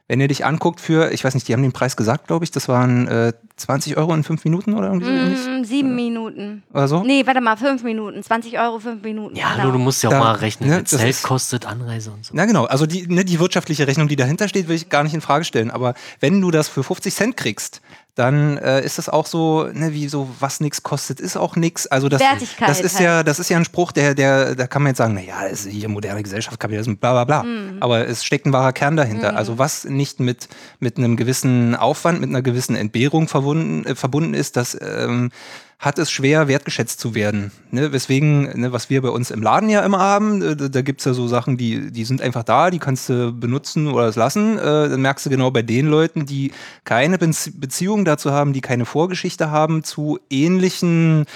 Wenn 0.09 0.21
er 0.21 0.29
dich 0.29 0.45
anguckt 0.45 0.81
für, 0.81 1.11
ich 1.11 1.25
weiß 1.25 1.35
nicht, 1.35 1.49
die 1.49 1.53
haben 1.53 1.63
den 1.63 1.73
Preis 1.73 1.97
gesagt, 1.97 2.29
glaube 2.29 2.45
ich, 2.45 2.53
das 2.53 2.69
waren 2.69 3.09
äh, 3.09 3.33
20 3.57 3.97
Euro 3.97 4.15
in 4.15 4.23
fünf 4.23 4.45
Minuten 4.45 4.75
oder 4.75 4.87
irgendwie 4.93 5.35
so. 5.35 5.51
Mm, 5.51 5.65
sieben 5.65 5.97
Minuten. 5.97 6.63
Oder 6.73 6.87
so? 6.87 7.03
Nee, 7.03 7.27
warte 7.27 7.41
mal, 7.41 7.57
fünf 7.57 7.83
Minuten. 7.83 8.23
20 8.23 8.57
Euro, 8.61 8.79
fünf 8.79 9.03
Minuten. 9.03 9.35
Ja, 9.35 9.49
genau. 9.51 9.59
hallo, 9.63 9.73
du 9.73 9.79
musst 9.79 10.05
ja 10.05 10.11
auch 10.11 10.13
Da- 10.15 10.19
mal 10.21 10.33
rechnen. 10.35 10.69
ne, 10.71 10.77
Ne, 10.77 10.83
das 10.83 10.91
Zelt 10.93 11.11
ist- 11.11 11.23
kostet 11.25 11.67
Anreise 11.67 12.13
und 12.13 12.25
so. 12.25 12.31
Na 12.37 12.45
genau, 12.47 12.67
also 12.67 12.87
die, 12.87 13.09
ne, 13.09 13.25
die 13.25 13.41
wirtschaftliche 13.41 13.89
Rechnung, 13.89 14.07
die 14.07 14.15
dahinter 14.15 14.47
steht, 14.49 14.69
will 14.69 14.77
ich 14.77 14.89
gar 14.91 15.03
nicht 15.03 15.15
in 15.15 15.21
Frage 15.21 15.45
stellen. 15.45 15.73
Aber 15.73 15.95
wenn 16.21 16.41
du 16.41 16.53
das 16.53 16.69
für 16.69 16.85
50 16.85 17.13
Cent 17.13 17.37
kriegst, 17.37 17.81
dann 18.17 18.57
äh, 18.57 18.83
ist 18.83 18.97
das 18.97 19.11
auch 19.11 19.27
so, 19.27 19.69
ne, 19.75 19.93
wie 19.93 20.09
so, 20.09 20.31
was 20.41 20.61
nichts 20.61 20.83
kostet, 20.83 21.21
ist 21.21 21.37
auch 21.37 21.55
nichts. 21.55 21.87
Also 21.87 22.09
das, 22.09 22.23
Wertigkeit 22.23 22.67
das 22.67 22.81
ist 22.81 22.95
halt. 22.95 23.05
ja, 23.05 23.23
das 23.23 23.39
ist 23.39 23.51
ja 23.51 23.59
ein 23.59 23.67
Spruch, 23.67 23.93
der, 23.93 24.15
der, 24.15 24.55
da 24.55 24.67
kann 24.67 24.83
man 24.83 24.91
jetzt 24.91 24.99
sagen, 24.99 25.13
naja, 25.13 25.35
das 25.43 25.67
ist 25.67 25.73
hier 25.73 25.91
moderne 25.91 26.23
Gesellschaft, 26.23 26.59
Kapitalismus, 26.59 26.97
bla 26.97 27.13
bla 27.13 27.25
bla. 27.25 27.43
Mhm. 27.43 27.77
Aber 27.81 28.09
es 28.09 28.25
steckt 28.25 28.47
ein 28.47 28.55
wahrer 28.55 28.73
Kern 28.73 28.97
dahinter. 28.97 29.37
Also 29.37 29.59
was 29.59 29.85
nicht 29.85 30.19
mit, 30.19 30.49
mit 30.81 30.97
einem 30.97 31.17
gewissen 31.17 31.75
Aufwand, 31.77 32.19
mit 32.21 32.31
einer 32.31 32.41
gewissen 32.41 32.75
Entbehrung 32.75 33.29
verbunden, 33.29 33.85
äh, 33.85 33.95
verbunden 33.95 34.33
ist, 34.33 34.57
das 34.57 34.79
ähm, 34.81 35.31
hat 35.79 35.99
es 35.99 36.11
schwer, 36.11 36.49
wertgeschätzt 36.49 36.99
zu 37.01 37.15
werden. 37.15 37.53
Ne? 37.71 37.93
Weswegen, 37.93 38.59
ne, 38.59 38.73
was 38.73 38.89
wir 38.89 39.03
bei 39.03 39.11
uns 39.11 39.31
im 39.31 39.43
Laden 39.43 39.69
ja 39.69 39.85
immer 39.85 39.99
haben, 39.99 40.41
äh, 40.41 40.57
da, 40.57 40.81
gibt 40.81 41.01
es 41.01 41.05
ja 41.05 41.13
so 41.13 41.29
Sachen, 41.29 41.59
die, 41.59 41.93
die 41.93 42.05
sind 42.05 42.23
einfach 42.23 42.45
da, 42.45 42.71
die 42.71 42.79
kannst 42.79 43.11
du 43.11 43.33
benutzen 43.33 43.89
oder 43.89 44.09
es 44.09 44.17
lassen. 44.17 44.59
Äh, 44.59 44.89
dann 44.89 45.03
merkst 45.03 45.27
du 45.27 45.31
genau 45.31 45.51
bei 45.51 45.63
den 45.63 45.87
Leuten, 45.87 46.25
die 46.25 46.53
keine 46.85 47.19
Bezie- 47.19 47.53
Beziehung 47.61 48.07
dazu 48.07 48.31
haben, 48.31 48.55
die 48.55 48.63
keine 48.63 48.87
Vorgeschichte 48.87 49.51
haben 49.51 49.85
zu 49.85 50.19
ähnlichen 50.31 51.27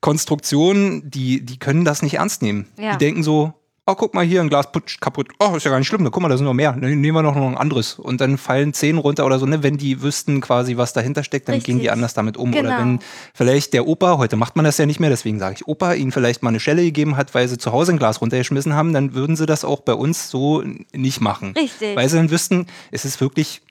Konstruktionen, 0.00 1.10
die, 1.10 1.44
die 1.44 1.58
können 1.58 1.86
das 1.86 2.02
nicht 2.02 2.14
ernst 2.14 2.42
nehmen. 2.42 2.66
Ja. 2.78 2.92
Die 2.92 2.98
denken 2.98 3.22
so, 3.22 3.54
oh, 3.88 3.94
guck 3.94 4.14
mal 4.14 4.24
hier, 4.24 4.40
ein 4.40 4.48
Glas 4.48 4.72
putsch, 4.72 5.00
kaputt. 5.00 5.28
Oh, 5.38 5.54
ist 5.56 5.64
ja 5.64 5.70
gar 5.70 5.78
nicht 5.78 5.86
schlimm. 5.86 6.02
Na, 6.02 6.10
guck 6.10 6.20
mal, 6.22 6.28
da 6.28 6.36
sind 6.36 6.44
noch 6.44 6.54
mehr. 6.54 6.72
Dann 6.72 7.00
nehmen 7.00 7.16
wir 7.16 7.22
noch, 7.22 7.36
noch 7.36 7.46
ein 7.46 7.56
anderes. 7.56 7.98
Und 7.98 8.20
dann 8.20 8.36
fallen 8.36 8.72
zehn 8.74 8.98
runter 8.98 9.24
oder 9.24 9.38
so, 9.38 9.46
ne? 9.46 9.62
Wenn 9.62 9.76
die 9.76 10.02
wüssten 10.02 10.40
quasi, 10.40 10.76
was 10.76 10.92
dahinter 10.92 11.22
steckt, 11.22 11.48
dann 11.48 11.54
Richtig. 11.54 11.74
gehen 11.74 11.80
die 11.80 11.90
anders 11.90 12.12
damit 12.14 12.36
um. 12.36 12.50
Oder 12.50 12.62
Genau. 12.62 12.78
wenn 12.78 12.98
vielleicht 13.32 13.72
der 13.72 13.86
Opa, 13.86 14.18
heute 14.18 14.36
macht 14.36 14.56
man 14.56 14.64
das 14.64 14.76
ja 14.78 14.86
nicht 14.86 14.98
mehr, 14.98 15.10
deswegen 15.10 15.38
sage 15.38 15.54
ich 15.56 15.68
Opa, 15.68 15.94
ihnen 15.94 16.10
vielleicht 16.10 16.42
mal 16.42 16.48
eine 16.50 16.60
Schelle 16.60 16.82
gegeben 16.82 17.16
hat, 17.16 17.34
weil 17.34 17.46
sie 17.46 17.58
zu 17.58 17.72
Hause 17.72 17.92
ein 17.92 17.98
Glas 17.98 18.20
runtergeschmissen 18.20 18.74
haben, 18.74 18.92
dann 18.92 19.14
würden 19.14 19.36
sie 19.36 19.46
das 19.46 19.64
auch 19.64 19.80
bei 19.80 19.94
uns 19.94 20.30
so 20.30 20.62
nicht 20.92 21.20
machen. 21.20 21.54
Richtig. 21.56 21.96
Weil 21.96 22.08
sie 22.08 22.16
dann 22.16 22.30
wüssten, 22.30 22.66
es 22.90 23.04
ist 23.04 23.20
wirklich 23.20 23.62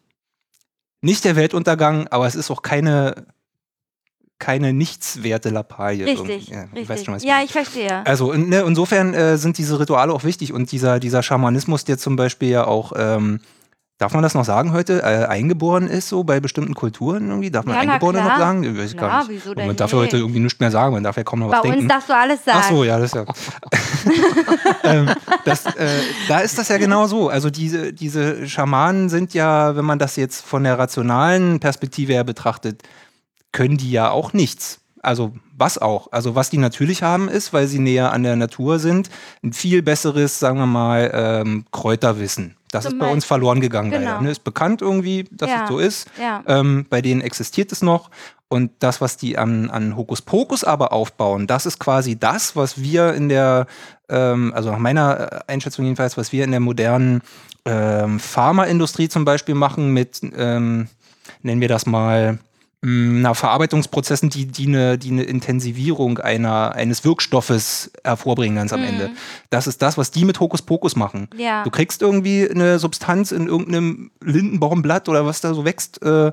nicht 1.01 1.25
der 1.25 1.35
Weltuntergang, 1.35 2.07
aber 2.07 2.25
es 2.25 2.35
ist 2.35 2.49
auch 2.49 2.61
keine, 2.61 3.25
keine 4.39 4.73
nichtswerte 4.73 5.49
Lappalie. 5.49 6.05
Richtig. 6.05 6.49
Ja, 6.49 6.65
ich 6.73 6.89
richtig. 6.89 7.05
schon, 7.05 7.15
was 7.15 7.23
ja, 7.23 7.41
ich 7.43 7.51
verstehe. 7.51 8.05
Also 8.05 8.31
in, 8.31 8.49
ne, 8.49 8.61
insofern 8.67 9.13
äh, 9.13 9.37
sind 9.37 9.57
diese 9.57 9.79
Rituale 9.79 10.11
auch 10.11 10.23
wichtig 10.23 10.51
und 10.51 10.71
dieser, 10.71 10.99
dieser 10.99 11.23
Schamanismus, 11.23 11.85
der 11.85 11.97
zum 11.97 12.15
Beispiel 12.17 12.49
ja 12.49 12.67
auch, 12.67 12.91
ähm, 12.97 13.39
darf 13.97 14.13
man 14.13 14.23
das 14.23 14.33
noch 14.33 14.43
sagen 14.43 14.73
heute, 14.73 15.01
äh, 15.03 15.25
eingeboren 15.25 15.87
ist 15.87 16.09
so 16.09 16.25
bei 16.25 16.41
bestimmten 16.41 16.73
Kulturen 16.73 17.29
irgendwie? 17.29 17.49
Darf 17.49 17.63
man 17.63 17.75
Ja, 17.75 17.81
Eingeborene 17.81 18.21
noch 18.21 18.37
sagen? 18.37 18.63
Ich 18.65 18.77
weiß 18.77 18.97
Klar, 18.97 19.09
gar 19.09 19.19
nicht. 19.19 19.29
wieso 19.29 19.53
denn 19.53 19.67
man 19.67 19.75
darf 19.77 19.93
ja 19.93 19.99
heute 19.99 20.17
irgendwie 20.17 20.41
nichts 20.41 20.59
mehr 20.59 20.69
sagen, 20.69 20.93
man 20.93 21.03
darf 21.03 21.15
ja 21.15 21.23
kaum 21.23 21.39
noch 21.39 21.49
Bei 21.49 21.57
was 21.57 21.63
denken. 21.63 21.79
uns 21.79 21.87
darfst 21.87 22.09
du 22.09 22.13
alles 22.13 22.43
sagen. 22.43 22.59
Ach 22.61 22.69
so, 22.69 22.83
ja, 22.83 22.99
das 22.99 23.13
ist 23.13 23.15
ja. 23.15 23.25
ähm, 24.83 25.09
das, 25.45 25.65
äh, 25.65 25.87
da 26.27 26.39
ist 26.39 26.57
das 26.57 26.67
ja 26.67 26.77
genau 26.77 27.07
so. 27.07 27.29
Also 27.29 27.49
diese, 27.49 27.93
diese 27.93 28.47
Schamanen 28.49 29.07
sind 29.07 29.33
ja, 29.33 29.77
wenn 29.77 29.85
man 29.85 29.97
das 29.97 30.17
jetzt 30.17 30.45
von 30.45 30.65
der 30.65 30.77
rationalen 30.77 31.61
Perspektive 31.61 32.11
her 32.11 32.25
betrachtet, 32.25 32.83
können 33.55 33.77
die 33.77 33.89
ja 33.89 34.09
auch 34.11 34.33
nichts. 34.33 34.81
Also 35.01 35.31
was 35.57 35.77
auch? 35.77 36.11
Also 36.11 36.35
was 36.35 36.49
die 36.49 36.57
natürlich 36.57 37.03
haben 37.03 37.29
ist, 37.29 37.53
weil 37.53 37.67
sie 37.67 37.79
näher 37.79 38.11
an 38.11 38.23
der 38.23 38.35
Natur 38.35 38.79
sind, 38.79 39.09
ein 39.43 39.53
viel 39.53 39.81
besseres, 39.81 40.39
sagen 40.39 40.57
wir 40.57 40.65
mal, 40.65 41.09
ähm, 41.13 41.65
Kräuterwissen. 41.71 42.57
Das 42.71 42.83
Zum 42.83 42.93
ist 42.93 42.99
bei 42.99 43.09
uns 43.09 43.23
verloren 43.23 43.61
gegangen. 43.61 43.91
Genau. 43.91 44.03
Leider, 44.03 44.21
ne? 44.21 44.31
Ist 44.31 44.43
bekannt 44.43 44.81
irgendwie, 44.81 45.25
dass 45.31 45.49
Ja. 45.49 45.63
es 45.63 45.69
so 45.69 45.79
ist. 45.79 46.07
Ja. 46.19 46.43
Ähm, 46.47 46.85
bei 46.89 47.01
denen 47.01 47.21
existiert 47.21 47.71
es 47.71 47.81
noch. 47.81 48.09
Und 48.49 48.71
das, 48.79 48.99
was 48.99 49.15
die 49.15 49.37
an, 49.37 49.69
an 49.69 49.95
Hokuspokus 49.95 50.65
aber 50.65 50.91
aufbauen, 50.91 51.47
das 51.47 51.65
ist 51.65 51.79
quasi 51.79 52.19
das, 52.19 52.55
was 52.57 52.81
wir 52.81 53.13
in 53.13 53.29
der, 53.29 53.67
ähm, 54.09 54.51
also 54.53 54.71
nach 54.71 54.79
meiner 54.79 55.31
äh, 55.31 55.39
Einschätzung 55.47 55.85
jedenfalls, 55.85 56.17
was 56.17 56.31
wir 56.33 56.43
in 56.43 56.51
der 56.51 56.59
modernen 56.59 57.21
ähm, 57.63 58.19
Pharmaindustrie 58.19 59.07
zum 59.07 59.23
Beispiel 59.23 59.55
machen 59.55 59.93
mit, 59.93 60.21
ähm, 60.35 60.87
nennen 61.41 61.61
wir 61.61 61.69
das 61.69 61.85
mal, 61.85 62.39
na, 62.87 63.33
Verarbeitungsprozessen, 63.33 64.29
die, 64.29 64.45
die, 64.45 64.67
eine, 64.67 64.99
die 64.99 65.09
eine 65.09 65.23
Intensivierung 65.23 66.19
einer, 66.19 66.73
eines 66.73 67.03
Wirkstoffes 67.03 67.91
hervorbringen 68.03 68.57
ganz 68.57 68.73
am 68.73 68.81
Mhm. 68.81 68.87
Ende. 68.87 69.11
Das 69.49 69.65
ist 69.65 69.81
das, 69.81 69.97
was 69.97 70.11
die 70.11 70.23
mit 70.23 70.39
Hokuspokus 70.39 70.95
machen. 70.95 71.27
Ja. 71.35 71.63
Du 71.63 71.71
kriegst 71.71 72.03
irgendwie 72.03 72.47
eine 72.47 72.77
Substanz 72.77 73.31
in 73.31 73.47
irgendeinem 73.47 74.11
Lindenbaumblatt 74.23 75.09
oder 75.09 75.25
was 75.25 75.41
da 75.41 75.55
so 75.55 75.65
wächst, 75.65 76.03
äh, 76.03 76.31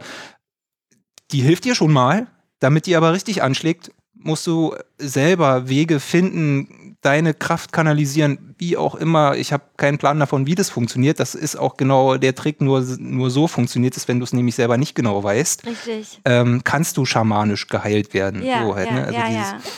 die 1.30 1.40
hilft 1.40 1.64
dir 1.64 1.74
schon 1.74 1.92
mal. 1.92 2.26
Damit 2.58 2.84
die 2.86 2.96
aber 2.96 3.12
richtig 3.14 3.42
anschlägt, 3.42 3.90
musst 4.14 4.46
du 4.46 4.74
selber 4.98 5.68
Wege 5.68 6.00
finden, 6.00 6.81
deine 7.02 7.34
Kraft 7.34 7.72
kanalisieren, 7.72 8.54
wie 8.58 8.76
auch 8.76 8.94
immer. 8.94 9.36
Ich 9.36 9.52
habe 9.52 9.64
keinen 9.76 9.98
Plan 9.98 10.18
davon, 10.20 10.46
wie 10.46 10.54
das 10.54 10.70
funktioniert. 10.70 11.18
Das 11.20 11.34
ist 11.34 11.56
auch 11.56 11.76
genau 11.76 12.16
der 12.16 12.34
Trick, 12.34 12.60
nur, 12.60 12.80
nur 12.98 13.28
so 13.30 13.48
funktioniert 13.48 13.96
es, 13.96 14.06
wenn 14.08 14.20
du 14.20 14.24
es 14.24 14.32
nämlich 14.32 14.54
selber 14.54 14.78
nicht 14.78 14.94
genau 14.94 15.22
weißt. 15.22 15.66
Richtig. 15.66 16.20
Ähm, 16.24 16.62
kannst 16.64 16.96
du 16.96 17.04
schamanisch 17.04 17.66
geheilt 17.66 18.14
werden. 18.14 18.42
Ja, 18.42 18.64
so 18.64 18.74
halt, 18.76 18.88
ja, 18.88 18.94
ne? 18.94 19.04
also 19.06 19.18
ja, 19.18 19.26
dieses, 19.26 19.74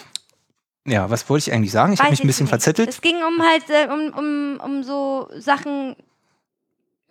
ja. 0.85 0.93
ja, 0.93 1.11
was 1.11 1.29
wollte 1.31 1.49
ich 1.49 1.55
eigentlich 1.55 1.73
sagen? 1.73 1.95
Ich 1.95 2.01
habe 2.01 2.11
mich 2.11 2.23
ein 2.23 2.27
bisschen 2.27 2.45
nicht. 2.45 2.51
verzettelt. 2.51 2.91
Es 2.91 3.01
ging 3.01 3.17
um 3.17 3.43
halt 3.43 3.65
äh, 3.71 3.89
um, 3.91 4.19
um, 4.19 4.61
um 4.63 4.83
so 4.85 5.29
Sachen, 5.39 5.97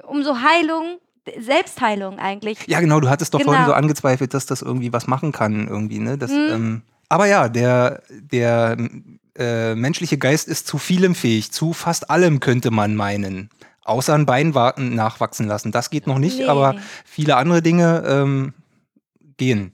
um 0.06 0.24
so 0.24 0.42
Heilung, 0.42 1.00
Selbstheilung 1.40 2.20
eigentlich. 2.20 2.60
Ja, 2.68 2.80
genau, 2.82 3.00
du 3.00 3.10
hattest 3.10 3.34
doch 3.34 3.40
Genau. 3.40 3.52
vorhin 3.54 3.66
so 3.66 3.74
angezweifelt, 3.74 4.34
dass 4.36 4.46
das 4.46 4.62
irgendwie 4.62 4.94
was 4.94 5.08
machen 5.08 5.32
kann, 5.32 5.68
irgendwie, 5.68 6.00
ne? 6.00 6.18
Das, 6.20 6.30
Mhm. 6.30 6.50
ähm, 6.52 6.82
aber 7.10 7.26
ja, 7.26 7.50
der, 7.50 8.04
der 8.12 8.78
äh, 9.38 9.76
menschliche 9.76 10.18
Geist 10.18 10.48
ist 10.48 10.68
zu 10.68 10.78
vielem 10.78 11.16
fähig, 11.16 11.52
zu 11.52 11.74
fast 11.74 12.10
allem 12.10 12.40
könnte 12.40 12.72
man 12.72 12.96
meinen. 12.96 13.50
Außer 13.84 14.14
ein 14.14 14.26
Bein 14.26 14.56
warten, 14.56 14.96
nachwachsen 14.96 15.48
lassen. 15.48 15.72
Das 15.72 15.90
geht 15.90 16.08
noch 16.08 16.20
nicht, 16.20 16.40
Nee. 16.40 16.46
aber 16.46 16.76
viele 17.06 17.36
andere 17.36 17.62
Dinge 17.62 18.04
ähm, 18.08 18.54
gehen. 19.38 19.74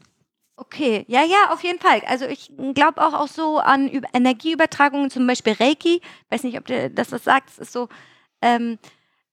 Okay, 0.55 1.05
ja, 1.07 1.23
ja, 1.23 1.51
auf 1.53 1.63
jeden 1.63 1.79
Fall. 1.79 2.01
Also 2.07 2.25
ich 2.25 2.51
glaube 2.73 3.01
auch, 3.05 3.13
auch 3.13 3.27
so 3.27 3.59
an 3.59 3.87
Ü 3.87 4.01
Energieübertragungen, 4.13 5.09
zum 5.09 5.25
Beispiel 5.27 5.53
Reiki. 5.53 6.01
Weiß 6.29 6.43
nicht, 6.43 6.57
ob 6.57 6.65
du 6.65 6.89
das 6.89 7.11
was 7.11 7.23
sagst. 7.23 7.59
ist 7.59 7.71
so 7.71 7.87
ähm, 8.41 8.77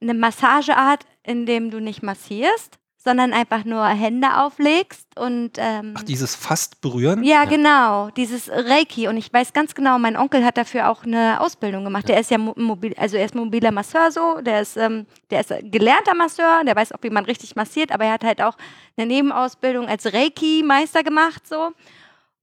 eine 0.00 0.14
Massageart, 0.14 1.04
in 1.24 1.46
dem 1.46 1.70
du 1.70 1.80
nicht 1.80 2.02
massierst, 2.02 2.78
sondern 3.06 3.32
einfach 3.32 3.64
nur 3.64 3.86
Hände 3.86 4.26
auflegst 4.38 5.06
und 5.18 5.52
ähm, 5.58 5.94
Ach, 5.96 6.02
dieses 6.02 6.34
fast 6.34 6.80
berühren? 6.80 7.22
ja, 7.22 7.44
genau, 7.44 8.10
dieses 8.10 8.50
Reiki. 8.50 9.06
Und 9.08 9.16
ich 9.16 9.32
weiß 9.32 9.52
ganz 9.52 9.74
genau, 9.74 9.98
mein 9.98 10.16
Onkel 10.16 10.44
hat 10.44 10.58
dafür 10.58 10.90
auch 10.90 11.04
eine 11.04 11.40
Ausbildung 11.40 11.84
gemacht. 11.84 12.08
Der 12.08 12.18
ist 12.18 12.30
ja 12.32 12.36
mo- 12.38 12.54
mobil, 12.56 12.92
also 12.98 13.16
er 13.16 13.24
ist 13.24 13.34
mobiler 13.36 13.70
Masseur 13.70 14.10
so, 14.10 14.40
der 14.42 14.60
ist, 14.60 14.76
ähm, 14.76 15.06
der 15.30 15.40
ist 15.40 15.54
gelernter 15.70 16.14
Masseur, 16.14 16.62
der 16.66 16.74
weiß 16.74 16.90
auch, 16.92 16.98
wie 17.02 17.10
man 17.10 17.24
richtig 17.24 17.54
massiert, 17.56 17.92
aber 17.92 18.04
er 18.06 18.12
hat 18.14 18.24
halt 18.24 18.42
auch 18.42 18.56
eine 18.96 19.06
Nebenausbildung 19.06 19.86
als 19.88 20.12
Reiki-Meister 20.12 21.02
gemacht 21.04 21.46
so. 21.46 21.70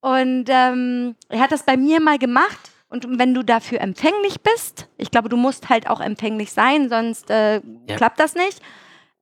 Und 0.02 0.46
ähm, 0.50 1.16
er 1.30 1.40
hat 1.42 1.52
das 1.52 1.64
bei 1.64 1.78
mir 1.78 2.02
mal 2.02 2.18
gemacht. 2.18 2.72
Und 2.90 3.08
wenn 3.20 3.34
du 3.34 3.42
dafür 3.44 3.82
empfänglich 3.82 4.42
bist, 4.42 4.88
ich 4.98 5.10
glaube, 5.12 5.28
du 5.28 5.36
musst 5.36 5.70
halt 5.70 5.90
auch 5.90 6.00
empfänglich 6.00 6.52
sein, 6.54 6.90
sonst 6.90 7.30
äh, 7.30 7.56
Ja. 7.90 7.96
klappt 7.98 8.20
das 8.20 8.36
nicht. 8.36 8.62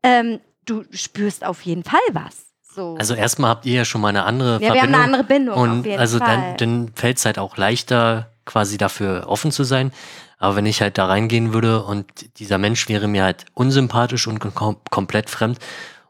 Ähm, 0.03 0.39
du 0.65 0.83
spürst 0.91 1.45
auf 1.45 1.61
jeden 1.61 1.83
Fall 1.83 1.99
was. 2.11 2.45
So. 2.73 2.95
Also 2.97 3.15
erstmal 3.15 3.49
habt 3.49 3.65
ihr 3.65 3.73
ja 3.73 3.85
schon 3.85 4.01
mal 4.01 4.09
eine 4.09 4.23
andere 4.23 4.53
ja, 4.53 4.59
wir 4.59 4.67
haben 4.69 4.75
Verbindung. 4.77 4.95
eine 4.95 5.03
andere 5.03 5.23
Bindung 5.23 5.55
auf 5.55 5.61
Und 5.61 5.85
jeden 5.85 5.99
also 5.99 6.19
Fall. 6.19 6.55
dann, 6.57 6.57
dann 6.57 6.91
fällt 6.95 7.17
es 7.17 7.25
halt 7.25 7.37
auch 7.37 7.57
leichter, 7.57 8.31
quasi 8.45 8.77
dafür 8.77 9.25
offen 9.27 9.51
zu 9.51 9.63
sein. 9.63 9.91
Aber 10.37 10.55
wenn 10.55 10.65
ich 10.65 10.81
halt 10.81 10.97
da 10.97 11.05
reingehen 11.05 11.53
würde 11.53 11.83
und 11.83 12.07
dieser 12.39 12.57
Mensch 12.57 12.87
wäre 12.89 13.07
mir 13.07 13.23
halt 13.23 13.45
unsympathisch 13.53 14.25
und 14.25 14.39
kom 14.39 14.77
komplett 14.89 15.29
fremd 15.29 15.59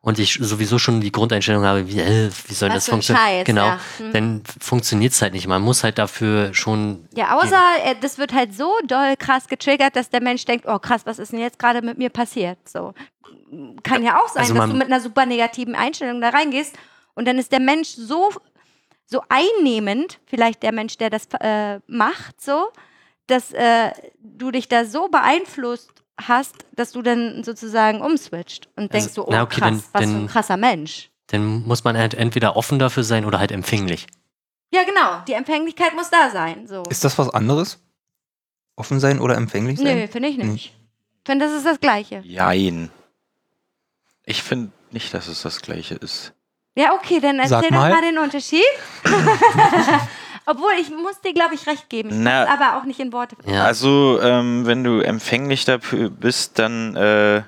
und 0.02 0.20
ich 0.20 0.39
sowieso 0.41 0.80
schon 0.80 1.02
die 1.02 1.12
Grundeinstellung 1.12 1.64
habe, 1.64 1.88
wie, 1.88 1.99
äh, 1.99 2.30
wie 2.47 2.54
soll 2.54 2.70
Was 2.70 2.76
das 2.76 2.89
funktionieren? 2.89 3.43
Genau, 3.43 3.66
ja. 3.66 3.80
Hm. 3.97 4.14
dann 4.14 4.43
funktioniert 4.60 5.14
es 5.14 5.22
halt 5.22 5.34
nicht. 5.34 5.47
Man 5.47 5.62
muss 5.62 5.84
halt 5.84 5.97
dafür 5.97 6.54
schon. 6.54 7.08
Ja, 7.14 7.38
außer 7.38 7.62
äh, 7.86 7.95
das 8.02 8.18
wird 8.18 8.34
halt 8.34 8.56
so 8.56 8.72
doll 8.88 9.16
krass 9.18 9.47
getriggert, 9.47 9.95
dass 9.95 10.10
der 10.10 10.22
Mensch 10.22 10.45
denkt, 10.45 10.66
oh 10.68 10.80
krass, 10.80 11.02
was 11.06 11.20
ist 11.20 11.34
denn 11.34 11.39
jetzt 11.39 11.60
gerade 11.60 11.82
mit 11.82 11.97
mir 11.97 12.10
passiert? 12.10 12.58
So 12.68 12.93
kann 13.84 14.04
ja 14.04 14.20
auch 14.22 14.30
sein, 14.30 14.41
Also 14.43 14.54
dass 14.56 14.70
du 14.70 14.76
mit 14.76 14.88
einer 14.88 15.02
super 15.02 15.26
negativen 15.26 15.76
Einstellung 15.76 16.22
da 16.22 16.30
reingehst 16.30 16.76
und 17.14 17.28
dann 17.28 17.38
ist 17.38 17.52
der 17.52 17.60
Mensch 17.60 17.89
so 17.89 18.30
so 19.06 19.22
einnehmend, 19.28 20.20
vielleicht 20.26 20.64
der 20.64 20.72
Mensch, 20.72 20.97
der 20.97 21.10
das 21.10 21.28
äh, 21.41 21.80
macht, 21.88 22.39
so, 22.41 22.70
dass 23.28 23.52
äh, 23.52 23.91
du 24.20 24.52
dich 24.52 24.70
da 24.70 24.86
so 24.86 25.10
beeinflusst 25.10 25.91
hast, 26.22 26.56
dass 26.78 26.93
du 26.93 27.02
dann 27.02 27.43
sozusagen 27.43 27.99
umswitcht 27.99 28.70
und 28.78 28.93
denkst 28.93 29.12
so, 29.14 29.26
oh 29.28 29.30
na, 29.32 29.43
okay, 29.43 29.60
krass, 29.60 29.70
dann- 29.70 29.84
was 29.91 30.02
für 30.04 30.08
ein 30.10 30.14
dann- 30.14 30.28
krasser 30.28 30.58
Mensch. 30.58 31.10
Dann 31.28 31.64
muss 31.68 31.84
man 31.84 31.97
halt 31.97 32.14
entweder 32.14 32.56
offen 32.56 32.80
dafür 32.80 33.04
sein 33.04 33.26
oder 33.26 33.39
halt 33.39 33.52
empfänglich. 33.52 34.08
Ja, 34.74 34.84
genau, 34.84 35.22
die 35.28 35.34
Empfänglichkeit 35.34 35.93
muss 35.93 36.10
da 36.10 36.30
sein. 36.30 36.68
So. 36.68 36.84
Ist 36.89 37.04
das 37.04 37.18
was 37.18 37.30
anderes? 37.30 37.80
Offen 38.78 38.99
sein 39.02 39.20
oder 39.20 39.36
empfänglich 39.36 39.78
sein? 39.80 39.97
Nö, 39.97 40.08
finde 40.08 40.30
ich 40.30 40.38
nicht. 40.38 40.68
Ich 40.68 40.74
finde, 41.26 41.45
das 41.45 41.54
ist 41.54 41.66
das 41.66 41.80
Gleiche. 41.82 42.22
Jein. 42.24 42.89
Ich 44.32 44.44
finde 44.44 44.72
nicht, 44.92 45.14
dass 45.14 45.28
es 45.28 45.42
das 45.42 45.62
gleiche 45.62 45.96
ist. 45.96 46.32
Ja, 46.76 46.94
okay, 46.94 47.20
dann 47.20 47.38
erzähl 47.38 47.64
doch 47.64 47.72
mal. 47.72 47.92
mal 47.92 48.02
den 48.02 48.18
Unterschied. 48.18 48.64
Obwohl, 50.46 50.72
ich 50.80 50.90
muss 50.90 51.20
dir, 51.20 51.34
glaube 51.34 51.54
ich, 51.54 51.68
recht 51.68 51.90
geben. 51.90 52.12
Ich 52.12 52.16
Na. 52.16 52.48
aber 52.48 52.78
auch 52.78 52.86
nicht 52.86 53.02
in 53.02 53.12
Worte. 53.12 53.36
Ja. 53.46 53.66
Also, 53.66 54.22
ähm, 54.22 54.66
wenn 54.66 54.86
du 54.86 55.02
empfänglich 55.02 55.66
dafür 55.66 56.10
bist, 56.10 56.60
dann 56.60 56.96
äh, 56.96 57.44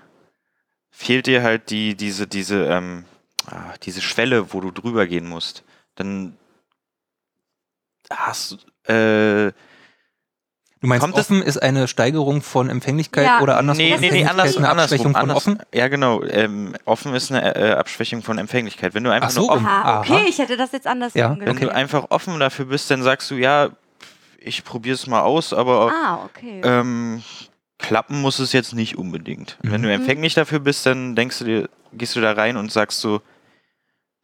fehlt 0.92 1.28
dir 1.28 1.42
halt 1.42 1.70
die, 1.70 1.96
diese, 1.96 2.28
diese, 2.28 2.66
ähm, 2.66 3.06
ah, 3.46 3.76
diese 3.84 4.02
Schwelle, 4.02 4.52
wo 4.52 4.60
du 4.60 4.72
drüber 4.72 5.08
gehen 5.08 5.30
musst. 5.30 5.64
Dann 5.96 6.38
hast 8.10 8.58
du, 8.88 8.94
äh, 8.94 9.54
Du 10.84 10.90
meinst, 10.90 11.02
Kommt 11.02 11.16
offen 11.16 11.42
ist 11.42 11.64
eine 11.64 11.88
Steigerung 11.88 12.42
von 12.42 12.70
Empfänglichkeit 12.70 13.26
Ja. 13.26 13.40
oder 13.40 13.56
andersrum? 13.58 13.86
nee, 13.86 13.92
nee, 13.92 13.98
nee, 14.02 14.06
Empfänglichkeit 14.22 14.32
anders, 14.32 14.58
eine 14.58 14.70
andersrum. 14.70 14.84
Abschwächung 14.84 15.14
von 15.14 15.22
anders, 15.22 15.38
offen? 15.38 15.60
Ja, 15.74 15.88
genau. 15.88 16.24
Ähm, 16.24 16.76
offen 16.84 17.16
ist 17.16 17.32
eine 17.32 17.56
äh, 17.56 17.72
Abschwächung 17.72 18.22
von 18.22 18.38
Empfänglichkeit. 18.38 18.94
Wenn 18.94 19.06
du 19.06 19.10
einfach 19.10 19.30
Ach 19.30 19.32
so, 19.34 19.42
nur 19.44 19.52
offen, 19.54 19.66
Ah, 19.66 20.02
okay, 20.02 20.12
Aha. 20.14 20.22
ich 20.28 20.38
hätte 20.40 20.58
das 20.58 20.74
jetzt 20.74 20.86
anders 20.86 21.14
Ja, 21.14 21.38
wenn 21.40 21.56
du 21.56 21.74
einfach 21.74 22.08
offen 22.10 22.38
dafür 22.38 22.66
bist, 22.66 22.92
dann 22.92 23.02
sagst 23.02 23.32
du, 23.32 23.36
ja, 23.36 23.70
ich 24.40 24.66
probiere 24.66 24.96
es 24.96 25.08
mal 25.08 25.22
aus, 25.22 25.54
aber 25.54 25.90
Ah, 25.94 26.20
okay. 26.26 26.60
ähm, 26.66 27.24
klappen 27.80 28.20
muss 28.20 28.40
es 28.40 28.52
jetzt 28.52 28.74
nicht 28.74 28.98
unbedingt. 28.98 29.58
Wenn 29.62 29.80
Mhm. 29.80 29.86
du 29.86 29.94
empfänglich 29.94 30.34
dafür 30.34 30.60
bist, 30.60 30.86
dann 30.86 31.16
denkst 31.16 31.40
du 31.40 31.46
dir, 31.46 31.70
gehst 31.94 32.14
du 32.18 32.20
da 32.20 32.34
rein 32.34 32.58
und 32.58 32.74
sagst 32.74 33.00
so, 33.00 33.22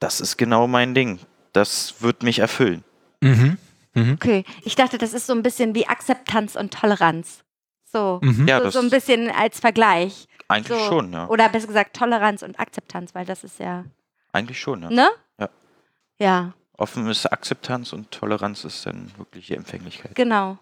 das 0.02 0.20
ist 0.20 0.36
genau 0.36 0.68
mein 0.68 0.94
Ding. 0.94 1.20
Das 1.54 1.96
wird 2.02 2.22
mich 2.24 2.40
erfüllen. 2.40 2.84
Mhm. 3.22 3.58
Mhm. 4.06 4.14
Okay, 4.14 4.44
ich 4.64 4.76
dachte, 4.76 4.98
das 4.98 5.14
ist 5.14 5.28
so 5.28 5.34
ein 5.34 5.44
bisschen 5.44 5.76
wie 5.76 5.88
Akzeptanz 5.88 6.56
und 6.56 6.74
Toleranz. 6.74 7.44
So, 7.92 8.20
Mhm. 8.24 8.48
Ja, 8.48 8.62
so, 8.64 8.70
so 8.70 8.80
ein 8.80 8.90
bisschen 8.90 9.30
als 9.32 9.60
Vergleich. 9.60 10.28
eigentlich 10.48 10.78
So. 10.80 10.86
schon, 10.88 11.12
ja. 11.14 11.28
Oder 11.28 11.50
besser 11.50 11.68
gesagt 11.68 11.96
Toleranz 11.96 12.42
und 12.44 12.60
Akzeptanz, 12.60 13.14
weil 13.16 13.26
das 13.26 13.44
ist 13.44 13.60
ja, 13.60 13.86
Eigentlich 14.32 14.60
schon, 14.60 14.84
ja. 14.84 14.90
ne? 14.90 15.10
Ja. 15.40 15.50
Ja, 16.20 16.54
Offen 16.78 17.08
ist 17.10 17.26
Akzeptanz 17.32 17.94
und 17.94 18.12
Toleranz 18.12 18.64
ist 18.64 18.86
dann 18.86 19.12
wirklich 19.18 19.48
die 19.48 19.56
Empfänglichkeit. 19.56 20.16
genau. 20.16 20.58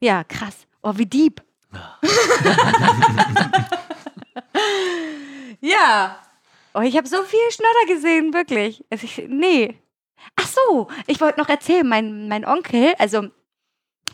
Ja, 0.00 0.24
krass. 0.24 0.66
Oh, 0.82 0.92
wie 0.96 1.06
deep. 1.06 1.42
ja. 5.60 6.18
Oh, 6.74 6.80
ich 6.80 6.96
habe 6.96 7.06
so 7.06 7.22
viel 7.22 7.50
Schnodder 7.50 7.94
gesehen, 7.94 8.34
wirklich. 8.34 8.84
Also 8.90 9.04
ich, 9.04 9.22
nee. 9.28 9.78
Ach 10.36 10.46
so, 10.46 10.88
ich 11.06 11.20
wollte 11.20 11.40
noch 11.40 11.48
erzählen, 11.48 11.86
mein, 11.88 12.28
mein 12.28 12.44
Onkel, 12.46 12.94
also 12.98 13.28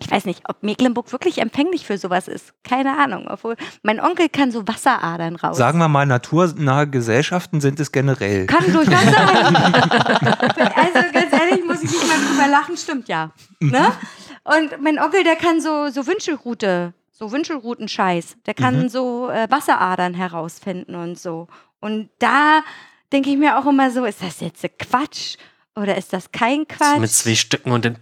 ich 0.02 0.10
weiß 0.10 0.24
nicht, 0.24 0.42
ob 0.48 0.62
Mecklenburg 0.62 1.12
wirklich 1.12 1.38
empfänglich 1.42 1.84
für 1.86 1.98
sowas 1.98 2.26
ist. 2.26 2.54
Keine 2.64 2.96
Ahnung. 2.96 3.26
Obwohl, 3.28 3.54
mein 3.82 4.00
Onkel 4.00 4.30
kann 4.30 4.50
so 4.50 4.66
Wasseradern 4.66 5.36
raus. 5.36 5.58
Sagen 5.58 5.78
wir 5.78 5.88
mal, 5.88 6.06
naturnahe 6.06 6.88
Gesellschaften 6.88 7.60
sind 7.60 7.78
es 7.80 7.92
generell. 7.92 8.46
Kann 8.46 8.72
durchaus 8.72 8.86
sein. 9.04 9.56
also 9.56 11.12
ganz 11.12 11.32
ehrlich, 11.32 11.64
muss 11.66 11.82
ich 11.82 11.90
nicht 11.90 12.08
mal 12.08 12.16
drüber 12.28 12.48
lachen, 12.48 12.76
stimmt 12.78 13.08
ja. 13.08 13.30
Ne? 13.60 13.92
Und 14.44 14.80
mein 14.82 14.98
Onkel, 14.98 15.22
der 15.22 15.36
kann 15.36 15.60
so, 15.60 15.88
so 15.90 16.06
Wünschelrute, 16.06 16.94
so 17.12 17.30
Wünschelruten-Scheiß. 17.30 18.36
Der 18.46 18.54
kann 18.54 18.84
Mhm. 18.84 18.88
so 18.88 19.28
äh, 19.28 19.50
Wasseradern 19.50 20.14
herausfinden 20.14 20.94
und 20.94 21.18
so. 21.18 21.48
Und 21.80 22.08
da 22.18 22.62
denke 23.12 23.28
ich 23.28 23.36
mir 23.36 23.58
auch 23.58 23.66
immer 23.66 23.90
so, 23.90 24.06
ist 24.06 24.22
das 24.22 24.40
jetzt 24.40 24.64
Quatsch 24.78 25.36
oder 25.76 25.96
ist 25.96 26.12
das 26.12 26.30
kein 26.32 26.66
Quatsch? 26.66 26.98
Mit 26.98 27.10
zwei 27.10 27.34
Stücken 27.34 27.72
und 27.72 27.84
dann. 27.84 27.96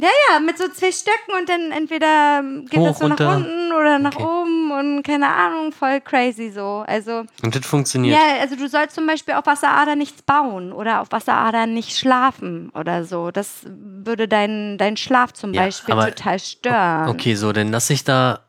Ja, 0.00 0.38
mit 0.38 0.56
so 0.56 0.68
zwei 0.68 0.92
Stöcken 0.92 1.34
und 1.40 1.48
dann 1.48 1.72
entweder 1.72 2.40
geht 2.70 2.78
Hoch, 2.78 2.86
das 2.86 2.98
so 3.00 3.06
runter. 3.06 3.24
nach 3.24 3.36
unten 3.38 3.72
oder 3.72 3.98
nach 3.98 4.14
Okay. 4.14 4.22
oben 4.24 4.70
und 4.70 5.02
keine 5.02 5.26
Ahnung, 5.28 5.72
voll 5.72 6.00
crazy 6.00 6.52
so. 6.52 6.84
Also, 6.86 7.24
Und 7.42 7.56
das 7.56 7.66
funktioniert. 7.66 8.16
ja, 8.16 8.40
also 8.40 8.54
du 8.54 8.68
sollst 8.68 8.94
zum 8.94 9.08
Beispiel 9.08 9.34
auf 9.34 9.46
Wasseradern 9.46 9.98
nichts 9.98 10.22
bauen 10.22 10.72
oder 10.72 11.00
auf 11.00 11.10
Wasseradern 11.10 11.74
nicht 11.74 11.98
schlafen 11.98 12.70
oder 12.76 13.02
so. 13.02 13.32
Das 13.32 13.62
würde 13.66 14.28
deinen 14.28 14.78
dein 14.78 14.96
Schlaf 14.96 15.32
zum 15.32 15.52
Ja, 15.52 15.62
Beispiel 15.64 15.96
total 15.96 16.38
stören. 16.38 17.08
Okay, 17.08 17.34
so, 17.34 17.50
dann 17.52 17.72
lasse 17.72 17.92
ich 17.92 18.04
da 18.04 18.44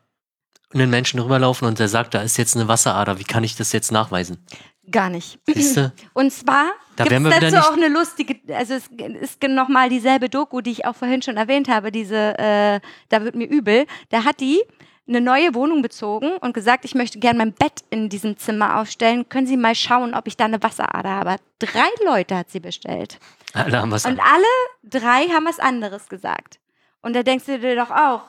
einen 0.72 0.88
Menschen 0.88 1.18
rüberlaufen 1.18 1.66
und 1.66 1.80
der 1.80 1.88
sagt, 1.88 2.14
da 2.14 2.22
ist 2.22 2.36
jetzt 2.36 2.54
eine 2.54 2.68
Wasserader. 2.68 3.18
Wie 3.18 3.24
kann 3.24 3.42
ich 3.42 3.56
das 3.56 3.72
jetzt 3.72 3.90
nachweisen? 3.90 4.46
Gar 4.90 5.10
nicht. 5.10 5.38
Siehst 5.46 5.76
du? 5.76 5.92
Und 6.14 6.32
zwar 6.32 6.72
Da 6.96 7.04
gibt 7.04 7.26
es 7.26 7.40
dazu 7.40 7.56
auch 7.68 7.76
eine 7.76 7.88
lustige, 7.88 8.36
also 8.54 8.74
es 8.74 8.88
ist 9.20 9.42
nochmal 9.42 9.88
dieselbe 9.88 10.28
Doku, 10.28 10.60
die 10.60 10.70
ich 10.70 10.84
auch 10.86 10.94
vorhin 10.94 11.22
schon 11.22 11.36
erwähnt 11.36 11.68
habe, 11.68 11.92
diese, 11.92 12.38
äh, 12.38 12.80
da 13.08 13.24
wird 13.24 13.34
mir 13.34 13.48
übel. 13.48 13.86
Da 14.10 14.24
hat 14.24 14.40
die 14.40 14.62
eine 15.10 15.20
neue 15.20 15.54
Wohnung 15.54 15.82
bezogen 15.82 16.36
und 16.40 16.54
gesagt, 16.54 16.84
ich 16.84 16.94
möchte 16.94 17.18
gerne 17.18 17.38
mein 17.38 17.52
Bett 17.52 17.84
in 17.90 18.08
diesem 18.08 18.36
Zimmer 18.36 18.80
aufstellen. 18.80 19.28
Können 19.28 19.46
Sie 19.46 19.56
mal 19.56 19.74
schauen, 19.74 20.14
ob 20.14 20.26
ich 20.26 20.36
da 20.36 20.44
eine 20.44 20.62
Wasserader 20.62 21.10
habe? 21.10 21.36
Drei 21.58 21.88
Leute 22.04 22.36
hat 22.36 22.50
sie 22.50 22.60
bestellt. 22.60 23.18
Alle 23.52 23.80
haben 23.80 23.90
was 23.90 24.06
Und 24.06 24.20
alle 24.20 24.44
drei 24.84 25.26
haben 25.28 25.46
was 25.46 25.58
anderes 25.58 26.08
gesagt. 26.08 26.60
Und 27.02 27.14
da 27.16 27.22
denkst 27.22 27.46
du 27.46 27.58
dir 27.58 27.74
doch 27.74 27.90
auch, 27.90 28.22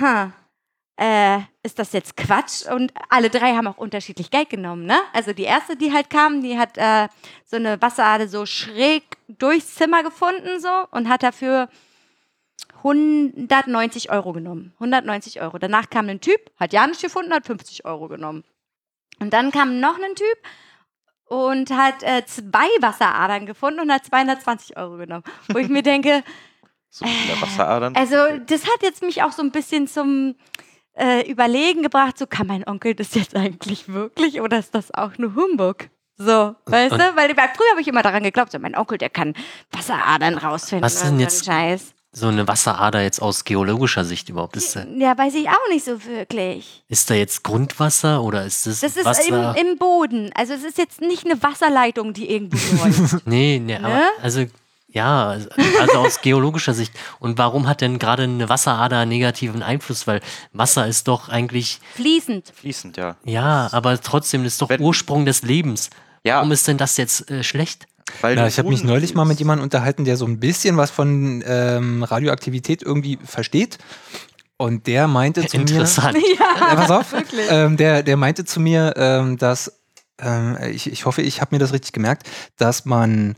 ha, 0.00 0.32
äh, 0.98 1.38
ist 1.62 1.78
das 1.78 1.92
jetzt 1.92 2.16
Quatsch? 2.16 2.66
Und 2.66 2.92
alle 3.08 3.30
drei 3.30 3.54
haben 3.54 3.68
auch 3.68 3.78
unterschiedlich 3.78 4.30
Geld 4.30 4.50
genommen, 4.50 4.84
ne? 4.84 4.98
Also 5.12 5.32
die 5.32 5.44
erste, 5.44 5.76
die 5.76 5.92
halt 5.92 6.10
kam, 6.10 6.42
die 6.42 6.58
hat 6.58 6.76
äh, 6.76 7.08
so 7.44 7.56
eine 7.56 7.80
Wasserader 7.80 8.26
so 8.28 8.46
schräg 8.46 9.04
durchs 9.28 9.74
Zimmer 9.76 10.02
gefunden 10.02 10.60
so 10.60 10.68
und 10.90 11.08
hat 11.08 11.22
dafür 11.22 11.68
190 12.78 14.10
Euro 14.10 14.32
genommen. 14.32 14.72
190 14.74 15.40
Euro. 15.40 15.58
Danach 15.58 15.90
kam 15.90 16.08
ein 16.08 16.20
Typ, 16.20 16.40
hat 16.58 16.72
ja 16.72 16.86
nicht 16.86 17.02
gefunden, 17.02 17.32
hat 17.32 17.46
50 17.46 17.84
Euro 17.84 18.08
genommen. 18.08 18.44
Und 19.20 19.32
dann 19.32 19.50
kam 19.50 19.80
noch 19.80 19.96
ein 19.98 20.14
Typ 20.14 20.38
und 21.26 21.70
hat 21.70 22.02
äh, 22.02 22.24
zwei 22.26 22.68
Wasseradern 22.80 23.46
gefunden 23.46 23.80
und 23.80 23.92
hat 23.92 24.04
220 24.04 24.76
Euro 24.76 24.96
genommen. 24.96 25.24
Wo 25.48 25.58
ich 25.58 25.68
mir 25.68 25.82
denke, 25.82 26.22
So 26.90 27.04
viele 27.06 27.40
Wasseradern. 27.40 27.94
also 27.96 28.16
das 28.46 28.64
hat 28.64 28.82
jetzt 28.82 29.02
mich 29.02 29.22
auch 29.22 29.32
so 29.32 29.42
ein 29.42 29.50
bisschen 29.52 29.86
zum 29.88 30.36
äh, 30.98 31.30
Überlegen 31.30 31.82
gebracht, 31.82 32.18
so 32.18 32.26
kann 32.26 32.46
mein 32.46 32.66
Onkel 32.66 32.94
das 32.94 33.14
jetzt 33.14 33.34
eigentlich 33.36 33.88
wirklich 33.88 34.40
oder 34.40 34.58
ist 34.58 34.74
das 34.74 34.92
auch 34.92 35.16
nur 35.18 35.34
Humbug? 35.34 35.88
So, 36.16 36.54
weißt 36.66 36.92
Und- 36.92 36.98
du? 36.98 37.16
Weil, 37.16 37.36
weil 37.36 37.48
früher 37.56 37.70
habe 37.70 37.80
ich 37.80 37.86
immer 37.88 38.02
daran 38.02 38.22
geglaubt, 38.24 38.50
so 38.52 38.58
mein 38.58 38.76
Onkel, 38.76 38.98
der 38.98 39.08
kann 39.10 39.34
Wasseradern 39.70 40.36
rausfinden. 40.38 40.84
Was 40.84 40.94
ist 40.94 41.04
denn 41.04 41.14
so 41.16 41.20
jetzt- 41.22 41.48
ein 41.48 41.52
Scheiß. 41.78 41.94
so 42.10 42.26
eine 42.26 42.48
Wasserader 42.48 43.02
jetzt 43.02 43.20
aus 43.22 43.44
geologischer 43.44 44.04
Sicht 44.04 44.28
überhaupt? 44.28 44.56
Ist, 44.56 44.74
da- 44.74 44.84
Ja, 44.96 45.16
weiß 45.16 45.34
ich 45.36 45.48
auch 45.48 45.68
nicht 45.70 45.84
so 45.84 46.04
wirklich. 46.04 46.82
ist 46.88 47.08
da 47.08 47.14
jetzt 47.14 47.44
Grundwasser 47.44 48.22
oder 48.22 48.44
ist 48.44 48.66
das, 48.66 48.80
Das 48.80 48.96
ist 48.96 49.04
Wasser? 49.04 49.54
im, 49.56 49.68
im 49.72 49.78
Boden. 49.78 50.30
Also 50.34 50.54
es 50.54 50.64
ist 50.64 50.78
jetzt 50.78 51.00
nicht 51.00 51.24
eine 51.24 51.40
Wasserleitung, 51.40 52.12
die 52.14 52.28
irgendwo 52.30 52.58
läuft. 52.84 53.24
nee, 53.26 53.60
nee, 53.64 53.76
aber 53.76 53.88
Ne? 53.88 54.02
also 54.20 54.44
ja, 54.90 55.28
also 55.28 55.48
also 55.80 55.98
aus 55.98 56.20
geologischer 56.22 56.74
Sicht. 56.74 56.92
Und 57.20 57.38
warum 57.38 57.66
hat 57.68 57.80
denn 57.80 57.98
gerade 57.98 58.22
eine 58.24 58.48
Wasserader 58.48 58.98
einen 59.00 59.10
negativen 59.10 59.62
Einfluss? 59.62 60.06
Weil 60.06 60.20
Wasser 60.52 60.86
ist 60.86 61.08
doch 61.08 61.28
eigentlich, 61.28 61.80
Fließend. 61.94 62.52
Fließend, 62.54 62.96
ja. 62.96 63.16
ja, 63.24 63.68
aber 63.72 64.00
trotzdem 64.00 64.44
ist 64.44 64.60
doch 64.62 64.68
Wenn- 64.70 64.80
Ursprung 64.80 65.24
des 65.26 65.42
Lebens. 65.42 65.90
Ja, 66.24 66.36
Warum 66.36 66.52
ist 66.52 66.66
denn 66.66 66.78
das 66.78 66.96
jetzt 66.96 67.30
äh, 67.30 67.42
schlecht? 67.44 67.86
weil 68.22 68.36
Ja, 68.36 68.42
du 68.42 68.48
ich 68.48 68.58
habe 68.58 68.68
mich 68.70 68.82
neulich 68.84 69.14
mal 69.14 69.24
mit 69.26 69.38
jemandem 69.38 69.64
unterhalten, 69.64 70.04
der 70.04 70.16
so 70.16 70.24
ein 70.24 70.40
bisschen 70.40 70.76
was 70.78 70.90
von 70.90 71.44
ähm, 71.46 72.02
Radioaktivität 72.02 72.82
irgendwie 72.82 73.18
versteht. 73.22 73.78
Und 74.56 74.86
der 74.86 75.06
meinte 75.06 75.46
zu 75.46 75.56
mir, 75.58 75.60
Interessant. 75.62 76.16
ja, 76.38 76.74
pass 76.74 76.90
auf, 76.90 77.14
ähm, 77.50 77.76
der, 77.76 78.02
der 78.02 78.16
meinte 78.16 78.44
zu 78.44 78.58
mir, 78.60 78.94
ähm, 78.96 79.36
dass, 79.36 79.72
ähm, 80.20 80.56
ich, 80.70 80.90
ich 80.90 81.04
hoffe, 81.06 81.22
ich 81.22 81.40
habe 81.40 81.54
mir 81.54 81.58
das 81.60 81.72
richtig 81.72 81.92
gemerkt, 81.92 82.26
dass 82.56 82.84
man 82.84 83.36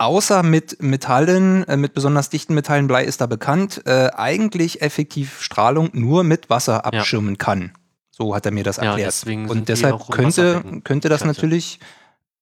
außer 0.00 0.42
mit 0.42 0.82
Metallen, 0.82 1.64
äh, 1.68 1.76
mit 1.76 1.92
besonders 1.94 2.30
dichten 2.30 2.54
Metallen, 2.54 2.86
Blei 2.86 3.04
ist 3.04 3.20
da 3.20 3.26
bekannt, 3.26 3.82
äh, 3.86 4.08
eigentlich 4.14 4.80
effektiv 4.82 5.42
Strahlung 5.42 5.90
nur 5.92 6.24
mit 6.24 6.48
Wasser 6.48 6.86
abschirmen 6.86 7.38
kann. 7.38 7.72
So 8.10 8.34
hat 8.34 8.46
er 8.46 8.52
mir 8.52 8.64
das 8.64 8.78
Ja, 8.78 8.96
erklärt. 8.96 9.24
Und 9.48 9.68
deshalb 9.68 10.08
könnte, 10.10 10.62
könnte 10.84 11.08
das 11.08 11.24
natürlich, 11.24 11.80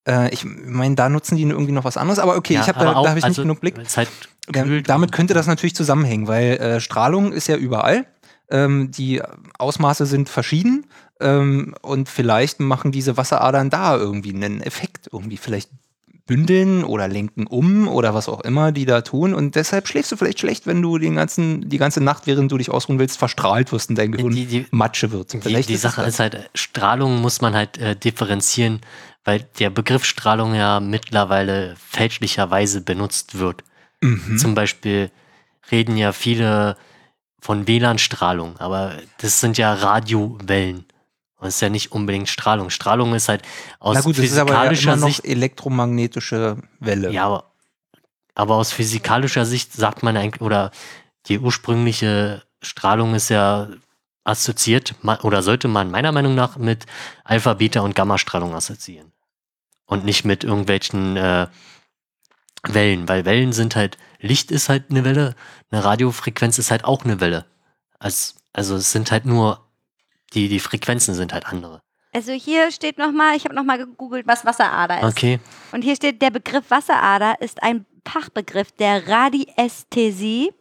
äh, 0.07 0.33
ich 0.33 0.45
meine, 0.45 0.95
da 0.95 1.09
nutzen 1.09 1.37
die 1.37 1.43
irgendwie 1.43 1.73
noch 1.73 1.85
was 1.85 1.97
anderes, 1.97 2.19
aber 2.21 2.37
okay, 2.37 2.55
Ja, 2.55 2.63
ich 2.63 2.69
hab, 2.69 2.77
aber 2.77 2.95
da, 2.95 3.03
da 3.03 3.09
habe 3.11 3.19
ich 3.19 3.25
also, 3.25 3.43
nicht 3.43 3.45
genug 3.45 3.61
Blick. 3.61 3.77
Halt 3.97 4.09
Ja, 4.55 4.65
damit 4.83 5.13
könnte 5.13 5.35
das 5.35 5.47
natürlich 5.47 5.75
zusammenhängen, 5.75 6.29
weil 6.29 6.57
äh, 6.59 6.81
Strahlung 6.81 7.33
ist 7.33 7.49
ja 7.49 7.57
überall. 7.57 8.07
Ähm, 8.51 8.91
die 8.93 9.21
Ausmaße 9.59 10.07
sind 10.07 10.29
verschieden 10.31 10.87
ähm, 11.21 11.75
und 11.83 12.09
vielleicht 12.09 12.61
machen 12.61 12.93
diese 12.93 13.17
Wasseradern 13.17 13.69
da 13.69 13.97
irgendwie 13.97 14.33
einen 14.33 14.63
Effekt. 14.63 15.11
Irgendwie 15.13 15.37
vielleicht 15.37 15.71
bündeln 16.29 16.85
oder 16.85 17.09
lenken 17.09 17.47
um 17.47 17.89
oder 17.89 18.15
was 18.15 18.29
auch 18.29 18.43
immer 18.43 18.71
die 18.71 18.85
da 18.85 19.01
tun. 19.01 19.35
Und 19.35 19.57
deshalb 19.57 19.89
schläfst 19.89 20.13
du 20.13 20.17
vielleicht 20.17 20.39
schlecht, 20.39 20.67
wenn 20.67 20.81
du 20.81 20.99
den 20.99 21.17
ganzen, 21.17 21.69
die 21.69 21.79
ganze 21.79 22.01
Nacht, 22.01 22.29
während 22.29 22.53
du 22.53 22.59
dich 22.59 22.71
ausruhen 22.71 23.01
willst, 23.01 23.19
verstrahlt 23.19 23.73
wirst 23.73 23.91
und 23.91 23.99
dein 23.99 24.13
Gehirn 24.13 24.33
die, 24.33 24.47
die, 24.47 24.67
Matsche 24.71 25.11
wird. 25.11 25.33
Die, 25.33 25.41
Vielleicht 25.41 25.71
die 25.71 25.75
es 25.75 25.83
Sache 25.83 26.03
ist 26.03 26.21
halt, 26.21 26.51
Strahlung 26.55 27.21
muss 27.21 27.41
man 27.41 27.55
halt 27.55 27.79
äh, 27.79 27.97
differenzieren, 27.97 28.81
weil 29.25 29.47
der 29.59 29.71
Begriff 29.71 30.05
Strahlung 30.05 30.55
ja 30.55 30.79
mittlerweile 30.81 31.75
fälschlicherweise 31.77 32.83
benutzt 32.83 33.39
wird. 33.39 33.65
Mhm. 34.03 34.37
Zum 34.39 34.55
Beispiel 34.55 35.11
reden 35.73 35.97
ja 35.97 36.13
viele 36.13 36.77
von 37.41 37.67
WLAN-Strahlung, 37.67 38.59
aber 38.59 38.93
das 39.21 39.41
sind 39.41 39.57
ja 39.57 39.73
Radiowellen. 39.73 40.85
Und 41.39 41.47
das 41.47 41.55
ist 41.55 41.61
ja 41.61 41.69
nicht 41.69 41.93
unbedingt 41.93 42.29
Strahlung. 42.29 42.69
Strahlung 42.69 43.15
ist 43.15 43.29
halt 43.29 43.43
aus 43.79 43.95
Na 43.95 44.01
gut, 44.01 44.19
das 44.19 44.25
ist 44.25 44.39
aber 44.39 44.49
physikalischer 44.49 44.93
immer 44.93 45.01
noch 45.01 45.09
Sicht. 45.09 45.25
elektromagnetische 45.25 46.57
Welle. 46.81 47.13
Ja, 47.13 47.27
aber, 47.27 47.53
aber 48.35 48.57
aus 48.57 48.73
physikalischer 48.73 49.47
Sicht 49.47 49.73
sagt 49.73 50.03
man 50.03 50.17
eigentlich, 50.17 50.41
oder 50.41 50.73
die 51.27 51.39
ursprüngliche 51.39 52.43
Strahlung 52.61 53.15
ist 53.15 53.29
ja 53.29 53.69
assoziiert, 54.25 54.95
oder 55.23 55.43
sollte 55.43 55.69
man 55.69 55.91
meiner 55.91 56.13
Meinung 56.13 56.35
nach 56.35 56.57
mit 56.57 56.87
Alpha, 57.25 57.55
Beta 57.55 57.81
und 57.81 57.95
Gamma-Strahlung 57.95 58.55
assoziieren. 58.55 59.13
Und 59.87 60.05
nicht 60.05 60.25
mit 60.25 60.45
irgendwelchen 60.45 61.17
äh, 61.17 61.47
Wellen, 62.65 63.09
weil 63.09 63.25
Wellen 63.25 63.53
sind 63.53 63.77
halt, 63.77 63.97
Licht 64.19 64.51
ist 64.51 64.69
halt 64.69 64.91
eine 64.91 65.05
Welle, 65.05 65.35
eine 65.71 65.85
Radiofrequenz 65.85 66.59
ist 66.59 66.71
halt 66.71 66.85
auch 66.85 67.05
eine 67.05 67.21
Welle. 67.21 67.47
Also, 67.99 68.35
also 68.53 68.77
es 68.77 68.93
sind 68.93 69.13
halt 69.13 69.25
nur, 69.25 69.68
die, 70.35 70.49
die 70.49 70.61
Frequenzen 70.61 71.15
sind 71.15 71.33
halt 71.33 71.47
andere. 71.47 71.81
Also 72.13 72.33
hier 72.33 72.71
steht 72.71 72.99
nochmal, 72.99 73.37
ich 73.37 73.45
habe 73.45 73.55
nochmal 73.55 73.79
gegoogelt, 73.79 74.27
was 74.27 74.45
Wasserader 74.45 75.01
ist. 75.01 75.05
Okay. 75.05 75.41
Und 75.73 75.83
hier 75.83 75.95
steht, 75.95 76.23
der 76.23 76.31
Begriff 76.31 76.71
Wasserader 76.71 77.41
ist 77.41 77.63
ein 77.63 77.87
Fachbegriff 78.07 78.73
der 78.73 79.07
Radiästhesie. 79.07 80.53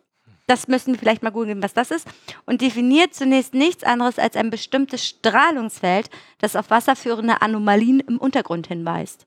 Das 0.47 0.67
müssen 0.67 0.93
wir 0.93 0.99
vielleicht 0.99 1.23
mal 1.23 1.31
googeln, 1.31 1.61
was 1.61 1.73
das 1.73 1.91
ist. 1.91 2.07
Und 2.45 2.61
definiert 2.61 3.13
zunächst 3.13 3.53
nichts 3.53 3.83
anderes 3.83 4.17
als 4.19 4.35
ein 4.35 4.49
bestimmtes 4.49 5.05
Strahlungsfeld, 5.05 6.09
das 6.39 6.55
auf 6.55 6.69
wasserführende 6.69 7.41
Anomalien 7.41 7.99
im 8.01 8.17
Untergrund 8.17 8.67
hinweist. 8.67 9.25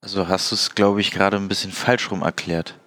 Also 0.00 0.28
hast 0.28 0.50
du 0.50 0.54
es, 0.54 0.74
glaube 0.74 1.00
ich, 1.00 1.10
gerade 1.10 1.36
ein 1.36 1.48
bisschen 1.48 1.72
falsch 1.72 2.10
rum 2.10 2.22
erklärt. 2.22 2.78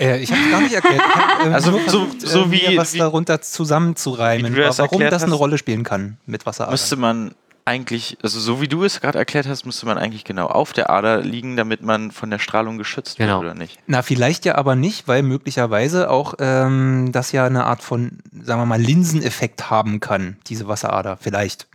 Äh, 0.00 0.18
ich 0.20 0.30
habe 0.30 0.40
es 0.42 0.50
gar 0.50 0.60
nicht 0.60 0.74
erklärt. 0.74 1.02
Ich 1.08 1.14
hab, 1.16 1.46
ähm, 1.46 1.52
Also 1.54 1.70
nur 1.72 1.80
so- 1.80 2.04
versucht, 2.06 2.20
so 2.22 2.44
äh, 2.44 2.50
wie- 2.52 2.76
was 2.76 2.94
wie- 2.94 2.98
darunter 2.98 3.40
zusammenzureimen, 3.40 4.54
das 4.54 4.78
warum 4.78 5.00
das 5.00 5.22
eine 5.22 5.32
hast, 5.32 5.38
Rolle 5.40 5.58
spielen 5.58 5.82
kann 5.84 6.18
mit 6.26 6.46
Wasseradern. 6.46 6.72
Müsste 6.74 6.96
man 6.96 7.34
eigentlich, 7.64 8.16
also 8.22 8.40
so 8.40 8.62
wie 8.62 8.68
du 8.68 8.82
es 8.84 9.00
gerade 9.00 9.18
erklärt 9.18 9.46
hast, 9.46 9.66
müsste 9.66 9.84
man 9.84 9.98
eigentlich 9.98 10.24
genau 10.24 10.46
auf 10.46 10.72
der 10.72 10.88
Ader 10.88 11.20
liegen, 11.20 11.56
damit 11.56 11.82
man 11.82 12.12
von 12.12 12.30
der 12.30 12.38
Strahlung 12.38 12.78
geschützt 12.78 13.18
Genau. 13.18 13.40
wird, 13.42 13.50
oder 13.52 13.54
nicht? 13.58 13.78
Na, 13.86 14.00
vielleicht 14.02 14.44
ja 14.46 14.54
aber 14.54 14.74
nicht, 14.74 15.06
weil 15.06 15.22
möglicherweise 15.22 16.08
auch 16.08 16.34
ähm, 16.38 17.10
das 17.12 17.32
ja 17.32 17.44
eine 17.44 17.64
Art 17.64 17.82
von, 17.82 18.20
sagen 18.32 18.60
wir 18.62 18.66
mal, 18.66 18.80
Linseneffekt 18.80 19.68
haben 19.68 20.00
kann, 20.00 20.38
diese 20.46 20.66
Wasserader. 20.66 21.18
Vielleicht. 21.20 21.66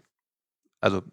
Also 0.82 1.04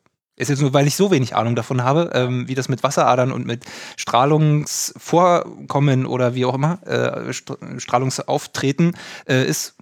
ist 0.41 0.49
jetzt 0.49 0.61
nur, 0.61 0.73
weil 0.73 0.87
ich 0.87 0.97
so 0.97 1.11
wenig 1.11 1.37
Ahnung 1.37 1.55
davon 1.55 1.85
habe, 1.85 2.11
ähm, 2.15 2.49
wie 2.49 2.55
das 2.55 2.69
mit 2.69 2.83
Wasseradern 2.83 3.31
und 3.31 3.47
mit 3.47 3.65
Strahlungsvorkommen 3.97 6.07
oder 6.07 6.35
wie 6.35 6.45
auch 6.45 6.55
immer, 6.55 6.79
äh, 6.87 7.31
St- 7.31 7.79
Strahlungsauftreten 7.79 8.97
äh, 9.29 9.45
ist. 9.45 9.75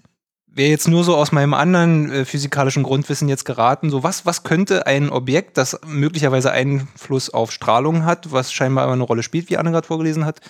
Wäre 0.47 0.71
jetzt 0.71 0.89
nur 0.89 1.05
so 1.05 1.15
aus 1.15 1.31
meinem 1.31 1.55
anderen 1.55 2.11
äh, 2.11 2.25
physikalischen 2.25 2.83
Grundwissen 2.83 3.29
jetzt 3.29 3.45
geraten, 3.45 3.91
so 3.91 4.03
was, 4.03 4.27
was 4.27 4.43
könnte 4.43 4.87
ein 4.87 5.09
Objekt, 5.09 5.57
das 5.57 5.79
möglicherweise 5.87 6.51
Einfluss 6.51 7.31
auf 7.31 7.53
Strahlung 7.53 8.05
hat, 8.05 8.33
was 8.33 8.53
scheinbar 8.53 8.85
immer 8.85 8.95
eine 8.95 9.05
Rolle 9.05 9.23
spielt, 9.23 9.51
wie 9.51 9.57
Anne 9.57 9.71
gerade 9.71 9.87
vorgelesen 9.87 10.25
hat, 10.25 10.41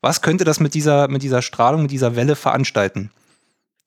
was 0.00 0.22
könnte 0.22 0.44
das 0.44 0.60
mit 0.60 0.74
dieser, 0.74 1.08
mit 1.08 1.22
dieser 1.22 1.42
Strahlung, 1.42 1.82
mit 1.82 1.90
dieser 1.90 2.14
Welle 2.14 2.36
veranstalten? 2.36 3.10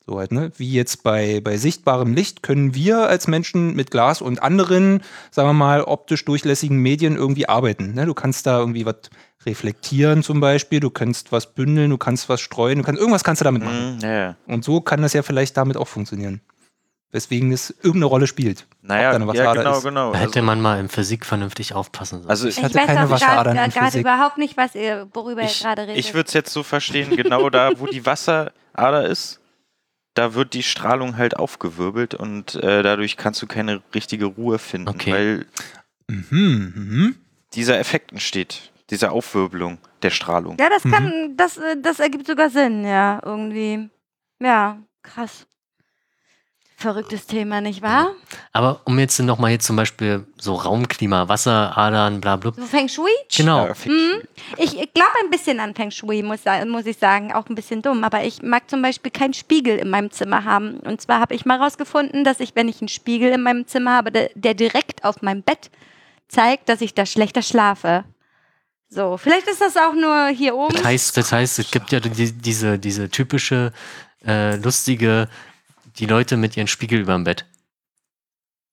So 0.05 0.17
halt, 0.17 0.31
ne? 0.31 0.51
Wie 0.57 0.71
jetzt 0.71 1.03
bei, 1.03 1.39
bei 1.43 1.57
sichtbarem 1.57 2.13
Licht 2.13 2.41
können 2.41 2.73
wir 2.73 3.07
als 3.09 3.27
Menschen 3.27 3.75
mit 3.75 3.91
Glas 3.91 4.21
und 4.21 4.41
anderen, 4.41 5.03
sagen 5.29 5.49
wir 5.49 5.53
mal, 5.53 5.83
optisch 5.83 6.25
durchlässigen 6.25 6.77
Medien 6.77 7.15
irgendwie 7.15 7.47
arbeiten. 7.47 7.93
Ne? 7.93 8.05
Du 8.05 8.13
kannst 8.13 8.45
da 8.47 8.57
irgendwie 8.59 8.85
was 8.85 8.95
reflektieren 9.45 10.23
zum 10.23 10.39
Beispiel, 10.39 10.79
du 10.79 10.89
kannst 10.89 11.31
was 11.31 11.53
bündeln, 11.53 11.89
du 11.91 11.97
kannst 11.97 12.27
was 12.27 12.41
streuen, 12.41 12.79
du 12.79 12.83
kannst 12.83 12.99
irgendwas 12.99 13.23
kannst 13.23 13.41
du 13.41 13.43
damit 13.45 13.63
machen. 13.63 13.99
Ja, 14.01 14.11
ja. 14.11 14.35
Und 14.47 14.63
so 14.65 14.81
kann 14.81 15.01
das 15.01 15.13
ja 15.13 15.21
vielleicht 15.23 15.55
damit 15.57 15.77
auch 15.77 15.87
funktionieren. 15.87 16.41
Weswegen 17.11 17.51
es 17.51 17.71
irgendeine 17.71 18.05
Rolle 18.05 18.27
spielt. 18.27 18.67
Naja, 18.83 19.13
ja, 19.13 19.27
Wasserader 19.27 19.63
genau, 19.63 19.77
ist. 19.77 19.83
genau. 19.83 20.11
Da 20.11 20.19
hätte 20.19 20.27
Also, 20.39 20.45
man 20.45 20.61
mal 20.61 20.79
in 20.79 20.89
Physik 20.89 21.25
vernünftig 21.25 21.73
aufpassen 21.73 22.19
sollen. 22.19 22.29
also 22.29 22.47
Ich 22.47 22.57
ich, 22.57 22.63
hatte 22.63 22.75
weiß 22.75 22.85
keine 22.85 23.09
Wasseradern 23.09 23.55
gerade 23.55 23.65
in 23.65 23.71
gerade 23.71 23.85
Physik. 23.87 24.01
überhaupt 24.01 24.37
nicht, 24.37 24.57
was 24.57 24.75
ihr, 24.75 25.07
worüber 25.13 25.41
ich, 25.41 25.59
ihr 25.61 25.63
gerade 25.65 25.81
redet. 25.83 25.97
ich 25.97 26.13
würde 26.13 26.27
es 26.27 26.33
jetzt 26.33 26.53
so 26.53 26.61
verstehen, 26.61 27.15
genau 27.15 27.49
da, 27.49 27.71
wo 27.77 27.87
die 27.87 28.05
Wasserader 28.05 29.07
ist, 29.07 29.39
da 30.19 30.33
wird 30.33 30.53
die 30.53 30.63
Strahlung 30.63 31.15
halt 31.15 31.37
aufgewirbelt 31.37 32.13
und 32.13 32.55
äh, 32.55 32.83
dadurch 32.83 33.15
kannst 33.15 33.41
du 33.41 33.47
keine 33.47 33.81
richtige 33.95 34.25
Ruhe 34.25 34.59
finden, 34.59 34.89
Okay. 34.89 35.11
weil 35.13 35.45
Mhm, 36.09 36.73
mhm. 36.75 37.15
dieser 37.53 37.79
Effekt 37.79 38.11
entsteht, 38.11 38.71
diese 38.89 39.11
Aufwirbelung 39.11 39.77
der 40.01 40.09
Strahlung. 40.09 40.57
ja, 40.59 40.67
das 40.69 40.83
Mhm. 40.83 40.91
kann, 40.91 41.37
das, 41.37 41.57
äh, 41.57 41.77
das 41.81 41.99
ergibt 41.99 42.27
sogar 42.27 42.49
Sinn, 42.49 42.83
ja, 42.83 43.21
irgendwie. 43.23 43.89
Ja, 44.41 44.77
krass. 45.03 45.45
Verrücktes 46.79 47.25
Thema, 47.25 47.59
nicht 47.59 47.81
wahr? 47.81 48.11
Aber 48.53 48.79
um 48.85 48.97
jetzt 48.99 49.19
nochmal 49.19 49.51
jetzt 49.51 49.65
zum 49.65 49.75
Beispiel 49.75 50.25
so 50.37 50.55
Raumklima, 50.55 51.27
Wasseradern, 51.27 52.21
bla 52.21 52.37
bla. 52.37 52.53
So 52.55 52.65
Feng 52.65 52.87
Shui? 52.87 53.11
Genau. 53.35 53.65
Ja, 53.65 53.73
Feng 53.73 53.91
Shui. 53.91 54.23
Ich 54.55 54.71
glaube 54.93 55.11
ein 55.21 55.29
bisschen 55.29 55.59
an 55.59 55.75
Feng 55.75 55.91
Shui, 55.91 56.23
muss, 56.23 56.39
muss 56.67 56.85
ich 56.85 56.97
sagen. 56.97 57.33
Auch 57.33 57.49
ein 57.49 57.55
bisschen 57.55 57.81
dumm. 57.81 58.05
Aber 58.05 58.23
ich 58.23 58.41
mag 58.43 58.69
zum 58.69 58.81
Beispiel 58.81 59.11
keinen 59.11 59.33
Spiegel 59.33 59.77
in 59.77 59.89
meinem 59.89 60.09
Zimmer 60.09 60.45
haben. 60.45 60.79
Und 60.79 61.01
zwar 61.01 61.19
habe 61.19 61.35
ich 61.35 61.45
mal 61.45 61.61
rausgefunden, 61.61 62.23
dass 62.23 62.39
ich, 62.39 62.55
wenn 62.55 62.69
ich 62.69 62.79
einen 62.79 62.87
Spiegel 62.87 63.33
in 63.33 63.41
meinem 63.41 63.67
Zimmer 63.67 63.97
habe, 63.97 64.13
der, 64.13 64.29
der 64.35 64.53
direkt 64.53 65.03
auf 65.03 65.21
meinem 65.21 65.43
Bett 65.43 65.69
zeigt, 66.29 66.69
dass 66.69 66.79
ich 66.79 66.93
da 66.93 67.05
schlechter 67.05 67.41
schlafe. 67.41 68.05
So, 68.87 69.17
vielleicht 69.17 69.49
ist 69.49 69.59
das 69.59 69.75
auch 69.75 69.95
nur 69.95 70.27
hier 70.27 70.55
oben. 70.55 70.75
Das 70.75 70.85
heißt, 70.85 71.17
das 71.17 71.33
heißt, 71.33 71.59
es 71.59 71.71
gibt 71.71 71.91
ja 71.91 71.99
die, 71.99 72.31
diese, 72.31 72.79
diese 72.79 73.09
typische, 73.09 73.73
äh, 74.25 74.55
lustige, 74.55 75.27
die 75.99 76.05
Leute 76.05 76.37
mit 76.37 76.57
ihren 76.57 76.67
Spiegel 76.67 76.99
überm 77.01 77.23
Bett. 77.23 77.45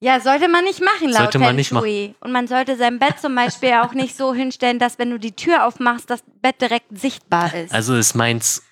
Ja, 0.01 0.21
sollte 0.21 0.49
man 0.49 0.65
nicht 0.65 0.81
machen, 0.83 1.09
laut 1.09 1.23
Sollte 1.23 1.39
man 1.39 1.57
nicht 1.57 1.73
machen. 1.73 2.15
Und 2.21 2.31
man 2.31 2.47
sollte 2.47 2.77
sein 2.77 2.99
Bett 2.99 3.19
zum 3.19 3.35
Beispiel 3.35 3.73
auch 3.83 3.95
nicht 3.95 4.15
so 4.17 4.35
hinstellen, 4.35 4.79
dass 4.79 4.99
wenn 4.99 5.11
du 5.11 5.19
die 5.19 5.33
Tür 5.33 5.67
aufmachst, 5.67 6.11
das 6.11 6.23
Bett 6.43 6.61
direkt 6.61 6.99
sichtbar 6.99 7.53
ist. 7.55 7.73
Also 7.73 7.97
ist 7.97 8.15
meins. 8.15 8.63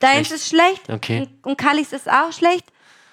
Deins 0.00 0.28
schlecht. 0.28 0.32
ist 0.32 0.48
schlecht 0.50 0.90
Okay. 0.90 1.28
und, 1.42 1.56
Kalis 1.56 1.92
ist 1.92 2.10
auch 2.10 2.30
schlecht. 2.32 2.66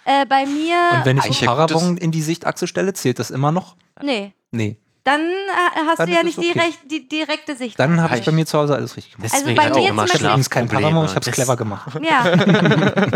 Äh, 0.05 0.25
bei 0.25 0.45
mir, 0.45 0.75
Und 0.91 1.05
wenn 1.05 1.17
ich 1.17 1.23
einen 1.23 1.45
Parabon 1.45 1.95
in 1.97 2.11
die 2.11 2.21
Sichtachse 2.21 2.67
stelle, 2.67 2.93
zählt 2.93 3.19
das 3.19 3.31
immer 3.31 3.51
noch? 3.51 3.77
nee. 4.01 4.33
Nee. 4.51 4.77
Dann 5.05 5.19
äh, 5.21 5.85
hast 5.85 5.99
Dann 5.99 6.09
du 6.09 6.15
ja 6.15 6.23
nicht 6.23 6.37
es 6.37 6.43
die, 6.43 6.51
okay. 6.51 6.59
recht, 6.61 6.79
die 6.89 7.07
direkte 7.09 7.55
Sicht. 7.57 7.77
Dann 7.77 7.99
habe 7.99 8.17
ich 8.17 8.23
bei 8.25 8.31
mir 8.31 8.45
zu 8.45 8.57
Hause 8.57 8.75
alles 8.75 8.95
richtig 8.95 9.15
gemacht. 9.15 9.33
Also 9.33 9.45
Deswegen 9.45 9.57
bei 9.57 9.65
hat 9.69 9.75
mir 9.75 9.89
immer 9.89 10.03
Beispiel- 10.03 10.21
Übrigens 10.25 10.49
kein 10.49 10.67
Parabon, 10.69 11.05
ich 11.05 11.11
habe 11.15 11.29
es 11.29 11.31
clever 11.35 11.57
gemacht. 11.57 11.91
Ja. 12.03 12.25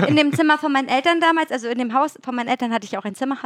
in 0.08 0.16
dem 0.18 0.34
Zimmer 0.34 0.58
von 0.58 0.72
meinen 0.74 0.90
Eltern 0.90 1.22
damals, 1.22 1.52
also 1.52 1.68
in 1.70 1.78
dem 1.78 1.94
Haus 1.94 2.18
von 2.24 2.36
meinen 2.36 2.50
Eltern 2.50 2.74
hatte 2.74 2.86
ich 2.86 2.98
auch 2.98 3.06
ein 3.06 3.16
Zimmer. 3.16 3.38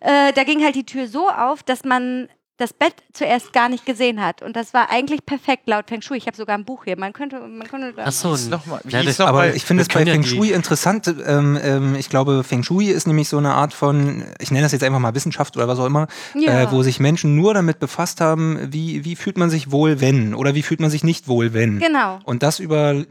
Äh, 0.00 0.32
da 0.32 0.44
ging 0.44 0.62
halt 0.62 0.74
die 0.76 0.86
Tür 0.86 1.08
so 1.08 1.28
auf, 1.28 1.62
dass 1.64 1.84
man 1.84 2.28
das 2.62 2.72
Bett 2.72 2.94
zuerst 3.12 3.52
gar 3.52 3.68
nicht 3.68 3.84
gesehen 3.84 4.24
hat. 4.24 4.40
Und 4.40 4.56
das 4.56 4.72
war 4.72 4.88
eigentlich 4.90 5.26
perfekt 5.26 5.68
laut 5.68 5.88
Feng 5.88 6.00
Shui. 6.00 6.16
Ich 6.16 6.26
habe 6.26 6.36
sogar 6.36 6.56
ein 6.56 6.64
Buch 6.64 6.84
hier. 6.84 6.98
Man 6.98 7.12
könnte, 7.12 7.40
man 7.40 7.66
könnte 7.68 7.92
da. 7.92 8.04
Achso, 8.04 8.30
Hieß 8.30 8.48
noch 8.48 8.64
mal- 8.66 8.80
wie 8.84 8.92
ja, 8.92 9.02
noch 9.02 9.20
Aber 9.20 9.38
mal- 9.38 9.54
ich 9.56 9.64
finde 9.64 9.82
es 9.82 9.88
bei 9.88 10.04
Feng 10.06 10.22
die- 10.22 10.28
Shui 10.28 10.50
interessant. 10.52 11.12
Ähm, 11.26 11.58
ähm, 11.62 11.94
ich 11.96 12.08
glaube, 12.08 12.44
Feng 12.44 12.62
Shui 12.62 12.86
ist 12.86 13.06
nämlich 13.06 13.28
so 13.28 13.36
eine 13.38 13.52
Art 13.54 13.74
von, 13.74 14.24
ich 14.38 14.50
nenne 14.50 14.62
das 14.62 14.72
jetzt 14.72 14.82
einfach 14.84 15.00
mal 15.00 15.14
Wissenschaft 15.14 15.56
oder 15.56 15.68
was 15.68 15.78
auch 15.78 15.86
immer, 15.86 16.06
Ja. 16.34 16.62
äh, 16.62 16.70
wo 16.72 16.82
sich 16.82 17.00
Menschen 17.00 17.36
nur 17.36 17.52
damit 17.52 17.80
befasst 17.80 18.20
haben, 18.20 18.72
wie, 18.72 19.04
wie 19.04 19.16
fühlt 19.16 19.36
man 19.36 19.50
sich 19.50 19.70
wohl, 19.70 20.00
wenn 20.00 20.34
oder 20.34 20.54
wie 20.54 20.62
fühlt 20.62 20.80
man 20.80 20.88
sich 20.90 21.02
nicht 21.04 21.28
wohl, 21.28 21.52
wenn. 21.52 21.80
Genau. 21.80 22.20
Und 22.24 22.42
das 22.42 22.60
über 22.60 22.92
äh, 22.92 23.04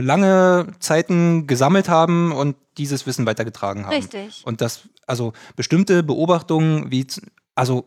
lange 0.00 0.68
Zeiten 0.80 1.46
gesammelt 1.46 1.88
haben 1.88 2.32
und 2.32 2.56
dieses 2.78 3.06
Wissen 3.06 3.26
weitergetragen 3.26 3.84
haben. 3.84 3.92
Richtig. 3.94 4.42
Und 4.44 4.60
das, 4.60 4.82
also 5.06 5.32
bestimmte 5.56 6.02
Beobachtungen, 6.02 6.90
wie, 6.90 7.06
also 7.54 7.86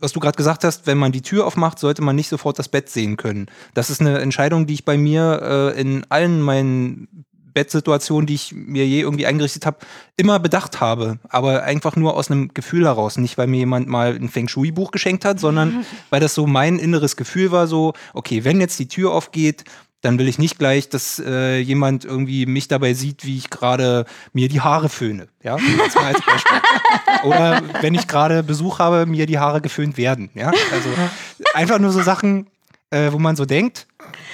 was 0.00 0.12
du 0.12 0.20
gerade 0.20 0.36
gesagt 0.36 0.64
hast, 0.64 0.86
wenn 0.86 0.98
man 0.98 1.12
die 1.12 1.22
Tür 1.22 1.46
aufmacht, 1.46 1.78
sollte 1.78 2.02
man 2.02 2.16
nicht 2.16 2.28
sofort 2.28 2.58
das 2.58 2.68
Bett 2.68 2.88
sehen 2.88 3.16
können. 3.16 3.46
Das 3.74 3.90
ist 3.90 4.00
eine 4.00 4.18
Entscheidung, 4.18 4.66
die 4.66 4.74
ich 4.74 4.84
bei 4.84 4.96
mir 4.96 5.72
äh, 5.76 5.80
in 5.80 6.04
allen 6.08 6.40
meinen 6.40 7.24
Bettsituationen, 7.52 8.26
die 8.26 8.34
ich 8.34 8.52
mir 8.54 8.86
je 8.86 9.00
irgendwie 9.00 9.26
eingerichtet 9.26 9.66
habe, 9.66 9.78
immer 10.16 10.38
bedacht 10.38 10.80
habe. 10.80 11.18
Aber 11.28 11.64
einfach 11.64 11.96
nur 11.96 12.16
aus 12.16 12.30
einem 12.30 12.54
Gefühl 12.54 12.84
heraus. 12.84 13.18
Nicht, 13.18 13.38
weil 13.38 13.46
mir 13.46 13.58
jemand 13.58 13.88
mal 13.88 14.14
ein 14.14 14.28
Feng 14.28 14.48
Shui-Buch 14.48 14.90
geschenkt 14.90 15.24
hat, 15.24 15.40
sondern 15.40 15.84
weil 16.10 16.20
das 16.20 16.34
so 16.34 16.46
mein 16.46 16.78
inneres 16.78 17.16
Gefühl 17.16 17.50
war, 17.50 17.66
so, 17.66 17.92
okay, 18.14 18.44
wenn 18.44 18.60
jetzt 18.60 18.78
die 18.78 18.88
Tür 18.88 19.12
aufgeht, 19.12 19.64
dann 20.02 20.18
will 20.18 20.28
ich 20.28 20.38
nicht 20.38 20.58
gleich, 20.58 20.88
dass 20.88 21.18
äh, 21.24 21.58
jemand 21.58 22.04
irgendwie 22.04 22.46
mich 22.46 22.68
dabei 22.68 22.94
sieht, 22.94 23.24
wie 23.26 23.36
ich 23.36 23.50
gerade 23.50 24.06
mir 24.32 24.48
die 24.48 24.60
Haare 24.60 24.88
föhne. 24.88 25.28
Ja, 25.42 25.54
als. 25.56 25.94
Oder 27.22 27.62
wenn 27.82 27.94
ich 27.94 28.06
gerade 28.06 28.42
Besuch 28.42 28.78
habe, 28.78 29.06
mir 29.06 29.26
die 29.26 29.38
Haare 29.38 29.60
geföhnt 29.60 29.96
werden. 29.98 30.30
Ja, 30.34 30.48
also 30.72 30.88
einfach 31.54 31.78
nur 31.78 31.92
so 31.92 32.02
Sachen, 32.02 32.46
äh, 32.90 33.12
wo 33.12 33.18
man 33.18 33.36
so 33.36 33.44
denkt, 33.44 33.86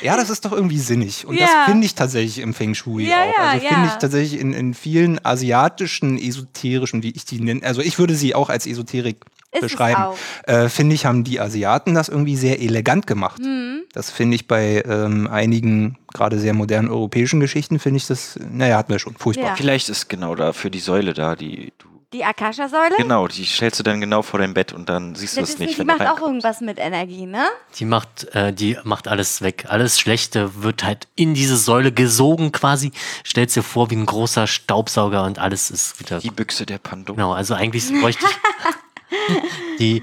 ja, 0.02 0.16
das 0.16 0.30
ist 0.30 0.44
doch 0.44 0.52
irgendwie 0.52 0.78
sinnig. 0.78 1.26
Und 1.26 1.36
Ja. 1.36 1.46
das 1.46 1.50
finde 1.66 1.86
ich 1.86 1.94
tatsächlich 1.94 2.38
im 2.38 2.54
Feng 2.54 2.74
Shui 2.74 3.08
Ja, 3.08 3.22
auch. 3.22 3.38
also 3.38 3.64
ja. 3.64 3.74
finde 3.74 3.88
ich 3.88 3.94
tatsächlich 3.94 4.40
in, 4.40 4.52
in 4.52 4.74
vielen 4.74 5.24
asiatischen, 5.24 6.18
esoterischen, 6.18 7.02
wie 7.02 7.10
ich 7.10 7.24
die 7.24 7.40
nenne, 7.40 7.62
also 7.64 7.80
ich 7.80 7.98
würde 7.98 8.14
sie 8.14 8.34
auch 8.34 8.48
als 8.50 8.66
Esoterik 8.66 9.16
Ist 9.56 9.62
beschreiben. 9.62 10.14
Äh, 10.44 10.68
finde 10.68 10.94
ich, 10.94 11.06
haben 11.06 11.24
die 11.24 11.40
Asiaten 11.40 11.94
das 11.94 12.08
irgendwie 12.08 12.36
sehr 12.36 12.60
elegant 12.60 13.06
gemacht. 13.06 13.40
Mhm. 13.40 13.82
Das 13.92 14.10
finde 14.10 14.34
ich 14.34 14.46
bei 14.46 14.82
ähm, 14.86 15.26
einigen, 15.28 15.98
gerade 16.12 16.38
sehr 16.38 16.54
modernen 16.54 16.88
europäischen 16.90 17.40
Geschichten, 17.40 17.78
finde 17.78 17.98
ich 17.98 18.06
das, 18.06 18.38
naja, 18.50 18.76
hatten 18.76 18.92
wir 18.92 18.98
schon, 18.98 19.16
furchtbar. 19.16 19.46
Ja. 19.46 19.56
Vielleicht 19.56 19.88
ist 19.88 20.08
genau 20.08 20.34
dafür 20.34 20.70
die 20.70 20.80
Säule 20.80 21.14
da, 21.14 21.34
die 21.36 21.72
du. 21.78 21.88
Die 22.12 22.24
Akasha-Säule? 22.24 22.94
Genau, 22.98 23.26
die 23.26 23.44
stellst 23.44 23.80
du 23.80 23.82
dann 23.82 24.00
genau 24.00 24.22
vor 24.22 24.38
dein 24.38 24.54
Bett 24.54 24.72
und 24.72 24.88
dann 24.88 25.16
siehst 25.16 25.36
du 25.36 25.40
Das 25.40 25.50
es 25.50 25.58
nicht. 25.58 25.76
die 25.76 25.84
macht 25.84 26.02
auch 26.02 26.20
irgendwas 26.20 26.60
mit 26.60 26.78
Energie, 26.78 27.26
ne? 27.26 27.44
Die 27.78 27.84
macht, 27.84 28.32
äh, 28.32 28.52
die 28.52 28.78
macht 28.84 29.08
alles 29.08 29.42
weg. 29.42 29.64
Alles 29.68 29.98
Schlechte 29.98 30.62
wird 30.62 30.84
halt 30.84 31.08
in 31.16 31.34
diese 31.34 31.56
Säule 31.56 31.90
gesogen 31.90 32.52
quasi. 32.52 32.92
Stellst 33.26 33.56
dir 33.56 33.62
vor 33.64 33.90
wie 33.90 33.96
ein 33.96 34.06
großer 34.06 34.46
Staubsauger 34.46 35.24
und 35.24 35.40
alles 35.40 35.70
ist 35.70 35.98
wieder. 35.98 36.20
Die 36.20 36.30
Büchse 36.30 36.64
der 36.64 36.78
Pandora. 36.78 37.16
Genau, 37.16 37.32
also 37.32 37.54
eigentlich 37.54 37.90
bräuchte 38.00 38.24
ich. 38.24 38.36
die, 39.78 40.02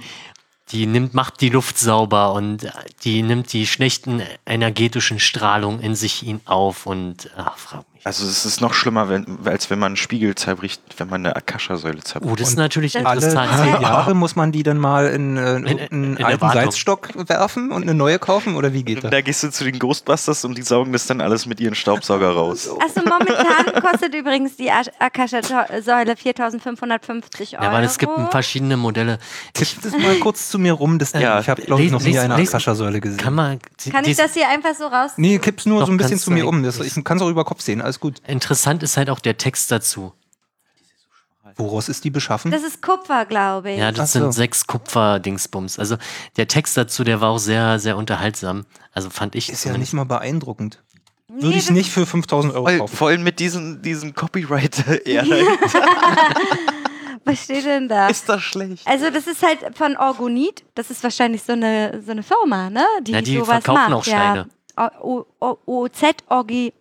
die 0.72 0.85
nimmt, 0.85 1.14
macht 1.14 1.41
die 1.41 1.49
Luft 1.49 1.77
sauber 1.77 2.34
und 2.34 2.68
die 3.03 3.22
nimmt 3.22 3.53
die 3.53 3.68
schlechten 3.68 4.22
energetischen 4.45 5.19
Strahlungen 5.19 5.80
in 5.80 5.95
sich 5.95 6.23
ihn 6.23 6.41
auf 6.45 6.85
und 6.85 7.30
ach, 7.38 7.84
mich. 7.93 7.93
Also 8.05 8.25
es 8.27 8.45
ist 8.45 8.59
noch 8.59 8.73
schlimmer, 8.73 9.07
wenn, 9.07 9.25
als 9.45 9.69
wenn 9.69 9.80
man 9.80 9.88
einen 9.91 9.95
Spiegel 9.95 10.35
zerbricht, 10.35 10.81
wenn 10.97 11.07
man 11.09 11.25
eine 11.25 11.35
Akasha-Säule 11.38 12.01
zerbricht. 12.03 12.31
Oh, 12.34 12.35
das 12.35 12.49
ist 12.49 12.57
natürlich 12.57 12.97
Alle 12.97 13.25
interessant. 13.25 13.49
zehn 13.71 13.81
Jahre 13.81 14.13
muss 14.23 14.35
man 14.35 14.51
die 14.51 14.61
dann 14.63 14.77
mal 14.77 15.07
in, 15.07 15.38
äh, 15.38 15.55
in, 15.55 15.65
In- 15.67 15.80
einen 15.80 16.17
in 16.17 16.23
alten 16.23 16.41
Erwartung. 16.41 16.61
Salzstock 16.63 17.09
werfen 17.30 17.71
und 17.71 17.84
eine 17.84 17.93
neue 17.93 18.19
kaufen 18.19 18.55
oder 18.55 18.73
wie 18.73 18.84
geht 18.84 19.05
das? 19.05 19.11
Da 19.11 19.21
gehst 19.21 19.41
du 19.43 19.51
zu 19.51 19.63
den 19.63 19.80
Ghostbusters 19.80 20.43
und 20.43 20.57
die 20.57 20.63
saugen 20.63 20.91
das 20.91 21.07
dann 21.07 21.21
alles 21.21 21.45
mit 21.45 21.61
ihren 21.61 21.75
Staubsauger 21.75 22.30
raus. 22.35 22.69
Also 22.81 23.01
momentan 23.07 23.81
kostet 23.81 24.13
übrigens 24.15 24.57
die 24.57 24.67
Ash- 24.67 24.91
Akasha-Säule 24.99 26.13
4.550 26.13 27.53
Euro. 27.53 27.63
Ja, 27.63 27.71
weil 27.71 27.84
es 27.85 27.97
gibt 27.97 28.11
verschiedene 28.31 28.77
Modelle. 28.77 29.17
Ich 29.55 29.71
Tippt 29.71 29.85
es 29.85 29.93
mal 29.93 30.15
kurz 30.15 30.49
zu 30.49 30.59
mir 30.59 30.73
rum. 30.73 30.99
Das, 30.99 31.13
Ja, 31.13 31.39
ich 31.39 31.49
habe, 31.49 31.61
glaube 31.61 31.81
ich, 31.84 31.91
noch 31.91 32.01
nie 32.01 32.17
eine 32.19 32.35
Akasha-Säule 32.35 32.99
gesehen. 33.01 33.17
kann 33.17 33.34
man. 33.34 33.59
Kann 33.91 34.05
ich 34.05 34.17
das 34.17 34.34
hier 34.34 34.49
einfach 34.49 34.75
so 34.75 34.88
raus? 34.88 35.11
nee, 35.17 35.38
kipp's 35.39 35.65
nur 35.65 35.80
Doch, 35.80 35.88
so 35.88 35.93
ein 35.93 35.97
bisschen 35.97 36.19
zu 36.19 36.31
mir 36.31 36.47
um. 36.47 36.63
Das, 36.63 36.80
ich 36.80 37.01
kann 37.03 37.17
es 37.17 37.23
auch 37.23 37.30
über 37.30 37.43
Kopf 37.45 37.61
sehen, 37.61 37.81
alles 37.94 37.99
gut. 37.99 38.22
Interessant 38.28 38.84
ist 38.84 38.98
halt 38.98 39.10
auch 39.10 39.20
der 39.20 39.38
Text 39.38 39.72
dazu. 39.72 40.14
Woraus 41.57 41.88
ist 41.90 42.03
die 42.03 42.10
beschaffen? 42.10 42.49
Das 42.52 42.64
ist 42.64 42.82
Kupfer, 42.82 43.26
glaube 43.26 43.72
ich. 43.74 43.78
Ja, 43.78 43.91
das 43.91 44.14
so. 44.14 44.20
sind 44.22 44.32
sechs 44.32 44.65
Kupfer-Dingsbums. 44.65 45.78
Also 45.78 45.98
der 46.38 46.48
Text 46.48 46.76
dazu, 46.78 47.03
der 47.03 47.22
war 47.22 47.30
auch 47.30 47.38
sehr, 47.38 47.78
sehr 47.80 47.95
unterhaltsam. 47.98 48.65
Also 48.94 49.10
fand 49.11 49.36
ich. 49.36 49.52
ist 49.52 49.65
ja 49.65 49.78
nicht 49.78 49.94
mal 49.94 50.06
beeindruckend. 50.06 50.82
Nee, 51.28 51.44
Würde 51.44 51.57
ich 51.57 51.70
nicht 51.70 51.91
für 51.91 52.06
5000 52.06 52.53
Euro 52.56 52.65
Voll, 52.65 52.78
kaufen. 52.80 52.95
vor 52.95 53.07
allem 53.10 53.24
mit 53.24 53.40
diesem, 53.40 53.82
diesem 53.82 54.15
Copyright. 54.15 54.84
ja, 55.06 55.24
Was 57.26 57.44
steht 57.44 57.65
denn 57.65 57.88
da? 57.88 58.07
ist 58.07 58.28
das 58.28 58.41
schlecht? 58.41 58.86
Also 58.88 59.10
das 59.10 59.28
ist 59.28 59.41
halt 59.44 59.60
von 59.78 59.95
Orgonit. 59.98 60.64
Das 60.76 60.90
ist 60.91 61.03
wahrscheinlich 61.03 61.44
so 61.44 61.53
eine, 61.53 62.02
so 62.06 62.11
eine 62.11 62.24
Firma, 62.24 62.70
ne? 62.70 62.86
Die, 63.02 63.11
Ja, 63.14 63.22
die 63.22 63.36
sowas 63.36 63.64
verkaufen 63.64 63.91
macht. 63.91 63.94
auch 63.94 64.03
Steine. 64.03 64.48
Ja. 64.78 64.91
O- 65.02 65.26
O- 65.40 65.57
OZ 65.65 66.02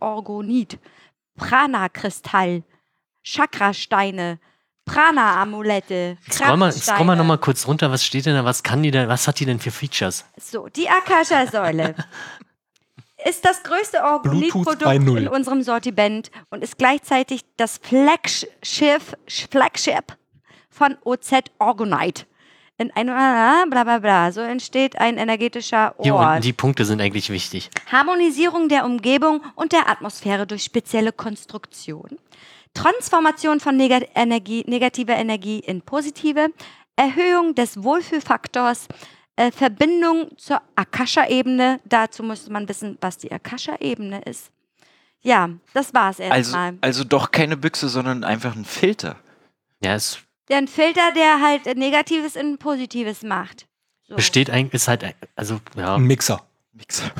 Orgonit. 0.01 0.79
Prana-Kristall. 1.43 2.63
Chakrasteine. 3.23 4.39
Prana-Amulette. 4.85 6.19
Scroll 6.31 6.57
mal, 6.57 6.73
scroll 6.73 6.85
mal 6.87 6.97
Kraftsteine. 6.97 7.17
nochmal 7.17 7.39
kurz 7.39 7.67
runter, 7.69 7.91
was 7.91 8.05
steht 8.05 8.27
denn 8.27 8.35
da, 8.35 8.45
was 8.45 8.63
kann 8.63 8.83
die 8.83 8.91
denn, 8.91 9.09
was 9.09 9.29
hat 9.29 9.39
die 9.39 9.47
denn 9.47 9.61
für 9.61 9.71
Features? 9.71 10.25
So, 10.41 10.69
die 10.69 10.89
Akasha-Säule 10.89 11.95
ist 13.25 13.45
das 13.45 13.63
größte 13.63 13.99
3.0. 13.99 15.17
in 15.19 15.29
unserem 15.29 15.63
Sortiment 15.63 16.31
und 16.51 16.65
ist 16.65 16.79
gleichzeitig 16.79 17.43
das 17.57 17.79
Flaggschiff, 17.79 19.15
Flagship 19.51 20.17
von 20.69 20.97
OZ 21.05 21.33
Orgonite. 21.59 22.25
In 22.83 22.91
einem 22.97 23.71
bla 23.71 23.85
bla 23.85 23.99
bla. 23.99 24.33
So 24.33 24.41
entsteht 24.41 24.99
ein 24.99 25.17
energetischer 25.19 25.95
Hier 26.03 26.15
Ort. 26.17 26.27
unten, 26.29 26.43
die 26.43 26.53
Punkte 26.53 26.85
sind 26.85 27.01
eigentlich 27.01 27.31
wichtig. 27.31 27.71
Harmonisierung 27.91 28.69
der 28.69 28.85
Umgebung 28.85 29.41
und 29.55 29.73
der 29.73 29.89
Atmosphäre 29.89 30.47
durch 30.49 30.65
spezielle 30.65 31.13
Konstruktion. 31.13 32.19
Transformation 32.75 33.61
von 33.61 33.77
Neg 33.77 34.09
Energie, 34.15 34.65
negativer 34.67 35.15
Energie 35.15 35.61
in 35.61 35.83
positive. 35.83 36.49
Erhöhung 36.97 37.55
des 37.55 37.83
Wohlfühlfaktors. 37.83 38.89
Äh, 39.37 39.51
Verbindung 39.51 40.37
zur 40.37 40.61
Akasha-Ebene. 40.75 41.81
Dazu 41.85 42.23
müsste 42.23 42.53
man 42.53 42.69
wissen, 42.69 42.99
was 43.01 43.17
die 43.17 43.31
Akasha-Ebene 43.33 44.23
ist. 44.23 44.51
Ja, 45.23 45.51
das 45.73 45.95
war's 45.95 46.19
Also, 46.21 46.33
erstmal. 46.35 46.75
also 46.81 47.05
doch 47.05 47.31
keine 47.31 47.57
Büchse, 47.57 47.89
sondern 47.89 48.25
einfach 48.25 48.57
ein 48.57 48.65
Filter. 48.65 49.17
Ja, 49.83 49.95
es 49.95 50.19
ein 50.51 50.69
Filter, 50.69 51.13
der 51.15 51.41
halt 51.41 51.65
Negatives 51.77 52.37
in 52.37 52.59
Positives 52.59 53.23
macht. 53.23 53.67
So. 54.09 54.17
besteht 54.17 54.51
eigentlich, 54.51 54.75
ist 54.75 54.89
halt, 54.89 55.05
ein- 55.05 55.15
also, 55.37 55.61
ja. 55.77 55.95
Ein 55.95 56.03
Mixer. 56.03 56.45
Mixer. 56.73 57.11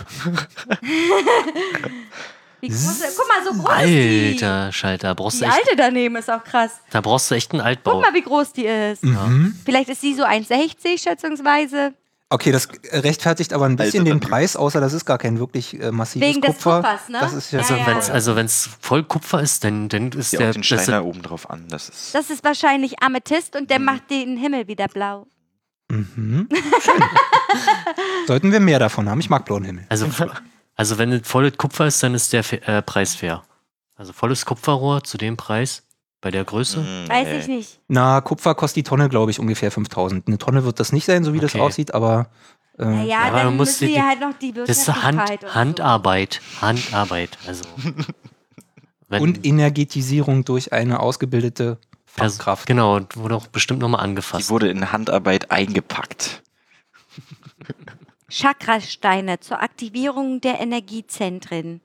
Wie 2.61 2.69
groß, 2.69 3.03
guck 3.17 3.29
mal, 3.29 3.45
so 3.45 3.53
groß 3.61 3.73
ist 3.81 3.89
die. 3.89 4.29
Alter 4.45 4.73
Schalter, 4.73 5.15
brauchst 5.17 5.41
Die 5.41 5.45
du 5.45 5.51
echt, 5.51 5.57
alte 5.57 5.77
daneben 5.77 6.15
ist 6.17 6.31
auch 6.31 6.45
krass. 6.45 6.81
da 6.91 7.01
brauchst 7.01 7.29
du 7.31 7.35
echt 7.35 7.51
einen 7.53 7.61
Altbau. 7.61 7.95
Guck 7.95 8.03
mal, 8.03 8.15
wie 8.15 8.23
groß 8.23 8.53
die 8.53 8.67
ist. 8.67 9.03
Mhm. 9.03 9.59
Vielleicht 9.65 9.89
ist 9.89 10.01
sie 10.01 10.15
so 10.15 10.23
1,60 10.25 11.03
schätzungsweise. 11.03 11.95
Okay, 12.33 12.51
das 12.53 12.69
rechtfertigt 12.91 13.53
aber 13.53 13.67
ein 13.67 13.77
bisschen 13.77 14.01
Alter, 14.01 14.15
den 14.15 14.21
Preis, 14.21 14.57
außer 14.57 14.81
das 14.81 14.93
ist 14.95 15.05
gar 15.05 15.19
kein 15.19 15.39
wirklich 15.39 15.79
äh, 15.81 15.91
massives 15.93 16.27
Wegen 16.29 16.41
des 16.41 16.53
Kupfer. 16.55 16.77
Kupfers, 16.83 17.09
ne? 17.09 17.19
Das 17.21 17.33
ist 17.35 17.53
ja, 17.53 17.59
Also 17.61 17.75
ja. 17.75 17.87
wenn's, 17.87 18.09
also 18.11 18.37
wenn's 18.37 18.71
voll 18.81 19.05
Kupfer 19.05 19.41
ist, 19.43 19.65
dann, 19.65 19.89
dann 19.89 20.11
ist 20.13 20.33
Ja, 20.33 20.39
der, 20.39 20.53
den 20.53 20.63
das 20.63 20.67
Stein 20.67 20.87
da 20.87 21.03
oben 21.03 21.21
drauf 21.23 21.51
an. 21.51 21.67
Das 21.69 21.89
ist. 21.89 22.15
Das 22.15 22.31
ist 22.31 22.43
wahrscheinlich 22.43 23.03
Amethyst 23.03 23.55
und 23.55 23.69
der 23.71 23.79
Mhm. 23.79 23.85
macht 23.85 24.11
den 24.11 24.37
Himmel 24.37 24.67
wieder 24.67 24.89
blau. 24.89 25.27
Mhm. 25.91 26.49
Schön. 26.81 27.05
Sollten 28.27 28.51
wir 28.53 28.61
mehr 28.61 28.79
davon 28.79 29.09
haben. 29.11 29.21
Ich 29.21 29.29
mag 29.31 29.45
blauen 29.45 29.65
Himmel. 29.65 29.85
also, 29.89 30.07
also 30.75 30.99
wenn 30.99 31.13
es 31.13 31.29
volles 31.29 31.57
Kupfer 31.59 31.87
ist, 31.87 32.03
dann 32.03 32.15
ist 32.15 32.33
der 32.33 32.45
äh, 32.69 32.81
Preis 32.83 33.15
fair. 33.15 33.43
Also 33.95 34.13
volles 34.13 34.47
Kupferrohr 34.47 35.05
zu 35.05 35.19
dem 35.19 35.37
Preis, 35.37 35.83
bei 36.23 36.31
der 36.31 36.45
Größe. 36.45 36.81
Mm, 36.81 37.09
Weiß 37.11 37.27
nee. 37.29 37.39
ich 37.41 37.49
nicht. 37.49 37.81
Na, 37.89 38.23
Kupfer 38.23 38.55
kostet 38.55 38.77
die 38.77 38.83
Tonne, 38.89 39.11
glaube 39.11 39.31
ich, 39.31 39.39
ungefähr 39.39 39.71
5000. 39.71 40.27
Eine 40.27 40.39
Tonne 40.39 40.65
wird 40.65 40.81
das 40.81 40.93
nicht 40.93 41.05
sein, 41.05 41.25
so 41.25 41.35
wie 41.35 41.41
das 41.41 41.55
Okay. 41.55 41.61
aussieht, 41.63 41.93
aber 41.93 42.31
äh, 42.79 42.85
Naja, 42.87 43.19
aber 43.25 43.37
dann 43.39 43.47
man 43.49 43.57
muss 43.59 43.69
müssen 43.81 43.89
die- 43.89 43.95
wir 43.95 44.07
halt 44.09 44.21
noch 44.21 44.33
die 44.39 44.53
Das 44.53 44.69
ist 44.71 44.87
Wirtschaftlichkeit 44.87 45.29
Hand, 45.29 45.43
und 45.43 45.49
so. 45.51 45.55
Handarbeit. 45.55 46.41
Handarbeit. 46.63 47.37
Also. 47.47 47.65
Wenn 49.09 49.23
und 49.23 49.45
Energetisierung 49.45 50.45
durch 50.47 50.73
eine 50.73 51.01
ausgebildete 51.01 51.79
Pers- 52.17 52.37
Fachkraft. 52.37 52.67
Genau, 52.67 52.97
und 52.97 53.17
wurde 53.19 53.37
auch 53.37 53.47
bestimmt 53.49 53.81
nochmal 53.81 54.01
Die 54.01 54.05
angefasst. 54.05 54.49
wurde 54.49 54.71
in 54.71 54.91
Handarbeit 54.91 55.51
eingepackt. 55.51 56.43
Chakrasteine 58.31 59.41
zur 59.41 59.61
Aktivierung 59.61 60.41
der 60.41 60.61
Energiezentren. 60.61 61.83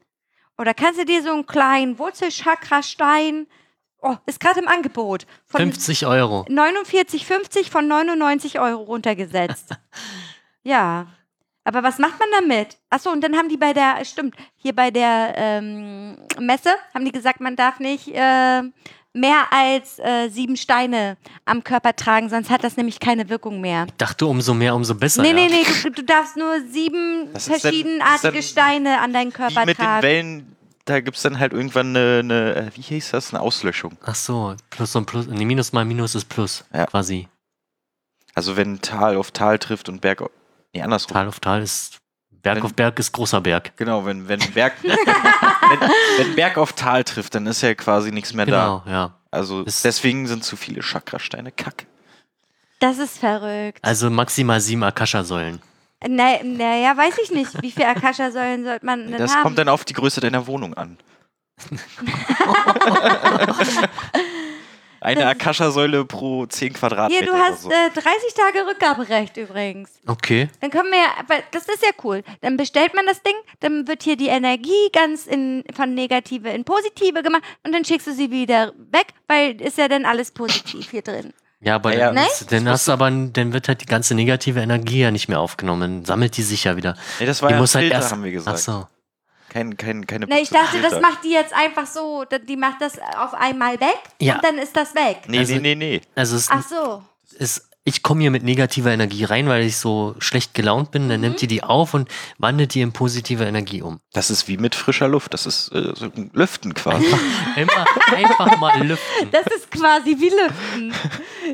Oder 0.58 0.74
kannst 0.74 1.00
du 1.00 1.06
dir 1.06 1.22
so 1.22 1.34
einen 1.34 1.46
kleinen 1.46 2.00
Wurzelchakrastein, 2.00 3.48
oh, 4.02 4.16
ist 4.26 4.40
gerade 4.40 4.60
im 4.60 4.68
Angebot, 4.68 5.26
von 5.46 5.62
50 5.62 6.06
Euro. 6.06 6.46
49,50 6.50 7.70
von 7.70 7.88
99 7.88 8.60
Euro 8.60 8.84
runtergesetzt. 8.84 9.70
ja. 10.64 11.08
Aber 11.64 11.84
was 11.84 11.98
macht 11.98 12.18
man 12.18 12.30
damit? 12.40 12.78
Achso, 12.90 13.12
und 13.12 13.22
dann 13.22 13.36
haben 13.36 13.50
die 13.50 13.58
bei 13.58 13.74
der, 13.74 14.04
stimmt, 14.06 14.36
hier 14.56 14.74
bei 14.74 14.90
der 14.90 15.34
ähm, 15.36 16.18
Messe, 16.40 16.70
haben 16.94 17.04
die 17.04 17.12
gesagt, 17.12 17.42
man 17.42 17.58
darf 17.58 17.82
nicht 17.82 18.08
äh, 18.08 18.62
mehr 19.18 19.52
als 19.52 20.00
äh, 20.00 20.30
sieben 20.30 20.56
Steine 20.56 21.18
am 21.46 21.64
Körper 21.64 21.94
tragen, 21.96 22.30
sonst 22.30 22.50
hat 22.50 22.64
das 22.64 22.78
nämlich 22.78 23.00
keine 23.00 23.28
Wirkung 23.30 23.60
mehr. 23.60 23.88
Dachte, 23.98 24.28
umso 24.28 24.54
mehr, 24.54 24.76
umso 24.76 24.96
besser. 24.96 25.22
nee, 25.22 25.30
ja. 25.30 25.34
nee, 25.34 25.48
nee, 25.50 25.66
du, 25.84 25.90
du 25.90 26.04
darfst 26.04 26.38
nur 26.38 26.62
sieben 26.70 27.30
verschiedenartige 27.38 28.42
Steine 28.44 29.02
an 29.02 29.12
deinen 29.12 29.32
Wie 29.32 29.36
Körper 29.36 29.66
mit 29.66 29.78
den 29.78 29.86
tragen. 29.86 30.04
Wellen, 30.04 30.57
da 30.90 31.00
gibt 31.02 31.18
es 31.18 31.24
dann 31.24 31.40
halt 31.40 31.54
irgendwann 31.54 31.96
eine, 31.96 32.20
eine, 32.20 32.56
äh, 32.56 32.72
wie 32.76 32.82
hieß 32.82 33.12
das, 33.12 33.34
eine 33.34 33.42
Auslöschung. 33.42 33.98
Ach 34.06 34.16
so, 34.16 34.56
Plus 34.70 34.96
und 34.96 35.06
Plus. 35.06 35.28
Nee, 35.28 35.46
Minus 35.46 35.74
mal 35.74 35.86
Minus 35.86 36.16
ist 36.16 36.26
Plus. 36.30 36.64
Ja. 36.74 36.86
Quasi. 36.88 37.28
Also 38.34 38.56
wenn 38.56 38.82
Tal 38.82 39.18
auf 39.18 39.32
Tal 39.32 39.60
trifft 39.60 39.90
und 39.90 40.02
Berg 40.02 40.22
auf, 40.22 40.30
nee, 40.74 40.82
andersrum. 40.82 41.14
Tal 41.14 41.28
auf 41.28 41.40
Tal 41.40 41.62
ist. 41.62 41.98
Berg 42.32 42.58
Wenn- 42.58 42.64
auf 42.64 42.74
Berg 42.74 43.00
ist 43.00 43.12
großer 43.12 43.42
Berg. 43.42 43.76
Genau, 43.78 44.06
wenn, 44.06 44.28
wenn 44.28 44.40
Berg, 44.54 44.74
wenn, 44.84 44.98
wenn 46.18 46.36
Berg 46.36 46.58
auf 46.58 46.74
Tal 46.74 47.04
trifft, 47.04 47.36
dann 47.36 47.48
ist 47.48 47.62
ja 47.62 47.74
quasi 47.76 48.12
nichts 48.12 48.34
mehr 48.34 48.46
da. 48.46 48.82
Genau, 48.84 48.84
ja. 48.96 49.14
Also 49.32 49.64
Das- 49.64 49.82
deswegen 49.82 50.28
sind 50.28 50.44
zu 50.44 50.56
viele 50.56 50.82
Chakrasteine 50.82 51.52
kacke. 51.52 51.86
Das 52.80 53.00
ist 53.00 53.18
verrückt. 53.18 53.80
Also 53.82 54.10
maximal 54.12 54.62
sieben 54.62 54.84
Akasha-Säulen. 54.84 55.60
Naja, 56.06 56.40
na, 56.44 56.76
ja, 56.78 56.96
weiß 56.96 57.18
ich 57.24 57.32
nicht. 57.32 57.62
Wie 57.62 57.72
viele 57.72 57.88
Akasha-Säulen 57.88 58.64
sollte 58.66 58.86
man 58.86 59.08
denn 59.10 59.18
Das 59.18 59.34
haben? 59.34 59.44
kommt 59.44 59.58
dann 59.58 59.70
auf 59.70 59.84
die 59.86 59.94
Größe 59.94 60.22
deiner 60.22 60.46
Wohnung 60.48 60.74
an. 60.76 60.98
Eine 65.00 65.28
Akasha-Säule 65.28 66.06
pro 66.06 66.46
10 66.48 66.74
Quadratmeter. 66.74 67.24
Hier, 67.24 67.32
du 67.32 67.38
hast 67.38 67.66
oder 67.66 67.76
so. 67.94 68.00
äh, 68.00 68.02
30 68.04 68.34
Tage 68.34 68.66
Rückgaberecht 68.68 69.38
übrigens. 69.38 69.92
Okay. 70.08 70.50
Dann 70.60 70.72
können 70.72 70.90
wir 70.92 70.98
ja, 70.98 71.10
aber 71.20 71.36
das 71.52 71.68
ist 71.68 71.84
ja 71.84 71.90
cool. 72.04 72.24
Dann 72.42 72.58
bestellt 72.58 72.96
man 72.96 73.06
das 73.06 73.22
Ding, 73.22 73.36
dann 73.60 73.88
wird 73.88 74.02
hier 74.04 74.18
die 74.18 74.28
Energie 74.28 74.90
ganz 74.92 75.28
in, 75.28 75.64
von 75.76 75.94
negative 75.94 76.50
in 76.50 76.64
positive 76.64 77.22
gemacht 77.22 77.44
und 77.64 77.74
dann 77.74 77.86
schickst 77.86 78.08
du 78.08 78.12
sie 78.14 78.32
wieder 78.32 78.74
weg, 78.92 79.14
weil 79.28 79.62
ist 79.62 79.78
ja 79.78 79.88
dann 79.88 80.04
alles 80.06 80.32
positiv 80.32 80.90
hier 80.90 81.04
drin. 81.04 81.32
Ja, 81.60 81.76
aber 81.76 81.94
Ja, 81.94 82.00
ja. 82.00 82.14
dann, 82.14 82.26
ist- 82.28 82.52
dann 82.52 82.70
hast 82.70 82.88
du 82.88 82.92
aber, 82.92 83.10
dann 83.10 83.52
wird 83.54 83.68
halt 83.68 83.82
die 83.82 83.86
ganze 83.88 84.14
negative 84.16 84.60
Energie 84.62 85.00
ja 85.02 85.12
nicht 85.12 85.28
mehr 85.28 85.40
aufgenommen. 85.40 86.06
Sammelt 86.06 86.38
die 86.38 86.44
sich 86.44 86.66
ja 86.66 86.76
wieder. 86.78 86.96
nee, 87.20 87.26
das 87.26 87.42
war 87.42 87.50
die 87.50 87.56
ja 87.56 87.60
muss 87.62 87.74
halt 87.74 87.84
Filter, 87.86 87.96
erst. 87.98 88.12
haben 88.12 88.24
wir 88.24 88.32
gesagt. 88.32 88.58
Ach 88.58 88.62
so. 88.62 88.88
Kein, 89.50 89.76
kein, 89.78 90.06
keine 90.06 90.28
Na, 90.30 90.38
ich 90.40 90.50
dachte, 90.50 90.82
das 90.82 91.00
macht 91.02 91.24
die 91.24 91.32
jetzt 91.32 91.54
einfach 91.54 91.88
so, 91.88 92.26
die 92.48 92.58
macht 92.58 92.82
das 92.82 93.00
auf 93.18 93.34
einmal 93.34 93.80
weg 93.80 93.98
Ja. 94.20 94.36
und 94.36 94.44
dann 94.44 94.58
ist 94.60 94.76
das 94.76 94.94
weg. 94.94 95.22
Nee, 95.28 95.40
Also- 95.40 95.54
nee, 95.56 95.60
nee, 95.62 95.76
nee. 95.76 96.02
Also 96.16 96.36
es 96.36 96.48
Ach 96.52 96.64
so. 96.68 97.04
ist, 97.40 97.67
ich 97.88 98.04
komme 98.04 98.20
hier 98.20 98.32
mit 98.32 98.44
negativer 98.44 98.92
Energie 98.92 99.24
rein, 99.24 99.48
weil 99.48 99.64
ich 99.64 99.78
so 99.78 100.14
schlecht 100.20 100.54
gelaunt 100.54 100.92
bin. 100.92 101.06
Mhm. 101.06 101.10
Dann 101.10 101.22
nimmt 101.22 101.42
die 101.42 101.48
die 101.48 101.64
auf 101.64 101.94
und 101.94 102.10
wandelt 102.38 102.74
die 102.74 102.82
in 102.82 102.92
positive 102.92 103.46
Energie 103.46 103.82
um. 103.82 104.02
Das 104.12 104.30
ist 104.30 104.50
wie 104.50 104.58
mit 104.58 104.76
frischer 104.76 105.08
Luft. 105.08 105.34
Das 105.34 105.46
ist 105.46 105.70
äh, 105.70 105.94
so 105.96 106.08
ein 106.14 106.30
Lüften 106.34 106.74
quasi. 106.74 107.06
Einfach, 107.56 107.88
einfach 108.12 108.58
mal 108.58 108.86
lüften. 108.86 109.32
Das 109.32 109.48
ist 109.48 109.72
quasi 109.72 110.18
wie 110.20 110.30
Lüften. 110.30 110.94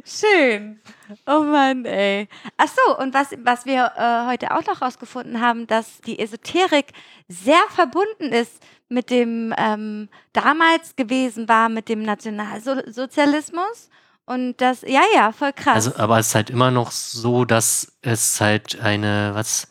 Schön. 0.03 0.79
Oh 1.27 1.41
Mann, 1.41 1.85
ey. 1.85 2.27
Ach 2.57 2.67
so, 2.67 2.97
und 2.97 3.13
was, 3.13 3.27
was 3.43 3.67
wir 3.67 3.91
äh, 3.95 4.25
heute 4.25 4.55
auch 4.55 4.65
noch 4.65 4.81
rausgefunden 4.81 5.39
haben, 5.39 5.67
dass 5.67 6.01
die 6.01 6.17
Esoterik 6.17 6.87
sehr 7.27 7.61
verbunden 7.69 8.33
ist 8.33 8.53
mit 8.89 9.11
dem 9.11 9.53
ähm, 9.55 10.09
damals 10.33 10.95
gewesen 10.95 11.47
war, 11.47 11.69
mit 11.69 11.89
dem 11.89 12.01
Nationalsozialismus. 12.01 13.91
Und 14.25 14.61
das, 14.61 14.81
ja, 14.83 15.01
ja, 15.13 15.31
voll 15.31 15.51
krass. 15.53 15.75
Also, 15.87 15.95
aber 15.97 16.19
es 16.19 16.27
ist 16.27 16.35
halt 16.35 16.49
immer 16.49 16.71
noch 16.71 16.91
so, 16.91 17.43
dass 17.43 17.91
es 18.01 18.39
halt 18.39 18.79
eine, 18.79 19.31
was, 19.33 19.67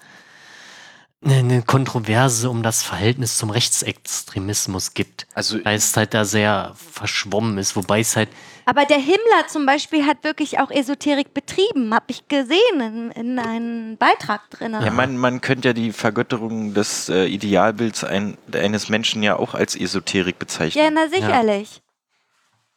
eine- 1.24 1.62
Kontroverse 1.62 2.50
um 2.50 2.62
das 2.62 2.82
Verhältnis 2.82 3.38
zum 3.38 3.48
Rechtsextremismus 3.50 4.92
gibt. 4.92 5.26
Also 5.34 5.64
Weil 5.64 5.76
es 5.76 5.96
halt 5.96 6.12
da 6.12 6.24
sehr 6.24 6.74
verschwommen 6.74 7.56
ist, 7.58 7.76
wobei 7.76 8.00
es 8.00 8.14
halt, 8.16 8.28
Aber 8.66 8.84
der 8.84 8.98
Himmler 8.98 9.46
zum 9.48 9.64
Beispiel 9.64 10.06
hat 10.06 10.22
wirklich 10.22 10.58
auch 10.58 10.70
Esoterik 10.70 11.32
betrieben, 11.32 11.94
habe 11.94 12.06
ich 12.08 12.28
gesehen 12.28 12.80
in, 12.80 13.10
in 13.12 13.38
einem 13.38 13.96
Beitrag 13.96 14.50
drin. 14.50 14.72
Ja, 14.72 14.90
man, 14.90 15.16
man 15.16 15.40
könnte 15.40 15.68
ja 15.68 15.72
die 15.72 15.92
Vergötterung 15.92 16.74
des 16.74 17.08
äh, 17.08 17.24
Idealbilds 17.24 18.04
ein, 18.04 18.36
eines 18.52 18.90
Menschen 18.90 19.22
ja 19.22 19.36
auch 19.36 19.54
als 19.54 19.76
Esoterik 19.76 20.38
bezeichnen. 20.38 20.84
Ja, 20.84 20.90
na 20.90 21.08
sicherlich. 21.08 21.80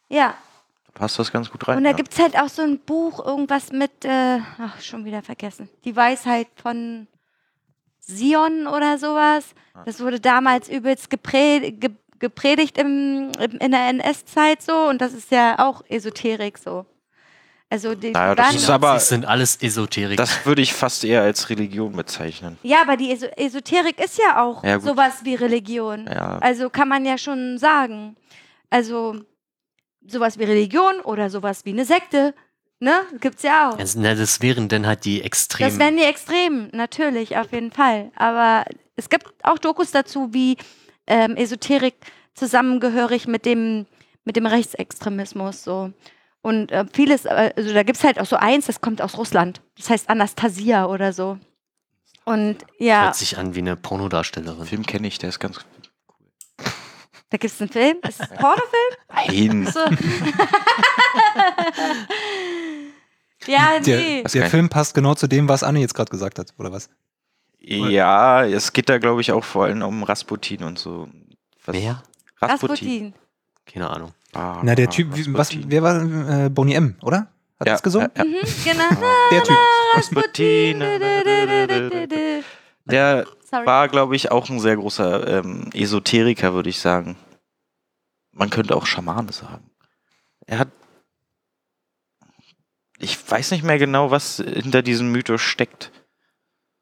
Ja. 0.08 0.28
Da 0.28 0.45
passt 0.96 1.18
das 1.18 1.30
ganz 1.30 1.50
gut 1.50 1.68
rein. 1.68 1.78
Und 1.78 1.84
da 1.84 1.90
ja. 1.90 1.96
gibt 1.96 2.12
es 2.12 2.18
halt 2.18 2.36
auch 2.36 2.48
so 2.48 2.62
ein 2.62 2.78
Buch, 2.80 3.24
irgendwas 3.24 3.70
mit, 3.70 4.04
äh, 4.04 4.40
ach, 4.58 4.80
schon 4.80 5.04
wieder 5.04 5.22
vergessen. 5.22 5.68
Die 5.84 5.94
Weisheit 5.94 6.48
von 6.56 7.06
Sion 8.00 8.66
oder 8.66 8.98
sowas. 8.98 9.54
Das 9.84 10.00
wurde 10.00 10.20
damals 10.20 10.68
übelst 10.68 11.10
geprä 11.10 11.70
ge 11.72 11.90
gepredigt 12.18 12.78
im, 12.78 13.30
im, 13.38 13.58
in 13.58 13.70
der 13.72 13.88
NS-Zeit 13.90 14.62
so 14.62 14.88
und 14.88 15.02
das 15.02 15.12
ist 15.12 15.30
ja 15.30 15.58
auch 15.58 15.82
Esoterik 15.86 16.56
so. 16.56 16.86
Also 17.68 17.94
die 17.94 18.12
Naja, 18.12 18.34
das 18.34 18.54
ist 18.54 18.70
aber- 18.70 18.94
das 18.94 19.08
sind 19.10 19.26
alles 19.26 19.60
Esoterik. 19.60 20.16
das 20.16 20.46
würde 20.46 20.62
ich 20.62 20.72
fast 20.72 21.04
eher 21.04 21.20
als 21.20 21.50
Religion 21.50 21.92
bezeichnen. 21.92 22.56
Ja, 22.62 22.80
aber 22.80 22.96
die 22.96 23.10
Eso 23.12 23.26
Esoterik 23.36 24.02
ist 24.02 24.18
ja 24.18 24.42
auch 24.42 24.64
Ja, 24.64 24.80
sowas 24.80 25.24
wie 25.24 25.34
Religion. 25.34 26.06
Ja. 26.06 26.38
Also 26.38 26.70
kann 26.70 26.88
man 26.88 27.04
ja 27.04 27.18
schon 27.18 27.58
sagen. 27.58 28.16
Also 28.70 29.16
sowas 30.08 30.38
wie 30.38 30.44
Religion 30.44 31.00
oder 31.02 31.30
sowas 31.30 31.64
wie 31.64 31.70
eine 31.70 31.84
Sekte, 31.84 32.34
ne? 32.80 32.92
Gibt's 33.20 33.42
ja 33.42 33.70
auch. 33.70 33.78
Also, 33.78 34.00
na, 34.00 34.14
das 34.14 34.40
wären 34.42 34.68
dann 34.68 34.86
halt 34.86 35.04
die 35.04 35.18
Das 35.18 35.26
Extremen. 35.26 35.78
wären 35.78 35.96
die 35.96 36.04
Extremen, 36.04 36.68
natürlich, 36.72 37.36
auf 37.36 37.52
jeden 37.52 37.72
Fall. 37.72 38.10
Aber 38.16 38.64
es 38.96 39.08
gibt 39.08 39.26
auch 39.42 39.58
Dokus 39.58 39.90
dazu, 39.90 40.28
wie 40.32 40.56
ähm, 41.06 41.36
Esoterik 41.36 41.94
zusammengehörig 42.34 43.26
mit 43.26 43.44
dem, 43.46 43.86
mit 44.24 44.36
dem 44.36 44.46
Rechtsextremismus 44.46 45.64
so. 45.64 45.92
Und 46.42 46.70
äh, 46.70 46.84
vieles, 46.92 47.24
äh, 47.24 47.52
also 47.56 47.74
da 47.74 47.82
gibt 47.82 47.98
es 47.98 48.04
halt 48.04 48.20
auch 48.20 48.26
so 48.26 48.36
eins, 48.36 48.66
das 48.66 48.80
kommt 48.80 49.02
aus 49.02 49.18
Russland. 49.18 49.60
Das 49.76 49.90
heißt 49.90 50.08
Anastasia 50.08 50.86
oder 50.86 51.12
so. 51.12 51.38
Und 52.24 52.58
ja, 52.78 53.04
Hört 53.04 53.16
sich 53.16 53.38
an 53.38 53.54
wie 53.54 53.60
eine 53.60 53.76
Pornodarstellerin. 53.76 54.58
Den 54.58 54.66
Film 54.66 54.86
kenne 54.86 55.06
ich, 55.08 55.18
der 55.18 55.28
ist 55.30 55.38
ganz 55.38 55.58
da 57.30 57.36
gibt 57.38 57.52
es 57.52 57.60
einen 57.60 57.70
Film. 57.70 57.96
Ist 58.08 58.20
es 58.20 58.30
ein 58.30 58.38
Pornofilm? 58.38 58.94
Nein. 59.12 59.66
So. 59.72 59.80
ja, 63.46 63.78
Der, 63.80 63.98
nee. 63.98 64.22
Der 64.22 64.40
kann- 64.42 64.50
Film 64.50 64.68
passt 64.68 64.94
genau 64.94 65.14
zu 65.14 65.26
dem, 65.26 65.48
was 65.48 65.62
Anne 65.62 65.80
jetzt 65.80 65.94
gerade 65.94 66.10
gesagt 66.10 66.38
hat, 66.38 66.52
oder 66.58 66.72
was? 66.72 66.90
Ja, 67.60 68.44
es 68.44 68.72
geht 68.72 68.88
da, 68.88 68.98
glaube 68.98 69.20
ich, 69.20 69.32
auch 69.32 69.42
vor 69.44 69.64
allem 69.64 69.82
um 69.82 70.02
Rasputin 70.04 70.62
und 70.62 70.78
so. 70.78 71.08
Was? 71.64 71.74
Wer? 71.74 72.02
Rasputin. 72.40 72.70
Rasputin. 72.70 73.14
Keine 73.66 73.90
Ahnung. 73.90 74.12
Ah, 74.32 74.60
Na, 74.62 74.74
der 74.76 74.88
Typ, 74.90 75.08
was, 75.36 75.50
wer 75.52 75.82
war 75.82 76.44
äh, 76.44 76.48
Bonnie 76.50 76.74
M, 76.74 76.94
oder? 77.02 77.26
Hat 77.58 77.66
Ja, 77.66 77.72
das 77.72 77.82
gesungen? 77.82 78.08
Ja, 78.16 78.24
ja. 78.24 78.30
Mhm, 78.30 78.36
genau. 78.64 78.84
Der 79.32 79.42
Typ. 79.42 79.56
Rasputin. 79.94 80.82
Der 82.86 83.26
Sorry. 83.50 83.66
war, 83.66 83.88
glaube 83.88 84.16
ich, 84.16 84.30
auch 84.30 84.48
ein 84.48 84.60
sehr 84.60 84.76
großer 84.76 85.26
ähm, 85.38 85.70
Esoteriker, 85.74 86.54
würde 86.54 86.70
ich 86.70 86.78
sagen. 86.80 87.16
Man 88.32 88.50
könnte 88.50 88.76
auch 88.76 88.86
Schamane 88.86 89.32
sagen. 89.32 89.70
Er 90.46 90.58
hat. 90.60 90.68
Ich 92.98 93.30
weiß 93.30 93.50
nicht 93.50 93.62
mehr 93.64 93.78
genau, 93.78 94.10
was 94.10 94.36
hinter 94.36 94.82
diesem 94.82 95.12
Mythos 95.12 95.40
steckt. 95.42 95.92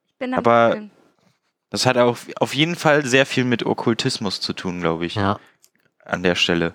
Ich 0.07 0.15
bin 0.19 0.35
aber- 0.35 0.69
Googeln. 0.71 0.91
Das 1.71 1.87
hat 1.87 1.97
auf, 1.97 2.27
auf 2.37 2.55
jeden 2.55 2.77
Fall 2.77 3.05
sehr 3.05 3.27
viel 3.27 3.43
mit 3.45 3.67
Okkultismus 3.67 4.41
zu 4.41 4.53
tun, 4.53 4.81
glaube 4.81 5.07
ich, 5.07 5.17
Ja. 5.17 5.41
an 6.05 6.23
der 6.23 6.37
Stelle. 6.37 6.73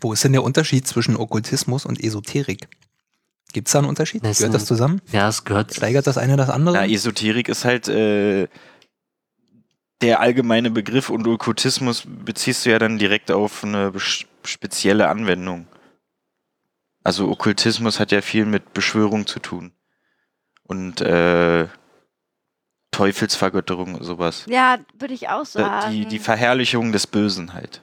Wo 0.00 0.12
ist 0.14 0.24
denn 0.24 0.32
der 0.32 0.42
Unterschied 0.42 0.86
zwischen 0.86 1.16
Okkultismus 1.18 1.84
und 1.84 2.02
Esoterik? 2.02 2.66
Gibt 3.52 3.68
es 3.68 3.72
da 3.72 3.78
einen 3.78 3.88
Unterschied? 3.88 4.24
Das 4.24 4.38
Gehört 4.38 4.54
das 4.54 4.62
ein- 4.62 4.66
zusammen? 4.66 5.00
Ja, 5.10 5.28
es 5.28 5.44
gehört. 5.44 5.74
Steigert 5.74 6.06
das 6.06 6.18
eine 6.18 6.36
das 6.36 6.50
andere? 6.50 6.76
Na, 6.76 6.86
Esoterik 6.86 7.48
ist 7.48 7.64
halt 7.64 7.88
äh, 7.88 8.46
der 10.02 10.20
allgemeine 10.20 10.70
Begriff 10.70 11.08
und 11.10 11.26
Okkultismus 11.26 12.04
beziehst 12.06 12.66
du 12.66 12.70
ja 12.70 12.78
dann 12.78 12.98
direkt 12.98 13.30
auf 13.30 13.64
eine 13.64 13.92
spezielle 14.44 15.08
Anwendung. 15.08 15.66
Also 17.02 17.28
Okkultismus 17.30 17.98
hat 17.98 18.12
ja 18.12 18.20
viel 18.20 18.44
mit 18.44 18.74
Beschwörung 18.74 19.26
zu 19.26 19.38
tun. 19.40 19.72
Und 20.62 21.00
äh, 21.00 21.66
Teufelsvergötterung 22.90 23.94
und 23.94 24.04
sowas. 24.04 24.44
Ja, 24.48 24.78
würde 24.98 25.14
ich 25.14 25.28
auch 25.30 25.42
Äh, 25.42 25.46
sagen. 25.46 25.92
Die, 25.92 26.06
die 26.06 26.18
Verherrlichung 26.18 26.92
des 26.92 27.06
Bösen 27.06 27.54
halt. 27.54 27.82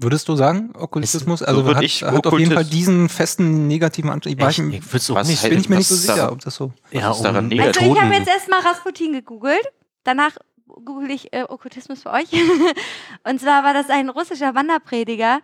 Würdest 0.00 0.28
du 0.28 0.36
sagen, 0.36 0.70
Okkultismus? 0.76 1.40
so 1.40 1.44
Also 1.46 1.64
würd 1.64 1.76
hat, 1.78 1.82
ich 1.82 2.02
hat 2.04 2.26
auf 2.26 2.38
jeden 2.38 2.52
Fall 2.52 2.64
diesen 2.64 3.08
festen 3.08 3.66
negativen 3.66 4.10
Anstrich. 4.10 4.34
Ich, 4.36 4.40
weiß 4.40 4.58
Ich, 4.58 4.64
nicht, 4.64 4.84
ich 4.94 5.10
Was 5.14 5.28
nicht. 5.28 5.42
bin 5.48 5.58
ich 5.58 5.68
mir 5.68 5.76
nicht 5.76 5.88
so 5.88 5.96
sicher, 5.96 6.16
daran- 6.16 6.32
ob 6.34 6.40
das 6.40 6.54
so. 6.54 6.72
ja, 6.92 7.10
ist 7.10 7.22
daran 7.22 7.44
um 7.44 7.48
negativ? 7.48 7.82
also 7.82 7.94
ich 7.94 8.00
habe 8.00 8.14
jetzt 8.14 8.28
erstmal 8.28 8.60
Rasputin 8.60 9.12
gegoogelt. 9.12 9.66
Danach 10.04 10.36
google 10.84 11.10
ich 11.10 11.32
äh, 11.32 11.42
Okkultismus 11.48 12.02
für 12.02 12.10
euch. 12.12 12.28
Und 13.24 13.40
zwar 13.40 13.64
war 13.64 13.74
das 13.74 13.90
ein 13.90 14.08
russischer 14.08 14.54
Wanderprediger, 14.54 15.40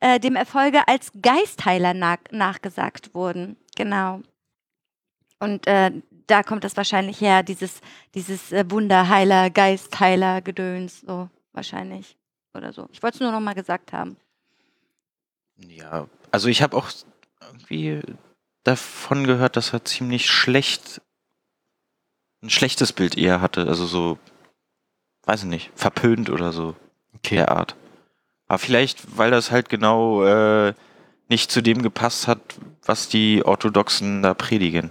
äh, 0.00 0.20
dem 0.20 0.36
Erfolge 0.36 0.86
als 0.86 1.10
Geistheiler 1.20 1.92
nach 1.94 2.18
nachgesagt 2.30 3.14
wurden. 3.14 3.56
Genau. 3.76 4.20
Und 5.40 5.66
äh, 5.66 5.90
da 6.28 6.42
kommt 6.42 6.62
das 6.62 6.76
wahrscheinlich 6.76 7.20
her, 7.20 7.42
dieses, 7.42 7.80
dieses 8.14 8.52
äh, 8.52 8.64
Wunderheiler, 8.70 9.50
Geistheiler, 9.50 10.40
Gedöns, 10.42 11.00
so 11.00 11.28
wahrscheinlich. 11.52 12.16
Oder 12.54 12.72
so. 12.72 12.88
Ich 12.92 13.02
wollte 13.02 13.16
es 13.16 13.20
nur 13.20 13.32
noch 13.32 13.40
mal 13.40 13.54
gesagt 13.54 13.92
haben. 13.92 14.16
Ja, 15.56 16.06
also 16.30 16.48
ich 16.48 16.62
habe 16.62 16.76
auch 16.76 16.88
irgendwie 17.40 18.02
davon 18.64 19.26
gehört, 19.26 19.56
dass 19.56 19.72
er 19.72 19.84
ziemlich 19.84 20.30
schlecht, 20.30 21.00
ein 22.42 22.50
schlechtes 22.50 22.92
Bild 22.92 23.16
eher 23.16 23.40
hatte. 23.40 23.66
Also 23.66 23.86
so, 23.86 24.18
weiß 25.24 25.42
ich 25.44 25.48
nicht, 25.48 25.70
verpönt 25.74 26.30
oder 26.30 26.52
so 26.52 26.76
Okay. 27.14 27.36
der 27.36 27.50
Art. 27.50 27.74
Aber 28.46 28.58
vielleicht, 28.58 29.16
weil 29.18 29.30
das 29.30 29.50
halt 29.50 29.68
genau 29.68 30.24
äh, 30.24 30.74
nicht 31.28 31.50
zu 31.50 31.62
dem 31.62 31.82
gepasst 31.82 32.26
hat, 32.28 32.40
was 32.84 33.08
die 33.08 33.44
Orthodoxen 33.44 34.22
da 34.22 34.34
predigen. 34.34 34.90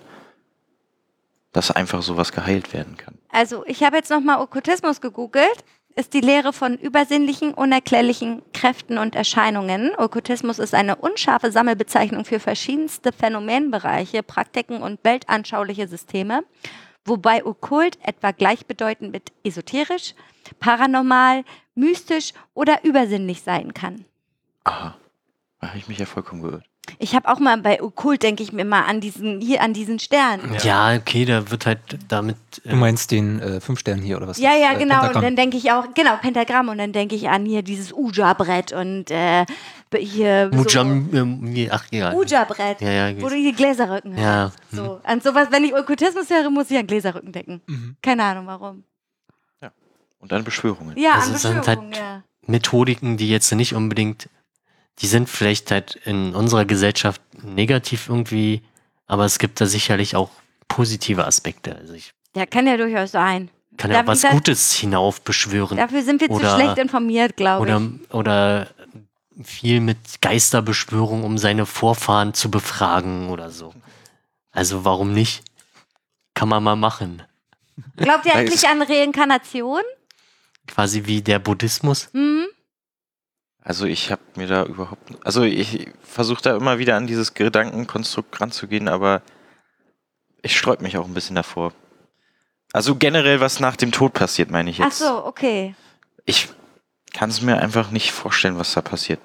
Dass 1.53 1.71
einfach 1.71 2.03
sowas 2.03 2.31
geheilt 2.31 2.73
werden 2.73 2.97
kann. 2.97 3.17
Also, 3.29 3.65
ich 3.65 3.84
habe 3.84 3.95
jetzt 3.95 4.11
nochmal 4.11 4.39
Okkultismus 4.41 5.01
gegoogelt. 5.01 5.63
Ist 5.97 6.13
die 6.13 6.21
Lehre 6.21 6.53
von 6.53 6.77
übersinnlichen, 6.77 7.55
unerklärlichen 7.55 8.43
Kräften 8.53 8.99
und 8.99 9.15
Erscheinungen. 9.15 9.95
Okkultismus 9.97 10.59
ist 10.59 10.75
eine 10.75 10.97
unscharfe 10.97 11.51
Sammelbezeichnung 11.51 12.23
für 12.23 12.39
verschiedenste 12.39 13.11
Phänomenbereiche, 13.11 14.21
Praktiken 14.21 14.83
und 14.83 15.03
weltanschauliche 15.03 15.87
Systeme, 15.87 16.43
wobei 17.03 17.43
okkult 17.43 17.97
etwa 18.03 18.29
gleichbedeutend 18.29 19.11
mit 19.11 19.31
esoterisch, 19.43 20.13
paranormal, 20.59 21.43
mystisch 21.73 22.33
oder 22.53 22.83
übersinnlich 22.83 23.41
sein 23.41 23.73
kann. 23.73 24.05
Aha. 24.65 24.95
Da 25.59 25.69
habe 25.69 25.79
ich 25.79 25.87
mich 25.87 25.97
ja 25.97 26.05
vollkommen 26.05 26.43
geirrt. 26.43 26.66
Ich 26.99 27.14
habe 27.15 27.27
auch 27.30 27.39
mal 27.39 27.57
bei 27.57 27.81
okkult, 27.81 28.23
denke 28.23 28.43
ich 28.43 28.51
mir 28.53 28.65
mal 28.65 28.84
an 28.84 29.01
diesen, 29.01 29.41
hier 29.41 29.61
an 29.61 29.73
diesen 29.73 29.99
Stern. 29.99 30.39
Ja, 30.64 30.95
okay, 30.95 31.26
da 31.26 31.49
wird 31.51 31.65
halt 31.65 31.80
damit. 32.07 32.38
Du 32.64 32.76
meinst 32.76 33.11
den 33.11 33.39
äh, 33.39 33.59
fünf 33.61 33.80
Stern 33.80 33.99
hier 34.01 34.18
oder 34.18 34.27
was? 34.27 34.38
Ja, 34.39 34.55
ja, 34.55 34.73
Äh, 34.73 34.77
genau. 34.80 34.95
Und 34.95 35.01
Pentagramm. 35.01 35.22
dann 35.23 35.35
denke 35.35 35.57
ich 35.57 35.72
auch, 35.72 35.93
genau, 35.93 36.15
Pentagramm. 36.22 36.69
Und 36.69 36.77
dann 36.77 36.93
denke 36.93 37.15
ich 37.15 37.30
an 37.30 37.45
hier 37.45 37.61
dieses 37.61 37.91
Uja-Brett 37.93 38.72
und 38.73 39.11
äh, 39.11 39.45
hier. 39.97 40.49
Mujam, 40.53 41.09
ähm, 41.14 41.68
ach 41.72 41.85
ja. 41.91 42.11
So 42.11 42.18
Uja-Brett, 42.19 42.81
Ja, 42.81 43.09
ja, 43.09 43.22
wo 43.22 43.30
du 43.30 43.35
hier 43.35 43.53
Gläserrücken 43.53 44.15
hast. 44.15 44.22
ja. 44.23 44.51
So. 44.72 44.99
An 45.03 45.22
sowas, 45.22 45.47
wenn 45.51 45.64
ich 45.64 45.73
Okkultismus 45.76 46.30
höre, 46.30 46.49
muss 46.49 46.72
ich 46.72 46.77
an 46.77 46.88
Gläserrücken 46.88 47.31
denken. 47.31 47.61
Mhm. 47.68 47.95
Keine 48.01 48.23
Ahnung 48.23 48.47
warum. 48.47 48.84
Und 50.19 50.31
dann 50.31 50.43
Beschwörungen. 50.43 50.97
Ja, 50.97 51.11
Also 51.14 51.30
an 51.30 51.35
es 51.35 51.41
sind 51.43 51.55
Beschwörungen, 51.57 51.93
halt- 51.93 51.97
ja. 52.01 52.23
Methodiken, 52.47 53.18
die 53.18 53.30
jetzt 53.30 53.53
nicht 53.53 53.76
unbedingt, 53.76 54.30
die 54.99 55.07
sind 55.07 55.29
vielleicht 55.29 55.71
halt 55.71 55.95
in 56.05 56.33
unserer 56.35 56.65
Gesellschaft 56.65 57.21
negativ 57.43 58.09
irgendwie, 58.09 58.61
aber 59.05 59.25
es 59.25 59.39
gibt 59.39 59.61
da 59.61 59.65
sicherlich 59.65 60.15
auch 60.15 60.29
positive 60.67 61.25
Aspekte. 61.25 61.75
Also 61.75 61.93
ich 61.93 62.13
Ja, 62.35 62.45
kann 62.45 62.67
ja 62.67 62.77
durchaus 62.77 63.11
sein. 63.11 63.49
kann 63.77 63.91
ja 63.91 64.01
auch 64.01 64.07
was 64.07 64.23
Gutes 64.23 64.73
hinaufbeschwören. 64.73 65.77
Dafür 65.77 66.01
sind 66.03 66.21
wir 66.21 66.29
Oder- 66.31 66.49
zu 66.49 66.55
schlecht 66.61 66.77
informiert, 66.79 67.35
glaube 67.37 67.61
Oder, 67.63 67.79
ich. 67.81 68.13
oder 68.13 68.67
viel 69.43 69.81
mit 69.81 69.97
Geisterbeschwörung, 70.21 71.23
um 71.23 71.37
seine 71.37 71.65
Vorfahren 71.67 72.33
zu 72.33 72.49
befragen 72.49 73.29
oder 73.29 73.51
so. 73.51 73.73
Also 74.51 74.83
warum 74.83 75.13
nicht? 75.13 75.43
Kann 76.33 76.49
man 76.49 76.63
mal 76.63 76.75
machen. 76.75 77.21
Glaubt 77.97 78.25
ihr 78.25 78.33
eigentlich 78.35 78.67
an 78.67 78.81
Reinkarnation? 78.81 79.81
Quasi 80.65 81.05
wie 81.05 81.21
der 81.21 81.37
Buddhismus. 81.37 82.09
Hm? 82.13 82.47
Also 83.68 83.85
ich 83.85 84.14
habe 84.14 84.22
mir 84.38 84.48
da 84.48 84.64
überhaupt, 84.64 85.02
also 85.26 85.44
ich 85.44 85.89
versuche 86.02 86.41
da 86.41 86.56
immer 86.56 86.80
wieder 86.80 86.95
an 86.95 87.06
dieses 87.06 87.34
Gedankenkonstrukt 87.34 88.39
ranzugehen, 88.39 88.88
aber 88.88 89.22
ich 90.41 90.57
sträub 90.57 90.80
mich 90.80 90.98
auch 90.98 91.03
ein 91.03 91.14
bisschen 91.14 91.35
davor. 91.35 91.73
Also 92.72 92.95
generell, 92.95 93.41
was 93.41 93.60
nach 93.60 93.76
dem 93.76 93.91
Tod 93.91 94.14
passiert, 94.14 94.52
meine 94.52 94.69
ich 94.69 94.80
Ach 94.80 94.85
jetzt. 94.85 94.99
so, 94.99 95.26
okay. 95.26 95.76
Ich 96.23 96.48
kann 97.11 97.30
es 97.30 97.41
mir 97.41 97.57
einfach 97.57 97.91
nicht 97.91 98.14
vorstellen, 98.14 98.57
was 98.57 98.72
da 98.73 98.81
passiert. 98.81 99.19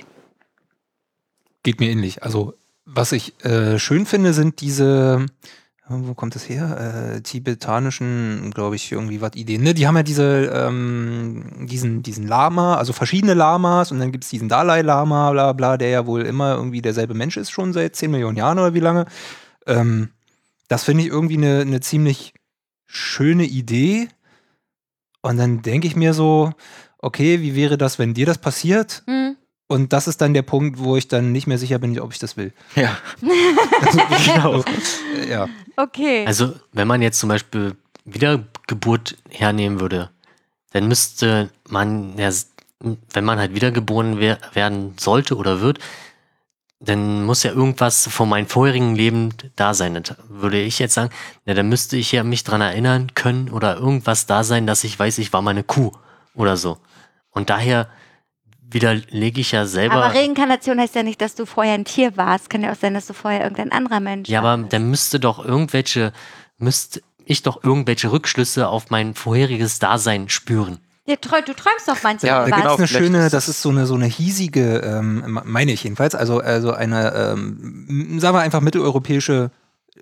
Geht 1.63 1.79
mir 1.79 1.91
ähnlich. 1.91 2.25
Also, 2.25 2.55
was 2.85 3.13
ich 3.13 3.45
äh, 3.45 3.79
schön 3.79 4.07
finde, 4.07 4.33
sind 4.33 4.61
diese, 4.61 5.25
äh, 5.25 5.33
wo 6.01 6.15
kommt 6.15 6.35
das 6.35 6.49
her? 6.49 7.15
Äh, 7.17 7.21
tibetanischen, 7.21 8.51
glaube 8.53 8.77
ich, 8.77 8.93
irgendwie 8.93 9.21
was 9.21 9.35
Ideen. 9.35 9.63
Ne? 9.63 9.75
Die 9.75 9.87
haben 9.87 9.97
ja 9.97 10.03
diese, 10.03 10.51
ähm, 10.55 11.67
diesen, 11.69 12.03
diesen 12.03 12.27
Lama, 12.27 12.77
also 12.77 12.93
verschiedene 12.93 13.35
Lamas 13.35 13.93
und 13.93 13.99
dann 13.99 14.13
gibt 14.13 14.25
es 14.25 14.31
diesen 14.31 14.49
Dalai 14.49 14.83
Lama, 14.83 15.31
bla 15.31 15.53
bla, 15.53 15.77
der 15.77 15.91
ja 15.91 16.07
wohl 16.07 16.23
immer 16.23 16.55
irgendwie 16.55 16.83
derselbe 16.83 17.15
Mensch 17.15 17.37
ist, 17.37 17.51
schon 17.51 17.73
seit 17.73 17.97
10 17.97 18.11
Millionen 18.11 18.37
Jahren 18.37 18.59
oder 18.59 18.75
wie 18.75 18.81
lange. 18.81 19.07
Ähm, 19.67 20.11
das 20.69 20.85
finde 20.85 21.05
ich 21.05 21.11
irgendwie 21.11 21.37
eine, 21.37 21.61
eine 21.61 21.81
ziemlich 21.81 22.35
schöne 22.87 23.45
Idee. 23.45 24.09
Und 25.23 25.37
dann 25.37 25.63
denke 25.63 25.87
ich 25.87 25.97
mir 25.97 26.15
so, 26.15 26.53
okay, 26.99 27.41
wie 27.41 27.55
wäre 27.55 27.79
das, 27.79 27.99
wenn 27.99 28.15
dir 28.15 28.27
das 28.27 28.39
passiert? 28.39 29.03
Hm? 29.07 29.22
Und 29.73 29.95
das 29.95 30.07
ist 30.07 30.21
dann 30.21 30.35
der 30.35 30.43
Punkt, 30.43 30.79
wo 30.79 30.99
ich 30.99 31.09
dann 31.09 31.33
nicht 31.33 31.47
mehr 31.47 31.57
sicher 31.57 31.79
bin, 31.79 31.99
ob 31.99 32.13
ich 32.13 32.19
das 32.19 32.37
will. 32.37 32.53
Ja. 32.77 32.95
genau. 34.27 34.63
Ja. 35.27 35.49
Okay. 35.77 36.27
Also, 36.27 36.53
wenn 36.73 36.87
man 36.87 37.01
jetzt 37.01 37.19
zum 37.19 37.31
Beispiel 37.31 37.75
Wiedergeburt 38.05 39.17
hernehmen 39.31 39.81
würde, 39.81 40.11
dann 40.73 40.89
müsste 40.89 41.49
man, 41.71 42.19
ja, 42.19 42.31
wenn 43.15 43.25
man 43.25 43.39
halt 43.39 43.55
wiedergeboren 43.55 44.19
wer 44.19 44.39
werden 44.53 44.95
sollte 45.01 45.37
oder 45.37 45.63
wird, 45.63 45.79
dann 46.79 47.25
muss 47.25 47.43
ja 47.43 47.53
irgendwas 47.53 48.09
von 48.09 48.29
meinem 48.29 48.49
vorherigen 48.49 48.95
Leben 48.95 49.31
da 49.57 49.73
sein. 49.73 49.95
Das 49.95 50.17
würde 50.29 50.61
ich 50.61 50.81
jetzt 50.81 50.93
sagen, 50.93 51.09
na, 51.47 51.55
dann 51.55 51.71
müsste 51.71 51.97
ich 51.97 52.13
ja 52.13 52.25
mich 52.25 52.45
dran 52.45 52.61
erinnern 52.61 53.15
können 53.15 53.49
oder 53.49 53.77
irgendwas 53.77 54.27
da 54.27 54.45
sein, 54.45 54.67
dass 54.67 54.85
ich 54.85 54.99
weiß, 54.99 55.17
ich 55.17 55.33
war 55.33 55.41
mal 55.41 55.53
eine 55.53 55.65
Kuh 55.65 55.93
oder 56.35 56.59
so. 56.59 56.77
Und 57.31 57.49
daher 57.49 57.89
widerlege 58.75 59.41
ich 59.41 59.53
ja 59.53 59.67
selber. 59.67 59.95
Aber 59.95 60.15
Reinkarnation 60.15 60.79
heißt 60.81 60.95
ja 60.95 61.03
nicht, 61.03 61.21
dass 61.21 61.35
du 61.35 61.47
vorher 61.47 61.75
ein 61.75 61.85
Tier 61.85 62.17
warst. 62.17 62.51
Kann 62.51 62.63
ja 62.63 62.73
auch 62.73 62.77
sein, 62.77 62.95
dass 62.95 63.07
du 63.07 63.13
vorher 63.15 63.43
irgendein 63.43 63.73
anderer 63.73 64.01
Mensch 64.01 64.29
ja, 64.29 64.41
aber 64.41 64.61
warst. 64.63 64.73
dann 64.73 64.91
müsste 64.91 65.21
doch 65.21 65.45
irgendwelche, 65.45 66.13
müsste 66.59 67.03
ich 67.25 67.43
doch 67.43 67.63
irgendwelche 67.63 68.11
Rückschlüsse 68.13 68.69
auf 68.69 68.91
mein 68.91 69.15
vorheriges 69.15 69.79
Dasein 69.79 70.29
spüren. 70.29 70.79
Ja, 71.05 71.17
treu, 71.17 71.41
du 71.45 71.53
träumst 71.53 71.89
doch 71.89 71.97
manchmal 72.03 72.29
Ja, 72.31 72.43
was. 72.43 72.51
Da 72.51 72.57
gibt 72.57 72.63
genau, 72.63 72.75
es 72.75 72.79
eine 72.79 72.87
vielleicht 72.89 73.05
schöne, 73.07 73.19
ist 73.19 73.33
das 73.33 73.47
das- 73.47 73.49
ist 73.57 73.63
so 73.63 73.71
eine, 73.71 73.87
so 73.87 73.95
eine 73.95 74.07
hiesige, 74.07 74.79
ähm, 74.79 75.41
meine 75.45 75.73
ich 75.73 75.83
jedenfalls, 75.83 76.15
also, 76.15 76.39
also 76.39 76.73
eine, 76.73 77.13
ähm, 77.15 78.19
sagen 78.21 78.37
wir 78.37 78.41
einfach 78.43 78.61
mitteleuropäische 78.61 79.51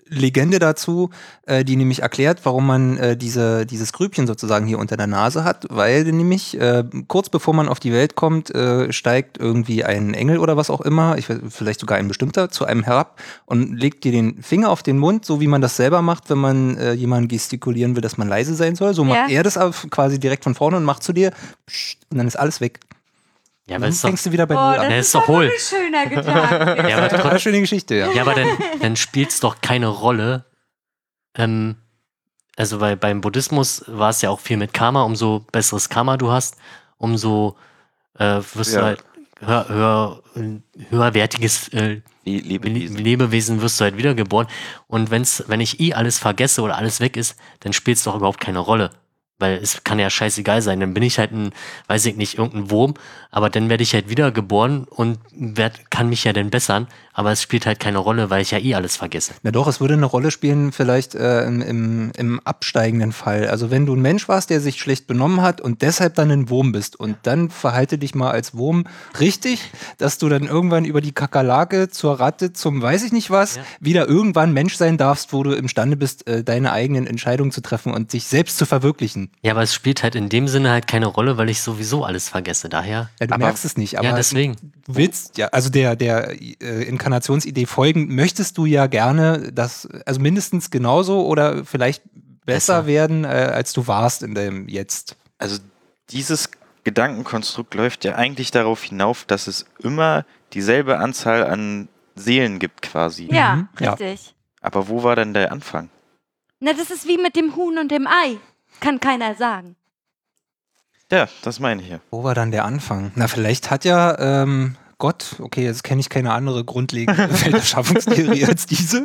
Legende 0.09 0.59
dazu, 0.59 1.11
äh, 1.47 1.65
die 1.65 1.77
nämlich 1.77 2.03
erklärt, 2.03 2.41
warum 2.45 2.67
man 2.67 2.97
äh, 2.97 3.17
diese, 3.17 3.67
dieses 3.67 3.93
Grübchen 3.93 4.27
sozusagen 4.27 4.67
hier 4.67 4.79
unter 4.79 4.97
der 4.97 5.07
Nase 5.09 5.43
hat, 5.45 5.67
weil 5.69 6.05
nämlich 6.05 6.59
äh, 6.61 6.85
kurz 7.09 7.29
bevor 7.29 7.55
man 7.55 7.69
auf 7.69 7.81
die 7.81 7.93
Welt 7.93 8.15
kommt, 8.15 8.55
äh, 8.55 8.93
steigt 8.93 9.39
irgendwie 9.39 9.85
ein 9.85 10.15
Engel 10.15 10.39
oder 10.39 10.57
was 10.57 10.71
auch 10.71 10.81
immer, 10.81 11.19
ich 11.19 11.29
weiß, 11.29 11.39
vielleicht 11.49 11.81
sogar 11.81 11.99
ein 11.99 12.09
bestimmter, 12.09 12.51
zu 12.51 12.65
einem 12.65 12.85
herab 12.85 13.21
und 13.47 13.77
legt 13.77 14.05
dir 14.05 14.13
den 14.13 14.43
Finger 14.43 14.71
auf 14.71 14.83
den 14.83 14.99
Mund, 14.99 15.25
so 15.25 15.41
wie 15.41 15.49
man 15.49 15.61
das 15.61 15.77
selber 15.77 16.03
macht, 16.03 16.31
wenn 16.31 16.39
man 16.39 16.77
äh, 16.77 16.93
jemanden 16.93 17.29
gestikulieren 17.29 17.95
will, 17.97 18.03
dass 18.03 18.17
man 18.17 18.29
leise 18.29 18.55
sein 18.55 18.77
soll. 18.77 18.95
So 18.95 19.05
macht 19.05 19.29
Ja. 19.31 19.37
er 19.39 19.43
das 19.43 19.59
quasi 19.91 20.19
direkt 20.21 20.45
von 20.45 20.55
vorne 20.55 20.77
und 20.77 20.85
macht 20.85 21.03
zu 21.03 21.13
dir 21.13 21.33
pssst, 21.67 21.99
und 22.11 22.19
dann 22.19 22.27
ist 22.29 22.37
alles 22.37 22.61
weg. 22.61 22.81
Ja, 23.71 23.77
aber 23.77 23.85
dann 23.87 23.91
ist 23.93 24.03
doch, 24.05 24.09
fängst 24.09 24.27
du 24.27 24.33
wieder 24.33 24.47
bei 24.47 24.55
Oh, 24.55 24.59
Null 24.59 24.79
an. 24.79 24.91
das 24.91 24.99
ist 24.99 25.07
ist 25.07 25.15
doch 25.15 25.29
hohl. 25.29 25.45
ein 25.45 25.51
schöner 25.59 26.07
Gedanke. 26.07 26.89
ja, 26.91 26.99
aber, 27.07 27.31
eine 27.31 27.41
schöne 27.41 27.61
Geschichte, 27.61 27.95
ja. 27.95 28.11
ja, 28.13 28.23
aber 28.23 28.35
dann, 28.35 28.49
dann 28.81 28.97
spielt 28.97 29.31
es 29.31 29.41
doch 29.41 29.61
keine 29.61 29.87
Rolle. 29.87 30.45
Ähm, 31.37 31.77
also 32.57 32.81
weil 32.81 32.97
beim 32.97 33.21
Buddhismus 33.21 33.85
war 33.87 34.11
es 34.11 34.21
ja 34.23 34.31
auch 34.31 34.41
viel 34.41 34.57
mit 34.57 34.73
Karma. 34.75 35.03
Umso 35.05 35.47
besseres 35.53 35.89
Karma 35.89 36.17
du 36.17 36.31
hast, 36.31 36.57
umso 36.99 37.57
äh, 38.19 38.41
wirst 38.55 38.75
Ja. 38.75 38.81
du 38.81 38.87
halt 38.87 39.05
höher, 39.41 39.69
höher, 39.69 40.23
höherwertiges 40.91 41.69
äh, 41.69 42.01
Le 42.27 42.39
Lebewesen. 42.39 42.97
Lebewesen 42.99 43.63
wirst 43.63 43.81
du 43.81 43.85
halt 43.85 43.97
wiedergeboren. 43.97 44.47
Und 44.89 45.11
wenn's, 45.11 45.43
wenn 45.47 45.61
ich 45.61 45.81
eh 45.81 45.95
alles 45.95 46.19
vergesse 46.19 46.61
oder 46.63 46.77
alles 46.77 47.01
weg 47.01 47.17
ist, 47.17 47.37
dann 47.61 47.73
spielt 47.73 47.97
es 47.97 48.05
doch 48.05 48.15
überhaupt 48.17 48.41
keine 48.41 48.59
Rolle. 48.59 48.91
Weil 49.41 49.55
es 49.55 49.83
kann 49.83 49.99
ja 49.99 50.09
scheißegal 50.09 50.63
sein. 50.63 50.79
Dann 50.79 50.95
bin 50.95 51.03
ich 51.03 51.19
halt 51.19 51.33
ein, 51.33 51.51
weiß 51.89 52.07
ich 52.07 52.17
nicht, 52.17 52.39
irgendein 52.39 52.71
Wurm, 52.71 52.95
aber 53.33 53.51
dann 53.51 53.69
werde 53.69 53.83
ich 53.83 53.95
halt 53.95 54.09
wiedergeboren 54.09 54.85
und 54.85 55.19
werd, 55.33 55.91
kann 55.91 56.09
mich 56.09 56.23
ja 56.25 56.33
dann 56.33 56.51
bessern. 56.51 56.87
Aber 57.21 57.33
es 57.33 57.43
spielt 57.43 57.67
halt 57.67 57.81
keine 57.81 57.99
Rolle, 57.99 58.31
weil 58.31 58.41
ich 58.41 58.51
ja 58.51 58.57
eh 58.59 58.75
alles 58.75 58.97
vergesse. 58.97 59.35
Na 59.43 59.51
doch, 59.51 59.67
es 59.67 59.79
würde 59.79 59.93
eine 59.93 60.07
Rolle 60.07 60.31
spielen, 60.31 60.73
vielleicht 60.73 61.15
äh, 61.15 61.45
im, 61.45 61.61
im, 61.61 62.13
im 62.17 62.41
absteigenden 62.45 63.13
Fall. 63.13 63.47
Also 63.49 63.71
wenn 63.71 63.85
du 63.85 63.95
ein 63.95 64.01
Mensch 64.01 64.27
warst, 64.27 64.49
der 64.49 64.63
sich 64.63 64.79
schlecht 64.81 65.07
benommen 65.07 65.43
hat 65.43 65.61
und 65.61 65.83
deshalb 65.83 66.15
dann 66.15 66.31
ein 66.31 66.49
Wurm 66.49 66.73
bist 66.73 66.99
und 66.99 67.17
dann 67.25 67.51
verhalte 67.51 67.99
dich 67.99 68.15
mal 68.15 68.31
als 68.31 68.55
Wurm 68.55 68.85
richtig, 69.21 69.61
dass 69.99 70.17
du 70.17 70.31
dann 70.31 70.45
irgendwann 70.45 70.87
über 70.87 71.03
die 71.03 71.13
Kakerlake 71.13 71.91
zur 71.91 72.19
Ratte 72.21 72.55
zum 72.55 72.81
weiß 72.81 73.03
ich 73.05 73.13
nicht 73.13 73.31
was 73.31 73.57
Ja. 73.57 73.63
wieder 73.81 74.09
irgendwann 74.09 74.55
Mensch 74.55 74.77
sein 74.77 74.97
darfst, 74.97 75.35
wo 75.35 75.43
du 75.43 75.53
imstande 75.53 75.99
bist, 75.99 76.27
äh, 76.27 76.43
deine 76.43 76.73
eigenen 76.73 77.07
Entscheidungen 77.07 77.53
zu 77.53 77.61
treffen 77.61 77.93
und 77.93 78.15
dich 78.15 78.25
selbst 78.25 78.57
zu 78.57 78.65
verwirklichen. 78.65 79.29
Ja, 79.43 79.53
aber 79.53 79.61
es 79.63 79.75
spielt 79.75 80.03
halt 80.03 80.15
in 80.15 80.31
dem 80.31 80.49
Sinne 80.49 80.71
halt 80.71 80.87
keine 80.87 81.05
Rolle, 81.07 81.37
weil 81.37 81.51
ich 81.51 81.61
sowieso 81.61 82.03
alles 82.03 82.31
vergesse. 82.31 82.71
Daher, 82.71 83.11
Ja, 83.21 83.27
du 83.27 83.35
Aber- 83.35 83.45
merkst 83.45 83.67
es 83.67 83.77
nicht, 83.77 83.99
aber 83.99 84.09
ja, 84.09 84.17
deswegen. 84.17 84.57
Du 84.91 84.97
willst 84.97 85.39
ja, 85.39 85.49
also 85.49 85.71
der, 85.71 85.97
der 85.97 86.31
äh, 86.41 86.83
Inkarnationsidee 86.85 87.67
folgend, 87.67 88.11
möchtest 88.11 88.59
du 88.59 88.67
ja 88.67 88.87
gerne 88.87 89.51
das, 89.53 89.89
also 90.07 90.21
mindestens 90.21 90.71
genauso 90.71 91.27
oder 91.27 91.65
vielleicht 91.65 92.03
besser, 92.45 92.79
Besser. 92.83 92.87
werden, 92.87 93.25
äh, 93.25 93.29
als 93.29 93.73
du 93.73 93.87
warst 93.87 94.23
in 94.23 94.35
dem 94.35 94.69
Jetzt. 94.69 95.17
Also 95.39 95.59
dieses 96.11 96.51
Gedankenkonstrukt 96.85 97.75
läuft 97.75 98.05
ja 98.05 98.15
eigentlich 98.17 98.51
darauf 98.51 98.83
hinauf, 98.83 99.25
dass 99.25 99.47
es 99.47 99.67
immer 99.79 100.25
dieselbe 100.53 100.99
Anzahl 100.99 101.47
an 101.47 101.89
Seelen 102.17 102.59
gibt 102.59 102.83
quasi. 102.83 103.29
Ja, 103.33 103.55
Mhm, 103.57 103.69
ja. 103.79 103.91
richtig. 103.93 104.35
Aber 104.61 104.89
wo 104.89 105.03
war 105.03 105.17
denn 105.17 105.33
der 105.33 105.53
Anfang? 105.53 105.89
Na, 106.59 106.73
das 106.73 106.91
ist 106.91 107.07
wie 107.07 107.17
mit 107.19 107.37
dem 107.37 107.57
Huhn 107.57 107.79
und 107.79 107.91
dem 107.91 108.07
Ei. 108.07 108.37
Kann 108.81 108.99
keiner 109.01 109.35
sagen. 109.35 109.77
Ja, 111.13 111.29
das 111.43 111.59
meine 111.61 111.83
ich 111.83 111.89
hier. 111.89 112.01
Wo 112.11 112.23
war 112.23 112.35
dann 112.35 112.51
der 112.51 112.65
Anfang? 112.65 113.11
Na, 113.17 113.27
vielleicht 113.27 113.71
hat 113.71 113.85
ja 113.85 114.17
ähm, 114.43 114.77
Gott, 115.01 115.37
okay, 115.39 115.65
jetzt 115.65 115.83
kenne 115.83 116.01
ich 116.01 116.11
keine 116.11 116.33
andere 116.33 116.63
grundlegende 116.63 117.29
Welterschaffungstheorie 117.45 118.45
als 118.45 118.67
diese, 118.67 119.05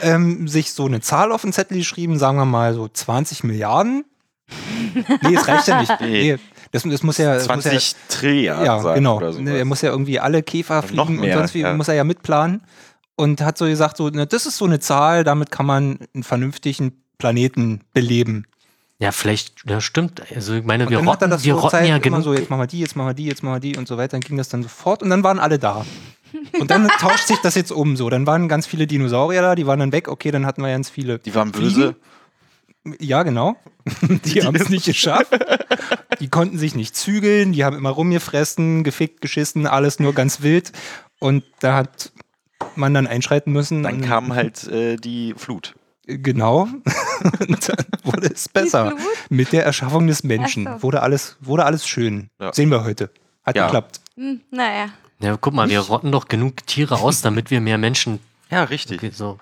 ähm, 0.00 0.46
sich 0.46 0.72
so 0.72 0.86
eine 0.86 1.00
Zahl 1.00 1.32
auf 1.32 1.42
den 1.42 1.52
Zettel 1.52 1.78
geschrieben, 1.78 2.16
sagen 2.16 2.38
wir 2.38 2.44
mal 2.46 2.74
so 2.74 2.88
20 2.88 3.42
Milliarden. 3.42 4.04
Nee, 5.22 5.34
es 5.34 5.48
reicht 5.48 5.66
ja 5.66 5.80
nicht. 5.80 5.92
Nee. 6.00 6.32
Nee, 6.32 6.38
das, 6.70 6.84
das 6.84 7.02
muss 7.02 7.18
ja. 7.18 7.34
das 7.34 7.48
muss 7.48 7.64
ja 7.64 7.70
20 7.72 7.96
Trilliarden 8.08 8.64
Ja, 8.64 8.94
genau. 8.94 9.20
Er 9.20 9.64
muss 9.64 9.82
ja 9.82 9.90
irgendwie 9.90 10.20
alle 10.20 10.42
Käfer 10.42 10.82
Und 10.82 10.94
noch 10.94 11.06
fliegen 11.06 11.20
mehr, 11.20 11.34
und 11.34 11.40
sonst 11.40 11.54
wie, 11.54 11.60
ja. 11.60 11.74
muss 11.74 11.88
er 11.88 11.94
ja 11.94 12.04
mitplanen. 12.04 12.62
Und 13.16 13.40
hat 13.42 13.58
so 13.58 13.66
gesagt, 13.66 13.96
so, 13.96 14.08
ne, 14.08 14.26
das 14.26 14.46
ist 14.46 14.56
so 14.56 14.64
eine 14.64 14.80
Zahl, 14.80 15.24
damit 15.24 15.50
kann 15.50 15.66
man 15.66 15.98
einen 16.14 16.22
vernünftigen 16.22 17.02
Planeten 17.18 17.80
beleben. 17.92 18.46
Ja, 19.02 19.10
vielleicht, 19.10 19.68
ja, 19.68 19.80
stimmt. 19.80 20.22
Also, 20.32 20.54
ich 20.54 20.64
meine, 20.64 20.84
Und 20.84 20.90
wir 20.90 20.98
dann 20.98 21.08
hat 21.08 21.14
rotten, 21.14 21.30
das 21.30 21.42
wir 21.42 21.54
so 21.54 21.58
rotten 21.58 21.70
Zeit 21.72 21.88
ja 21.88 21.96
immer 21.96 22.00
genug. 22.00 22.22
so, 22.22 22.34
jetzt 22.34 22.48
machen 22.50 22.60
wir 22.60 22.66
die, 22.68 22.78
jetzt 22.78 22.94
machen 22.94 23.08
wir 23.08 23.14
die, 23.14 23.24
jetzt 23.24 23.42
machen 23.42 23.56
wir 23.56 23.60
die 23.60 23.76
und 23.76 23.88
so 23.88 23.96
weiter. 23.96 24.12
Dann 24.12 24.20
ging 24.20 24.36
das 24.36 24.48
dann 24.48 24.62
sofort 24.62 25.02
und 25.02 25.10
dann 25.10 25.24
waren 25.24 25.40
alle 25.40 25.58
da. 25.58 25.84
Und 26.60 26.70
dann 26.70 26.86
tauscht 27.00 27.26
sich 27.26 27.38
das 27.38 27.56
jetzt 27.56 27.72
um 27.72 27.96
so. 27.96 28.08
Dann 28.10 28.28
waren 28.28 28.48
ganz 28.48 28.64
viele 28.64 28.86
Dinosaurier 28.86 29.42
da, 29.42 29.56
die 29.56 29.66
waren 29.66 29.80
dann 29.80 29.90
weg. 29.90 30.06
Okay, 30.06 30.30
dann 30.30 30.46
hatten 30.46 30.62
wir 30.62 30.70
ganz 30.70 30.88
viele. 30.88 31.18
Die 31.18 31.34
waren 31.34 31.50
böse. 31.50 31.96
Ja, 33.00 33.24
genau. 33.24 33.56
Die 34.24 34.42
haben 34.42 34.56
es 34.56 34.68
nicht 34.68 34.86
geschafft. 34.86 35.32
Die 36.20 36.28
konnten 36.28 36.58
sich 36.58 36.74
nicht 36.76 36.96
zügeln, 36.96 37.52
die 37.52 37.64
haben 37.64 37.76
immer 37.76 37.90
rumgefressen, 37.90 38.82
gefickt, 38.82 39.20
geschissen, 39.20 39.68
alles 39.68 40.00
nur 40.00 40.14
ganz 40.14 40.42
wild. 40.42 40.72
Und 41.20 41.44
da 41.60 41.76
hat 41.76 42.10
man 42.74 42.92
dann 42.92 43.06
einschreiten 43.06 43.52
müssen. 43.52 43.84
Dann 43.84 44.00
kam 44.00 44.34
halt 44.34 44.66
äh, 44.68 44.96
die 44.96 45.34
Flut. 45.36 45.74
Genau. 46.06 46.62
Und 47.48 47.68
dann 47.68 47.86
wurde 48.04 48.28
es 48.32 48.48
besser. 48.48 48.92
Mit 49.28 49.52
der 49.52 49.64
Erschaffung 49.64 50.06
des 50.06 50.24
Menschen 50.24 50.64
so. 50.66 50.82
wurde, 50.82 51.02
alles, 51.02 51.36
wurde 51.40 51.64
alles 51.64 51.86
schön. 51.86 52.28
Ja. 52.40 52.52
Sehen 52.52 52.70
wir 52.70 52.84
heute. 52.84 53.10
Hat 53.44 53.56
Ja. 53.56 53.66
geklappt. 53.66 54.00
Hm, 54.16 54.40
naja. 54.50 54.88
Ja, 55.20 55.36
guck 55.36 55.54
mal, 55.54 55.68
wir 55.68 55.78
rotten 55.80 56.10
doch 56.10 56.26
genug 56.26 56.66
Tiere 56.66 56.96
aus, 56.98 57.20
damit 57.22 57.50
wir 57.50 57.60
mehr 57.60 57.78
Menschen. 57.78 58.18
Ja, 58.50 58.64
richtig. 58.64 58.98
Okay, 58.98 59.10
so. 59.14 59.38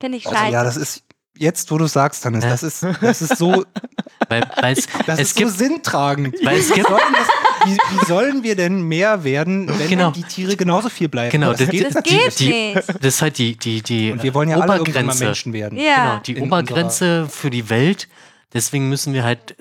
Finde 0.00 0.18
ich 0.18 0.26
Also, 0.26 0.52
ja, 0.52 0.64
das 0.64 0.76
ist 0.76 1.04
jetzt, 1.36 1.70
wo 1.70 1.78
du 1.78 1.86
sagst, 1.86 2.24
Hannes, 2.24 2.44
das 2.44 2.62
ist, 2.62 2.84
das 3.00 3.22
ist 3.22 3.36
so, 3.38 3.64
Weil, 4.28 4.42
weil 4.60 4.76
es, 4.76 4.86
das 5.06 5.18
es 5.18 5.28
ist 5.30 5.36
gibt, 5.36 5.50
so 5.50 5.56
sinntragend. 5.56 6.36
weil 6.44 6.58
es 6.58 6.70
Wie 6.70 6.74
gibt, 6.74 6.88
sollen, 6.88 7.00
das, 7.12 7.28
wie, 7.66 7.76
wie 7.76 8.04
sollen 8.06 8.42
wir 8.42 8.54
denn 8.56 8.82
mehr 8.82 9.24
werden, 9.24 9.66
wenn 9.68 9.88
Genau. 9.88 10.10
die 10.10 10.22
Tiere 10.22 10.56
genauso 10.56 10.88
viel 10.88 11.08
bleiben? 11.08 11.30
Genau, 11.32 11.50
das 11.50 11.60
das- 11.60 11.70
geht 11.70 11.94
das 11.94 12.02
geht 12.04 12.38
die- 12.40 12.48
nicht. 12.74 12.88
das 12.88 12.96
ist 13.02 13.22
halt 13.22 13.38
die, 13.38 13.56
die, 13.56 13.82
die 13.82 14.12
Und 14.12 14.22
wir 14.22 14.34
wollen 14.34 14.48
ja 14.50 14.56
alle 14.56 14.66
mal 14.66 14.80
Obergrenze. 14.80 15.24
Menschen 15.24 15.52
werden. 15.52 15.78
Ja. 15.78 16.10
Genau, 16.10 16.22
die 16.22 16.32
In 16.36 16.44
Obergrenze 16.44 17.26
für 17.28 17.50
die 17.50 17.70
Welt. 17.70 18.08
Deswegen 18.52 18.88
müssen 18.88 19.14
wir 19.14 19.24
halt 19.24 19.56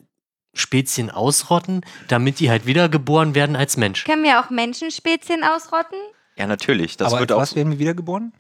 Spezien 0.54 1.10
ausrotten, 1.10 1.82
damit 2.10 2.40
die 2.40 2.50
halt 2.50 2.66
wiedergeboren 2.66 3.34
werden 3.36 3.56
als 3.56 3.78
Mensch. 3.78 4.04
Können 4.04 4.24
wir 4.24 4.40
auch 4.42 4.50
Menschenspezien 4.50 5.44
ausrotten? 5.44 5.98
Ja, 6.38 6.48
natürlich. 6.48 6.98
Das 6.98 7.12
Aber 7.14 7.22
wird 7.22 7.32
als 7.32 7.38
auch 7.38 7.42
was 7.42 7.56
werden 7.56 7.72
wir 7.72 7.80
wiedergeboren? 7.80 8.34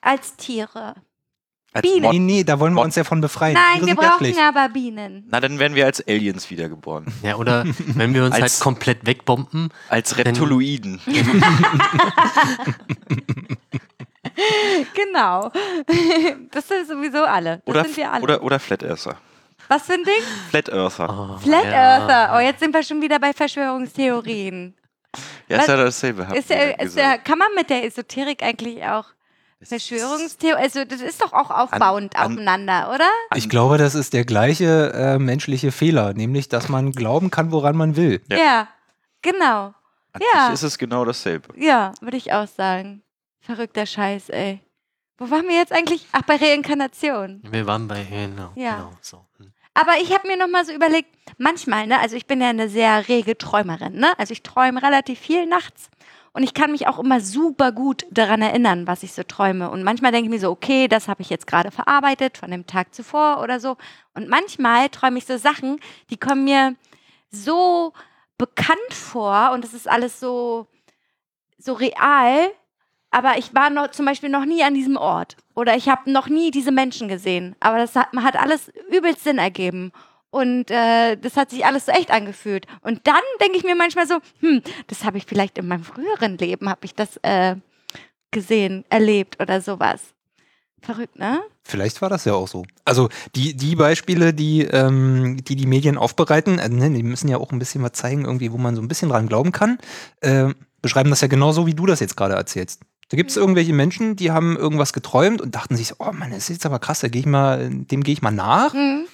Als 0.00 0.36
Tiere. 0.36 0.94
Als 1.72 1.82
Bienen. 1.82 2.02
Mod 2.02 2.12
Nee, 2.12 2.18
nee, 2.18 2.44
da 2.44 2.58
wollen 2.60 2.72
wir 2.72 2.76
Mod- 2.76 2.84
uns 2.86 2.96
ja 2.96 3.04
von 3.04 3.20
befreien. 3.20 3.54
Nein, 3.54 3.84
Tiere 3.84 3.96
wir 3.96 4.02
ja 4.04 4.10
brauchen 4.18 4.38
aber 4.56 4.68
Bienen. 4.72 5.24
Na, 5.30 5.40
dann 5.40 5.58
werden 5.58 5.74
wir 5.74 5.86
als 5.86 6.06
Aliens 6.06 6.50
wiedergeboren. 6.50 7.06
Ja, 7.22 7.36
oder 7.36 7.64
wenn 7.94 8.12
wir 8.14 8.24
uns 8.24 8.34
Als- 8.34 8.42
halt 8.54 8.60
komplett 8.62 9.06
wegbomben. 9.06 9.70
Als 9.88 10.16
Reptiloiden. 10.18 11.00
Genau. 14.94 15.50
Das 16.50 16.68
sind 16.68 16.86
sowieso 16.86 17.24
alle. 17.24 17.58
Das 17.64 17.66
Oder, 17.74 17.84
sind 17.84 17.96
wir 17.96 18.12
alle. 18.12 18.22
oder, 18.22 18.42
oder 18.42 18.58
Flat 18.58 18.82
Earther. 18.82 19.16
Was 19.68 19.82
für 19.82 19.92
ein 19.94 20.04
Ding? 20.04 20.22
Flat 20.50 20.68
Earther. 20.68 21.08
Oh, 21.36 21.38
Flat 21.38 21.64
ja. 21.64 21.70
Earther. 21.98 22.36
Oh, 22.36 22.40
jetzt 22.40 22.60
sind 22.60 22.72
wir 22.74 22.82
schon 22.82 23.00
wieder 23.02 23.18
bei 23.18 23.32
Verschwörungstheorien. 23.32 24.74
Ja, 25.48 25.56
ist 25.56 25.62
Was- 25.62 25.66
ja 25.68 25.76
dasselbe. 25.76 26.28
Ist 26.34 26.50
der, 26.50 26.70
ja 26.70 26.76
ist 26.82 26.96
der, 26.96 27.18
kann 27.18 27.38
man 27.38 27.48
mit 27.54 27.68
der 27.70 27.84
Esoterik 27.84 28.42
eigentlich 28.42 28.82
auch 28.84 29.04
Verschwörungstheorie? 29.64 30.60
Also, 30.62 30.84
das 30.84 31.00
ist 31.00 31.20
doch 31.22 31.32
auch 31.32 31.50
aufbauend 31.50 32.16
an- 32.16 32.32
aufeinander, 32.32 32.90
oder? 32.94 33.08
Ich 33.34 33.48
glaube, 33.48 33.78
das 33.78 33.94
ist 33.94 34.12
der 34.12 34.24
gleiche 34.24 34.92
äh, 34.94 35.18
menschliche 35.18 35.72
Fehler, 35.72 36.14
nämlich, 36.14 36.48
dass 36.48 36.68
man 36.68 36.92
glauben 36.92 37.30
kann, 37.30 37.52
woran 37.52 37.76
man 37.76 37.96
will. 37.96 38.20
Ja. 38.30 38.36
Ja. 38.36 38.68
Genau. 39.22 39.74
An 40.14 40.20
ja. 40.34 40.48
ist 40.52 40.62
es 40.62 40.76
genau 40.78 41.04
dasselbe. 41.04 41.48
Ja, 41.56 41.92
würde 42.00 42.16
ich 42.16 42.32
auch 42.32 42.46
sagen. 42.48 43.02
Verrückter 43.40 43.86
Scheiß, 43.86 44.28
ey. 44.28 44.60
Wo 45.18 45.30
waren 45.30 45.46
wir 45.48 45.56
jetzt 45.56 45.72
eigentlich? 45.72 46.06
Ach, 46.12 46.22
bei 46.22 46.36
Reinkarnation. 46.36 47.42
Wir 47.48 47.66
waren 47.66 47.86
bei, 47.88 48.04
genau, 48.04 48.50
Ja. 48.54 48.76
genau 48.76 48.92
so. 49.00 49.24
Hm. 49.38 49.52
Aber 49.74 49.92
ich 50.02 50.12
habe 50.12 50.28
mir 50.28 50.36
noch 50.36 50.48
mal 50.48 50.64
so 50.66 50.72
überlegt, 50.72 51.08
manchmal, 51.38 51.86
ne, 51.86 51.98
also 51.98 52.14
ich 52.16 52.26
bin 52.26 52.40
ja 52.42 52.48
eine 52.50 52.68
sehr 52.68 53.08
rege 53.08 53.38
Träumerin, 53.38 53.94
ne? 53.94 54.12
Also 54.18 54.32
ich 54.32 54.42
träume 54.42 54.82
relativ 54.82 55.18
viel 55.18 55.46
nachts 55.46 55.88
Und 56.34 56.42
ich 56.42 56.54
kann 56.54 56.72
mich 56.72 56.86
auch 56.86 56.98
immer 56.98 57.20
super 57.20 57.72
gut 57.72 58.06
daran 58.10 58.40
erinnern, 58.40 58.86
was 58.86 59.02
ich 59.02 59.12
so 59.12 59.22
träume. 59.22 59.70
Und 59.70 59.82
manchmal 59.82 60.12
denke 60.12 60.26
ich 60.26 60.30
mir 60.30 60.40
so, 60.40 60.50
okay, 60.50 60.88
das 60.88 61.06
habe 61.08 61.20
ich 61.20 61.28
jetzt 61.28 61.46
gerade 61.46 61.70
verarbeitet 61.70 62.38
von 62.38 62.50
dem 62.50 62.66
Tag 62.66 62.94
zuvor 62.94 63.40
oder 63.42 63.60
so. 63.60 63.76
Und 64.14 64.28
manchmal 64.28 64.88
träume 64.88 65.18
ich 65.18 65.26
so 65.26 65.36
Sachen, 65.36 65.78
die 66.08 66.16
kommen 66.16 66.44
mir 66.44 66.74
so 67.30 67.92
bekannt 68.38 68.78
vor 68.90 69.50
und 69.52 69.64
es 69.64 69.74
ist 69.74 69.88
alles 69.88 70.20
so, 70.20 70.66
so 71.58 71.74
real. 71.74 72.50
Aber 73.10 73.36
ich 73.36 73.54
war 73.54 73.68
noch, 73.68 73.90
zum 73.90 74.06
Beispiel 74.06 74.30
noch 74.30 74.46
nie 74.46 74.64
an 74.64 74.72
diesem 74.72 74.96
Ort. 74.96 75.36
Oder 75.54 75.76
ich 75.76 75.90
habe 75.90 76.10
noch 76.10 76.28
nie 76.28 76.50
diese 76.50 76.72
Menschen 76.72 77.08
gesehen. 77.08 77.54
Aber 77.60 77.76
das 77.76 77.94
hat, 77.94 78.08
hat 78.16 78.36
alles 78.36 78.72
übelst 78.90 79.22
Sinn 79.22 79.36
ergeben. 79.36 79.92
Und 80.32 80.70
äh, 80.70 81.16
das 81.16 81.36
hat 81.36 81.50
sich 81.50 81.66
alles 81.66 81.84
so 81.84 81.92
echt 81.92 82.10
angefühlt. 82.10 82.66
Und 82.80 83.06
dann 83.06 83.20
denke 83.42 83.58
ich 83.58 83.64
mir 83.64 83.76
manchmal 83.76 84.08
so, 84.08 84.18
hm, 84.40 84.62
das 84.86 85.04
habe 85.04 85.18
ich 85.18 85.26
vielleicht 85.26 85.58
in 85.58 85.68
meinem 85.68 85.84
früheren 85.84 86.38
Leben, 86.38 86.70
habe 86.70 86.86
ich 86.86 86.94
das 86.94 87.18
äh, 87.18 87.56
gesehen, 88.30 88.86
erlebt 88.88 89.42
oder 89.42 89.60
sowas. 89.60 90.00
Verrückt, 90.80 91.18
ne? 91.18 91.42
Vielleicht 91.64 92.00
war 92.00 92.08
das 92.08 92.24
ja 92.24 92.32
auch 92.32 92.48
so. 92.48 92.64
Also 92.86 93.10
die, 93.36 93.54
die 93.54 93.76
Beispiele, 93.76 94.32
die, 94.32 94.62
ähm, 94.62 95.36
die 95.44 95.54
die 95.54 95.66
Medien 95.66 95.98
aufbereiten, 95.98 96.58
äh, 96.58 96.70
ne, 96.70 96.90
die 96.90 97.02
müssen 97.02 97.28
ja 97.28 97.36
auch 97.36 97.52
ein 97.52 97.58
bisschen 97.58 97.82
was 97.82 97.92
zeigen, 97.92 98.24
irgendwie, 98.24 98.52
wo 98.52 98.56
man 98.56 98.74
so 98.74 98.80
ein 98.80 98.88
bisschen 98.88 99.10
dran 99.10 99.28
glauben 99.28 99.52
kann, 99.52 99.76
äh, 100.22 100.48
beschreiben 100.80 101.10
das 101.10 101.20
ja 101.20 101.28
genauso, 101.28 101.66
wie 101.66 101.74
du 101.74 101.84
das 101.84 102.00
jetzt 102.00 102.16
gerade 102.16 102.34
erzählst. 102.34 102.80
Da 103.10 103.18
gibt 103.18 103.30
es 103.30 103.36
irgendwelche 103.36 103.74
Menschen, 103.74 104.16
die 104.16 104.30
haben 104.30 104.56
irgendwas 104.56 104.94
geträumt 104.94 105.42
und 105.42 105.54
dachten 105.54 105.76
sich, 105.76 105.88
so, 105.88 105.96
oh 105.98 106.12
Mann, 106.12 106.30
das 106.30 106.44
ist 106.44 106.48
jetzt 106.48 106.66
aber 106.66 106.78
krass, 106.78 107.00
da 107.00 107.08
gehe 107.08 107.20
ich 107.20 107.26
mal, 107.26 107.68
dem 107.68 108.02
gehe 108.02 108.14
ich 108.14 108.22
mal 108.22 108.30
nach. 108.30 108.72
Mhm. 108.72 109.04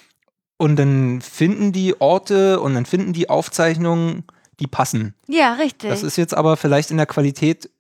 Und 0.58 0.76
dann 0.76 1.20
finden 1.22 1.72
die 1.72 2.00
Orte 2.00 2.60
und 2.60 2.74
dann 2.74 2.84
finden 2.84 3.12
die 3.12 3.30
Aufzeichnungen, 3.30 4.24
die 4.60 4.66
passen. 4.66 5.14
Ja, 5.28 5.54
richtig. 5.54 5.88
Das 5.88 6.02
ist 6.02 6.16
jetzt 6.16 6.34
aber 6.34 6.56
vielleicht 6.56 6.90
in 6.90 6.96
der 6.98 7.06
Qualität 7.06 7.70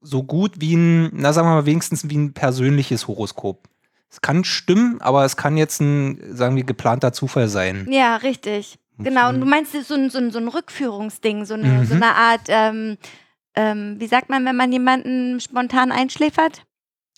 so 0.00 0.22
gut 0.22 0.52
wie 0.60 0.74
ein, 0.76 1.10
na 1.12 1.32
sagen 1.32 1.48
wir 1.48 1.54
mal 1.56 1.66
wenigstens 1.66 2.08
wie 2.08 2.16
ein 2.16 2.32
persönliches 2.32 3.06
Horoskop. 3.08 3.68
Es 4.08 4.20
kann 4.20 4.44
stimmen, 4.44 5.00
aber 5.00 5.24
es 5.24 5.36
kann 5.36 5.56
jetzt 5.56 5.80
ein, 5.80 6.20
sagen 6.36 6.54
wir, 6.56 6.64
geplanter 6.64 7.12
Zufall 7.12 7.48
sein. 7.48 7.86
ja, 7.90 8.16
richtig. 8.16 8.78
Genau, 8.98 9.30
und 9.30 9.40
du 9.40 9.46
meinst 9.46 9.72
so 9.72 9.94
ein, 9.94 10.10
so 10.10 10.18
ein, 10.18 10.30
so 10.30 10.38
ein 10.38 10.46
Rückführungsding, 10.48 11.44
so 11.44 11.54
eine, 11.54 11.84
so 11.86 11.94
Mhm. 11.96 12.02
eine 12.02 12.14
Art, 12.14 12.42
ähm, 12.48 12.98
ähm, 13.56 13.96
wie 13.98 14.06
sagt 14.06 14.28
man, 14.28 14.44
wenn 14.44 14.54
man 14.54 14.70
jemanden 14.70 15.40
spontan 15.40 15.90
einschläfert? 15.90 16.62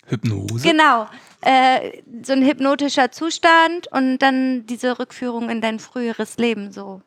Hypnose. 0.07 0.67
Genau, 0.67 1.07
äh, 1.45 2.01
so 2.23 2.33
ein 2.33 2.43
hypnotischer 2.43 3.11
Zustand 3.11 3.87
und 3.91 4.17
dann 4.19 4.65
diese 4.65 4.99
Rückführung 4.99 5.49
in 5.49 5.61
dein 5.61 5.79
früheres 5.79 6.37
Leben 6.37 6.71
so. 6.71 7.01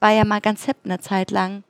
War 0.00 0.10
ja 0.12 0.24
mal 0.24 0.40
ganz 0.40 0.64
hip 0.64 0.76
eine 0.84 1.00
Zeit 1.00 1.30
lang. 1.30 1.64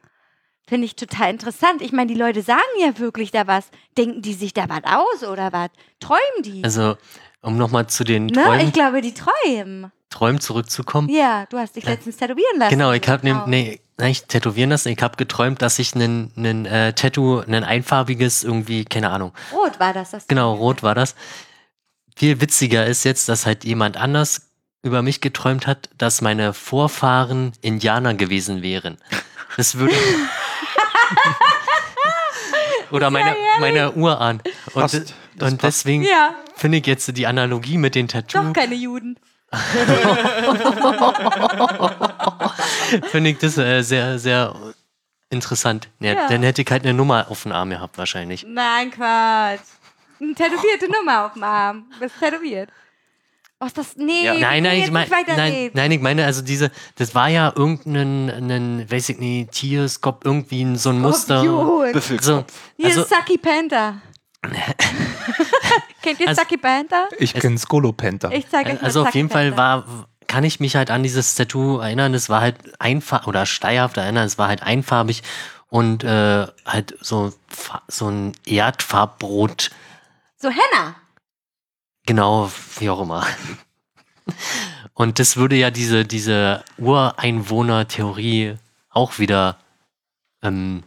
Finde 0.67 0.87
ich 0.87 0.97
total 0.97 1.31
interessant. 1.31 1.83
Ich 1.83 1.93
meine, 1.93 2.13
die 2.13 2.19
Leute 2.19 2.43
sagen 2.43 2.61
ja 2.81 2.99
wirklich 2.99 3.31
da 3.31 3.47
was. 3.47 3.69
Denken 3.99 4.23
die 4.23 4.33
sich 4.33 4.55
da 4.55 4.69
was 4.69 4.83
aus 4.85 5.29
oder 5.29 5.53
was? 5.53 5.69
Träumen 6.01 6.43
die? 6.43 6.65
Also, 6.65 6.97
um 7.43 7.59
nochmal 7.59 7.87
zu 7.87 8.03
den 8.05 8.27
ne? 8.27 8.33
Träumen, 8.33 8.61
Ich 8.69 8.73
glaube, 8.73 9.03
die 9.03 9.13
träumen. 9.13 9.93
Träumen 10.09 10.41
zurückzukommen. 10.41 11.09
Ja, 11.11 11.45
du 11.51 11.59
hast 11.59 11.77
dich 11.77 11.85
letztens 11.85 12.17
tätowieren 12.17 12.59
lassen. 12.59 12.71
Genau, 12.71 12.93
ich 12.93 13.07
habe 13.09 13.23
Genau. 13.23 13.47
nee, 13.47 13.81
nicht 14.01 14.29
tätowieren 14.29 14.71
lassen. 14.71 14.89
Ich 14.89 15.03
habe 15.03 15.17
geträumt, 15.17 15.61
dass 15.61 15.79
ich 15.79 15.95
einen 15.95 16.33
einen, 16.37 16.67
äh, 16.67 16.93
Tattoo, 16.95 17.41
ein 17.41 17.65
einfarbiges 17.65 18.43
irgendwie, 18.45 18.85
keine 18.85 19.11
Ahnung. 19.11 19.33
Rot 19.53 19.79
war 19.81 19.93
das. 19.93 20.13
das 20.13 20.27
Genau, 20.29 20.55
rot 20.55 20.83
war 20.83 20.95
das. 20.95 21.15
Viel 22.17 22.41
witziger 22.41 22.87
ist 22.87 23.05
jetzt, 23.05 23.29
dass 23.29 23.47
halt 23.47 23.65
jemand 23.65 23.97
anders 23.97 24.49
über 24.83 25.03
mich 25.03 25.21
geträumt 25.21 25.67
hat, 25.67 25.89
dass 25.99 26.21
meine 26.21 26.53
Vorfahren 26.55 27.53
Indianer 27.63 28.15
gewesen 28.15 28.63
wären. 28.63 28.99
Das 29.57 29.77
würde. 29.79 29.95
Oder 32.91 33.11
meine, 33.11 33.35
meine 33.61 33.93
Urahn. 33.93 34.41
Und, 34.67 34.75
Passt. 34.75 35.15
Das 35.37 35.51
und 35.51 35.61
passt. 35.61 35.81
deswegen 35.81 36.05
Ja, 36.05 36.35
finde 36.55 36.79
ich 36.79 36.87
jetzt 36.87 37.17
die 37.17 37.27
Analogie 37.27 37.77
mit 37.79 37.97
den 37.97 38.07
doch 38.07 38.21
Tattoo, 38.23 38.53
keine 38.53 38.75
Juden. 38.77 39.19
finde 43.11 43.31
ich 43.31 43.39
das 43.39 43.57
äh, 43.59 43.83
sehr, 43.83 44.19
sehr 44.19 44.55
interessant. 45.31 45.89
Ja, 46.01 46.13
Ja. 46.13 46.29
Dann 46.29 46.43
hätte 46.43 46.63
ich 46.63 46.71
halt 46.71 46.83
eine 46.85 46.93
Nummer 46.95 47.27
auf 47.31 47.43
den 47.45 47.53
Arm 47.53 47.71
gehabt, 47.71 47.99
wahrscheinlich. 47.99 48.45
Nein, 48.49 48.91
Quatsch. 48.91 49.61
Eine 50.21 50.35
tätowierte 50.35 50.91
Nummer 50.91 51.27
auf 51.27 51.33
dem 51.35 51.43
Arm. 51.43 51.87
Du 51.95 51.99
bist 52.01 52.15
tätowiert. 52.19 52.71
Oh, 53.61 53.67
ist 53.67 53.79
das. 53.79 53.97
Nee, 53.97 54.25
Ja. 54.25 54.35
Nein, 54.35 54.63
nein, 54.65 54.83
ich 54.83 54.91
meine, 54.91 55.09
nicht 55.09 55.29
nein, 55.37 55.71
nein, 55.75 55.91
ich 55.93 56.01
meine, 56.01 56.25
also 56.27 56.43
diese, 56.43 56.71
das 56.97 57.15
war 57.15 57.29
ja 57.29 57.53
irgendein, 57.55 58.51
ein, 58.51 58.91
weiß 58.91 59.11
ich 59.11 59.19
nicht, 59.19 59.53
Tierskop, 59.53 60.25
irgendwie 60.25 60.63
ein- 60.65 60.77
so 60.77 60.91
ein 60.91 61.01
Muster. 61.01 61.43
Büffelkopf. 61.93 62.25
So, 62.25 62.45
Hier 62.77 62.87
also, 62.87 63.03
ist 63.03 63.11
Sucky 63.11 63.39
Panther. 63.39 64.01
Kennt 66.03 66.21
ihr 66.21 66.29
Also- 66.29 66.43
Sucky 66.43 66.57
Panther? 66.59 67.09
Ich 67.19 67.33
kenne 67.35 67.59
Skolopenta. 67.59 68.31
Ich 68.31 68.49
zeige 68.49 68.71
euch 68.73 68.81
mal 68.81 68.85
also 68.87 69.01
auf 69.01 69.07
Sucky 69.07 69.19
jeden 69.19 69.31
Fall 69.31 69.53
Panther. 69.53 69.89
war, 69.89 70.09
kann 70.27 70.45
ich 70.45 70.61
mich 70.61 70.77
halt 70.77 70.91
an 70.91 71.03
dieses 71.03 71.35
Tattoo 71.35 71.79
erinnern, 71.79 72.13
es 72.15 72.29
war 72.29 72.41
halt 72.41 72.57
einfach, 72.81 73.27
oder 73.27 73.47
steigerhaft 73.47 73.97
erinnern, 73.97 74.27
es 74.27 74.37
war 74.37 74.49
halt 74.49 74.63
einfarbig 74.63 75.23
und 75.69 76.05
äh, 76.05 76.47
halt 76.67 76.97
so, 77.01 77.33
so 77.89 78.09
ein 78.09 78.33
Erdfarbbrot, 78.45 79.71
So 80.45 80.51
Henna. 80.51 80.95
genau, 82.05 82.51
wie 82.79 82.91
auch 82.91 83.01
immer. 83.01 83.27
Und 84.93 85.19
das 85.19 85.39
würde 85.39 85.57
ja 85.57 85.71
diese, 85.71 86.05
diese 86.05 86.63
Ureinwohner-Theorie 86.77 88.57
auch 88.91 89.19
wieder 89.19 89.57
ähm, 90.43 90.83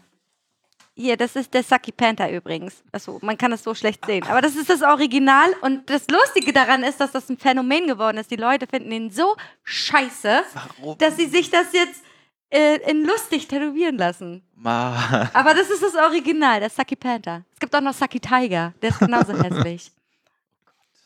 Hier, 0.94 1.18
das 1.18 1.36
ist 1.36 1.56
der 1.56 1.64
Sucky 1.64 1.92
Panther 1.92 2.32
übrigens. 2.32 2.84
Also, 2.92 3.18
man 3.24 3.36
kann 3.36 3.50
das 3.50 3.64
so 3.64 3.74
schlecht 3.74 4.06
sehen. 4.06 4.28
Aber 4.28 4.42
das 4.42 4.56
ist 4.56 4.70
das 4.70 4.84
Original. 4.84 5.52
Und 5.62 5.90
das 5.90 6.06
Lustige 6.08 6.54
daran 6.54 6.84
ist, 6.84 7.00
dass 7.00 7.12
das 7.12 7.28
ein 7.28 7.40
Phänomen 7.40 7.88
geworden 7.88 8.20
ist. 8.20 8.30
Die 8.30 8.36
Leute 8.36 8.68
finden 8.68 8.92
ihn 8.92 9.10
so 9.10 9.36
scheiße, 9.64 10.44
Warum? 10.54 11.00
dass 11.00 11.16
sie 11.18 11.26
sich 11.26 11.50
das 11.50 11.74
jetzt 11.74 12.04
äh, 12.50 12.78
in 12.90 13.04
lustig 13.06 13.48
tätowieren 13.48 13.98
lassen. 13.98 14.44
Ma 14.56 15.30
Aber 15.34 15.54
das 15.54 15.70
ist 15.70 15.84
das 15.84 15.96
Original, 15.96 16.60
der 16.60 16.70
Sucky 16.70 16.96
Panther. 16.96 17.44
Es 17.54 17.60
gibt 17.60 17.76
auch 17.76 17.82
noch 17.82 17.94
Sucky 17.94 18.20
Tiger. 18.20 18.74
Der 18.82 18.90
ist 18.90 19.00
genauso 19.00 19.34
hässlich. 19.44 19.92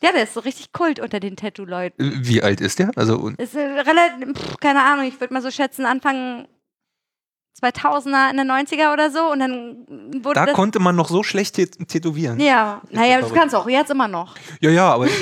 Ja, 0.02 0.10
der 0.10 0.24
ist 0.24 0.34
so 0.34 0.40
richtig 0.40 0.72
Kult 0.72 0.98
unter 0.98 1.20
den 1.20 1.36
Tattoo-Leuten. 1.36 2.24
Wie 2.26 2.42
alt 2.42 2.60
ist 2.60 2.80
der? 2.80 2.90
Also 2.96 3.28
Ist 3.38 3.54
äh, 3.54 3.60
relativ, 3.60 4.36
pff, 4.36 4.56
keine 4.58 4.82
Ahnung, 4.82 5.06
ich 5.06 5.20
würde 5.20 5.32
mal 5.32 5.42
so 5.42 5.50
schätzen, 5.50 5.86
Anfang 5.86 6.48
2000er, 7.60 8.30
in 8.30 8.36
den 8.38 8.50
90er 8.50 8.92
oder 8.92 9.10
so. 9.10 9.30
Und 9.30 9.40
dann 9.40 9.76
wurde 10.22 10.44
da 10.44 10.52
konnte 10.52 10.78
man 10.80 10.96
noch 10.96 11.08
so 11.08 11.22
schlecht 11.22 11.56
tät- 11.56 11.86
tätowieren. 11.86 12.40
Ja, 12.40 12.80
naja, 12.90 13.18
verrückt. 13.18 13.34
kannst 13.36 13.54
du 13.54 13.58
auch 13.58 13.68
jetzt 13.68 13.90
immer 13.90 14.08
noch. 14.08 14.34
ja, 14.60 14.70
ja, 14.70 14.92
aber 14.92 15.06
ich 15.06 15.12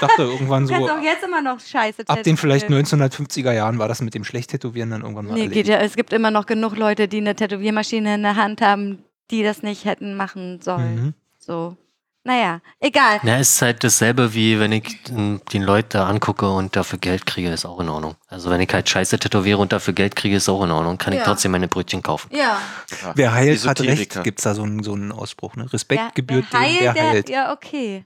dachte 0.00 0.22
irgendwann 0.22 0.62
Du 0.66 0.68
so, 0.68 0.74
kannst 0.74 0.90
auch 0.90 1.02
jetzt 1.02 1.24
immer 1.24 1.42
noch 1.42 1.60
scheiße 1.60 2.04
ab 2.06 2.22
den 2.22 2.36
vielleicht 2.36 2.68
tätowieren. 2.68 3.02
1950er 3.10 3.52
Jahren 3.52 3.78
war 3.78 3.88
das 3.88 4.00
mit 4.00 4.14
dem 4.14 4.24
schlecht 4.24 4.50
tätowieren 4.50 4.90
dann 4.90 5.02
irgendwann 5.02 5.26
mal 5.26 5.34
Nee, 5.34 5.42
erledigt. 5.44 5.66
geht 5.66 5.72
ja. 5.74 5.80
Es 5.80 5.94
gibt 5.96 6.12
immer 6.12 6.30
noch 6.30 6.46
genug 6.46 6.76
Leute, 6.76 7.08
die 7.08 7.18
eine 7.18 7.34
Tätowiermaschine 7.34 8.14
in 8.14 8.22
der 8.22 8.36
Hand 8.36 8.60
haben, 8.62 9.04
die 9.30 9.42
das 9.42 9.62
nicht 9.62 9.84
hätten 9.84 10.16
machen 10.16 10.60
sollen. 10.62 10.94
Mhm. 10.94 11.14
So. 11.38 11.76
Naja, 12.24 12.60
egal. 12.78 13.18
Na, 13.24 13.38
ist 13.38 13.60
halt 13.62 13.82
dasselbe, 13.82 14.32
wie 14.32 14.60
wenn 14.60 14.70
ich 14.70 15.02
den 15.02 15.40
den 15.52 15.62
Leute 15.62 15.88
da 15.98 16.06
angucke 16.06 16.48
und 16.48 16.76
dafür 16.76 17.00
Geld 17.00 17.26
kriege, 17.26 17.50
ist 17.50 17.64
auch 17.66 17.80
in 17.80 17.88
Ordnung. 17.88 18.14
Also 18.28 18.48
wenn 18.48 18.60
ich 18.60 18.72
halt 18.72 18.88
Scheiße 18.88 19.18
tätowiere 19.18 19.58
und 19.58 19.72
dafür 19.72 19.92
Geld 19.92 20.14
kriege, 20.14 20.36
ist 20.36 20.48
auch 20.48 20.62
in 20.62 20.70
Ordnung. 20.70 20.98
Kann 20.98 21.12
ich 21.14 21.18
Ja. 21.18 21.24
trotzdem 21.24 21.50
meine 21.50 21.66
Brötchen 21.66 22.00
kaufen. 22.00 22.28
Ja. 22.32 22.60
Ja. 23.02 23.12
Wer 23.16 23.32
heilt, 23.32 23.66
hat 23.66 23.80
recht, 23.80 24.22
gibt 24.22 24.38
es 24.38 24.44
da 24.44 24.54
so 24.54 24.62
einen, 24.62 24.84
so 24.84 24.92
einen 24.92 25.10
Ausspruch. 25.10 25.56
Ne? 25.56 25.72
Respekt 25.72 26.00
Wer- 26.00 26.10
gebührt 26.14 26.46
wer 26.52 26.60
dem, 26.60 26.64
heilt, 26.68 26.80
der 26.82 26.92
der- 26.94 27.08
heilt. 27.10 27.28
Ja, 27.28 27.52
okay. 27.52 28.04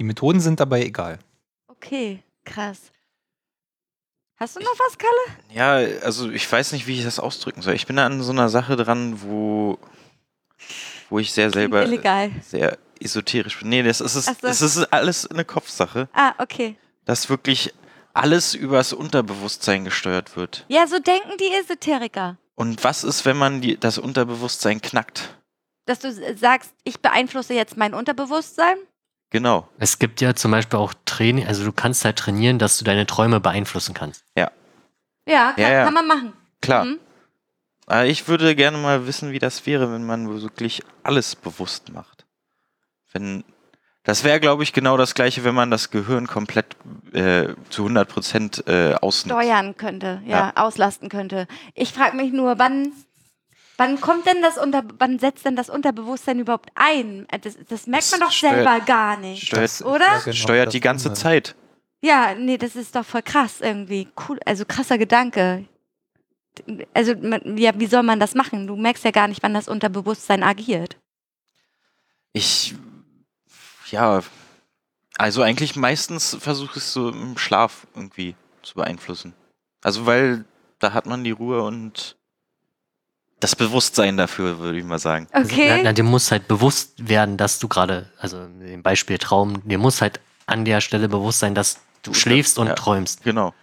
Die 0.00 0.04
Methoden 0.04 0.40
sind 0.40 0.58
dabei 0.58 0.82
egal. 0.82 1.20
Okay, 1.68 2.24
krass. 2.44 2.90
Hast 4.40 4.56
du 4.56 4.60
noch 4.60 4.74
was, 4.88 4.96
Kalle? 4.98 5.36
Ja, 5.52 5.74
also 6.04 6.30
ich 6.30 6.50
weiß 6.50 6.72
nicht, 6.72 6.86
wie 6.86 6.98
ich 6.98 7.04
das 7.04 7.20
ausdrücken 7.20 7.60
soll. 7.62 7.74
Ich 7.74 7.86
bin 7.86 7.96
da 7.96 8.06
an 8.06 8.22
so 8.22 8.32
einer 8.32 8.48
Sache 8.48 8.74
dran, 8.74 9.20
wo, 9.22 9.78
wo 11.10 11.18
ich 11.18 11.32
sehr 11.32 11.50
selber 11.50 11.82
Illegal. 11.84 12.30
sehr 12.42 12.78
esoterisch 13.00 13.58
bin. 13.58 13.68
Nee, 13.68 13.82
das 13.82 14.00
ist, 14.00 14.14
es, 14.14 14.26
so. 14.26 14.32
das 14.42 14.60
ist 14.62 14.78
alles 14.92 15.26
eine 15.30 15.44
Kopfsache, 15.44 16.08
Ah, 16.12 16.32
okay. 16.38 16.76
dass 17.04 17.28
wirklich 17.28 17.72
alles 18.12 18.54
übers 18.54 18.92
Unterbewusstsein 18.92 19.84
gesteuert 19.84 20.36
wird. 20.36 20.64
Ja, 20.68 20.86
so 20.86 20.98
denken 20.98 21.30
die 21.38 21.52
Esoteriker. 21.54 22.36
Und 22.54 22.82
was 22.84 23.04
ist, 23.04 23.24
wenn 23.24 23.36
man 23.38 23.60
die, 23.60 23.78
das 23.78 23.98
Unterbewusstsein 23.98 24.80
knackt? 24.82 25.34
Dass 25.86 25.98
du 26.00 26.12
sagst, 26.36 26.72
ich 26.84 27.00
beeinflusse 27.00 27.54
jetzt 27.54 27.76
mein 27.76 27.94
Unterbewusstsein. 27.94 28.76
Genau. 29.30 29.68
Es 29.78 29.98
gibt 29.98 30.20
ja 30.20 30.34
zum 30.34 30.50
Beispiel 30.50 30.78
auch 30.78 30.92
Training, 31.04 31.46
also 31.46 31.64
du 31.64 31.72
kannst 31.72 32.04
halt 32.04 32.18
trainieren, 32.18 32.58
dass 32.58 32.78
du 32.78 32.84
deine 32.84 33.06
Träume 33.06 33.40
beeinflussen 33.40 33.94
kannst. 33.94 34.24
Ja, 34.36 34.46
kann, 35.26 35.54
Ja, 35.56 35.70
ja. 35.70 35.84
kann 35.84 35.94
man 35.94 36.06
machen. 36.06 36.32
Klar. 36.60 36.84
Mhm. 36.84 36.98
Aber 37.90 38.06
ich 38.06 38.28
würde 38.28 38.54
gerne 38.54 38.78
mal 38.78 39.06
wissen, 39.06 39.32
wie 39.32 39.38
das 39.38 39.66
wäre, 39.66 39.92
wenn 39.92 40.04
man 40.06 40.28
wirklich 40.42 40.82
alles 41.02 41.34
bewusst 41.34 41.92
macht. 41.92 42.24
Wenn 43.12 43.42
das 44.04 44.24
wäre, 44.24 44.40
glaube 44.40 44.62
ich, 44.62 44.72
genau 44.72 44.96
das 44.96 45.14
gleiche, 45.14 45.44
wenn 45.44 45.54
man 45.54 45.70
das 45.70 45.90
Gehirn 45.90 46.26
komplett 46.26 46.76
äh, 47.12 47.48
zu 47.68 47.82
100 47.82 48.08
Prozent 48.08 48.64
äh, 48.66 48.94
ausnutzt. 48.94 49.38
Steuern 49.42 49.76
könnte, 49.76 50.22
ja, 50.24 50.38
Ja. 50.38 50.52
auslasten 50.54 51.08
könnte. 51.08 51.46
Ich 51.74 51.92
frage 51.92 52.16
mich 52.16 52.32
nur, 52.32 52.58
wann, 52.58 52.92
Wann 53.76 53.98
kommt 53.98 54.26
denn 54.26 54.42
das 54.42 54.58
unter, 54.58 54.82
wann 54.98 55.18
setzt 55.18 55.46
denn 55.46 55.56
das 55.56 55.70
Unterbewusstsein 55.70 56.38
überhaupt 56.38 56.68
ein? 56.74 57.26
Das, 57.40 57.56
das 57.66 57.86
merkt 57.86 58.10
man 58.10 58.20
Das 58.20 58.28
doch 58.28 58.30
steuert- 58.30 58.54
selber 58.56 58.80
gar 58.80 59.16
nicht. 59.16 59.46
steuert- 59.46 59.64
Das- 59.64 59.82
oder? 59.82 60.04
ja, 60.06 60.18
genau, 60.18 60.36
Steuert 60.36 60.72
die 60.74 60.80
ganze 60.80 61.04
Dumme. 61.04 61.16
Zeit. 61.16 61.54
Ja, 62.02 62.34
nee, 62.34 62.58
das 62.58 62.76
ist 62.76 62.94
doch 62.94 63.06
voll 63.06 63.22
krass 63.22 63.62
irgendwie. 63.62 64.08
Cool, 64.28 64.38
also 64.44 64.66
krasser 64.66 64.98
Gedanke. 64.98 65.64
Also, 66.94 67.12
ja, 67.12 67.78
wie 67.78 67.86
soll 67.86 68.02
man 68.02 68.20
das 68.20 68.34
machen? 68.34 68.66
Du 68.66 68.76
merkst 68.76 69.04
ja 69.04 69.10
gar 69.10 69.28
nicht, 69.28 69.42
wann 69.42 69.54
das 69.54 69.68
Unterbewusstsein 69.68 70.42
agiert. 70.42 70.96
Ich, 72.32 72.74
ja, 73.90 74.22
also 75.16 75.42
eigentlich 75.42 75.76
meistens 75.76 76.36
versuche 76.40 76.78
ich 76.78 76.84
es 76.84 76.92
so 76.92 77.08
im 77.10 77.36
Schlaf 77.38 77.86
irgendwie 77.94 78.34
zu 78.62 78.74
beeinflussen. 78.74 79.34
Also 79.82 80.06
weil 80.06 80.44
da 80.78 80.92
hat 80.92 81.06
man 81.06 81.24
die 81.24 81.30
Ruhe 81.30 81.62
und 81.62 82.16
das 83.40 83.56
Bewusstsein 83.56 84.16
dafür, 84.16 84.58
würde 84.58 84.78
ich 84.78 84.84
mal 84.84 84.98
sagen. 84.98 85.26
Okay. 85.32 85.66
Na, 85.68 85.82
na, 85.82 85.92
dir 85.92 86.02
muss 86.04 86.30
halt 86.30 86.46
bewusst 86.46 87.08
werden, 87.08 87.36
dass 87.36 87.58
du 87.58 87.68
gerade, 87.68 88.10
also 88.18 88.42
im 88.42 88.82
Beispiel 88.82 89.18
Traum, 89.18 89.66
dir 89.66 89.78
muss 89.78 90.02
halt 90.02 90.20
an 90.46 90.64
der 90.64 90.80
Stelle 90.80 91.08
bewusst 91.08 91.40
sein, 91.40 91.54
dass 91.54 91.80
du 92.02 92.12
schläfst 92.12 92.58
und 92.58 92.66
Ja. 92.68 92.74
träumst. 92.74 93.22
Genau. 93.22 93.54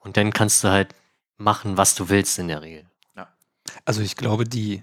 Und 0.00 0.16
dann 0.16 0.32
kannst 0.32 0.64
du 0.64 0.68
halt 0.68 0.94
machen, 1.40 1.76
was 1.76 1.94
du 1.94 2.08
willst 2.08 2.38
in 2.38 2.48
der 2.48 2.62
Regel. 2.62 2.84
Also 3.84 4.00
ich 4.02 4.16
glaube, 4.16 4.44
die, 4.44 4.82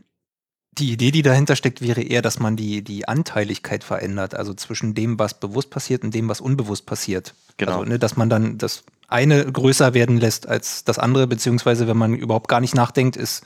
die 0.71 0.91
Idee, 0.91 1.11
die 1.11 1.21
dahinter 1.21 1.55
steckt, 1.55 1.81
wäre 1.81 2.01
eher, 2.01 2.21
dass 2.21 2.39
man 2.39 2.55
die, 2.55 2.83
die 2.83 3.07
Anteiligkeit 3.07 3.83
verändert, 3.83 4.33
also 4.35 4.53
zwischen 4.53 4.93
dem, 4.93 5.19
was 5.19 5.39
bewusst 5.39 5.69
passiert 5.71 6.03
und 6.03 6.13
dem, 6.13 6.29
was 6.29 6.39
unbewusst 6.41 6.85
passiert. 6.85 7.33
Genau. 7.57 7.79
Also, 7.79 7.85
ne, 7.85 7.99
dass 7.99 8.15
man 8.15 8.29
dann 8.29 8.57
das 8.57 8.83
eine 9.07 9.51
größer 9.51 9.93
werden 9.93 10.17
lässt 10.17 10.47
als 10.47 10.83
das 10.83 10.99
andere, 10.99 11.27
beziehungsweise 11.27 11.87
wenn 11.87 11.97
man 11.97 12.13
überhaupt 12.15 12.47
gar 12.47 12.61
nicht 12.61 12.75
nachdenkt, 12.75 13.17
ist 13.17 13.43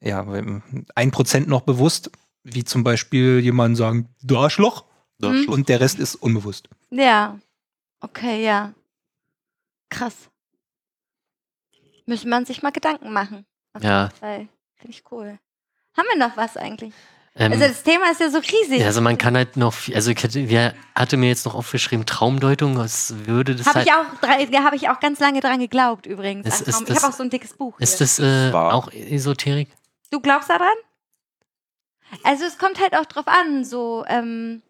ja 0.00 0.26
ein 0.94 1.10
Prozent 1.12 1.48
noch 1.48 1.62
bewusst, 1.62 2.10
wie 2.42 2.64
zum 2.64 2.84
Beispiel 2.84 3.40
jemand 3.40 3.76
sagen, 3.76 4.08
du 4.22 4.36
Arschloch, 4.38 4.84
Da 5.18 5.30
Mhm. 5.30 5.44
Schluss. 5.44 5.56
und 5.56 5.68
der 5.68 5.80
Rest 5.80 5.98
ist 5.98 6.16
unbewusst. 6.16 6.68
Ja. 6.90 7.38
Okay, 8.00 8.44
ja. 8.44 8.74
Krass. 9.88 10.14
Müssen 12.06 12.28
man 12.30 12.44
sich 12.44 12.62
mal 12.62 12.70
Gedanken 12.72 13.12
machen. 13.12 13.46
Auf 13.72 13.82
Ja. 13.82 14.04
jeden 14.04 14.16
Fall. 14.16 14.48
Finde 14.76 14.90
ich 14.96 15.02
cool. 15.10 15.38
Haben 15.96 16.06
wir 16.12 16.18
noch 16.18 16.36
was 16.36 16.56
eigentlich? 16.56 16.92
Ähm, 17.36 17.50
Also 17.52 17.64
das 17.66 17.82
Thema 17.82 18.10
ist 18.12 18.20
ja 18.20 18.30
so 18.30 18.38
riesig. 18.38 18.80
ja, 18.80 18.86
also 18.86 19.00
man 19.00 19.18
kann 19.18 19.36
halt 19.36 19.56
noch, 19.56 19.74
also 19.92 20.10
ich 20.12 20.22
hätte, 20.22 20.48
wer 20.48 20.72
hatte 20.94 21.16
mir 21.16 21.28
jetzt 21.28 21.44
noch 21.46 21.54
aufgeschrieben, 21.56 22.06
Traumdeutung, 22.06 22.76
was 22.78 23.26
würde 23.26 23.56
das 23.56 23.66
habe 23.66 23.80
halt, 23.80 23.86
ich 23.88 23.92
auch, 23.92 24.64
habe 24.64 24.76
ich 24.76 24.88
auch 24.88 25.00
ganz 25.00 25.18
lange 25.18 25.40
dran 25.40 25.58
geglaubt 25.58 26.06
übrigens. 26.06 26.46
Ist- 26.46 26.62
an 26.62 26.66
ist 26.68 26.74
Traum. 26.74 26.82
ich 26.82 26.88
das- 26.94 27.02
habe 27.02 27.12
auch 27.12 27.16
so 27.16 27.22
ein 27.24 27.30
dickes 27.30 27.54
Buch. 27.54 27.78
ist 27.80 27.98
hier. 27.98 28.06
das 28.06 28.18
äh, 28.20 28.52
auch 28.52 28.92
Esoterik? 28.92 29.68
Du 30.10 30.20
glaubst 30.20 30.48
daran? 30.48 30.68
Also 32.22 32.44
es 32.44 32.58
kommt 32.58 32.80
halt 32.80 32.94
auch 32.94 33.06
drauf 33.06 33.26
an. 33.26 33.64
So, 33.64 34.04
ähm, 34.06 34.62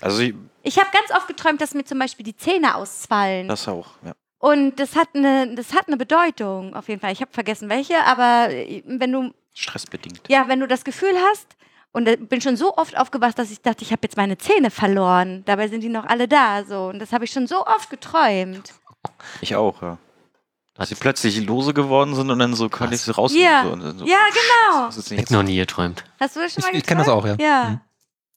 Also 0.00 0.20
ich- 0.22 0.34
ich 0.62 0.78
habe 0.78 0.88
ganz 0.92 1.10
oft 1.10 1.26
geträumt, 1.28 1.60
dass 1.60 1.74
mir 1.74 1.84
zum 1.84 1.98
Beispiel 1.98 2.24
die 2.24 2.36
Zähne 2.36 2.76
ausfallen. 2.76 3.48
das 3.48 3.68
auch, 3.68 3.88
ja. 4.04 4.14
Und 4.38 4.76
das 4.78 4.96
hat 4.96 5.08
eine, 5.14 5.54
das 5.54 5.72
hat 5.74 5.88
eine 5.88 5.96
Bedeutung 5.96 6.74
auf 6.74 6.88
jeden 6.88 7.00
Fall. 7.00 7.12
Ich 7.12 7.20
habe 7.20 7.32
vergessen 7.32 7.68
welche, 7.68 8.02
aber 8.04 8.50
äh, 8.50 8.82
wenn 8.86 9.12
du 9.12 9.32
Stressbedingt. 9.54 10.20
Ja, 10.28 10.48
wenn 10.48 10.60
du 10.60 10.68
das 10.68 10.84
Gefühl 10.84 11.14
hast, 11.30 11.56
und 11.92 12.06
ich 12.06 12.28
bin 12.28 12.42
schon 12.42 12.58
so 12.58 12.76
oft 12.76 12.94
aufgewacht, 12.98 13.38
dass 13.38 13.50
ich 13.50 13.62
dachte, 13.62 13.82
ich 13.82 13.90
habe 13.90 14.00
jetzt 14.04 14.18
meine 14.18 14.36
Zähne 14.36 14.70
verloren. 14.70 15.42
Dabei 15.46 15.68
sind 15.68 15.80
die 15.80 15.88
noch 15.88 16.04
alle 16.04 16.28
da. 16.28 16.62
So. 16.64 16.88
Und 16.88 16.98
das 16.98 17.10
habe 17.14 17.24
ich 17.24 17.30
schon 17.30 17.46
so 17.46 17.64
oft 17.66 17.88
geträumt. 17.88 18.74
Ich 19.40 19.56
auch, 19.56 19.80
ja. 19.80 19.96
Dass 20.74 20.90
sie 20.90 20.94
plötzlich 20.94 21.40
lose 21.46 21.72
geworden 21.72 22.14
sind 22.14 22.30
und 22.30 22.38
dann 22.38 22.52
so 22.52 22.68
konnte 22.68 22.94
ich 22.96 23.00
sie 23.00 23.12
rausnehmen. 23.12 23.46
Ja. 23.80 23.92
So, 23.96 24.04
Ja, 24.04 24.18
genau. 24.28 24.86
Das 24.88 24.98
ist 24.98 25.10
Ich 25.10 25.16
nicht 25.16 25.30
noch 25.30 25.42
nie 25.42 25.56
geträumt. 25.56 26.04
Hast 26.20 26.36
du 26.36 26.40
das 26.40 26.52
schon 26.52 26.64
Ich, 26.66 26.70
mal 26.72 26.76
ich 26.76 26.84
kenne 26.84 26.98
das 27.02 27.06
geträumt? 27.06 27.24
auch, 27.24 27.38
ja. 27.40 27.62
Ja. 27.62 27.70
Mhm. 27.70 27.80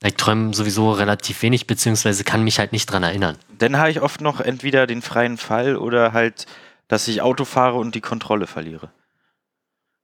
Ich 0.03 0.15
träume 0.15 0.53
sowieso 0.53 0.91
relativ 0.91 1.41
wenig, 1.41 1.67
beziehungsweise 1.67 2.23
kann 2.23 2.43
mich 2.43 2.59
halt 2.59 2.71
nicht 2.71 2.85
dran 2.85 3.03
erinnern. 3.03 3.37
Dann 3.57 3.77
habe 3.77 3.91
ich 3.91 4.01
oft 4.01 4.21
noch 4.21 4.39
entweder 4.39 4.87
den 4.87 5.01
freien 5.01 5.37
Fall 5.37 5.75
oder 5.75 6.13
halt, 6.13 6.45
dass 6.87 7.07
ich 7.07 7.21
Auto 7.21 7.43
fahre 7.43 7.77
und 7.77 7.95
die 7.95 8.01
Kontrolle 8.01 8.47
verliere. 8.47 8.91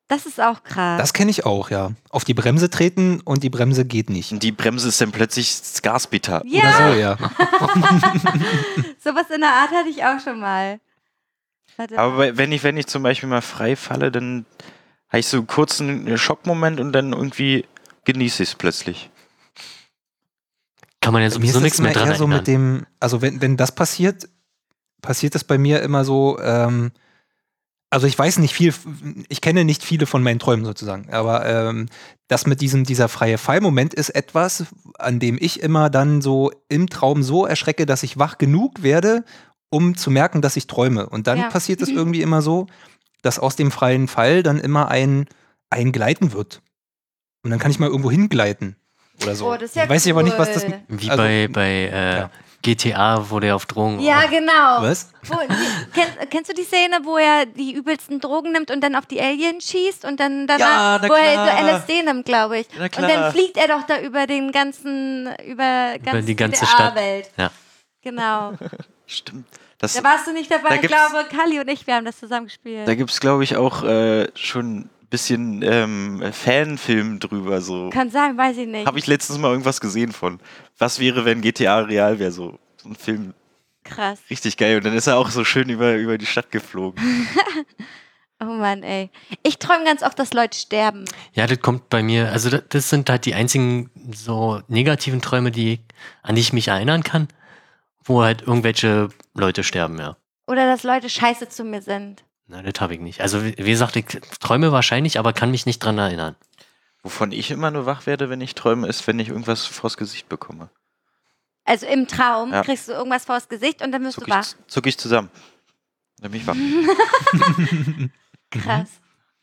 Das 0.08 0.28
ist 0.28 0.40
auch 0.40 0.64
krass. 0.64 1.00
Das 1.00 1.14
kenne 1.14 1.32
ich 1.32 1.46
auch, 1.46 1.72
ja. 1.72 1.92
Auf 2.10 2.26
die 2.26 2.36
Bremse 2.36 2.70
treten 2.70 3.22
und 3.22 3.42
die 3.42 3.50
Bremse 3.50 3.86
geht 3.86 4.10
nicht. 4.10 4.32
Und 4.32 4.44
die 4.44 4.52
Bremse 4.52 4.90
ist 4.90 5.02
dann 5.02 5.12
plötzlich 5.12 5.58
das 5.60 5.82
Gaspedal. 5.82 6.42
Oder 6.42 6.50
ja, 6.52 6.92
so, 6.92 7.00
ja. 7.00 7.18
sowas 9.04 9.30
in 9.34 9.42
der 9.42 9.50
Art 9.50 9.72
hatte 9.72 9.90
ich 9.90 10.04
auch 10.04 10.20
schon 10.20 10.40
mal. 10.40 10.80
Warte. 11.78 11.98
Aber 11.98 12.38
wenn 12.38 12.52
ich, 12.52 12.64
wenn 12.64 12.78
ich 12.78 12.86
zum 12.86 13.02
Beispiel 13.02 13.28
mal 13.28 13.42
frei 13.42 13.76
falle, 13.76 14.12
dann 14.12 14.46
habe 15.10 15.20
ich 15.20 15.28
so 15.28 15.38
einen 15.38 15.48
kurzen 15.48 16.18
Schockmoment 16.18 16.80
und 16.80 16.92
dann 16.92 17.14
irgendwie 17.14 17.66
genieße 18.04 18.44
ich 18.44 18.50
es 18.50 18.56
plötzlich. 18.56 19.10
Kann 21.06 21.14
man 21.14 21.22
ja 21.22 21.30
sowieso 21.30 21.60
nichts 21.60 21.80
mehr 21.80 21.94
dran 21.94 22.10
eher 22.10 22.15
so 22.15 22.26
mit 22.26 22.48
dem, 22.48 22.88
also 22.99 23.22
wenn, 23.22 23.40
wenn 23.40 23.57
das 23.57 23.73
passiert, 23.73 24.27
passiert 25.03 25.36
das 25.36 25.44
bei 25.44 25.60
mir 25.60 25.84
immer 25.84 26.03
so, 26.03 26.40
ähm, 26.41 26.91
also 27.91 28.07
ich 28.07 28.18
weiß 28.18 28.40
nicht 28.40 28.56
viel, 28.56 28.73
ich 29.30 29.40
kenne 29.40 29.65
nicht 29.65 29.84
viele 29.84 30.07
von 30.07 30.23
meinen 30.23 30.40
Träumen 30.40 30.65
sozusagen, 30.65 31.11
aber 31.11 31.45
ähm, 31.45 31.90
das 32.27 32.48
mit 32.48 32.60
diesem, 32.60 32.86
dieser 32.86 33.07
freie 33.07 33.38
Fallmoment 33.38 33.94
ist 33.94 34.10
etwas, 34.10 34.65
an 34.98 35.19
dem 35.19 35.38
ich 35.40 35.61
immer 35.61 35.91
dann 35.91 36.23
so 36.23 36.52
im 36.69 36.90
Traum 36.90 37.22
so 37.22 37.45
erschrecke, 37.45 37.86
dass 37.86 38.02
ich 38.02 38.18
wach 38.18 38.40
genug 38.40 38.82
werde, 38.82 39.23
um 39.69 39.95
zu 39.95 40.10
merken, 40.10 40.41
dass 40.41 40.57
ich 40.57 40.65
träume. 40.65 41.07
Und 41.07 41.27
dann 41.27 41.38
Ja. 41.38 41.49
passiert 41.49 41.84
es 41.84 41.90
irgendwie 41.90 42.23
immer 42.23 42.41
so, 42.41 42.65
dass 43.22 43.38
aus 43.38 43.56
dem 43.56 43.69
freien 43.69 44.07
Fall 44.07 44.41
dann 44.41 44.60
immer 44.60 44.88
ein, 44.88 45.27
ein 45.69 45.91
Gleiten 45.91 46.34
wird. 46.34 46.64
Und 47.44 47.52
dann 47.52 47.60
kann 47.60 47.69
ich 47.69 47.77
mal 47.77 47.90
irgendwo 47.90 48.10
hingleiten. 48.10 48.76
Oder 49.24 49.36
so. 49.36 49.48
Oh, 49.52 49.54
das 49.54 49.64
ist 49.64 49.76
ja 49.76 49.88
Weiß 49.90 50.06
ich 50.06 50.12
aber 50.12 50.24
nicht, 50.24 50.38
was 50.38 50.52
das. 50.54 50.64
cool. 50.66 50.80
Wie 50.88 51.10
also- 51.10 51.24
bei, 51.24 51.48
bei 51.52 51.68
äh, 51.70 52.18
ja. 52.20 52.30
GTA, 52.62 53.30
wo 53.30 53.40
der 53.40 53.56
auf 53.56 53.68
Drogen 53.68 54.00
Ja, 54.00 54.26
genau. 54.26 54.82
Was? 54.82 55.12
Wo, 55.24 55.38
kenn, 55.38 56.30
kennst 56.32 56.50
du 56.50 56.56
die 56.56 56.64
Szene, 56.64 56.98
wo 57.04 57.16
er 57.16 57.46
die 57.46 57.74
übelsten 57.74 58.20
Drogen 58.20 58.54
nimmt 58.54 58.72
und 58.72 58.82
dann 58.82 58.96
auf 58.96 59.06
die 59.06 59.22
Aliens 59.22 59.70
schießt 59.70 60.04
und 60.04 60.20
dann 60.20 60.48
danach, 60.48 60.60
Ja, 60.60 61.00
na 61.00 61.10
wo 61.10 61.14
er 61.14 61.46
so 61.46 61.78
LSD 61.78 62.04
nimmt, 62.04 62.26
glaube 62.26 62.60
ich. 62.60 62.68
Na 62.76 62.86
Und 62.86 62.98
dann 62.98 63.32
fliegt 63.32 63.58
er 63.58 63.68
doch 63.68 63.84
da 63.84 64.00
über 64.00 64.26
den 64.26 64.52
ganzen, 64.52 65.30
über, 65.46 65.94
ganz 66.04 66.26
die 66.26 66.36
ganze 66.36 66.66
Stadt. 66.66 66.96
Welt. 66.96 67.30
Ja. 67.38 67.52
Genau. 68.02 68.54
Stimmt. 69.06 69.46
Das, 69.78 69.94
Da 69.94 70.04
warst 70.04 70.26
du 70.26 70.34
nicht 70.34 70.50
dabei, 70.50 70.70
Da 70.70 70.76
ich 70.76 70.82
glaube, 70.88 71.26
Kali 71.30 71.60
und 71.60 71.68
ich, 71.68 71.86
wir 71.86 71.94
haben 71.96 72.06
das 72.06 72.18
zusammen 72.20 72.48
gespielt. 72.48 72.88
da 72.88 72.96
gibt 72.96 73.12
es, 73.12 73.20
glaube 73.20 73.44
ich, 73.44 73.58
auch 73.58 73.84
äh, 73.84 74.28
schon 74.34 74.90
bisschen 75.16 75.62
ähm, 75.64 76.22
Fanfilm 76.34 77.20
drüber. 77.20 77.62
So. 77.62 77.90
Kann 77.90 78.10
sein, 78.10 78.38
weiß 78.38 78.58
ich 78.58 78.68
nicht. 78.68 78.86
Habe 78.86 79.00
ich 79.00 79.08
letztens 79.08 79.40
mal 79.40 79.52
irgendwas 79.52 79.80
gesehen 79.80 80.12
von. 80.12 80.40
Was 80.78 81.00
wäre, 81.00 81.24
wenn 81.24 81.42
GTA 81.42 81.80
real 81.80 82.20
wäre? 82.20 82.32
So, 82.32 82.60
so 82.78 82.90
ein 82.90 82.96
Film. 82.96 83.34
Krass. 83.86 84.20
Richtig 84.30 84.58
geil. 84.58 84.78
Und 84.78 84.86
dann 84.86 84.94
ist 84.94 85.08
er 85.08 85.18
auch 85.18 85.30
so 85.30 85.46
schön 85.46 85.70
über, 85.70 85.96
über 85.96 86.18
die 86.18 86.26
Stadt 86.26 86.52
geflogen. 86.52 87.02
Oh 88.42 88.48
Mann, 88.48 88.84
ey. 88.84 89.10
Ich 89.44 89.60
träume 89.60 89.86
ganz 89.86 90.04
oft, 90.04 90.20
dass 90.20 90.34
Leute 90.34 90.58
sterben. 90.58 91.06
Ja, 91.32 91.48
das 91.48 91.62
kommt 91.62 91.88
bei 91.88 92.04
mir, 92.04 92.34
also 92.34 92.50
das, 92.50 92.64
das 92.68 92.90
sind 92.90 93.10
halt 93.10 93.26
die 93.26 93.34
einzigen 93.34 93.90
so 94.14 94.62
negativen 94.68 95.22
Träume, 95.22 95.52
die, 95.52 95.80
an 96.22 96.36
die 96.36 96.42
ich 96.42 96.52
mich 96.52 96.68
erinnern 96.68 97.02
kann, 97.02 97.30
wo 98.04 98.24
halt 98.24 98.42
irgendwelche 98.42 99.08
Leute 99.34 99.64
sterben, 99.64 99.98
ja. 99.98 100.18
Oder 100.48 100.66
dass 100.66 100.84
Leute 100.84 101.10
scheiße 101.10 101.48
zu 101.48 101.64
mir 101.64 101.82
sind. 101.82 102.26
Nein, 102.48 102.66
das 102.66 102.80
habe 102.80 102.94
ich 102.94 103.00
nicht. 103.00 103.22
Also 103.22 103.44
wie 103.44 103.54
gesagt, 103.54 103.96
ich 103.96 104.06
träume 104.40 104.72
wahrscheinlich, 104.72 105.18
aber 105.18 105.34
kann 105.34 105.52
mich 105.52 105.66
nicht 105.66 105.80
dran 105.80 105.98
erinnern. 105.98 106.36
Wovon 107.02 107.32
ich 107.32 107.52
immer 107.52 107.72
nur 107.72 107.86
wach 107.86 108.06
werde, 108.06 108.30
wenn 108.30 108.42
ich 108.42 108.56
träume, 108.56 108.88
ist, 108.88 109.06
wenn 109.08 109.20
ich 109.20 109.30
irgendwas 109.30 109.66
vors 109.66 109.98
Gesicht 109.98 110.30
bekomme. 110.30 110.70
Also 111.64 111.88
im 111.88 112.08
Traum 112.08 112.52
Ja. 112.54 112.62
kriegst 112.64 112.88
du 112.88 112.92
irgendwas 112.94 113.26
vors 113.26 113.48
Gesicht 113.48 113.82
und 113.84 113.92
dann 113.92 114.04
wirst 114.04 114.16
Zuck 114.16 114.26
du 114.26 114.32
wach. 114.32 114.42
ich, 114.46 114.56
zuck 114.68 114.86
ich 114.88 114.98
zusammen. 114.98 115.30
Dann 116.20 116.32
bin 116.32 116.42
ich 116.42 116.48
wach. 116.48 116.56
Krass. 118.52 118.90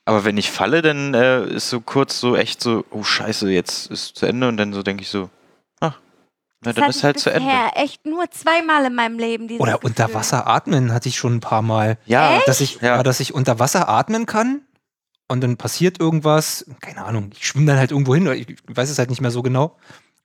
Aber 0.05 0.24
wenn 0.24 0.37
ich 0.37 0.51
falle, 0.51 0.83
dann 0.83 1.15
äh, 1.15 1.45
ist 1.47 1.70
so 1.70 1.81
kurz 1.81 2.19
so 2.20 2.37
echt 2.37 2.61
so, 2.61 2.85
oh 2.91 3.05
scheiße, 3.05 3.51
jetzt 3.51 3.91
ist 3.91 4.16
zu 4.16 4.27
Ende. 4.27 4.49
Und 4.49 4.57
dann 4.57 4.73
so 4.73 4.83
denke 4.83 5.03
ich 5.03 5.09
so, 5.09 5.31
na 6.64 6.72
Das 6.72 6.74
dann 6.76 6.84
hatte 6.84 6.90
ist 6.90 6.97
ich 6.98 7.05
halt 7.05 7.18
zu 7.20 7.30
Ende. 7.30 7.47
bisher 7.48 7.70
echt 7.76 8.06
nur 8.06 8.30
zweimal 8.30 8.84
in 8.86 8.94
meinem 8.94 9.18
Leben. 9.18 9.48
Dieses 9.48 9.60
Oder 9.60 9.72
Gefühl. 9.74 9.90
unter 9.90 10.14
Wasser 10.14 10.47
atmen 10.47 10.93
hatte 10.93 11.09
ich 11.09 11.16
schon 11.16 11.34
ein 11.36 11.40
paar 11.40 11.62
Mal. 11.62 11.98
Ja, 12.06 12.36
Echt? 12.36 12.48
Dass 12.48 12.60
ich, 12.60 12.80
Ja. 12.80 12.97
ja. 12.97 13.02
dass 13.02 13.20
ich 13.20 13.34
unter 13.34 13.59
Wasser 13.59 13.89
atmen 13.89 14.26
kann 14.26 14.62
und 15.28 15.40
dann 15.43 15.56
passiert 15.56 16.01
irgendwas, 16.01 16.66
keine 16.80 17.05
Ahnung, 17.05 17.30
ich 17.34 17.47
schwimme 17.47 17.66
dann 17.66 17.78
halt 17.78 17.90
irgendwo 17.90 18.14
hin, 18.14 18.26
ich 18.32 18.56
weiß 18.68 18.90
es 18.90 18.98
halt 18.98 19.10
nicht 19.10 19.20
mehr 19.20 19.30
so 19.30 19.43
genau. 19.43 19.76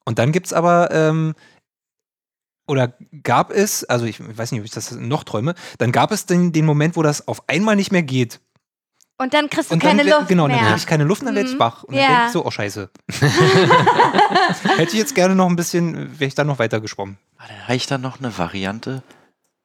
Und 0.05 0.19
dann 0.19 0.31
gibt 0.31 0.47
es 0.47 0.53
aber, 0.53 0.89
ähm, 0.91 1.33
oder 2.69 2.93
gab 3.23 3.51
es, 3.51 3.85
also 3.85 4.05
ich 4.05 4.19
weiß 4.19 4.51
nicht, 4.51 4.59
ob 4.59 4.65
ich 4.65 4.71
das 4.71 4.91
noch 4.91 5.23
träume, 5.23 5.55
dann 5.77 5.91
gab 5.93 6.11
es 6.11 6.25
den, 6.25 6.51
den 6.51 6.65
Moment, 6.65 6.97
wo 6.97 7.01
das 7.03 7.27
auf 7.27 7.47
einmal 7.47 7.75
nicht 7.77 7.91
mehr 7.93 8.03
geht. 8.03 8.41
Und 9.19 9.33
dann 9.33 9.49
kriegst 9.49 9.71
du 9.71 9.73
Und 9.73 9.79
keine 9.81 10.03
dann, 10.05 10.19
Luft 10.19 10.27
genau, 10.29 10.47
dann 10.47 10.55
mehr. 10.57 10.65
kriege 10.65 10.77
ich 10.77 10.85
keine 10.85 11.03
Luft 11.03 11.21
und 11.21 11.25
dann 11.27 11.35
werde 11.35 11.49
ich 11.49 11.55
Mhm. 11.55 11.59
wach. 11.59 11.83
Und 11.83 11.95
dann 11.95 12.03
Ja. 12.03 12.07
denke 12.09 12.25
ich 12.27 12.31
so, 12.33 12.45
oh 12.45 12.51
scheiße. 12.51 12.89
Hätte 14.77 14.91
ich 14.91 14.99
jetzt 14.99 15.15
gerne 15.15 15.35
noch 15.35 15.47
ein 15.47 15.55
bisschen, 15.55 16.19
wäre 16.19 16.27
ich 16.27 16.35
dann 16.35 16.47
noch 16.47 16.59
weiter 16.59 16.79
geschwommen. 16.81 17.17
Habe 17.39 17.75
ich 17.75 17.87
da 17.87 17.97
noch 17.97 18.19
eine 18.19 18.37
Variante, 18.37 19.01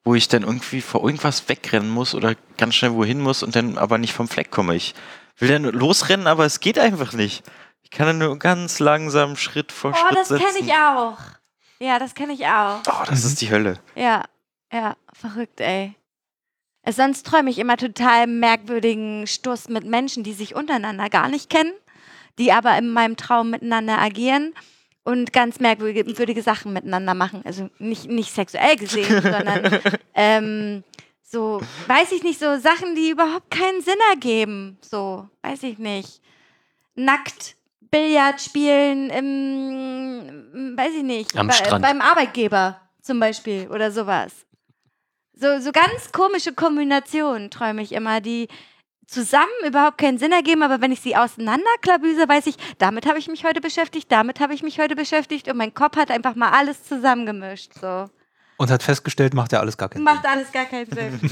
wo 0.04 0.14
ich 0.14 0.28
dann 0.28 0.42
irgendwie 0.42 0.80
vor 0.80 1.04
irgendwas 1.04 1.48
wegrennen 1.48 1.90
muss 1.90 2.14
oder 2.14 2.34
ganz 2.56 2.74
schnell 2.74 2.92
wohin 2.94 3.20
muss 3.20 3.42
und 3.42 3.54
dann 3.56 3.78
aber 3.78 3.98
nicht 3.98 4.12
vom 4.14 4.28
Fleck 4.28 4.50
komme? 4.50 4.74
Ich 4.74 4.94
will 5.38 5.48
dann 5.48 5.64
losrennen, 5.64 6.26
aber 6.26 6.44
es 6.46 6.60
geht 6.60 6.78
einfach 6.78 7.12
nicht. 7.12 7.44
Ich 7.82 7.90
kann 7.90 8.06
dann 8.06 8.18
nur 8.18 8.38
ganz 8.38 8.78
langsam 8.78 9.36
Schritt 9.36 9.70
vor 9.72 9.92
Oh, 9.92 9.94
Schritt 10.08 10.18
das 10.18 10.28
setzen. 10.28 10.44
kenne 10.46 10.58
ich 10.66 10.72
auch. 10.72 11.18
Ja, 11.78 11.98
das 11.98 12.14
kenne 12.14 12.32
ich 12.32 12.46
auch. 12.46 12.80
Oh, 12.88 13.04
das 13.06 13.24
ist 13.24 13.40
die 13.40 13.50
Hölle. 13.50 13.78
Ja, 13.94 14.24
ja, 14.72 14.96
verrückt, 15.12 15.60
ey. 15.60 15.94
Äh, 16.82 16.92
Sonst 16.92 17.26
träume 17.26 17.50
ich 17.50 17.59
immer 17.59 17.76
total 17.76 18.26
merkwürdigen 18.26 19.26
Stuss 19.26 19.68
mit 19.68 19.84
Menschen, 19.84 20.24
die 20.24 20.32
sich 20.32 20.54
untereinander 20.54 21.09
gar 21.09 21.28
nicht 21.28 21.50
kennen, 21.50 21.72
die 22.38 22.52
aber 22.52 22.76
in 22.78 22.90
meinem 22.90 23.16
Traum 23.16 23.50
miteinander 23.50 23.98
agieren 23.98 24.54
und 25.04 25.32
ganz 25.32 25.59
merkwürdige 25.60 26.42
Sachen 26.42 26.72
miteinander 26.72 27.14
machen. 27.14 27.42
Also 27.44 27.70
nicht, 27.78 28.09
nicht 28.09 28.32
sexuell 28.32 28.76
gesehen, 28.76 29.22
sondern 29.22 29.80
ähm, 30.14 30.84
so, 31.22 31.60
weiß 31.86 32.12
ich 32.12 32.22
nicht, 32.22 32.38
so 32.38 32.59
Sachen, 32.59 32.94
die 32.94 33.10
überhaupt 33.10 33.50
keinen 33.50 33.80
Sinn 33.80 33.98
ergeben. 34.10 34.78
So, 34.82 35.28
weiß 35.42 35.62
ich 35.64 35.78
nicht. 35.78 36.20
Nackt 36.94 37.56
Billard 37.90 38.40
spielen 38.40 39.10
im, 39.10 40.76
weiß 40.76 40.92
ich 40.96 41.02
nicht, 41.02 41.36
Am 41.36 41.50
Strand. 41.50 41.82
beim 41.82 42.00
Arbeitgeber 42.00 42.80
zum 43.02 43.18
Beispiel 43.20 43.68
oder 43.70 43.90
sowas. 43.90 44.32
So, 45.43 45.59
so 45.59 45.73
ganz 45.73 46.12
komische 46.12 46.52
Kombinationen 46.52 47.51
träume 47.51 47.82
ich 47.82 47.90
immer, 47.90 48.20
die 48.20 48.47
zusammen 49.09 49.51
überhaupt 49.66 49.98
keinen 49.98 50.16
Sinn 50.16 50.31
ergeben, 50.31 50.62
aber 50.62 50.81
wenn 50.81 50.93
ich 50.93 51.01
sie 51.01 51.16
auseinanderklabüse, 51.16 52.28
weiß 52.28 52.47
ich, 52.47 52.55
damit 52.78 53.06
habe 53.06 53.19
ich 53.19 53.27
mich 53.27 53.44
heute 53.44 53.60
beschäftigt, 53.60 54.12
damit 54.12 54.39
habe 54.39 54.55
ich 54.55 54.62
mich 54.62 54.78
heute 54.78 54.94
beschäftigt 54.94 55.48
und 55.48 55.56
mein 55.56 55.74
Kopf 55.74 55.97
hat 55.97 56.12
einfach 56.12 56.36
mal 56.36 56.51
alles 56.51 56.85
zusammengemischt. 56.85 57.73
So. 57.74 58.09
Und 58.56 58.70
hat 58.70 58.85
festgestellt, 58.85 59.35
macht 59.35 59.51
ja 59.51 59.59
alles 59.59 59.77
gar 59.77 59.89
keinen 59.89 60.05
Macht 60.05 60.24
alles 60.24 60.52
gar 60.52 60.66
keinen 60.66 60.89
Sinn. 60.93 61.20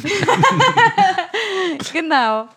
genau. 1.92 2.48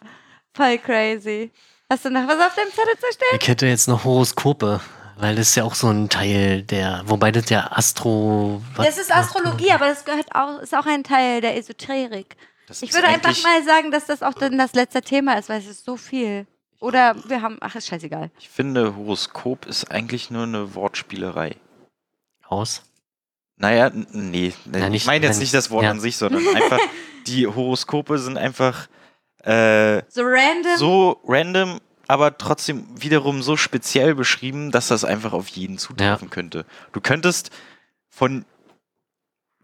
Voll 0.56 0.80
crazy. 0.80 1.52
Hast 1.88 2.06
du 2.06 2.10
noch 2.10 2.28
was 2.28 2.48
auf 2.48 2.56
deinem 2.56 2.72
Zettel 2.72 2.98
zu 2.98 3.14
stehen? 3.14 3.38
Ich 3.40 3.48
hätte 3.48 3.68
jetzt 3.68 3.88
noch 3.88 4.06
Horoskope, 4.06 4.82
weil 5.18 5.35
das 5.35 5.49
ist 5.49 5.56
ja 5.56 5.64
auch 5.64 5.76
so 5.76 5.88
ein 5.90 6.10
Teil 6.10 6.64
der, 6.64 7.03
wobei 7.06 7.31
das 7.31 7.49
ja 7.49 7.72
Astro. 7.72 8.61
was- 8.76 8.85
Das 8.88 8.98
ist 8.98 9.14
Astrologie, 9.15 9.72
aber 9.72 9.88
das 9.88 10.06
gehört 10.06 10.34
auch, 10.35 10.60
ist 10.60 10.73
auch 10.76 10.85
ein 10.85 11.03
Teil 11.03 11.41
der 11.41 11.57
Esoterik. 11.57 12.35
Das 12.68 12.81
Ich 12.81 12.94
würde 12.94 13.07
einfach 13.07 13.35
mal 13.44 13.64
sagen, 13.64 13.91
dass 13.91 14.06
das 14.06 14.23
auch 14.23 14.34
dann 14.34 14.57
das 14.57 14.73
letzte 14.73 15.02
Thema 15.02 15.34
ist, 15.38 15.49
weil 15.49 15.60
es 15.60 15.68
ist 15.68 15.85
so 15.85 15.98
viel. 15.98 16.48
Oder 16.80 17.15
wir 17.27 17.41
haben, 17.41 17.57
ach, 17.61 17.76
ist 17.76 17.88
scheißegal. 17.88 18.30
Ich 18.40 18.49
finde, 18.49 18.95
Horoskop 18.95 19.65
ist 19.65 19.90
eigentlich 19.91 20.30
nur 20.31 20.44
eine 20.44 20.73
Wortspielerei. 20.76 21.56
Aus. 22.48 22.84
Naja, 23.57 23.90
nee, 23.94 24.53
nee 24.65 24.80
Ja, 24.80 24.85
ich 24.85 24.90
nicht- 24.91 25.06
meine 25.07 25.26
jetzt 25.26 25.40
nicht 25.40 25.53
das 25.53 25.72
Wort 25.72 25.84
ja. 25.84 25.91
an 25.91 25.99
sich, 25.99 26.18
sondern 26.18 26.44
einfach, 26.56 26.80
die 27.27 27.48
Horoskope 27.48 28.18
sind 28.18 28.38
einfach 28.38 28.88
äh, 29.44 30.02
So 30.10 30.22
random. 30.23 30.77
so 30.77 31.22
random, 31.26 31.80
aber 32.14 32.38
trotzdem 32.38 32.85
wiederum 32.95 33.41
so 33.41 33.57
speziell 33.57 34.15
beschrieben, 34.15 34.72
dass 34.72 34.88
das 34.88 35.03
einfach 35.03 35.34
auf 35.34 35.48
jeden 35.49 35.77
zutreffen 35.77 36.30
könnte. 36.30 36.65
Du 36.91 37.02
könntest 37.02 37.49
von, 38.10 38.45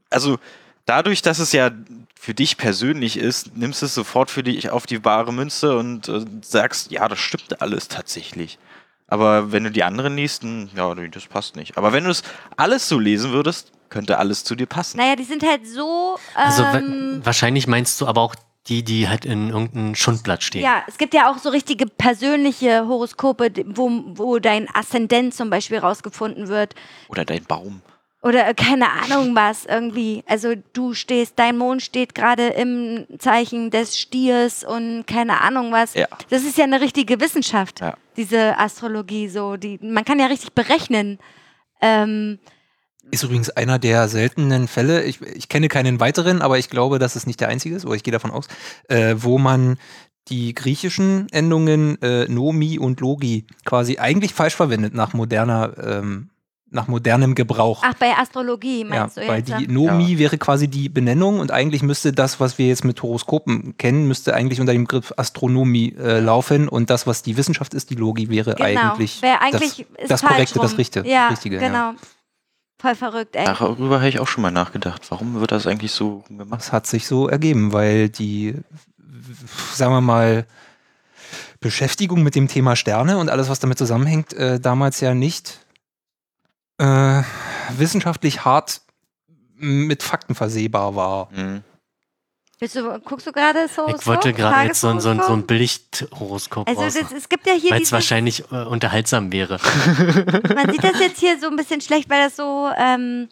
also 0.10 0.40
dadurch, 0.86 1.22
dass 1.22 1.40
es 1.40 1.52
ja 1.52 1.72
für 2.20 2.34
dich 2.34 2.58
persönlich 2.58 3.18
ist, 3.18 3.56
nimmst 3.56 3.82
du 3.82 3.86
es 3.86 3.94
sofort 3.94 4.32
für 4.32 4.44
dich 4.44 4.72
auf 4.72 4.88
die 4.88 5.00
bare 5.00 5.32
Münze 5.32 5.78
und 5.78 6.10
äh, 6.10 6.26
sagst, 6.42 6.92
ja, 6.92 7.08
das 7.08 7.20
stimmt 7.20 7.62
alles 7.62 7.88
tatsächlich. 7.88 8.58
Aber 9.08 9.52
wenn 9.52 9.64
du 9.64 9.72
die 9.72 9.84
anderen 9.84 10.16
liest, 10.16 10.44
hm, 10.44 10.70
ja, 10.76 10.94
nee, 10.96 11.08
das 11.08 11.28
passt 11.28 11.56
nicht. 11.56 11.78
Aber 11.78 11.94
wenn 11.94 12.04
du 12.04 12.10
es 12.10 12.24
alles 12.58 12.90
so 12.90 13.00
lesen 13.00 13.32
würdest, 13.32 13.72
könnte 13.90 14.18
alles 14.20 14.44
zu 14.44 14.56
dir 14.56 14.68
passen. 14.68 14.98
Naja, 14.98 15.16
die 15.16 15.24
sind 15.24 15.44
halt 15.44 15.68
so. 15.68 16.18
Also 16.36 16.64
Ähm, 16.64 17.22
wahrscheinlich 17.24 17.68
meinst 17.68 18.00
du 18.02 18.08
aber 18.08 18.22
auch 18.22 18.36
die, 18.70 18.84
die 18.84 19.10
halt 19.10 19.26
in 19.26 19.50
irgendeinem 19.50 19.96
Schundblatt 19.96 20.44
stehen. 20.44 20.62
ja, 20.64 20.84
es 20.88 20.98
gibt 20.98 21.14
ja 21.14 21.30
auch 21.32 21.38
so 21.40 21.50
richtige 21.50 21.86
persönliche 21.88 22.88
Horoskope, 22.88 23.52
wo, 23.68 23.90
wo 24.16 24.40
dein 24.40 24.68
Aszendent 24.74 25.34
zum 25.34 25.50
Beispiel 25.50 25.80
rausgefunden 25.80 26.48
wird. 26.48 26.76
Oder 27.10 27.26
dein 27.26 27.44
Baum. 27.44 27.82
Oder 28.22 28.48
äh, 28.50 28.54
keine 28.54 28.88
Ahnung 28.92 29.34
was 29.34 29.66
irgendwie. 29.66 30.24
Also 30.28 30.54
du 30.74 30.94
stehst, 30.94 31.40
dein 31.40 31.58
Mond 31.58 31.82
steht 31.82 32.14
gerade 32.16 32.48
im 32.48 33.06
Zeichen 33.18 33.72
des 33.72 33.98
Stiers 33.98 34.64
und 34.66 35.06
keine 35.08 35.40
Ahnung 35.42 35.72
was. 35.72 35.94
Ja. 35.94 36.08
Das 36.30 36.44
ist 36.44 36.58
ja 36.58 36.66
eine 36.66 36.82
richtige 36.82 37.22
Wissenschaft, 37.22 37.80
Ja. 37.80 37.96
diese 38.18 38.58
Astrologie 38.60 39.30
so. 39.30 39.56
Die, 39.56 39.80
man 39.82 40.04
kann 40.04 40.20
ja 40.20 40.26
richtig 40.26 40.52
berechnen. 40.54 41.18
Ähm, 41.82 42.40
Ist 43.12 43.24
übrigens 43.24 43.50
einer 43.50 43.80
der 43.80 44.08
seltenen 44.08 44.68
Fälle, 44.68 45.04
ich, 45.04 45.22
ich 45.22 45.50
kenne 45.50 45.68
keinen 45.68 46.00
weiteren, 46.00 46.42
aber 46.42 46.60
ich 46.60 46.70
glaube, 46.70 47.00
dass 47.00 47.16
es 47.16 47.26
nicht 47.26 47.40
der 47.40 47.48
einzige 47.50 47.76
ist, 47.76 47.86
oder 47.86 47.96
ich 47.96 48.04
gehe 48.04 48.12
davon 48.12 48.32
aus, 48.32 48.48
äh, 48.88 49.16
wo 49.18 49.38
man 49.40 49.78
die 50.28 50.54
griechischen 50.54 51.28
Endungen 51.32 52.00
äh, 52.02 52.28
Nomi 52.28 52.78
und 52.78 53.00
Logi 53.00 53.46
quasi 53.66 53.98
eigentlich 53.98 54.34
falsch 54.34 54.56
verwendet 54.56 54.94
nach 54.94 55.14
moderner, 55.14 55.72
ähm, 55.84 56.30
nach 56.70 56.88
modernem 56.88 57.34
Gebrauch. 57.34 57.82
ach, 57.84 57.96
bei 57.96 58.16
Astrologie 58.16 58.82
ja, 58.82 58.86
meinst 58.86 59.18
du 59.18 59.28
weil 59.28 59.40
jetzt? 59.40 59.60
die 59.60 59.68
Nomi 59.68 60.12
Ja. 60.14 60.20
wäre 60.20 60.38
quasi 60.38 60.68
die 60.68 60.88
Benennung 60.88 61.40
und 61.40 61.52
eigentlich 61.52 61.82
müsste 61.82 62.14
das, 62.14 62.40
was 62.40 62.60
wir 62.60 62.68
jetzt 62.68 62.86
mit 62.86 63.02
Horoskopen 63.02 63.76
kennen, 63.78 64.08
müsste 64.08 64.36
eigentlich 64.36 64.62
unter 64.62 64.74
dem 64.74 64.84
Begriff 64.84 65.12
Astronomie 65.18 65.96
äh, 65.98 66.20
laufen 66.20 66.70
und 66.70 66.92
das, 66.92 67.08
was 67.08 67.24
die 67.24 67.36
Wissenschaft 67.38 67.74
ist, 67.74 67.90
die 67.90 67.96
Logi, 67.96 68.30
wäre 68.30 68.54
genau. 68.54 68.66
eigentlich, 68.66 69.24
eigentlich 69.24 69.88
das, 69.88 70.04
ist 70.04 70.12
das 70.12 70.22
Korrekte, 70.22 70.60
das 70.60 70.72
rum. 70.72 70.78
Richtige. 70.78 71.10
Ja, 71.10 71.30
Richtige, 71.30 71.58
genau. 71.58 71.94
Voll 72.80 72.96
verrückt, 72.96 73.36
ey. 73.36 73.46
Darüber 73.46 73.98
habe 73.98 74.08
ich 74.08 74.20
auch 74.20 74.28
schon 74.28 74.42
mal 74.42 74.52
nachgedacht. 74.52 75.12
Warum 75.12 75.40
wird 75.42 75.52
das 75.52 75.68
eigentlich 75.68 75.92
so 75.92 76.24
gemacht? 76.30 76.62
Das 76.62 76.72
hat 76.72 76.88
sich 76.88 77.08
so 77.08 77.28
ergeben, 77.28 77.74
weil 77.74 78.08
die, 78.08 78.56
sagen 79.74 79.92
wir 79.92 80.02
mal, 80.02 80.46
Beschäftigung 81.60 82.24
mit 82.24 82.36
dem 82.36 82.48
Thema 82.48 82.78
Sterne 82.78 83.18
und 83.18 83.30
alles, 83.30 83.50
was 83.50 83.60
damit 83.60 83.78
zusammenhängt, 83.78 84.32
äh, 84.34 84.62
damals 84.62 85.02
ja 85.02 85.14
nicht 85.14 85.60
äh, 86.78 87.22
wissenschaftlich 87.78 88.46
hart 88.46 88.82
mit 89.56 90.02
Fakten 90.02 90.34
versehbar 90.34 90.96
war. 90.96 91.30
Hm. 91.32 91.64
Bist 92.60 92.76
du, 92.76 93.00
guckst 93.00 93.26
du 93.26 93.32
gerade 93.32 93.70
so? 93.70 93.88
Ich 93.88 94.06
wollte 94.06 94.34
gerade 94.34 94.68
jetzt 94.68 94.82
so, 94.82 94.90
ein- 94.90 95.00
so, 95.00 95.14
so 95.14 95.32
ein 95.34 95.48
Bildhoroskop 95.48 96.68
Also 96.68 96.82
das, 97.00 97.12
es 97.14 97.30
gibt 97.30 97.48
ja 97.48 97.54
hier 97.54 97.72
weil 97.72 97.82
es 97.82 97.92
wahrscheinlich 97.94 98.44
äh, 98.52 98.66
unterhaltsam 98.66 99.32
wäre. 99.32 99.60
man 100.56 100.70
sieht 100.70 100.84
das 100.84 101.00
jetzt 101.00 101.20
hier 101.20 101.40
so 101.40 101.48
ein 101.48 101.56
bisschen 101.56 101.80
schlecht, 101.80 102.10
weil 102.10 102.22
das 102.22 102.36
so, 102.36 102.70
ähm, 102.78 103.30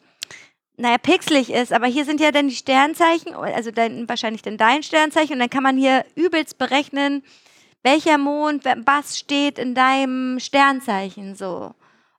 naja, 0.78 0.96
pixelig 0.96 1.52
ist, 1.52 1.74
aber 1.74 1.86
hier 1.86 2.06
sind 2.06 2.20
ja 2.20 2.30
dann 2.32 2.48
die 2.48 2.54
Sternzeichen, 2.56 3.34
also 3.34 3.70
dann 3.70 4.08
wahrscheinlich 4.08 4.40
dann 4.40 4.56
dein 4.56 4.82
Sternzeichen 4.82 5.34
und 5.34 5.40
dann 5.40 5.50
kann 5.50 5.62
man 5.62 5.76
hier 5.76 6.06
übelst 6.14 6.56
berechnen, 6.56 7.22
welcher 7.82 8.16
Mond, 8.16 8.64
was 8.86 9.18
steht 9.18 9.58
in 9.58 9.74
deinem 9.74 10.40
Sternzeichen 10.40 11.34
so. 11.36 11.74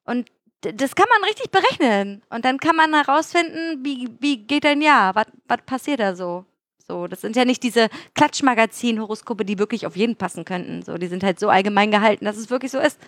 Und 0.05 0.29
das 0.61 0.93
kann 0.95 1.05
man 1.09 1.23
richtig 1.27 1.51
berechnen. 1.51 2.21
Und 2.29 2.43
dann 2.45 2.59
kann 2.59 2.75
man 2.75 2.93
herausfinden, 2.93 3.83
wie, 3.83 4.09
wie 4.19 4.37
geht 4.45 4.65
dein 4.65 4.81
Jahr, 4.81 5.15
was 5.15 5.25
passiert 5.65 6.01
da 6.01 6.15
so. 6.15 6.45
So, 6.89 7.05
das 7.07 7.21
sind 7.21 7.35
ja 7.35 7.45
nicht 7.45 7.61
diese 7.61 7.87
Klatschmagazin-Horoskope, 8.15 9.45
die 9.45 9.59
wirklich 9.59 9.85
auf 9.85 9.95
jeden 9.95 10.15
passen 10.15 10.43
könnten. 10.43 10.81
So, 10.81 10.97
die 10.97 11.05
sind 11.07 11.23
halt 11.23 11.39
so 11.39 11.47
allgemein 11.49 11.91
gehalten, 11.91 12.25
dass 12.25 12.35
es 12.35 12.49
wirklich 12.49 12.71
so 12.71 12.79
ist, 12.79 12.99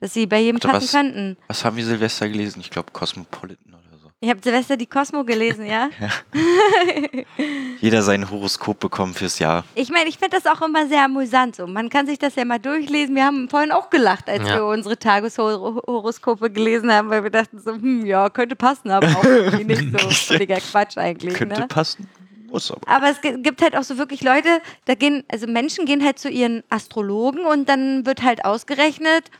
dass 0.00 0.14
sie 0.14 0.26
bei 0.26 0.38
jedem 0.40 0.62
Warte, 0.62 0.68
passen 0.68 0.84
was? 0.84 0.92
könnten. 0.92 1.36
Was 1.48 1.64
haben 1.64 1.76
wir 1.76 1.84
Silvester 1.84 2.28
gelesen? 2.28 2.60
Ich 2.60 2.70
glaube 2.70 2.92
Cosmopolitan 2.92 3.74
oder 3.74 3.98
so. 3.98 4.08
Ich 4.20 4.30
habe 4.30 4.38
Silvester 4.40 4.76
die 4.76 4.86
Cosmo 4.86 5.24
gelesen, 5.24 5.66
ja. 5.66 5.90
Jeder 7.80 8.02
sein 8.02 8.30
Horoskop 8.30 8.78
bekommen 8.78 9.14
fürs 9.14 9.40
Jahr. 9.40 9.64
Ich 9.74 9.90
meine, 9.90 10.08
ich 10.08 10.18
finde 10.18 10.36
das 10.40 10.46
auch 10.46 10.62
immer 10.64 10.86
sehr 10.86 11.04
amüsant 11.04 11.56
so. 11.56 11.66
Man 11.66 11.88
kann 11.90 12.06
sich 12.06 12.18
das 12.20 12.36
ja 12.36 12.44
mal 12.44 12.58
durchlesen. 12.60 13.16
Wir 13.16 13.24
haben 13.24 13.48
vorhin 13.50 13.72
auch 13.72 13.90
gelacht, 13.90 14.28
als 14.30 14.48
Ja. 14.48 14.56
wir 14.56 14.66
unsere 14.66 14.96
Tageshoroskope 14.96 16.50
gelesen 16.50 16.92
haben, 16.92 17.10
weil 17.10 17.24
wir 17.24 17.30
dachten 17.30 17.58
so, 17.58 17.72
hm, 17.72 18.06
ja, 18.06 18.30
könnte 18.30 18.54
passen, 18.56 18.90
aber 18.92 19.08
auch 19.08 19.24
irgendwie 19.24 19.64
nicht 19.64 19.98
so. 20.00 20.08
Völliger 20.08 20.58
Quatsch 20.60 20.96
eigentlich. 20.96 21.34
Könnte 21.34 21.60
ne? 21.60 21.66
passen, 21.66 22.08
muss 22.54 22.70
aber. 22.70 22.88
Aber 22.88 23.10
es 23.10 23.20
gi- 23.20 23.42
gibt 23.42 23.60
halt 23.60 23.76
auch 23.76 23.82
so 23.82 23.98
wirklich 23.98 24.22
Leute, 24.22 24.62
da 24.86 24.94
gehen, 24.94 25.24
also 25.30 25.46
Menschen 25.46 25.84
gehen 25.84 26.02
halt 26.04 26.18
zu 26.18 26.30
ihren 26.30 26.62
Astrologen 26.70 27.44
und 27.44 27.68
dann 27.68 28.06
wird 28.06 28.22
halt 28.22 28.44
ausgerechnet, 28.46 29.30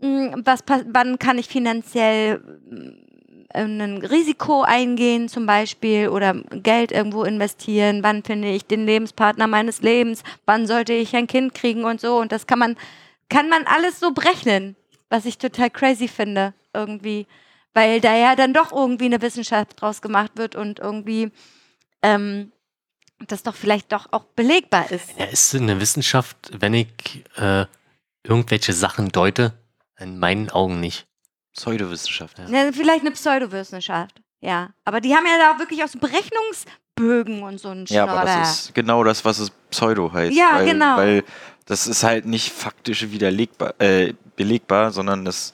mh, 0.00 0.42
was, 0.44 0.60
wann 0.92 1.18
kann 1.18 1.38
ich 1.38 1.48
finanziell 1.48 2.40
mh, 2.70 2.92
ein 3.54 3.98
Risiko 4.04 4.62
eingehen 4.62 5.28
zum 5.30 5.46
Beispiel 5.46 6.08
oder 6.08 6.34
Geld 6.34 6.92
irgendwo 6.92 7.22
investieren, 7.24 8.02
wann 8.02 8.22
finde 8.22 8.48
ich 8.48 8.66
den 8.66 8.84
Lebenspartner 8.84 9.46
meines 9.46 9.80
Lebens, 9.80 10.22
wann 10.44 10.66
sollte 10.66 10.92
ich 10.92 11.16
ein 11.16 11.26
Kind 11.26 11.54
kriegen 11.54 11.84
und 11.84 12.00
so 12.00 12.18
und 12.18 12.32
das 12.32 12.46
kann 12.46 12.58
man, 12.58 12.76
kann 13.30 13.48
man 13.48 13.64
alles 13.66 13.98
so 13.98 14.10
berechnen, 14.12 14.76
was 15.08 15.24
ich 15.24 15.38
total 15.38 15.70
crazy 15.70 16.08
finde 16.08 16.52
irgendwie, 16.74 17.26
weil 17.72 18.00
da 18.02 18.14
ja 18.14 18.34
dann 18.36 18.52
doch 18.52 18.72
irgendwie 18.72 19.06
eine 19.06 19.22
Wissenschaft 19.22 19.80
draus 19.80 20.02
gemacht 20.02 20.32
wird 20.34 20.54
und 20.56 20.80
irgendwie 20.80 21.30
ähm, 22.02 22.52
das 23.26 23.42
doch 23.42 23.54
vielleicht 23.54 23.92
doch 23.92 24.08
auch 24.12 24.24
belegbar 24.24 24.90
ist. 24.90 25.18
Ja, 25.18 25.26
ist 25.26 25.54
eine 25.54 25.80
Wissenschaft, 25.80 26.36
wenn 26.52 26.74
ich 26.74 27.24
äh, 27.36 27.66
irgendwelche 28.22 28.72
Sachen 28.72 29.10
deute? 29.10 29.54
In 29.98 30.18
meinen 30.18 30.50
Augen 30.50 30.80
nicht. 30.80 31.06
Pseudowissenschaft. 31.54 32.38
Ja, 32.38 32.70
vielleicht 32.72 33.00
eine 33.00 33.12
Pseudowissenschaft, 33.12 34.20
ja. 34.40 34.70
Aber 34.84 35.00
die 35.00 35.14
haben 35.14 35.24
ja 35.24 35.38
da 35.38 35.54
auch 35.54 35.58
wirklich 35.58 35.82
auch 35.82 35.88
so 35.88 35.98
Bögen 36.94 37.42
und 37.42 37.58
so 37.58 37.68
ein 37.68 37.86
Ja, 37.88 38.06
aber 38.06 38.24
das 38.24 38.66
ist 38.66 38.74
genau 38.74 39.04
das, 39.04 39.24
was 39.24 39.38
es 39.38 39.50
Pseudo 39.70 40.12
heißt. 40.12 40.36
Ja, 40.36 40.54
weil, 40.54 40.66
genau. 40.66 40.96
Weil 40.96 41.24
das 41.66 41.86
ist 41.86 42.02
halt 42.02 42.26
nicht 42.26 42.52
faktisch 42.52 43.10
widerlegbar, 43.10 43.74
äh, 43.78 44.14
belegbar, 44.34 44.92
sondern 44.92 45.24
das 45.24 45.52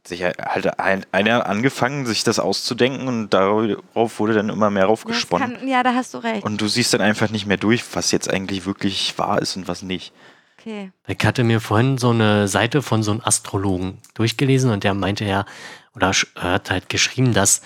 hat 0.00 0.08
sich 0.08 0.22
halt 0.22 0.78
ein, 0.80 1.04
einer 1.12 1.46
angefangen, 1.46 2.06
sich 2.06 2.24
das 2.24 2.38
auszudenken 2.38 3.06
und 3.06 3.30
darauf 3.30 4.18
wurde 4.18 4.32
dann 4.32 4.48
immer 4.48 4.70
mehr 4.70 4.86
raufgesponnen. 4.86 5.58
kann, 5.58 5.68
ja, 5.68 5.82
da 5.82 5.94
hast 5.94 6.14
du 6.14 6.18
recht. 6.18 6.42
Und 6.42 6.60
du 6.60 6.68
siehst 6.68 6.94
dann 6.94 7.02
einfach 7.02 7.30
nicht 7.30 7.46
mehr 7.46 7.58
durch, 7.58 7.84
was 7.94 8.10
jetzt 8.10 8.30
eigentlich 8.30 8.64
wirklich 8.64 9.18
wahr 9.18 9.42
ist 9.42 9.56
und 9.56 9.68
was 9.68 9.82
nicht. 9.82 10.12
Okay. 10.58 10.90
Ich 11.06 11.24
hatte 11.24 11.44
mir 11.44 11.60
vorhin 11.60 11.98
so 11.98 12.10
eine 12.10 12.48
Seite 12.48 12.82
von 12.82 13.02
so 13.02 13.10
einem 13.10 13.20
Astrologen 13.22 13.98
durchgelesen 14.14 14.70
und 14.70 14.84
der 14.84 14.94
meinte 14.94 15.24
ja, 15.24 15.44
oder 15.94 16.12
er 16.34 16.52
hat 16.52 16.70
halt 16.70 16.88
geschrieben, 16.88 17.34
dass 17.34 17.60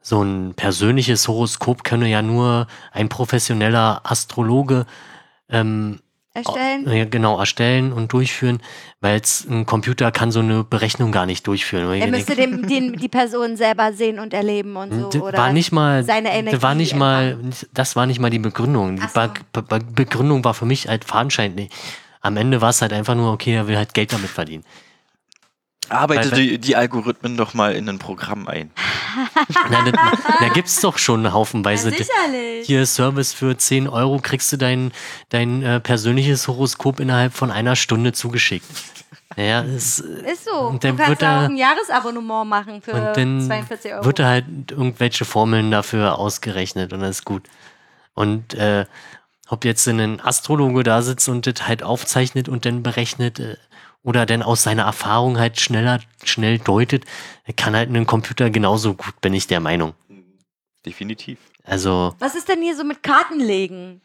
so 0.00 0.22
ein 0.22 0.54
persönliches 0.54 1.26
Horoskop 1.26 1.82
könne 1.82 2.08
ja 2.08 2.22
nur 2.22 2.66
ein 2.92 3.08
professioneller 3.08 4.02
Astrologe 4.04 4.86
ähm, 5.48 6.00
Erstellen? 6.36 6.92
ja, 6.92 7.04
genau 7.04 7.38
erstellen 7.38 7.92
und 7.92 8.12
durchführen, 8.12 8.60
weil 9.00 9.22
ein 9.48 9.66
Computer 9.66 10.10
kann 10.10 10.32
so 10.32 10.40
eine 10.40 10.64
Berechnung 10.64 11.12
gar 11.12 11.26
nicht 11.26 11.46
durchführen. 11.46 11.92
Er 12.00 12.08
müsste 12.08 12.34
dem, 12.34 12.66
den, 12.66 12.94
die 12.94 13.08
Person 13.08 13.56
selber 13.56 13.92
sehen 13.92 14.18
und 14.18 14.34
erleben 14.34 14.74
und 14.76 14.92
so. 14.92 15.08
das 15.10 15.22
oder 15.22 15.38
war 15.38 15.52
nicht 15.52 15.70
mal, 15.70 16.02
seine 16.02 16.32
Energie 16.32 16.50
das 16.56 16.62
war 16.62 16.74
nicht 16.74 16.96
mal, 16.96 17.38
das 17.72 17.94
war 17.94 18.06
nicht 18.06 18.18
mal 18.18 18.30
die 18.30 18.40
Begründung. 18.40 18.96
Die 18.96 19.02
so. 19.02 19.30
Be 19.52 19.78
Begründung 19.94 20.44
war 20.44 20.54
für 20.54 20.66
mich 20.66 20.88
halt 20.88 21.04
fadenscheinlich. 21.04 21.70
Am 22.20 22.36
Ende 22.36 22.60
war 22.60 22.70
es 22.70 22.82
halt 22.82 22.92
einfach 22.92 23.14
nur, 23.14 23.32
okay, 23.32 23.54
er 23.54 23.68
will 23.68 23.76
halt 23.76 23.94
Geld 23.94 24.12
damit 24.12 24.30
verdienen. 24.30 24.64
Arbeite 25.90 26.30
Weil- 26.32 26.38
die, 26.38 26.58
die 26.58 26.76
Algorithmen 26.76 27.36
doch 27.36 27.52
mal 27.54 27.74
in 27.74 27.88
ein 27.88 27.98
Programm 27.98 28.48
ein. 28.48 28.70
Na, 29.70 29.90
da, 29.90 30.12
da 30.40 30.48
gibt 30.48 30.68
es 30.68 30.80
doch 30.80 30.98
schon 30.98 31.32
haufenweise. 31.32 31.90
Ja, 31.90 31.96
sicherlich. 31.96 32.66
Hier 32.66 32.86
Service 32.86 33.32
für 33.32 33.56
10 33.56 33.88
Euro 33.88 34.18
kriegst 34.22 34.50
du 34.52 34.56
dein, 34.56 34.92
dein 35.28 35.62
äh, 35.62 35.80
persönliches 35.80 36.48
Horoskop 36.48 37.00
innerhalb 37.00 37.34
von 37.34 37.50
einer 37.50 37.76
Stunde 37.76 38.12
zugeschickt. 38.12 38.66
Naja, 39.36 39.62
es, 39.64 39.98
Ist 39.98 40.44
so. 40.44 40.56
Und 40.68 40.84
dann 40.84 40.92
du 40.96 41.02
kannst 41.02 41.08
wird 41.20 41.22
auch 41.22 41.26
er- 41.34 41.40
ein 41.48 41.56
Jahresabonnement 41.56 42.48
machen 42.48 42.80
für 42.82 42.92
und 42.92 43.16
dann 43.16 43.40
42 43.42 43.92
Euro. 43.94 44.04
wird 44.04 44.18
da 44.20 44.26
halt 44.28 44.44
irgendwelche 44.70 45.24
Formeln 45.24 45.70
dafür 45.70 46.18
ausgerechnet 46.18 46.92
und 46.92 47.00
das 47.00 47.10
ist 47.18 47.24
gut. 47.24 47.42
Und 48.14 48.54
äh, 48.54 48.86
ob 49.48 49.64
jetzt 49.64 49.86
ein 49.88 50.20
Astrologe 50.20 50.84
da 50.84 51.02
sitzt 51.02 51.28
und 51.28 51.46
das 51.46 51.66
halt 51.66 51.82
aufzeichnet 51.82 52.48
und 52.48 52.64
dann 52.64 52.82
berechnet 52.84 53.40
äh, 53.40 53.56
oder 54.04 54.24
dann 54.26 54.42
aus 54.44 54.62
seiner 54.62 54.84
Erfahrung 54.84 55.38
halt 55.38 55.58
schneller, 55.58 55.98
schnell 56.22 56.58
deutet, 56.60 57.04
kann 57.56 57.74
halt 57.74 57.90
ein 57.90 58.06
Computer 58.06 58.50
genauso 58.50 58.94
gut, 58.94 59.20
bin 59.20 59.34
ich 59.34 59.48
der 59.48 59.58
Meinung. 59.60 59.94
Definitiv. 60.86 61.38
Also, 61.64 62.14
Was 62.18 62.34
ist 62.34 62.48
denn 62.48 62.60
hier 62.62 62.76
so 62.76 62.84
mit 62.84 63.02
Kartenlegen? 63.02 64.00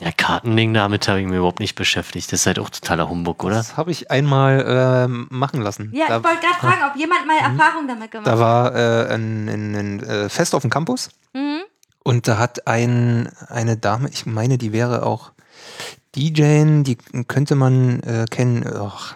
ja, 0.00 0.10
Kartenlegen, 0.10 0.74
damit 0.74 1.06
habe 1.06 1.20
ich 1.20 1.26
mir 1.26 1.36
überhaupt 1.36 1.60
nicht 1.60 1.74
beschäftigt. 1.74 2.32
Das 2.32 2.40
ist 2.40 2.46
halt 2.46 2.58
auch 2.58 2.70
totaler 2.70 3.08
Humbug, 3.08 3.44
oder? 3.44 3.56
Das 3.56 3.76
habe 3.76 3.90
ich 3.90 4.10
einmal 4.10 4.64
ähm, 4.66 5.26
machen 5.30 5.60
lassen. 5.60 5.92
Ja, 5.94 6.06
da, 6.08 6.18
ich 6.18 6.24
wollte 6.24 6.40
gerade 6.40 6.54
fragen, 6.60 6.90
ob 6.90 6.96
jemand 6.96 7.26
mal 7.26 7.34
Mhm. 7.50 7.58
Erfahrung 7.58 7.88
damit 7.88 8.10
gemacht 8.10 8.26
da 8.26 8.32
hat. 8.32 8.38
war 8.38 8.74
äh, 8.74 9.14
ein, 9.14 9.48
ein, 9.48 9.74
ein 9.76 10.02
äh, 10.02 10.28
Fest 10.28 10.54
auf 10.54 10.62
dem 10.62 10.70
Campus 10.70 11.10
Mhm. 11.34 11.60
und 12.04 12.26
da 12.26 12.38
hat 12.38 12.66
ein, 12.66 13.28
eine 13.48 13.76
Dame, 13.76 14.08
ich 14.10 14.24
meine, 14.26 14.58
die 14.58 14.72
wäre 14.72 15.04
auch 15.04 15.32
DJ, 16.16 16.82
die 16.82 16.96
könnte 17.28 17.54
man 17.54 18.00
äh, 18.02 18.26
kennen. 18.30 18.64
Och, 18.66 19.14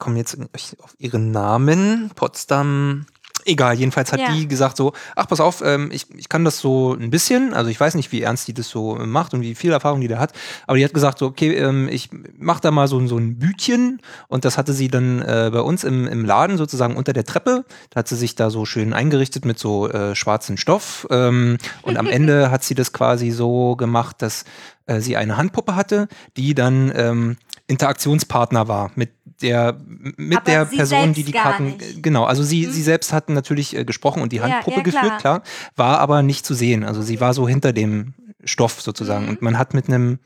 ich 0.00 0.02
komme 0.02 0.16
jetzt 0.16 0.38
auf 0.82 0.94
ihren 0.98 1.30
Namen. 1.30 2.10
Potsdam. 2.14 3.04
Egal, 3.46 3.74
jedenfalls 3.78 4.12
hat 4.12 4.20
Ja. 4.20 4.32
die 4.34 4.46
gesagt 4.48 4.76
so, 4.76 4.92
ach 5.16 5.26
pass 5.26 5.40
auf, 5.40 5.62
ähm, 5.64 5.88
ich, 5.92 6.06
ich 6.14 6.28
kann 6.28 6.44
das 6.44 6.58
so 6.58 6.94
ein 6.94 7.08
bisschen, 7.10 7.54
also 7.54 7.70
ich 7.70 7.80
weiß 7.80 7.94
nicht, 7.94 8.12
wie 8.12 8.20
ernst 8.20 8.46
die 8.48 8.52
das 8.52 8.68
so 8.68 8.96
macht 8.96 9.32
und 9.32 9.40
wie 9.40 9.54
viel 9.54 9.72
Erfahrung 9.72 10.00
die 10.02 10.08
da 10.08 10.18
hat, 10.18 10.32
aber 10.66 10.76
die 10.76 10.84
hat 10.84 10.92
gesagt 10.92 11.18
so, 11.18 11.26
okay, 11.26 11.54
ähm, 11.54 11.88
ich 11.90 12.10
mach 12.38 12.60
da 12.60 12.70
mal 12.70 12.86
so, 12.86 12.98
ein- 12.98 13.08
so 13.08 13.16
ein 13.16 13.38
Bütchen 13.38 14.00
und 14.28 14.44
das 14.44 14.58
hatte 14.58 14.74
sie 14.74 14.88
dann 14.88 15.22
äh, 15.22 15.48
bei 15.52 15.60
uns 15.62 15.84
im, 15.84 16.06
im 16.06 16.24
Laden 16.26 16.58
sozusagen 16.58 16.96
unter 16.96 17.14
der 17.14 17.24
Treppe, 17.24 17.64
da 17.88 18.00
hat 18.00 18.08
sie 18.08 18.16
sich 18.16 18.34
da 18.34 18.50
so 18.50 18.66
schön 18.66 18.92
eingerichtet 18.92 19.46
mit 19.46 19.58
so 19.58 19.88
äh, 19.88 20.14
schwarzen 20.14 20.58
Stoff 20.58 21.06
ähm, 21.10 21.56
und 21.80 21.96
am 21.96 22.06
Ende 22.08 22.50
hat 22.50 22.62
sie 22.62 22.74
das 22.74 22.92
quasi 22.92 23.30
so 23.30 23.74
gemacht, 23.74 24.16
dass 24.20 24.44
äh, 24.84 25.00
sie 25.00 25.16
eine 25.16 25.38
Handpuppe 25.38 25.76
hatte, 25.76 26.08
die 26.36 26.54
dann 26.54 26.92
ähm, 26.94 27.36
Interaktionspartner 27.70 28.68
war 28.68 28.90
mit 28.94 29.10
der 29.42 29.78
mit 30.16 30.36
Aber 30.36 30.44
der 30.44 30.64
Person, 30.66 31.14
die 31.14 31.24
die 31.24 31.32
Karten 31.32 31.76
nicht. 31.78 32.02
genau, 32.02 32.24
also 32.24 32.42
sie 32.42 32.66
Mhm. 32.66 32.72
sie 32.72 32.82
selbst 32.82 33.12
hat 33.12 33.30
natürlich 33.30 33.74
äh, 33.76 33.84
gesprochen 33.84 34.22
und 34.22 34.32
die 34.32 34.36
Ja, 34.36 34.42
Handpuppe 34.42 34.78
ja, 34.78 34.82
geführt, 34.82 35.18
klar. 35.18 35.40
klar, 35.40 35.42
war 35.76 35.98
aber 36.00 36.22
nicht 36.22 36.44
zu 36.44 36.52
sehen. 36.54 36.84
Also 36.84 37.00
sie 37.02 37.20
war 37.20 37.32
so 37.32 37.48
hinter 37.48 37.72
dem 37.72 38.14
Stoff 38.44 38.80
sozusagen 38.82 39.24
Mhm. 39.24 39.30
und 39.30 39.42
man 39.42 39.58
hat 39.58 39.72
mit 39.74 39.88
einem 39.88 40.18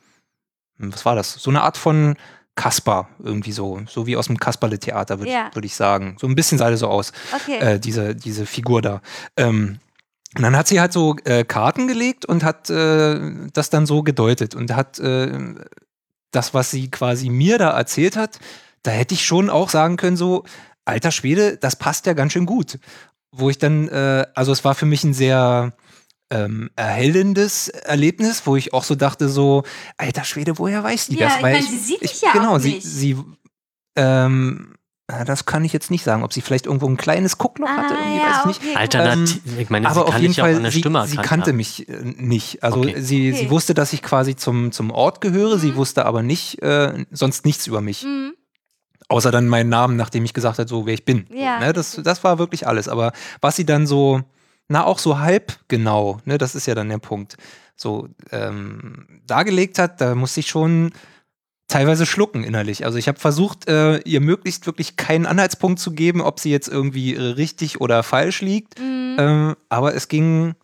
hm, 0.78 0.92
was 0.92 1.04
war 1.04 1.14
das? 1.14 1.34
So 1.34 1.50
eine 1.50 1.62
Art 1.62 1.76
von 1.76 2.16
Kasper 2.56 3.08
irgendwie 3.22 3.52
so, 3.52 3.80
so 3.88 4.06
wie 4.06 4.16
aus 4.16 4.26
dem 4.26 4.38
Kasperle-Theater 4.38 5.18
würde 5.20 5.30
Ja. 5.32 5.48
ich, 5.50 5.54
würd 5.56 5.64
ich 5.64 5.74
sagen. 5.76 6.16
So 6.20 6.26
ein 6.26 6.34
bisschen 6.34 6.58
sah 6.58 6.70
das 6.70 6.80
so 6.80 6.88
aus 6.88 7.12
Okay. 7.34 7.58
äh, 7.58 7.78
diese, 7.80 8.14
diese 8.16 8.46
Figur 8.46 8.80
da. 8.82 9.00
Ähm, 9.36 9.78
und 10.36 10.42
dann 10.42 10.56
hat 10.56 10.66
sie 10.66 10.80
halt 10.80 10.92
so 10.92 11.14
äh, 11.24 11.44
Karten 11.44 11.86
gelegt 11.88 12.24
und 12.26 12.42
hat 12.42 12.68
äh, 12.70 13.20
das 13.52 13.70
dann 13.70 13.86
so 13.86 14.02
gedeutet 14.02 14.54
und 14.56 14.74
hat 14.74 14.98
äh, 14.98 15.54
das, 16.34 16.54
was 16.54 16.70
sie 16.70 16.90
quasi 16.90 17.28
mir 17.28 17.58
da 17.58 17.70
erzählt 17.70 18.16
hat, 18.16 18.38
da 18.82 18.90
hätte 18.90 19.14
ich 19.14 19.24
schon 19.24 19.50
auch 19.50 19.70
sagen 19.70 19.96
können, 19.96 20.16
so, 20.16 20.44
alter 20.84 21.10
Schwede, 21.10 21.56
das 21.56 21.76
passt 21.76 22.06
ja 22.06 22.12
ganz 22.12 22.32
schön 22.32 22.46
gut. 22.46 22.78
Wo 23.32 23.50
ich 23.50 23.58
dann, 23.58 23.88
äh, 23.88 24.26
also 24.34 24.52
es 24.52 24.64
war 24.64 24.74
für 24.74 24.86
mich 24.86 25.02
ein 25.04 25.14
sehr 25.14 25.72
ähm, 26.30 26.70
erhellendes 26.76 27.68
Erlebnis, 27.68 28.42
wo 28.46 28.56
ich 28.56 28.72
auch 28.72 28.84
so 28.84 28.94
dachte, 28.94 29.28
so, 29.28 29.64
alter 29.96 30.24
Schwede, 30.24 30.58
woher 30.58 30.82
weiß 30.82 31.08
die 31.08 31.16
Ja, 31.16 31.26
das? 31.28 31.36
ich 31.36 31.42
meine, 31.42 31.62
sie 31.62 31.78
sieht 31.78 32.02
dich 32.02 32.20
ja 32.22 32.32
genau, 32.32 32.56
auch 32.56 32.60
sie, 32.60 32.74
nicht. 32.74 32.86
sie 32.86 33.16
ähm, 33.96 34.74
äh, 34.74 34.76
das 35.06 35.44
kann 35.44 35.64
ich 35.64 35.72
jetzt 35.74 35.90
nicht 35.90 36.02
sagen, 36.02 36.22
ob 36.24 36.32
sie 36.32 36.40
vielleicht 36.40 36.64
irgendwo 36.66 36.86
ein 36.88 36.96
kleines 36.96 37.36
Guckloch 37.36 37.68
hatte, 37.68 37.94
ah, 37.94 37.98
irgendwie, 38.00 38.18
ja, 38.18 38.26
weiß 38.26 38.38
ich 38.40 38.46
nicht. 38.46 38.60
okay. 38.62 38.76
Alternativ, 38.76 39.58
ich 39.58 39.68
meine, 39.70 39.86
Aber 39.88 40.00
sie 40.00 40.06
auf 40.06 40.10
kann 40.12 40.22
jeden 40.22 40.34
Fall, 40.34 40.54
an 40.56 40.62
der 40.62 40.72
sie, 40.72 40.78
Stimme 40.78 41.06
sie 41.06 41.16
kannte 41.18 41.50
haben. 41.50 41.56
mich 41.56 41.88
äh, 41.88 42.00
nicht. 42.02 42.62
Also 42.62 42.78
Okay. 42.80 43.00
sie, 43.00 43.30
Okay. 43.32 43.38
sie 43.44 43.50
wusste, 43.50 43.74
dass 43.74 43.92
ich 43.92 44.02
quasi 44.02 44.34
zum, 44.34 44.72
zum 44.72 44.90
Ort 44.90 45.20
gehöre, 45.20 45.58
sie 45.58 45.72
Mhm. 45.72 45.76
wusste 45.76 46.06
aber 46.06 46.22
nicht, 46.22 46.62
äh, 46.62 47.04
sonst 47.10 47.44
nichts 47.44 47.66
über 47.66 47.80
mich. 47.82 48.02
Mhm. 48.04 48.32
Außer 49.08 49.30
dann 49.30 49.46
meinen 49.48 49.68
Namen, 49.68 49.96
nachdem 49.96 50.24
ich 50.24 50.32
gesagt 50.32 50.58
habe, 50.58 50.68
so 50.68 50.86
wer 50.86 50.94
ich 50.94 51.04
bin. 51.04 51.26
Ja, 51.30 51.58
ne? 51.60 51.74
das, 51.74 52.00
das 52.02 52.24
war 52.24 52.38
wirklich 52.38 52.66
alles. 52.66 52.88
Aber 52.88 53.12
was 53.42 53.56
sie 53.56 53.66
dann 53.66 53.86
so, 53.86 54.22
na 54.68 54.84
auch 54.84 54.98
so 54.98 55.18
halb 55.18 55.58
genau, 55.68 56.20
ne, 56.24 56.38
das 56.38 56.54
ist 56.54 56.64
ja 56.66 56.74
dann 56.74 56.88
der 56.88 56.96
Punkt, 56.98 57.36
so 57.76 58.08
ähm, 58.32 59.06
dargelegt 59.26 59.78
hat, 59.78 60.00
da 60.00 60.14
musste 60.14 60.40
ich 60.40 60.46
schon 60.48 60.92
teilweise 61.68 62.06
schlucken 62.06 62.44
innerlich. 62.44 62.84
Also 62.84 62.98
ich 62.98 63.08
habe 63.08 63.18
versucht, 63.18 63.68
äh, 63.68 63.98
ihr 64.00 64.20
möglichst 64.20 64.66
wirklich 64.66 64.96
keinen 64.96 65.26
Anhaltspunkt 65.26 65.80
zu 65.80 65.92
geben, 65.92 66.20
ob 66.20 66.40
sie 66.40 66.50
jetzt 66.50 66.68
irgendwie 66.68 67.14
richtig 67.14 67.80
oder 67.80 68.02
falsch 68.02 68.40
liegt. 68.40 68.78
Mhm. 68.78 69.16
Ähm, 69.18 69.56
aber 69.68 69.94
es 69.94 70.08
ging 70.08 70.54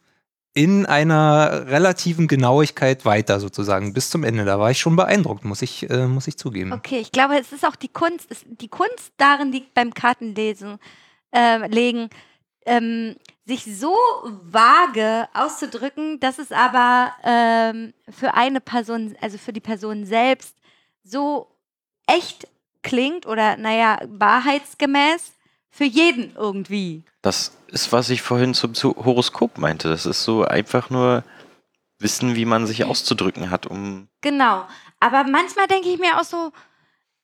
in 0.53 0.85
einer 0.85 1.67
relativen 1.69 2.27
Genauigkeit 2.27 3.05
weiter 3.05 3.39
sozusagen 3.39 3.93
bis 3.93 4.11
zum 4.11 4.25
Ende. 4.25 4.45
Da 4.45 4.59
war 4.59 4.71
ich 4.71 4.81
schon 4.81 4.97
beeindruckt, 4.97 5.45
muss 5.45 5.63
ich, 5.63 5.89
äh, 5.89 6.07
muss 6.07 6.27
ich 6.27 6.37
zugeben. 6.37 6.73
Okay, 6.73 6.99
ich 6.99 7.13
glaube, 7.13 7.39
es 7.39 7.53
ist 7.53 7.65
auch 7.65 7.77
die 7.77 7.89
Kunst. 7.89 8.27
Es, 8.31 8.45
die 8.45 8.69
Kunst 8.69 9.13
darin 9.17 9.53
liegt 9.53 9.75
beim 9.75 9.95
Kartenlesen, 9.95 10.79
äh, 11.33 11.67
legen, 11.69 12.11
ähm, 12.67 13.17
sich 13.47 13.65
so 13.65 13.95
vage 14.43 15.29
auszudrücken, 15.35 16.21
dass 16.21 16.39
es 16.39 16.53
aber 16.53 17.13
ähm, 17.25 17.95
für 18.09 18.35
eine 18.35 18.61
Person, 18.61 19.17
also 19.21 19.39
für 19.39 19.53
die 19.53 19.61
Person 19.61 20.05
selbst, 20.05 20.57
so 21.11 21.49
echt 22.07 22.47
klingt 22.83 23.27
oder, 23.27 23.57
naja, 23.57 23.99
wahrheitsgemäß 24.07 25.33
für 25.71 25.85
jeden 25.85 26.35
irgendwie. 26.37 27.05
Das 27.23 27.57
ist, 27.69 27.93
was 27.93 28.11
ich 28.11 28.23
vorhin 28.23 28.55
zum 28.55 28.75
zu 28.75 28.97
Horoskop 28.97 29.59
meinte. 29.59 29.89
Das 29.89 30.07
ist 30.07 30.25
so 30.25 30.45
einfach 30.45 30.91
nur 30.91 31.23
wissen, 31.99 32.35
wie 32.35 32.47
man 32.47 32.67
sich 32.67 32.85
auszudrücken 32.85 33.51
hat, 33.51 33.67
um. 33.67 34.09
Genau. 34.23 34.67
Aber 35.01 35.25
manchmal 35.25 35.67
denke 35.67 35.89
ich 35.89 35.99
mir 35.99 36.19
auch 36.19 36.25
so, 36.25 36.51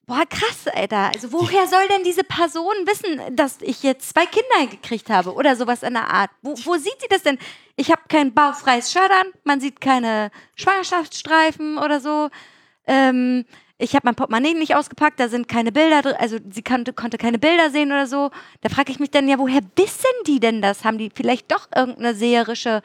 boah, 0.06 0.24
krass, 0.28 0.68
Alter. 0.72 1.10
Also 1.14 1.32
woher 1.32 1.66
soll 1.66 1.86
denn 1.88 2.04
diese 2.04 2.24
Person 2.24 2.74
wissen, 2.84 3.34
dass 3.34 3.58
ich 3.60 3.82
jetzt 3.82 4.10
zwei 4.10 4.26
Kinder 4.26 4.70
gekriegt 4.70 5.10
habe 5.10 5.34
oder 5.34 5.56
sowas 5.56 5.82
in 5.82 5.94
der 5.94 6.08
Art? 6.08 6.30
Wo, 6.42 6.54
wo 6.64 6.76
sieht 6.76 7.00
sie 7.00 7.08
das 7.08 7.22
denn? 7.22 7.38
Ich 7.76 7.90
habe 7.90 8.02
kein 8.08 8.32
bauchfreies 8.32 8.92
Shirt 8.92 9.10
an, 9.10 9.32
man 9.44 9.60
sieht 9.60 9.80
keine 9.80 10.30
Schwangerschaftsstreifen 10.54 11.78
oder 11.78 12.00
so. 12.00 12.30
Ähm, 12.86 13.44
ich 13.78 13.94
habe 13.94 14.06
mein 14.06 14.14
Portemonnaie 14.14 14.54
nicht 14.54 14.74
ausgepackt, 14.74 15.20
da 15.20 15.28
sind 15.28 15.48
keine 15.48 15.70
Bilder 15.70 16.02
drin, 16.02 16.14
also 16.18 16.38
sie 16.50 16.62
konnte, 16.62 16.92
konnte 16.92 17.18
keine 17.18 17.38
Bilder 17.38 17.70
sehen 17.70 17.92
oder 17.92 18.06
so. 18.06 18.30
Da 18.62 18.68
frage 18.68 18.90
ich 18.90 18.98
mich 19.00 19.10
dann 19.10 19.28
ja, 19.28 19.38
woher 19.38 19.60
wissen 19.76 20.04
die 20.26 20.40
denn 20.40 20.62
das? 20.62 20.84
Haben 20.84 20.98
die 20.98 21.10
vielleicht 21.14 21.52
doch 21.52 21.68
irgendeine 21.74 22.14
seherische 22.14 22.82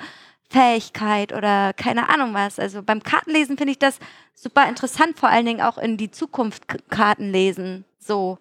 Fähigkeit 0.50 1.32
oder 1.32 1.72
keine 1.74 2.10
Ahnung 2.10 2.34
was. 2.34 2.60
Also 2.60 2.84
beim 2.84 3.02
Kartenlesen 3.04 3.58
finde 3.58 3.72
ich 3.72 3.80
das 3.80 4.00
super 4.36 4.68
interessant, 4.68 5.18
vor 5.18 5.30
allen 5.30 5.46
Dingen 5.46 5.62
auch 5.62 5.78
in 5.78 5.96
die 5.96 6.12
Zukunft 6.12 6.68
K- 6.68 6.78
Karten 6.90 7.32
lesen. 7.32 7.86
So, 7.98 8.38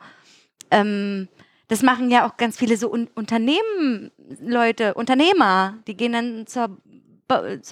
ähm, 0.73 1.29
das 1.69 1.83
machen 1.83 2.11
ja 2.11 2.27
auch 2.27 2.37
ganz 2.37 2.59
viele 2.59 2.77
so 2.77 2.93
Un 2.93 3.09
Unternehmen, 3.15 4.11
Leute, 4.41 4.95
Unternehmer, 4.95 5.79
die 5.87 5.97
gehen 5.97 6.13
dann 6.13 6.47
zur 6.49 6.77
Ba- 7.29 7.63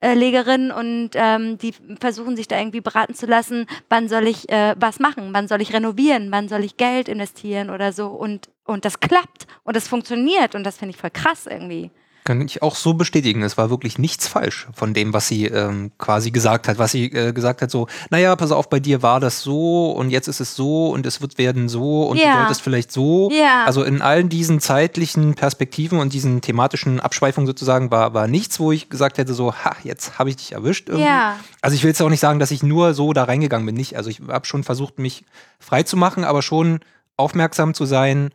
Kartenlegerin 0.00 0.70
und 0.70 1.10
ähm, 1.14 1.58
die 1.58 1.74
versuchen 2.00 2.36
sich 2.36 2.48
da 2.48 2.58
irgendwie 2.58 2.80
beraten 2.80 3.14
zu 3.14 3.26
lassen, 3.26 3.66
wann 3.88 4.08
soll 4.08 4.26
ich 4.26 4.48
äh, 4.50 4.74
was 4.78 5.00
machen, 5.00 5.30
wann 5.32 5.48
soll 5.48 5.62
ich 5.62 5.72
renovieren, 5.72 6.30
wann 6.30 6.48
soll 6.48 6.64
ich 6.64 6.76
Geld 6.76 7.08
investieren 7.08 7.70
oder 7.70 7.92
so? 7.92 8.08
Und, 8.08 8.50
und 8.64 8.84
das 8.84 9.00
klappt 9.00 9.46
und 9.64 9.76
das 9.76 9.88
funktioniert 9.88 10.54
und 10.54 10.64
das 10.64 10.76
finde 10.76 10.94
ich 10.94 11.00
voll 11.00 11.10
krass 11.10 11.46
irgendwie. 11.46 11.90
Kann 12.26 12.40
ich 12.40 12.62
auch 12.62 12.74
so 12.74 12.94
bestätigen. 12.94 13.42
Es 13.42 13.58
war 13.58 13.68
wirklich 13.68 13.98
nichts 13.98 14.26
falsch 14.26 14.66
von 14.72 14.94
dem, 14.94 15.12
was 15.12 15.28
sie 15.28 15.44
ähm, 15.44 15.92
quasi 15.98 16.30
gesagt 16.30 16.68
hat. 16.68 16.78
Was 16.78 16.92
sie 16.92 17.04
äh, 17.12 17.34
gesagt 17.34 17.60
hat, 17.60 17.70
so, 17.70 17.86
naja, 18.08 18.34
pass 18.34 18.50
auf, 18.50 18.70
bei 18.70 18.80
dir 18.80 19.02
war 19.02 19.20
das 19.20 19.42
so 19.42 19.90
und 19.92 20.08
jetzt 20.08 20.26
ist 20.26 20.40
es 20.40 20.56
so 20.56 20.88
und 20.88 21.04
es 21.04 21.20
wird 21.20 21.36
werden 21.36 21.68
so 21.68 22.04
und 22.08 22.16
Ja. 22.16 22.32
du 22.32 22.38
solltest 22.38 22.62
vielleicht 22.62 22.90
so. 22.92 23.30
Ja. 23.30 23.64
Also 23.66 23.82
in 23.84 24.00
allen 24.00 24.30
diesen 24.30 24.58
zeitlichen 24.60 25.34
Perspektiven 25.34 25.98
und 25.98 26.14
diesen 26.14 26.40
thematischen 26.40 26.98
Abschweifungen 26.98 27.46
sozusagen 27.46 27.90
war, 27.90 28.14
war 28.14 28.26
nichts, 28.26 28.58
wo 28.58 28.72
ich 28.72 28.88
gesagt 28.88 29.18
hätte, 29.18 29.34
so, 29.34 29.52
ha, 29.54 29.76
jetzt 29.82 30.18
habe 30.18 30.30
ich 30.30 30.36
dich 30.36 30.52
erwischt. 30.52 30.88
Irgendwie. 30.88 31.04
Ja. 31.06 31.36
Also 31.60 31.74
ich 31.76 31.82
will 31.82 31.90
jetzt 31.90 32.00
auch 32.00 32.08
nicht 32.08 32.20
sagen, 32.20 32.38
dass 32.38 32.50
ich 32.52 32.62
nur 32.62 32.94
so 32.94 33.12
da 33.12 33.24
reingegangen 33.24 33.66
bin. 33.66 33.74
Nicht. 33.74 33.98
Also 33.98 34.08
ich 34.08 34.22
habe 34.28 34.46
schon 34.46 34.64
versucht, 34.64 34.98
mich 34.98 35.26
frei 35.58 35.82
zu 35.82 35.98
machen, 35.98 36.24
aber 36.24 36.40
schon 36.40 36.80
aufmerksam 37.18 37.74
zu 37.74 37.84
sein, 37.84 38.30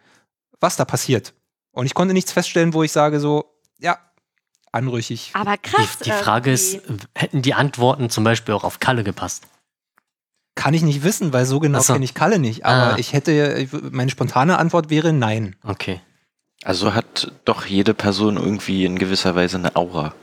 was 0.60 0.76
da 0.76 0.86
passiert. 0.86 1.34
Und 1.72 1.88
ich 1.88 1.96
konnte 1.96 2.14
nichts 2.14 2.32
feststellen, 2.32 2.74
wo 2.76 2.84
ich 2.84 2.92
sage 2.92 3.20
so, 3.20 3.46
ja, 3.80 3.98
anrüchig. 4.72 5.32
Aber 5.34 5.58
krass. 5.58 5.98
Die, 6.00 6.04
die 6.06 6.12
Frage 6.12 6.52
ist, 6.52 6.80
hätten 7.16 7.42
die 7.42 7.54
Antworten 7.54 8.10
zum 8.10 8.24
Beispiel 8.24 8.54
auch 8.54 8.64
auf 8.64 8.80
Kalle 8.80 9.04
gepasst? 9.04 9.44
Kann 10.56 10.74
ich 10.74 10.82
nicht 10.82 11.04
wissen, 11.04 11.32
weil 11.32 11.46
so 11.46 11.60
genau 11.60 11.80
so. 11.80 11.94
kenne 11.94 12.04
ich 12.06 12.14
Kalle 12.14 12.38
nicht. 12.40 12.66
Aber 12.66 12.94
Ah. 12.94 12.98
ich 12.98 13.14
hätte, 13.14 13.68
meine 13.92 14.12
spontane 14.12 14.58
Antwort 14.58 14.90
wäre 14.90 15.14
nein. 15.14 15.56
Okay. 15.64 16.02
Also 16.64 16.94
hat 16.94 17.32
doch 17.46 17.66
jede 17.66 17.94
Person 17.94 18.36
irgendwie 18.36 18.84
in 18.84 19.00
gewisser 19.00 19.36
Weise 19.36 19.58
eine 19.58 19.76
Aura. 19.78 20.14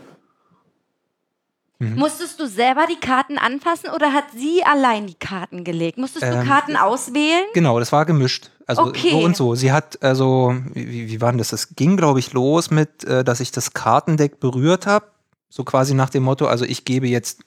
Musstest 1.79 2.41
du 2.41 2.47
selber 2.47 2.87
die 2.89 2.99
Karten 3.01 3.37
anfassen 3.37 3.91
oder 3.91 4.15
hat 4.15 4.25
sie 4.35 4.65
allein 4.65 5.07
die 5.07 5.15
Karten 5.15 5.63
gelegt? 5.63 5.99
Musstest 5.99 6.25
du 6.25 6.29
Ähm, 6.35 6.47
Karten 6.47 6.75
auswählen? 6.75 7.45
Genau, 7.53 7.79
das 7.79 7.93
war 7.93 8.07
gemischt. 8.07 8.51
Also 8.67 8.83
Okay. 8.87 9.11
so 9.11 9.19
und 9.25 9.37
so. 9.37 9.55
Sie 9.55 9.71
hat, 9.73 10.03
also, 10.03 10.57
wie, 10.75 11.09
wie 11.09 11.21
war 11.21 11.31
denn 11.31 11.39
das? 11.39 11.51
Das 11.51 11.77
ging, 11.77 11.97
glaube 11.97 12.19
ich, 12.19 12.33
los 12.33 12.71
mit, 12.71 13.05
äh, 13.05 13.23
dass 13.25 13.41
ich 13.41 13.53
das 13.53 13.73
Kartendeck 13.73 14.41
berührt 14.41 14.87
habe. 14.87 15.07
So 15.49 15.63
quasi 15.65 15.95
nach 15.95 16.11
dem 16.11 16.25
Motto, 16.25 16.47
also 16.47 16.65
ich 16.65 16.85
gebe 16.85 17.07
jetzt, 17.07 17.41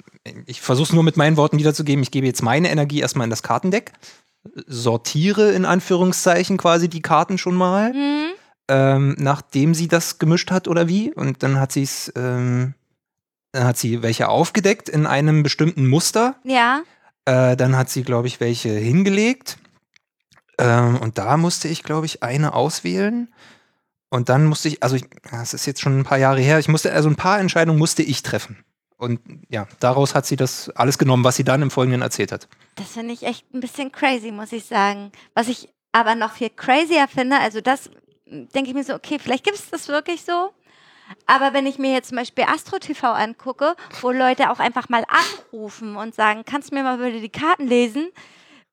ich 0.45 0.61
versuche 0.61 0.87
es 0.87 0.93
nur 0.93 1.03
mit 1.03 1.17
meinen 1.17 1.35
Worten 1.37 1.57
wiederzugeben, 1.59 2.01
ich 2.01 2.11
gebe 2.11 2.25
jetzt 2.25 2.41
meine 2.41 2.71
Energie 2.71 3.01
erstmal 3.01 3.25
in 3.25 3.29
das 3.29 3.43
Kartendeck, 3.43 3.91
sortiere 4.67 5.51
in 5.51 5.65
Anführungszeichen 5.65 6.57
quasi 6.57 6.87
die 6.87 7.01
Karten 7.01 7.37
schon 7.37 7.55
mal, 7.55 7.91
Hm? 7.93 8.25
ähm, 8.69 9.15
nachdem 9.19 9.73
sie 9.73 9.87
das 9.87 10.19
gemischt 10.19 10.51
hat 10.51 10.67
oder 10.67 10.87
wie. 10.87 11.13
Und 11.13 11.43
dann 11.43 11.59
hat 11.59 11.71
sie 11.71 11.83
es, 11.83 12.11
ähm, 12.15 12.73
dann 13.51 13.65
hat 13.65 13.77
sie 13.77 14.01
welche 14.01 14.29
aufgedeckt 14.29 14.89
in 14.89 15.05
einem 15.05 15.43
bestimmten 15.43 15.87
Muster. 15.87 16.35
Ja. 16.43 16.81
Äh, 17.25 17.57
dann 17.57 17.75
hat 17.75 17.89
sie, 17.89 18.03
glaube 18.03 18.27
ich, 18.27 18.39
welche 18.39 18.69
hingelegt. 18.69 19.57
Ähm, 20.59 20.97
und 20.97 21.17
da 21.17 21.37
musste 21.37 21.67
ich, 21.67 21.83
glaube 21.83 22.05
ich, 22.05 22.21
eine 22.21 22.53
auswählen. 22.53 23.33
Und 24.09 24.29
dann 24.29 24.45
musste 24.45 24.67
ich, 24.67 24.83
also 24.83 24.95
ich, 24.95 25.05
das 25.31 25.53
ist 25.53 25.65
jetzt 25.65 25.81
schon 25.81 25.99
ein 25.99 26.03
paar 26.03 26.17
Jahre 26.17 26.41
her, 26.41 26.59
ich 26.59 26.67
musste, 26.67 26.91
also 26.91 27.09
ein 27.09 27.15
paar 27.15 27.39
Entscheidungen 27.39 27.79
musste 27.79 28.03
ich 28.03 28.23
treffen. 28.23 28.63
Und 28.97 29.21
ja, 29.49 29.67
daraus 29.79 30.13
hat 30.13 30.25
sie 30.25 30.35
das 30.35 30.69
alles 30.71 30.97
genommen, 30.97 31.23
was 31.23 31.37
sie 31.37 31.45
dann 31.45 31.61
im 31.61 31.71
Folgenden 31.71 32.01
erzählt 32.01 32.33
hat. 32.33 32.49
Das 32.75 32.87
finde 32.89 33.13
ich 33.13 33.23
echt 33.23 33.45
ein 33.53 33.61
bisschen 33.61 33.91
crazy, 33.91 34.31
muss 34.31 34.51
ich 34.51 34.65
sagen. 34.65 35.11
Was 35.35 35.47
ich 35.47 35.69
aber 35.93 36.15
noch 36.15 36.33
viel 36.33 36.49
crazier 36.49 37.07
finde, 37.07 37.39
also 37.39 37.61
das 37.61 37.89
mh, 38.25 38.47
denke 38.53 38.69
ich 38.69 38.75
mir 38.75 38.83
so, 38.83 38.95
okay, 38.95 39.17
vielleicht 39.17 39.45
gibt 39.45 39.57
es 39.57 39.69
das 39.69 39.87
wirklich 39.87 40.25
so. 40.25 40.51
Aber 41.25 41.53
wenn 41.53 41.65
ich 41.65 41.79
mir 41.79 41.93
jetzt 41.93 42.09
zum 42.09 42.17
Beispiel 42.17 42.43
Astro 42.43 42.77
TV 42.77 43.07
angucke, 43.07 43.75
wo 44.01 44.11
Leute 44.11 44.51
auch 44.51 44.59
einfach 44.59 44.89
mal 44.89 45.05
anrufen 45.07 45.95
und 45.95 46.13
sagen, 46.13 46.43
kannst 46.45 46.71
du 46.71 46.75
mir 46.75 46.83
mal 46.83 46.97
bitte 46.97 47.21
die 47.21 47.29
Karten 47.29 47.67
lesen? 47.67 48.09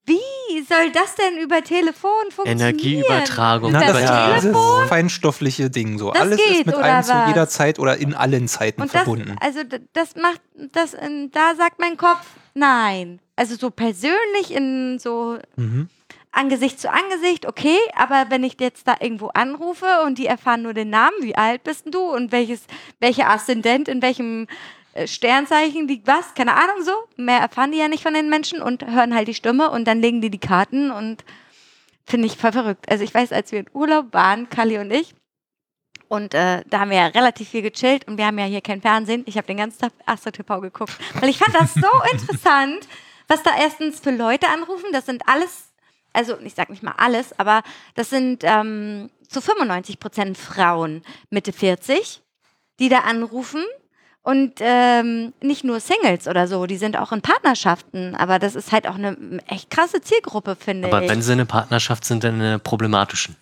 Wie 0.06 0.62
soll 0.62 0.90
das 0.92 1.14
denn 1.16 1.38
über 1.38 1.62
Telefon 1.62 2.10
funktionieren? 2.30 2.60
Energieübertragung. 2.60 3.72
Na, 3.72 3.82
über 3.90 4.00
das 4.00 4.02
die- 4.02 4.40
Telefon? 4.40 4.74
dieses 4.76 4.88
feinstoffliche 4.88 5.70
Ding 5.70 5.98
so. 5.98 6.12
Das 6.12 6.22
Alles 6.22 6.36
geht, 6.38 6.58
ist 6.60 6.66
mit 6.66 6.76
oder 6.76 6.84
einem 6.84 7.02
zu 7.02 7.12
was? 7.12 7.28
jeder 7.28 7.48
Zeit 7.48 7.78
oder 7.78 7.96
in 7.96 8.14
allen 8.14 8.46
Zeiten 8.48 8.82
Und 8.82 8.94
das, 8.94 9.02
verbunden. 9.02 9.36
also 9.40 9.64
d- 9.64 9.80
das 9.92 10.14
macht, 10.16 10.40
das, 10.72 10.92
da 11.32 11.54
sagt 11.56 11.78
mein 11.80 11.96
Kopf, 11.96 12.24
nein. 12.54 13.18
Also 13.34 13.56
so 13.56 13.70
persönlich 13.70 14.52
in 14.52 14.98
so 15.00 15.38
Mhm. 15.56 15.88
Angesicht 16.32 16.78
zu 16.78 16.90
Angesicht, 16.92 17.46
okay, 17.46 17.78
aber 17.96 18.26
wenn 18.28 18.44
ich 18.44 18.56
jetzt 18.60 18.86
da 18.86 18.96
irgendwo 19.00 19.28
anrufe 19.28 19.86
und 20.04 20.18
die 20.18 20.26
erfahren 20.26 20.62
nur 20.62 20.74
den 20.74 20.90
Namen, 20.90 21.16
wie 21.22 21.34
alt 21.34 21.64
bist 21.64 21.86
du 21.90 21.98
und 22.00 22.30
welches, 22.30 22.60
welcher 23.00 23.30
Aszendent 23.30 23.88
in 23.88 24.02
welchem 24.02 24.42
äh, 24.42 24.46
Sternzeichen 25.04 25.88
liegt 25.88 26.06
was, 26.06 26.34
keine 26.34 26.54
Ahnung 26.54 26.82
so, 26.82 26.92
mehr 27.16 27.40
erfahren 27.40 27.72
die 27.72 27.78
ja 27.78 27.88
nicht 27.88 28.02
von 28.02 28.14
den 28.14 28.30
Menschen 28.30 28.62
und 28.62 28.86
hören 28.86 29.14
halt 29.14 29.28
die 29.28 29.34
Stimme 29.34 29.70
und 29.70 29.84
dann 29.84 30.00
legen 30.00 30.20
die 30.20 30.30
die 30.30 30.38
Karten 30.38 30.90
und 30.90 31.24
finde 32.06 32.26
ich 32.26 32.36
voll 32.36 32.52
verrückt. 32.52 32.88
Also 32.88 33.04
ich 33.04 33.12
weiß, 33.12 33.32
als 33.32 33.52
wir 33.52 33.60
in 33.60 33.70
Urlaub 33.74 34.12
waren, 34.12 34.48
Kali 34.48 34.78
und 34.78 34.90
ich, 34.92 35.14
und 36.08 36.34
äh, 36.34 36.62
da 36.68 36.80
haben 36.80 36.90
wir 36.90 36.98
ja 36.98 37.06
relativ 37.06 37.48
viel 37.48 37.62
gechillt 37.62 38.06
und 38.06 38.16
wir 38.16 38.26
haben 38.26 38.38
ja 38.38 38.44
hier 38.44 38.60
kein 38.60 38.80
Fernsehen. 38.80 39.24
Ich 39.26 39.36
habe 39.36 39.46
den 39.46 39.56
ganzen 39.56 39.80
Tag 39.80 39.92
Astro 40.04 40.30
TV 40.30 40.60
geguckt, 40.60 40.96
weil 41.20 41.28
ich 41.28 41.38
fand 41.38 41.54
das 41.54 41.74
so 41.74 41.88
interessant, 42.12 42.86
was 43.26 43.42
da 43.42 43.50
erstens 43.58 44.00
für 44.00 44.12
Leute 44.12 44.48
anrufen. 44.48 44.90
Das 44.92 45.06
sind 45.06 45.28
alles, 45.28 45.72
also 46.12 46.38
ich 46.40 46.54
sag 46.54 46.70
nicht 46.70 46.82
mal 46.82 46.94
alles, 46.96 47.36
aber 47.38 47.62
das 47.94 48.10
sind 48.10 48.44
ähm, 48.44 49.10
zu 49.28 49.40
95 49.40 49.98
Prozent 49.98 50.38
Frauen 50.38 51.02
Mitte 51.30 51.52
40, 51.52 52.22
die 52.78 52.88
da 52.88 53.00
anrufen. 53.00 53.64
Und 54.26 54.54
ähm, 54.58 55.34
nicht 55.40 55.62
nur 55.62 55.78
Singles 55.78 56.26
oder 56.26 56.48
so, 56.48 56.66
die 56.66 56.78
sind 56.78 56.96
auch 56.96 57.12
in 57.12 57.22
Partnerschaften. 57.22 58.16
Aber 58.16 58.40
das 58.40 58.56
ist 58.56 58.72
halt 58.72 58.88
auch 58.88 58.96
eine 58.96 59.16
echt 59.46 59.70
krasse 59.70 60.00
Zielgruppe, 60.00 60.56
finde 60.56 60.88
Aber 60.88 61.00
ich. 61.00 61.08
wenn 61.08 61.22
sie 61.22 61.30
eine 61.30 61.46
Partnerschaft 61.46 62.04
sind, 62.04 62.24
dann 62.24 62.34
eine 62.40 62.58
problematischen. 62.58 63.36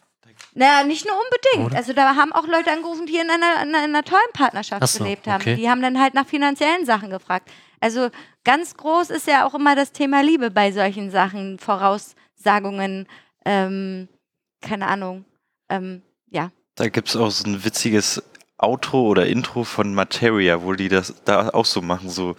Naja, 0.52 0.84
nicht 0.84 1.06
nur 1.06 1.14
unbedingt. 1.14 1.72
Oder? 1.72 1.78
Also 1.78 1.94
da 1.94 2.16
haben 2.16 2.34
auch 2.34 2.46
Leute 2.46 2.70
angerufen, 2.70 3.06
die 3.06 3.16
in 3.16 3.30
einer, 3.30 3.62
in 3.62 3.74
einer, 3.74 3.78
in 3.78 3.94
einer 3.96 4.02
tollen 4.02 4.30
Partnerschaft 4.34 4.86
so, 4.88 5.02
gelebt 5.02 5.26
haben. 5.26 5.40
okay. 5.40 5.56
Die 5.56 5.70
haben 5.70 5.80
dann 5.80 5.98
halt 5.98 6.12
nach 6.12 6.26
finanziellen 6.26 6.84
Sachen 6.84 7.08
gefragt. 7.08 7.48
Also 7.80 8.10
ganz 8.44 8.76
groß 8.76 9.08
ist 9.08 9.26
ja 9.26 9.46
auch 9.46 9.54
immer 9.54 9.74
das 9.74 9.90
Thema 9.90 10.22
Liebe 10.22 10.50
bei 10.50 10.70
solchen 10.70 11.10
Sachen, 11.10 11.58
Voraussagungen, 11.58 13.08
ähm, 13.46 14.08
keine 14.60 14.86
Ahnung. 14.86 15.24
Ähm, 15.70 16.02
ja. 16.28 16.50
Da 16.74 16.90
gibt 16.90 17.08
es 17.08 17.16
auch 17.16 17.30
so 17.30 17.48
ein 17.48 17.64
witziges 17.64 18.22
Outro 18.64 19.02
oder 19.02 19.26
Intro 19.26 19.64
von 19.64 19.94
Materia, 19.94 20.62
wo 20.62 20.74
die 20.74 20.88
das 20.88 21.14
da 21.24 21.50
auch 21.50 21.64
so 21.66 21.82
machen, 21.82 22.10
so 22.10 22.36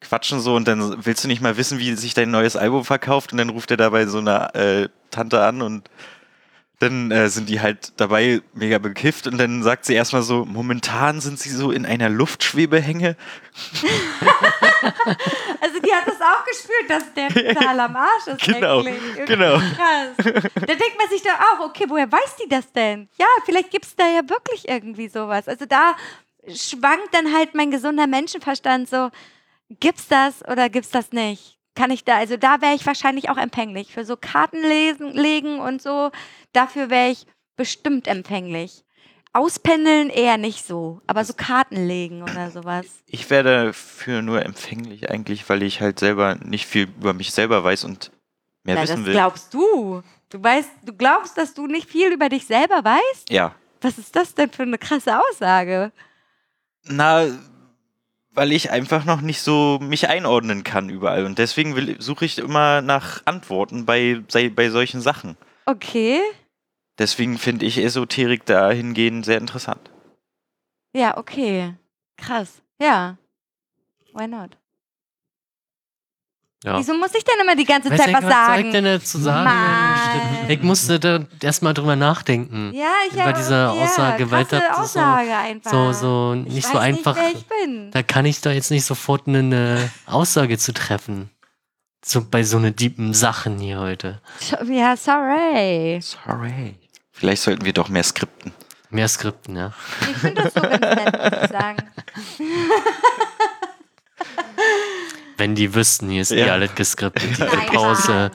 quatschen 0.00 0.40
so 0.40 0.54
und 0.54 0.68
dann 0.68 1.04
willst 1.04 1.24
du 1.24 1.28
nicht 1.28 1.40
mal 1.40 1.56
wissen, 1.56 1.78
wie 1.78 1.94
sich 1.94 2.14
dein 2.14 2.30
neues 2.30 2.56
Album 2.56 2.84
verkauft 2.84 3.32
und 3.32 3.38
dann 3.38 3.50
ruft 3.50 3.70
er 3.70 3.76
dabei 3.76 4.06
so 4.06 4.18
eine 4.18 4.54
äh, 4.54 4.88
Tante 5.10 5.42
an 5.42 5.62
und 5.62 5.88
dann 6.84 7.10
äh, 7.10 7.28
sind 7.28 7.48
die 7.48 7.60
halt 7.60 7.92
dabei 7.96 8.40
mega 8.52 8.78
bekifft 8.78 9.26
und 9.26 9.38
dann 9.38 9.62
sagt 9.62 9.84
sie 9.84 9.94
erstmal 9.94 10.22
so, 10.22 10.44
momentan 10.44 11.20
sind 11.20 11.38
sie 11.38 11.50
so 11.50 11.70
in 11.70 11.86
einer 11.86 12.08
Luftschwebehänge. 12.08 13.16
Also 15.60 15.80
die 15.80 15.92
hat 15.94 16.06
das 16.06 16.20
auch 16.20 16.44
gespürt, 16.44 16.90
dass 16.90 17.14
der 17.14 17.28
total 17.54 17.80
am 17.80 17.96
Arsch 17.96 18.26
ist. 18.26 18.42
Genau, 18.42 18.80
eigentlich. 18.80 19.24
Genau. 19.24 19.56
Krass. 19.56 20.14
Da 20.16 20.74
denkt 20.74 20.98
man 20.98 21.08
sich 21.08 21.22
doch 21.22 21.30
auch, 21.30 21.66
okay, 21.66 21.86
woher 21.88 22.10
weiß 22.10 22.36
die 22.44 22.48
das 22.48 22.70
denn? 22.72 23.08
Ja, 23.16 23.26
vielleicht 23.46 23.70
gibt 23.70 23.86
es 23.86 23.96
da 23.96 24.06
ja 24.06 24.28
wirklich 24.28 24.68
irgendwie 24.68 25.08
sowas. 25.08 25.48
Also 25.48 25.64
da 25.64 25.96
schwankt 26.54 27.14
dann 27.14 27.32
halt 27.32 27.54
mein 27.54 27.70
gesunder 27.70 28.06
Menschenverstand 28.06 28.90
so, 28.90 29.10
gibt's 29.80 30.06
das 30.08 30.46
oder 30.46 30.68
gibt's 30.68 30.90
das 30.90 31.12
nicht? 31.12 31.58
Kann 31.74 31.90
ich 31.90 32.04
da, 32.04 32.16
also 32.18 32.36
da 32.36 32.60
wäre 32.60 32.74
ich 32.74 32.86
wahrscheinlich 32.86 33.30
auch 33.30 33.36
empfänglich. 33.36 33.92
Für 33.92 34.04
so 34.04 34.16
Karten 34.16 34.62
lesen, 34.62 35.12
legen 35.12 35.58
und 35.58 35.82
so, 35.82 36.10
dafür 36.52 36.88
wäre 36.90 37.10
ich 37.10 37.26
bestimmt 37.56 38.06
empfänglich. 38.06 38.84
Auspendeln 39.32 40.10
eher 40.10 40.38
nicht 40.38 40.64
so, 40.64 41.00
aber 41.08 41.24
so 41.24 41.34
Karten 41.34 41.88
legen 41.88 42.22
oder 42.22 42.52
sowas. 42.52 42.86
Ich 43.06 43.28
werde 43.30 43.66
dafür 43.66 44.22
nur 44.22 44.44
empfänglich 44.44 45.10
eigentlich, 45.10 45.48
weil 45.48 45.64
ich 45.64 45.80
halt 45.80 45.98
selber 45.98 46.36
nicht 46.36 46.66
viel 46.66 46.84
über 46.84 47.12
mich 47.12 47.32
selber 47.32 47.64
weiß 47.64 47.82
und 47.82 48.12
mehr 48.62 48.76
Na, 48.76 48.82
das 48.82 48.90
wissen 48.90 49.06
will. 49.06 49.12
glaubst 49.12 49.52
du. 49.52 50.02
Du 50.30 50.42
weißt, 50.42 50.70
du 50.84 50.92
glaubst, 50.92 51.36
dass 51.36 51.52
du 51.54 51.66
nicht 51.66 51.90
viel 51.90 52.12
über 52.12 52.28
dich 52.28 52.46
selber 52.46 52.84
weißt? 52.84 53.30
Ja. 53.30 53.56
Was 53.80 53.98
ist 53.98 54.14
das 54.14 54.34
denn 54.34 54.50
für 54.50 54.62
eine 54.62 54.78
krasse 54.78 55.18
Aussage? 55.20 55.90
Na, 56.84 57.26
weil 58.34 58.52
ich 58.52 58.70
einfach 58.70 59.04
noch 59.04 59.20
nicht 59.20 59.40
so 59.40 59.78
mich 59.80 60.08
einordnen 60.08 60.64
kann 60.64 60.88
überall. 60.90 61.24
Und 61.24 61.38
deswegen 61.38 61.76
will, 61.76 62.00
suche 62.00 62.24
ich 62.24 62.38
immer 62.38 62.82
nach 62.82 63.22
Antworten 63.24 63.86
bei, 63.86 64.20
bei 64.54 64.70
solchen 64.70 65.00
Sachen. 65.00 65.36
Okay. 65.66 66.20
Deswegen 66.98 67.38
finde 67.38 67.66
ich 67.66 67.78
Esoterik 67.78 68.44
dahingehend 68.44 69.24
sehr 69.24 69.38
interessant. 69.38 69.90
Ja, 70.94 71.16
okay. 71.16 71.74
Krass. 72.16 72.62
Ja. 72.80 73.16
Why 74.12 74.28
not? 74.28 74.56
Ja. 76.64 76.78
Wieso 76.78 76.94
muss 76.94 77.14
ich 77.14 77.22
denn 77.22 77.34
immer 77.42 77.54
die 77.56 77.66
ganze 77.66 77.90
Weiß 77.90 77.98
Zeit 78.00 78.14
was 78.14 78.22
soll 78.22 78.30
ich 78.30 78.36
sagen? 78.36 78.72
denn 78.72 78.84
dazu 78.84 79.18
sagen? 79.18 79.44
Mann. 79.44 80.48
Ich 80.50 80.62
musste 80.62 80.98
da 80.98 81.20
erstmal 81.42 81.74
drüber 81.74 81.94
nachdenken. 81.94 82.72
Ja, 82.74 82.86
ich 83.06 83.12
Über 83.12 83.24
habe 83.24 83.34
diese 83.34 83.68
Aussage, 83.70 84.22
ja, 84.24 84.30
weil 84.30 84.44
krasse 84.46 84.62
das 84.66 84.76
so- 84.94 84.98
Aussage 85.00 85.36
einfach. 85.36 85.70
So, 85.70 85.92
so 85.92 86.42
ich 86.46 86.54
nicht 86.54 86.64
weiß 86.64 86.72
so 86.72 86.78
einfach. 86.78 87.16
Nicht, 87.16 87.26
wer 87.34 87.38
ich 87.38 87.46
bin. 87.66 87.90
Da 87.90 88.02
kann 88.02 88.24
ich 88.24 88.40
da 88.40 88.50
jetzt 88.50 88.70
nicht 88.70 88.86
sofort 88.86 89.28
eine, 89.28 89.40
eine 89.40 89.90
Aussage 90.06 90.56
zu 90.56 90.72
treffen. 90.72 91.28
So, 92.02 92.24
bei 92.24 92.42
so 92.42 92.58
ne 92.58 92.72
deepen 92.72 93.12
Sachen 93.12 93.58
hier 93.58 93.78
heute. 93.80 94.22
Ja, 94.66 94.96
sorry. 94.96 96.00
Sorry. 96.02 96.76
Vielleicht 97.12 97.42
sollten 97.42 97.66
wir 97.66 97.74
doch 97.74 97.90
mehr 97.90 98.04
skripten. 98.04 98.52
Mehr 98.90 99.08
Skripten, 99.08 99.56
ja. 99.56 99.72
Ich 100.02 100.16
finde 100.18 100.42
das 100.44 100.54
so 100.54 100.60
ganz 100.60 100.80
nett, 100.80 101.12
muss 101.32 101.42
ich 101.42 101.50
sagen. 101.50 101.76
Wenn 105.36 105.54
die 105.54 105.74
wüssten, 105.74 106.08
hier 106.10 106.22
ist 106.22 106.30
eh 106.30 106.46
Ja. 106.46 106.52
alles 106.52 106.74
geskriptet. 106.74 107.28
Diese 107.30 107.46
Pause. 107.46 108.30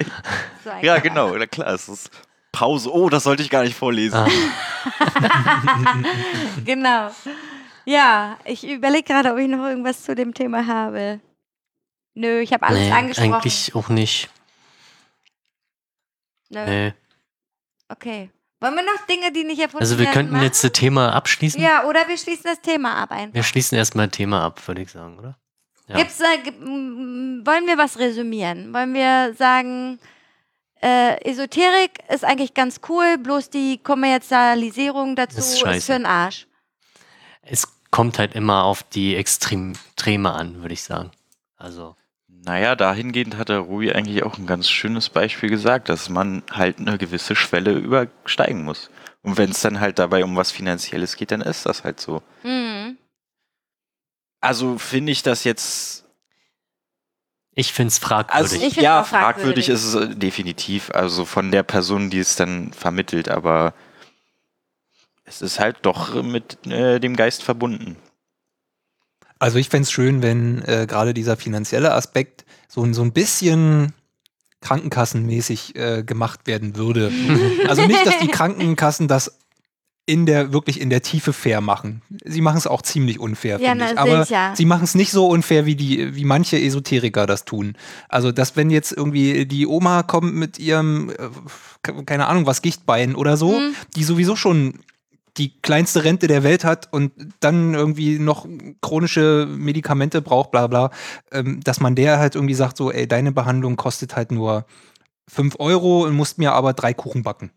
So 0.64 0.70
Ja, 0.82 0.98
genau. 1.00 1.36
Na 1.36 1.46
klar, 1.48 1.74
es 1.74 1.88
ist 1.90 2.10
Pause. 2.52 2.92
Oh, 2.94 3.10
das 3.10 3.24
sollte 3.24 3.42
ich 3.44 3.50
gar 3.50 3.64
nicht 3.64 3.78
vorlesen. 3.78 4.16
Ah. 4.18 4.28
Genau. 6.66 7.12
Ja, 7.86 8.38
ich 8.46 8.68
überlege 8.68 9.04
gerade, 9.04 9.32
ob 9.32 9.38
ich 9.40 9.48
noch 9.48 9.66
irgendwas 9.66 10.04
zu 10.04 10.16
dem 10.16 10.34
Thema 10.34 10.68
habe. 10.68 11.20
Nö, 12.14 12.40
ich 12.42 12.54
habe 12.54 12.66
alles 12.66 12.80
Nee, 12.80 12.92
angesprochen. 12.92 13.34
eigentlich 13.34 13.76
auch 13.76 13.90
nicht. 13.90 14.30
Nö. 16.50 16.66
Nee. 16.66 16.94
Okay. 17.88 18.30
Wollen 18.62 18.76
wir 18.76 18.84
noch 18.84 19.06
Dinge, 19.08 19.32
die 19.32 19.46
nicht 19.46 19.60
erfunden 19.62 19.84
Also 19.84 19.98
wir 19.98 20.06
werden, 20.06 20.14
könnten 20.14 20.34
machen? 20.34 20.44
jetzt 20.44 20.64
das 20.64 20.74
Thema 20.74 21.14
abschließen. 21.14 21.62
Ja, 21.62 21.86
oder 21.86 22.08
wir 22.08 22.18
schließen 22.18 22.44
das 22.46 22.62
Thema 22.62 22.96
ab 22.98 23.12
einfach. 23.12 23.34
Wir 23.34 23.44
schließen 23.44 23.78
erstmal 23.78 24.08
ein 24.08 24.12
Thema 24.12 24.44
ab, 24.44 24.68
würde 24.68 24.82
ich 24.82 24.92
sagen, 24.92 25.18
oder? 25.18 25.38
Ja. 25.90 25.98
Gibt's, 25.98 26.20
äh, 26.20 26.50
m- 26.50 27.42
wollen 27.46 27.66
wir 27.68 27.78
was 27.78 27.98
resümieren? 28.00 28.74
Wollen 28.74 28.94
wir 28.94 29.34
sagen, 29.36 30.00
äh, 30.82 31.20
Esoterik 31.30 32.00
ist 32.14 32.24
eigentlich 32.24 32.54
ganz 32.54 32.80
cool, 32.90 33.18
bloß 33.18 33.50
die 33.50 33.80
Kommerzialisierung 33.80 35.16
dazu 35.16 35.40
Ist 35.40 35.62
ist, 35.64 35.86
für 35.86 35.94
den 35.94 36.06
Arsch. 36.06 36.48
Es 37.42 37.68
kommt 37.92 38.20
halt 38.20 38.36
immer 38.36 38.64
auf 38.64 38.84
die 38.84 39.16
Extrem- 39.16 39.74
Extreme 39.96 40.32
an, 40.32 40.62
würde 40.62 40.74
ich 40.74 40.84
sagen. 40.84 41.12
Also, 41.58 41.96
Naja, 42.46 42.76
dahingehend 42.78 43.36
hat 43.36 43.50
der 43.50 43.60
Rui 43.60 43.92
eigentlich 43.92 44.24
auch 44.24 44.38
ein 44.38 44.46
ganz 44.48 44.70
schönes 44.70 45.10
Beispiel 45.10 45.50
gesagt, 45.50 45.90
dass 45.90 46.08
man 46.08 46.42
halt 46.52 46.80
eine 46.80 46.98
gewisse 46.98 47.36
Schwelle 47.36 47.74
übersteigen 47.74 48.64
muss. 48.64 48.90
Und 49.24 49.38
wenn 49.38 49.50
es 49.52 49.60
dann 49.60 49.82
halt 49.82 50.00
dabei 50.00 50.24
um 50.24 50.38
was 50.38 50.50
Finanzielles 50.52 51.18
geht, 51.18 51.32
dann 51.32 51.42
ist 51.42 51.66
das 51.66 51.84
halt 51.84 52.00
so. 52.00 52.22
Mhm. 52.44 52.98
Also 54.42 54.78
finde 54.78 55.12
ich 55.12 55.24
das 55.24 55.44
jetzt. 55.44 56.06
ich 57.54 57.74
finde 57.74 57.90
es 57.90 57.96
Also 58.02 58.08
fragwürdig. 58.08 58.54
Ich 58.56 58.60
find's 58.74 58.76
ja, 58.84 59.04
fragwürdig. 59.04 59.66
fragwürdig 59.66 59.70
ist 59.70 59.84
es 59.84 59.96
äh, 59.96 60.16
definitiv. 60.16 60.92
Also 60.92 61.26
von 61.26 61.52
der 61.52 61.64
Person, 61.64 62.10
die 62.10 62.20
es 62.20 62.36
dann 62.36 62.72
vermittelt, 62.74 63.30
aber 63.30 63.74
es 65.26 65.42
ist 65.42 65.60
halt 65.60 65.78
doch 65.84 66.22
mit 66.24 66.66
äh, 66.68 67.00
dem 67.00 67.16
Geist 67.16 67.44
verbunden. 67.44 67.98
Also 69.40 69.58
ich 69.58 69.70
fände 69.70 69.84
es 69.84 69.92
schön, 69.92 70.22
wenn 70.22 70.62
äh, 70.66 70.86
gerade 70.88 71.14
dieser 71.14 71.38
finanzielle 71.38 71.94
Aspekt 71.94 72.46
so, 72.68 72.84
ein- 72.84 72.94
so 72.94 73.02
ein 73.04 73.14
bisschen 73.14 73.94
krankenkassenmäßig 74.62 75.76
äh, 75.78 76.04
gemacht 76.04 76.46
werden 76.48 76.76
würde. 76.76 77.12
also 77.68 77.86
nicht, 77.86 78.06
dass 78.06 78.20
die 78.20 78.28
Krankenkassen 78.28 79.08
das 79.08 79.38
in 80.10 80.26
der 80.26 80.52
wirklich 80.52 80.82
in 80.82 80.90
der 80.90 81.02
Tiefe 81.04 81.34
fair 81.34 81.62
machen. 81.62 82.02
Sie 82.26 82.42
machen 82.42 82.58
es 82.58 82.66
auch 82.68 82.82
ziemlich 82.82 83.20
unfair, 83.20 83.60
Ja, 83.62 83.70
finde 83.72 83.86
ich. 83.94 83.98
Aber 84.00 84.26
sicher. 84.26 84.54
sie 84.56 84.66
machen 84.66 84.84
es 84.84 84.96
nicht 84.96 85.12
so 85.12 85.28
unfair, 85.28 85.66
wie 85.68 85.76
die, 85.76 86.16
wie 86.16 86.26
manche 86.26 86.60
Esoteriker 86.60 87.28
das 87.28 87.46
tun. 87.46 87.76
Also, 88.10 88.32
dass 88.32 88.56
wenn 88.56 88.72
jetzt 88.72 88.92
irgendwie 88.92 89.46
die 89.46 89.68
Oma 89.68 90.02
kommt 90.04 90.34
mit 90.34 90.58
ihrem, 90.58 91.12
äh, 91.12 92.04
keine 92.06 92.28
Ahnung, 92.28 92.46
was 92.48 92.62
Gichtbein 92.62 93.14
oder 93.16 93.38
so, 93.38 93.52
Mhm. 93.60 93.76
die 93.96 94.04
sowieso 94.04 94.36
schon 94.36 94.80
die 95.38 95.54
kleinste 95.62 96.04
Rente 96.04 96.28
der 96.28 96.44
Welt 96.44 96.64
hat 96.66 96.90
und 96.92 97.12
dann 97.40 97.74
irgendwie 97.76 98.18
noch 98.20 98.46
chronische 98.82 99.48
Medikamente 99.50 100.22
braucht, 100.22 100.52
bla 100.52 100.68
bla, 100.68 100.90
ähm, 101.32 101.62
dass 101.64 101.80
man 101.80 101.96
der 101.96 102.18
halt 102.20 102.36
irgendwie 102.36 102.56
sagt, 102.56 102.76
so, 102.78 102.92
ey, 102.92 103.08
deine 103.08 103.32
Behandlung 103.32 103.76
kostet 103.76 104.16
halt 104.16 104.32
nur 104.32 104.66
5 105.28 105.56
Euro 105.60 106.04
und 106.06 106.16
musst 106.16 106.40
mir 106.40 106.54
aber 106.54 106.74
drei 106.74 106.94
Kuchen 106.94 107.22
backen. 107.24 107.52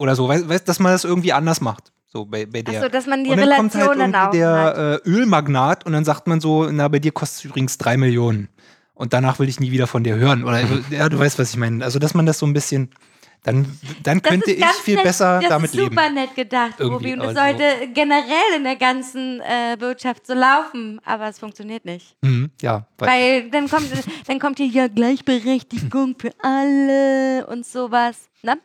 Oder 0.00 0.16
so, 0.16 0.26
weißt 0.26 0.48
weißt, 0.48 0.66
dass 0.66 0.78
man 0.78 0.92
das 0.92 1.04
irgendwie 1.04 1.34
anders 1.34 1.60
macht. 1.60 1.92
So 2.06 2.24
bei, 2.24 2.46
bei 2.46 2.62
der. 2.62 2.80
Achso, 2.80 2.88
dass 2.88 3.06
man 3.06 3.22
die 3.22 3.30
und 3.30 3.36
dann 3.36 3.50
kommt 3.50 3.74
halt 3.74 3.90
Relationen 3.90 4.14
irgendwie 4.14 4.38
der 4.38 5.00
äh, 5.04 5.08
Ölmagnat 5.08 5.84
und 5.84 5.92
dann 5.92 6.06
sagt 6.06 6.26
man 6.26 6.40
so, 6.40 6.70
na, 6.70 6.88
bei 6.88 7.00
dir 7.00 7.12
kostet 7.12 7.40
es 7.40 7.44
übrigens 7.44 7.76
drei 7.76 7.98
Millionen. 7.98 8.48
Und 8.94 9.12
danach 9.12 9.38
will 9.38 9.48
ich 9.50 9.60
nie 9.60 9.70
wieder 9.70 9.86
von 9.86 10.02
dir 10.02 10.16
hören. 10.16 10.44
Oder 10.44 10.62
ja, 10.90 11.10
du 11.10 11.18
weißt, 11.18 11.38
was 11.38 11.50
ich 11.50 11.58
meine. 11.58 11.84
Also, 11.84 11.98
dass 11.98 12.14
man 12.14 12.24
das 12.24 12.38
so 12.38 12.46
ein 12.46 12.54
bisschen, 12.54 12.88
dann, 13.42 13.66
dann 14.02 14.22
Das 14.22 14.30
könnte 14.30 14.52
ich 14.52 14.64
viel 14.82 14.94
nett, 14.94 15.04
besser 15.04 15.40
das 15.40 15.50
damit 15.50 15.74
ist 15.74 15.78
super 15.78 16.02
leben. 16.04 16.14
nett 16.14 16.34
gedacht, 16.34 16.74
Irgendwie, 16.78 17.12
Robi. 17.12 17.20
Und 17.20 17.30
es 17.30 17.36
aber 17.36 17.48
sollte 17.50 17.88
generell 17.92 18.56
in 18.56 18.64
der 18.64 18.76
ganzen 18.76 19.42
äh, 19.42 19.78
Wirtschaft 19.78 20.26
so 20.26 20.32
laufen, 20.32 20.98
aber 21.04 21.28
es 21.28 21.38
funktioniert 21.38 21.84
nicht. 21.84 22.16
Mhm, 22.22 22.50
ja, 22.62 22.86
weil, 22.96 23.08
Weil 23.08 23.50
dann 23.50 23.68
kommt, 23.68 23.86
dann 24.26 24.38
kommt 24.38 24.56
hier 24.58 24.66
ja 24.68 24.88
Gleichberechtigung 24.88 26.16
für 26.18 26.32
alle 26.42 27.46
und 27.48 27.66
sowas. 27.66 28.16
Ne? 28.42 28.58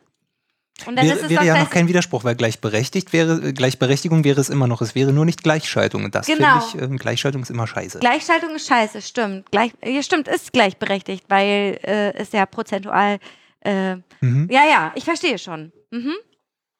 Und 0.84 0.96
dann 0.96 1.06
ist 1.06 1.14
wäre, 1.14 1.24
es 1.24 1.30
wäre 1.30 1.44
ja 1.46 1.58
noch 1.58 1.70
kein 1.70 1.88
Widerspruch, 1.88 2.22
weil 2.24 2.34
gleichberechtigt 2.34 3.12
wäre, 3.14 3.40
äh, 3.48 3.52
Gleichberechtigung 3.54 4.24
wäre 4.24 4.40
es 4.40 4.50
immer 4.50 4.66
noch. 4.66 4.82
Es 4.82 4.94
wäre 4.94 5.12
nur 5.12 5.24
nicht 5.24 5.42
Gleichschaltung. 5.42 6.04
Und 6.04 6.14
das 6.14 6.26
Genau. 6.26 6.60
finde 6.60 6.84
ich, 6.84 6.90
ähm, 6.90 6.96
Gleichschaltung 6.98 7.42
ist 7.42 7.50
immer 7.50 7.66
scheiße. 7.66 7.98
Gleichschaltung 8.00 8.54
ist 8.54 8.66
scheiße, 8.68 9.00
stimmt. 9.00 9.50
Gleich, 9.50 9.72
ja, 9.82 10.02
stimmt, 10.02 10.28
ist 10.28 10.52
gleichberechtigt, 10.52 11.24
weil 11.28 11.78
äh, 11.82 12.12
es 12.14 12.32
ja 12.32 12.44
prozentual. 12.44 13.18
Äh, 13.60 13.96
Mhm. 14.20 14.48
ja, 14.50 14.64
ja, 14.64 14.92
ich 14.94 15.04
verstehe 15.04 15.38
schon. 15.38 15.72
Mhm. 15.90 16.12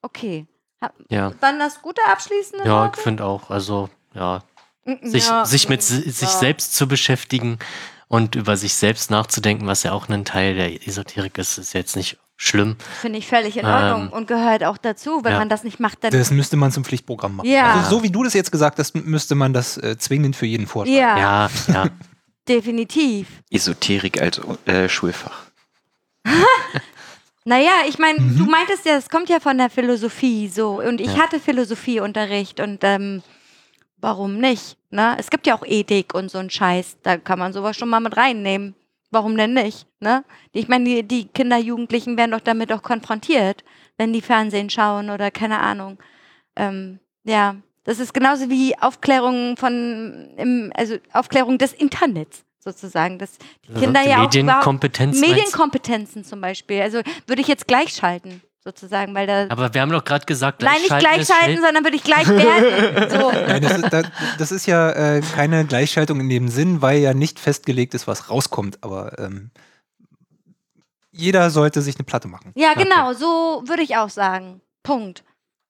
Okay. 0.02 0.47
Ha- 0.82 0.93
ja. 1.09 1.32
Dann 1.40 1.59
das 1.59 1.81
gute 1.81 2.02
abschließende 2.06 2.66
Ja, 2.66 2.85
ich 2.85 2.89
Worte? 2.90 3.01
finde 3.01 3.24
auch, 3.24 3.51
also, 3.51 3.89
ja, 4.14 4.43
Mm, 4.85 5.05
sich, 5.09 5.27
ja, 5.27 5.44
sich 5.44 5.68
mit 5.68 5.82
si- 5.82 6.09
sich 6.10 6.28
ja. 6.32 6.39
selbst 6.39 6.77
zu 6.77 6.86
beschäftigen 6.86 7.59
und 8.09 8.36
über 8.36 8.56
sich 8.56 8.74
selbst 8.74 9.10
nachzudenken, 9.10 9.66
was 9.66 9.82
ja 9.82 9.93
auch 9.93 10.09
ein 10.09 10.24
Teil 10.24 10.55
der 10.55 10.86
Esoterik 10.86 11.39
ist, 11.39 11.59
ist 11.59 11.73
jetzt 11.73 11.97
nicht 11.97 12.18
schlimm. 12.37 12.77
Finde 13.01 13.19
ich 13.19 13.27
völlig 13.27 13.57
in 13.57 13.65
Ordnung 13.67 14.03
Ähm, 14.07 14.13
und 14.13 14.27
gehört 14.29 14.63
auch 14.65 14.77
dazu. 14.79 15.21
Wenn 15.25 15.33
ja. 15.33 15.39
man 15.39 15.49
das 15.49 15.65
nicht 15.65 15.81
macht, 15.81 16.05
dann. 16.05 16.11
Das 16.13 16.31
müsste 16.31 16.57
man 16.57 16.71
zum 16.73 16.85
Pflichtprogramm 16.85 17.37
machen. 17.37 17.49
Ja. 17.49 17.75
Also 17.75 17.97
so 17.97 18.03
wie 18.03 18.11
du 18.11 18.23
das 18.25 18.35
jetzt 18.35 18.53
gesagt 18.53 18.79
hast, 18.79 18.95
müsste 18.95 19.35
man 19.35 19.53
das 19.53 19.77
äh, 19.79 19.97
zwingend 19.99 20.37
für 20.37 20.47
jeden 20.47 20.67
vorschlagen. 20.67 20.97
ja, 21.19 21.49
Ja, 21.69 21.75
ja. 21.75 21.87
definitiv. 22.49 23.29
Esoterik 23.51 24.21
als 24.21 24.41
äh, 24.67 24.89
Schulfach. 24.89 25.43
Naja, 27.49 27.71
ich 27.89 27.99
meine, 28.01 28.19
Mhm. 28.21 28.39
du 28.39 28.45
meintest 28.47 28.85
ja, 28.87 28.97
es 28.97 29.09
kommt 29.09 29.29
ja 29.29 29.39
von 29.39 29.57
der 29.57 29.71
Philosophie 29.71 30.49
so. 30.49 30.81
Und 30.83 31.01
ich 31.01 31.15
Ja. 31.15 31.23
hatte 31.23 31.39
Philosophieunterricht 31.39 32.59
und 32.59 32.79
ähm, 32.83 33.23
warum 33.99 34.39
nicht? 34.39 34.77
Ne? 34.91 35.15
Es 35.19 35.31
gibt 35.31 35.47
ja 35.47 35.55
auch 35.57 35.65
Ethik 35.65 36.13
und 36.13 36.29
so 36.29 36.39
ein 36.39 36.51
Scheiß. 36.51 36.97
Da 37.05 37.19
kann 37.19 37.39
man 37.39 37.53
sowas 37.53 37.77
schon 37.77 37.89
mal 37.89 38.01
mit 38.01 38.17
reinnehmen. 38.17 38.75
Warum 39.11 39.37
denn 39.37 39.55
nicht? 39.55 39.87
Ne? 40.01 40.24
Ich 40.53 40.69
meine, 40.69 40.85
die, 40.85 41.03
die 41.03 41.28
Kinder, 41.28 41.59
Jugendlichen 41.59 42.16
werden 42.16 42.33
doch 42.33 42.41
damit 42.41 42.73
auch 42.73 42.83
konfrontiert, 42.83 43.65
wenn 43.97 44.12
die 44.12 44.20
Fernsehen 44.20 44.69
schauen 44.69 45.11
oder 45.11 45.31
keine 45.31 45.61
Ahnung. 45.61 45.99
Ähm, 46.57 46.99
ja, 47.24 47.57
das 47.85 48.01
ist 48.01 48.12
genauso 48.12 48.51
wie 48.51 48.77
Aufklärung 48.78 49.57
von, 49.57 50.31
im, 50.37 50.73
also 50.74 50.97
Aufklärung 51.12 51.57
des 51.57 51.73
Internets 51.73 52.45
sozusagen. 52.59 53.19
Dass 53.19 53.39
die 53.69 53.74
Kinder 53.74 54.03
ja 54.03 54.19
auch 54.19 54.23
Medienkompetenz. 54.23 55.20
Medienkompetenzen 55.20 56.24
zum 56.24 56.41
Beispiel. 56.41 56.83
Also 56.83 57.01
würde 57.27 57.43
ich 57.43 57.49
jetzt 57.49 57.69
gleichschalten, 57.69 58.43
sozusagen, 58.67 59.15
weil 59.15 59.27
da. 59.27 59.47
Aber 59.49 59.73
wir 59.73 59.81
haben 59.81 59.91
doch 59.91 60.05
gerade 60.05 60.27
gesagt, 60.27 60.61
Nein, 60.61 60.81
nicht 60.83 60.99
Gleichschalten 60.99 61.63
sondern 61.63 61.85
würde 61.85 61.97
ich 61.97 62.03
gleich 62.03 62.29
werten. 62.29 63.11
So. 63.17 63.31
Nein, 63.31 63.63
das, 63.63 63.79
ist, 63.79 63.93
das, 63.93 64.07
das 64.39 64.53
ist 64.53 64.67
ja 64.67 64.91
äh, 64.91 65.21
keine 65.35 65.65
Gleichschaltung 65.65 66.21
in 66.21 66.29
dem 66.29 66.49
Sinn, 66.49 66.83
weil 66.83 66.99
ja 66.99 67.15
nicht 67.15 67.39
festgelegt 67.39 67.95
ist, 67.95 68.07
was 68.07 68.29
rauskommt. 68.29 68.83
Aber 68.83 69.19
ähm, 69.19 69.51
jeder 71.13 71.51
sollte 71.51 71.81
sich 71.81 71.97
eine 71.97 72.05
Platte 72.05 72.29
machen. 72.29 72.53
Ja, 72.57 72.75
genau, 72.75 73.13
so 73.13 73.63
würde 73.67 73.83
ich 73.83 73.97
auch 73.97 74.11
sagen. 74.11 74.61
Punkt. 74.83 75.23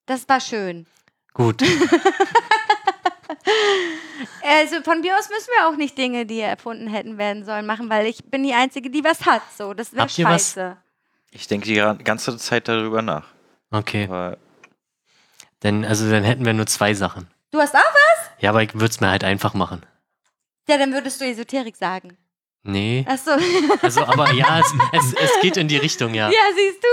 Das 0.07 0.29
war 0.29 0.41
schön. 0.41 0.87
Gut. 1.35 1.63
Also 4.43 4.81
von 4.83 5.01
mir 5.01 5.19
aus 5.19 5.29
müssen 5.29 5.49
wir 5.57 5.69
auch 5.69 5.77
nicht 5.77 5.99
Dinge, 5.99 6.25
die 6.25 6.41
erfunden 6.41 6.87
hätten 6.87 7.19
werden 7.19 7.45
sollen, 7.45 7.67
machen, 7.67 7.91
weil 7.91 8.07
ich 8.07 8.25
bin 8.25 8.45
die 8.45 8.55
Einzige, 8.55 8.91
die 8.91 9.03
was 9.03 9.27
hat. 9.27 9.43
So, 9.57 9.75
das 9.75 9.93
wäre 9.93 10.09
scheiße. 10.09 10.77
Ich 11.31 11.49
denke 11.49 11.67
die 11.67 12.05
ganze 12.05 12.37
Zeit 12.39 12.69
darüber 12.69 13.03
nach. 13.03 13.27
Okay. 13.71 14.05
Aber 14.05 14.39
Denn, 15.63 15.85
also 15.85 16.11
dann 16.11 16.25
hätten 16.25 16.45
wir 16.45 16.53
nur 16.53 16.67
zwei 16.67 16.95
Sachen. 16.95 17.29
Du 17.51 17.59
hast 17.59 17.75
auch 17.75 17.79
was? 17.79 18.31
Ja, 18.39 18.51
aber 18.51 18.63
ich 18.63 18.75
würde 18.75 18.87
es 18.87 19.01
mir 19.01 19.09
halt 19.09 19.25
einfach 19.25 19.55
machen. 19.55 19.85
Ja, 20.69 20.79
dann 20.79 20.93
würdest 20.93 21.21
du 21.21 21.25
Esoterik 21.25 21.77
sagen. 21.77 22.17
Nee. 22.63 23.07
Achso. 23.09 23.31
Also, 23.83 24.05
aber 24.05 24.33
ja, 24.33 24.59
es, 24.59 24.75
es, 24.93 25.15
es 25.15 25.41
geht 25.41 25.57
in 25.57 25.69
die 25.69 25.77
Richtung, 25.77 26.15
ja. 26.15 26.29
Ja, 26.29 26.41
siehst 26.55 26.83
du? 26.83 26.89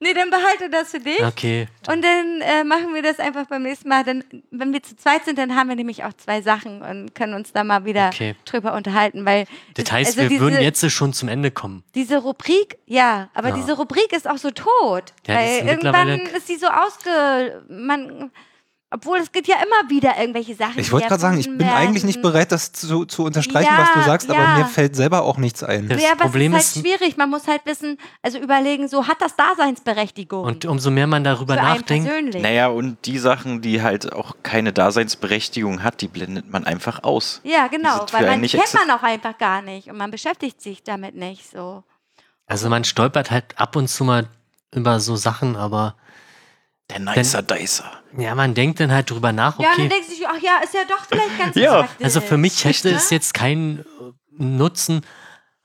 Nee, 0.00 0.14
dann 0.14 0.30
behalte 0.30 0.70
das 0.70 0.92
für 0.92 1.00
dich. 1.00 1.20
Okay. 1.24 1.66
Und 1.88 2.04
dann 2.04 2.40
äh, 2.40 2.62
machen 2.62 2.94
wir 2.94 3.02
das 3.02 3.18
einfach 3.18 3.46
beim 3.46 3.64
nächsten 3.64 3.88
Mal. 3.88 4.04
Dann, 4.04 4.22
wenn 4.52 4.72
wir 4.72 4.80
zu 4.80 4.94
zweit 4.94 5.24
sind, 5.24 5.38
dann 5.38 5.56
haben 5.56 5.68
wir 5.68 5.74
nämlich 5.74 6.04
auch 6.04 6.12
zwei 6.12 6.40
Sachen 6.40 6.82
und 6.82 7.16
können 7.16 7.34
uns 7.34 7.52
da 7.52 7.64
mal 7.64 7.84
wieder 7.84 8.06
Okay. 8.08 8.36
drüber 8.44 8.74
unterhalten. 8.74 9.24
Weil 9.26 9.46
Das 9.74 9.90
heißt, 9.90 10.10
also 10.10 10.20
wir 10.20 10.28
diese, 10.28 10.40
würden 10.40 10.60
jetzt 10.60 10.88
schon 10.92 11.12
zum 11.12 11.28
Ende 11.28 11.50
kommen. 11.50 11.82
Diese 11.96 12.18
Rubrik, 12.18 12.78
ja, 12.86 13.28
aber 13.34 13.48
Ja. 13.48 13.54
diese 13.56 13.72
Rubrik 13.76 14.12
ist 14.12 14.28
auch 14.30 14.38
so 14.38 14.52
tot. 14.52 15.12
Ja, 15.26 15.34
weil 15.34 15.58
ist 15.58 15.66
irgendwann 15.66 16.08
ist 16.20 16.46
sie 16.46 16.56
so 16.56 16.68
ausge. 16.68 17.62
Man, 17.68 18.30
obwohl 18.90 19.18
es 19.18 19.30
gibt 19.32 19.46
ja 19.48 19.56
immer 19.56 19.90
wieder 19.90 20.18
irgendwelche 20.18 20.54
Sachen. 20.54 20.78
Ich 20.78 20.90
wollte 20.92 21.08
gerade 21.08 21.20
sagen, 21.20 21.38
ich 21.38 21.46
bin 21.46 21.68
eigentlich 21.68 22.04
nicht 22.04 22.16
werden. 22.16 22.32
bereit, 22.32 22.52
das 22.52 22.72
zu, 22.72 23.04
zu 23.04 23.24
unterstreichen, 23.24 23.70
Ja, 23.70 23.78
was 23.82 23.92
du 23.92 24.00
sagst, 24.02 24.30
aber 24.30 24.38
ja. 24.40 24.56
mir 24.58 24.64
fällt 24.66 24.96
selber 24.96 25.22
auch 25.24 25.36
nichts 25.36 25.62
ein. 25.62 25.88
Das 25.88 26.02
ja, 26.02 26.12
aber 26.12 26.24
Problem 26.24 26.54
es 26.54 26.64
ist 26.68 26.76
ist- 26.76 26.84
halt 26.84 26.98
schwierig. 26.98 27.16
Man 27.18 27.28
muss 27.30 27.46
halt 27.46 27.60
wissen, 27.66 27.98
also 28.22 28.38
überlegen, 28.38 28.88
so 28.88 29.06
hat 29.06 29.20
das 29.20 29.36
Daseinsberechtigung. 29.36 30.44
Und 30.44 30.64
umso 30.64 30.90
mehr 30.90 31.06
man 31.06 31.22
darüber 31.24 31.54
für 31.54 31.60
einen 31.60 31.78
nachdenkt, 31.80 32.08
persönlich. 32.08 32.42
Naja, 32.42 32.68
und 32.68 33.04
die 33.04 33.18
Sachen, 33.18 33.60
die 33.60 33.82
halt 33.82 34.12
auch 34.12 34.36
keine 34.42 34.72
Daseinsberechtigung 34.72 35.82
hat, 35.82 36.00
die 36.00 36.08
blendet 36.08 36.50
man 36.50 36.64
einfach 36.64 37.02
aus. 37.04 37.40
Ja, 37.44 37.66
genau, 37.68 38.06
weil 38.12 38.26
man 38.26 38.40
nicht 38.40 38.54
kennt 38.54 38.72
man 38.74 38.90
auch 38.96 39.02
einfach 39.02 39.36
gar 39.38 39.62
nicht 39.62 39.88
und 39.90 39.96
man 39.98 40.10
beschäftigt 40.10 40.60
sich 40.62 40.82
damit 40.82 41.14
nicht 41.14 41.50
so. 41.50 41.84
also 42.46 42.68
man 42.70 42.84
stolpert 42.84 43.30
halt 43.30 43.58
ab 43.58 43.76
und 43.76 43.88
zu 43.88 44.04
mal 44.04 44.28
über 44.74 45.00
so 45.00 45.16
Sachen, 45.16 45.56
aber 45.56 45.94
Der 46.90 47.00
Nicer 47.00 47.42
Dicer. 47.42 47.90
ja, 48.16 48.34
man 48.34 48.54
denkt 48.54 48.80
dann 48.80 48.90
halt 48.92 49.10
drüber 49.10 49.32
nach, 49.32 49.58
Ja, 49.58 49.70
und 49.70 49.78
dann 49.78 49.86
okay. 49.86 49.94
denkst 49.94 50.08
du 50.08 50.14
sich, 50.14 50.26
ach 50.26 50.38
ja, 50.40 50.58
ist 50.64 50.72
ja 50.74 50.80
doch 50.88 51.04
vielleicht 51.04 51.38
ganz 51.38 51.54
Ja. 51.56 51.82
praktisch. 51.82 52.04
Also 52.04 52.20
für 52.20 52.38
mich 52.38 52.64
hätte 52.64 52.88
Ne? 52.90 52.94
es 52.96 53.10
jetzt 53.10 53.34
keinen 53.34 53.80
äh, 53.80 53.84
Nutzen, 54.38 55.04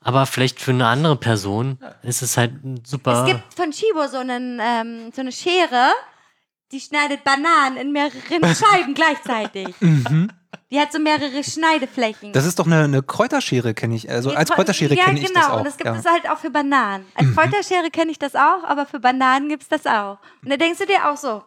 aber 0.00 0.26
vielleicht 0.26 0.60
für 0.60 0.72
eine 0.72 0.86
andere 0.86 1.16
Person 1.16 1.78
ist 2.02 2.20
es 2.22 2.36
halt 2.36 2.62
ein 2.62 2.84
super. 2.84 3.22
Es 3.24 3.26
gibt 3.32 3.54
von 3.54 3.70
Chibo 3.70 4.06
so, 4.06 4.18
einen, 4.18 4.60
ähm, 4.62 5.10
so 5.14 5.22
eine 5.22 5.32
Schere, 5.32 5.92
die 6.72 6.80
schneidet 6.80 7.24
Bananen 7.24 7.78
in 7.78 7.92
mehreren 7.92 8.20
Scheiben 8.54 8.92
gleichzeitig. 8.94 9.74
Die 10.74 10.80
hat 10.80 10.90
so 10.92 10.98
mehrere 10.98 11.44
Schneideflächen. 11.44 12.32
Das 12.32 12.44
ist 12.44 12.58
doch 12.58 12.66
eine, 12.66 12.82
eine 12.82 13.00
Kräuterschere, 13.00 13.74
kenne 13.74 13.94
ich. 13.94 14.10
Also 14.10 14.30
Die 14.30 14.36
als 14.36 14.50
Kräu- 14.50 14.56
Kräuterschere 14.56 14.94
ja, 14.94 15.04
kenne 15.04 15.20
ich 15.20 15.26
genau. 15.28 15.40
das 15.40 15.48
auch. 15.50 15.58
Und 15.58 15.64
das 15.66 15.76
gibt 15.76 15.86
ja. 15.86 15.92
Mhm. 15.92 15.98
es 16.00 16.04
halt 16.04 16.28
auch 16.28 16.38
für 16.38 16.50
Bananen. 16.50 17.06
Als 17.14 17.32
Kräuterschere 17.32 17.90
kenne 17.92 18.10
ich 18.10 18.18
das 18.18 18.34
auch, 18.34 18.64
aber 18.64 18.84
für 18.84 18.98
Bananen 18.98 19.48
gibt 19.48 19.62
es 19.62 19.68
das 19.68 19.86
auch. 19.86 20.18
Und 20.42 20.50
da 20.50 20.56
denkst 20.56 20.80
du 20.80 20.86
dir 20.86 21.08
auch 21.08 21.16
so, 21.16 21.44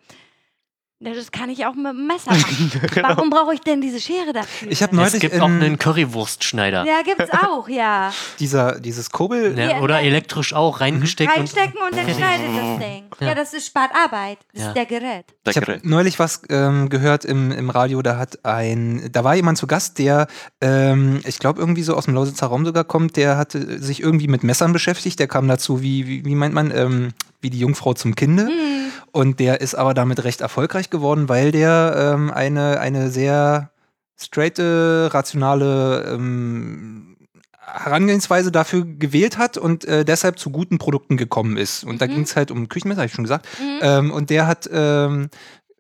das 0.99 1.31
kann 1.31 1.49
ich 1.49 1.65
auch 1.65 1.75
mit 1.75 1.85
dem 1.85 2.07
Messer 2.07 2.31
machen. 2.31 2.71
Warum 3.01 3.29
brauche 3.29 3.53
ich 3.53 3.61
denn 3.61 3.81
diese 3.81 3.99
Schere 3.99 4.33
dafür? 4.33 4.71
Ich 4.71 4.81
habe 4.81 4.93
es 4.93 4.97
neulich 4.97 5.19
gibt 5.21 5.35
in 5.35 5.41
auch 5.41 5.45
einen 5.47 5.77
Currywurstschneider. 5.77 6.85
ja, 6.85 7.01
gibt's 7.03 7.31
auch, 7.31 7.69
ja. 7.69 8.11
dieser, 8.39 8.79
dieses 8.79 9.11
Kurbel, 9.11 9.57
Ja, 9.57 9.81
oder 9.81 10.01
elektrisch 10.01 10.53
auch 10.53 10.81
reingesteckt. 10.81 11.35
Reinstecken 11.37 11.79
und 11.85 11.95
dann 11.95 12.05
schneidet 12.13 12.47
das 12.57 12.79
Ding. 12.79 13.03
Ja, 13.19 13.27
Ja. 13.27 13.35
das 13.35 13.53
ist 13.53 13.67
spart 13.67 13.91
Arbeit. 13.95 14.39
Das 14.53 14.63
Ja. 14.63 14.67
ist 14.69 14.75
der 14.75 14.85
Gerät. 14.85 15.25
Der 15.45 15.51
Ich 15.51 15.57
habe 15.57 15.79
neulich 15.83 16.17
was 16.19 16.41
ähm, 16.49 16.89
gehört 16.89 17.25
im, 17.25 17.51
im 17.51 17.69
Radio, 17.69 18.01
da 18.01 18.17
hat 18.17 18.43
ein, 18.43 19.09
da 19.11 19.23
war 19.23 19.35
jemand 19.35 19.57
zu 19.59 19.67
Gast, 19.67 19.99
der, 19.99 20.27
ähm, 20.61 21.21
ich 21.25 21.37
glaube, 21.39 21.59
irgendwie 21.59 21.83
so 21.83 21.95
aus 21.95 22.05
dem 22.05 22.15
Lausitzer 22.15 22.47
Raum 22.47 22.65
sogar 22.65 22.83
kommt, 22.83 23.17
der 23.17 23.37
hatte 23.37 23.79
sich 23.81 24.01
irgendwie 24.01 24.27
mit 24.27 24.43
Messern 24.43 24.73
beschäftigt, 24.73 25.19
der 25.19 25.27
kam 25.27 25.47
dazu, 25.47 25.81
wie, 25.81 26.07
wie, 26.07 26.25
wie 26.25 26.35
meint 26.35 26.53
man, 26.55 26.71
ähm, 26.75 27.13
wie 27.41 27.49
die 27.51 27.59
Jungfrau 27.59 27.93
zum 27.93 28.15
Kinde. 28.15 28.45
Mhm. 28.45 28.91
Und 29.17 29.39
der 29.39 29.61
ist 29.61 29.73
aber 29.73 29.95
damit 29.95 30.23
recht 30.25 30.41
erfolgreich 30.41 30.91
geworden, 30.91 31.27
weil 31.27 31.51
der 31.51 32.13
ähm, 32.13 32.29
eine, 32.29 32.79
eine 32.79 33.09
sehr 33.09 33.71
straighte, 34.15 35.09
rationale 35.11 36.03
ähm, 36.13 37.17
Herangehensweise 37.59 38.51
dafür 38.51 38.85
gewählt 38.85 39.39
hat 39.39 39.57
und 39.57 39.85
äh, 39.85 40.05
deshalb 40.05 40.37
zu 40.37 40.51
guten 40.51 40.77
Produkten 40.77 41.17
gekommen 41.17 41.57
ist. 41.57 41.83
Und 41.83 41.99
da 41.99 42.05
ging 42.05 42.21
es 42.21 42.35
halt 42.35 42.51
um 42.51 42.69
Küchenmesser, 42.69 43.01
habe 43.01 43.07
ich 43.07 43.13
schon 43.13 43.23
gesagt. 43.23 43.47
Ähm, 43.81 44.11
und 44.11 44.29
der 44.29 44.45
hat 44.45 44.69
ähm, 44.71 45.31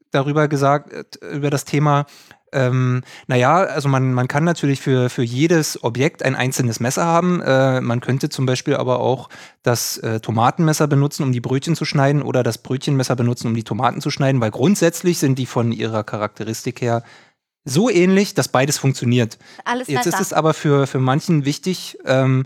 darüber 0.09 0.47
gesagt, 0.47 1.21
äh, 1.21 1.27
über 1.27 1.51
das 1.51 1.63
Thema, 1.63 2.07
ähm, 2.53 3.03
naja, 3.27 3.57
also 3.57 3.89
man, 3.89 4.13
man 4.13 4.27
kann 4.27 4.43
natürlich 4.43 4.79
für, 4.79 5.09
für 5.09 5.23
jedes 5.23 5.83
Objekt 5.83 6.23
ein 6.23 6.35
einzelnes 6.35 6.79
Messer 6.79 7.05
haben. 7.05 7.41
Äh, 7.41 7.81
man 7.81 7.99
könnte 7.99 8.29
zum 8.29 8.45
Beispiel 8.45 8.75
aber 8.75 8.99
auch 8.99 9.29
das 9.63 9.97
äh, 9.97 10.19
Tomatenmesser 10.19 10.87
benutzen, 10.87 11.23
um 11.23 11.31
die 11.31 11.41
Brötchen 11.41 11.75
zu 11.75 11.85
schneiden 11.85 12.21
oder 12.21 12.43
das 12.43 12.57
Brötchenmesser 12.57 13.15
benutzen, 13.15 13.47
um 13.47 13.55
die 13.55 13.63
Tomaten 13.63 14.01
zu 14.01 14.09
schneiden, 14.09 14.39
weil 14.39 14.51
grundsätzlich 14.51 15.19
sind 15.19 15.37
die 15.37 15.45
von 15.45 15.71
ihrer 15.71 16.03
Charakteristik 16.03 16.81
her 16.81 17.03
so 17.65 17.89
ähnlich, 17.89 18.33
dass 18.33 18.47
beides 18.47 18.77
funktioniert. 18.77 19.37
Alles 19.65 19.89
Jetzt 19.89 20.07
ist 20.07 20.21
es 20.21 20.31
aber 20.33 20.53
für, 20.53 20.87
für 20.87 20.99
manchen 20.99 21.43
wichtig, 21.43 21.97
ähm, 22.05 22.45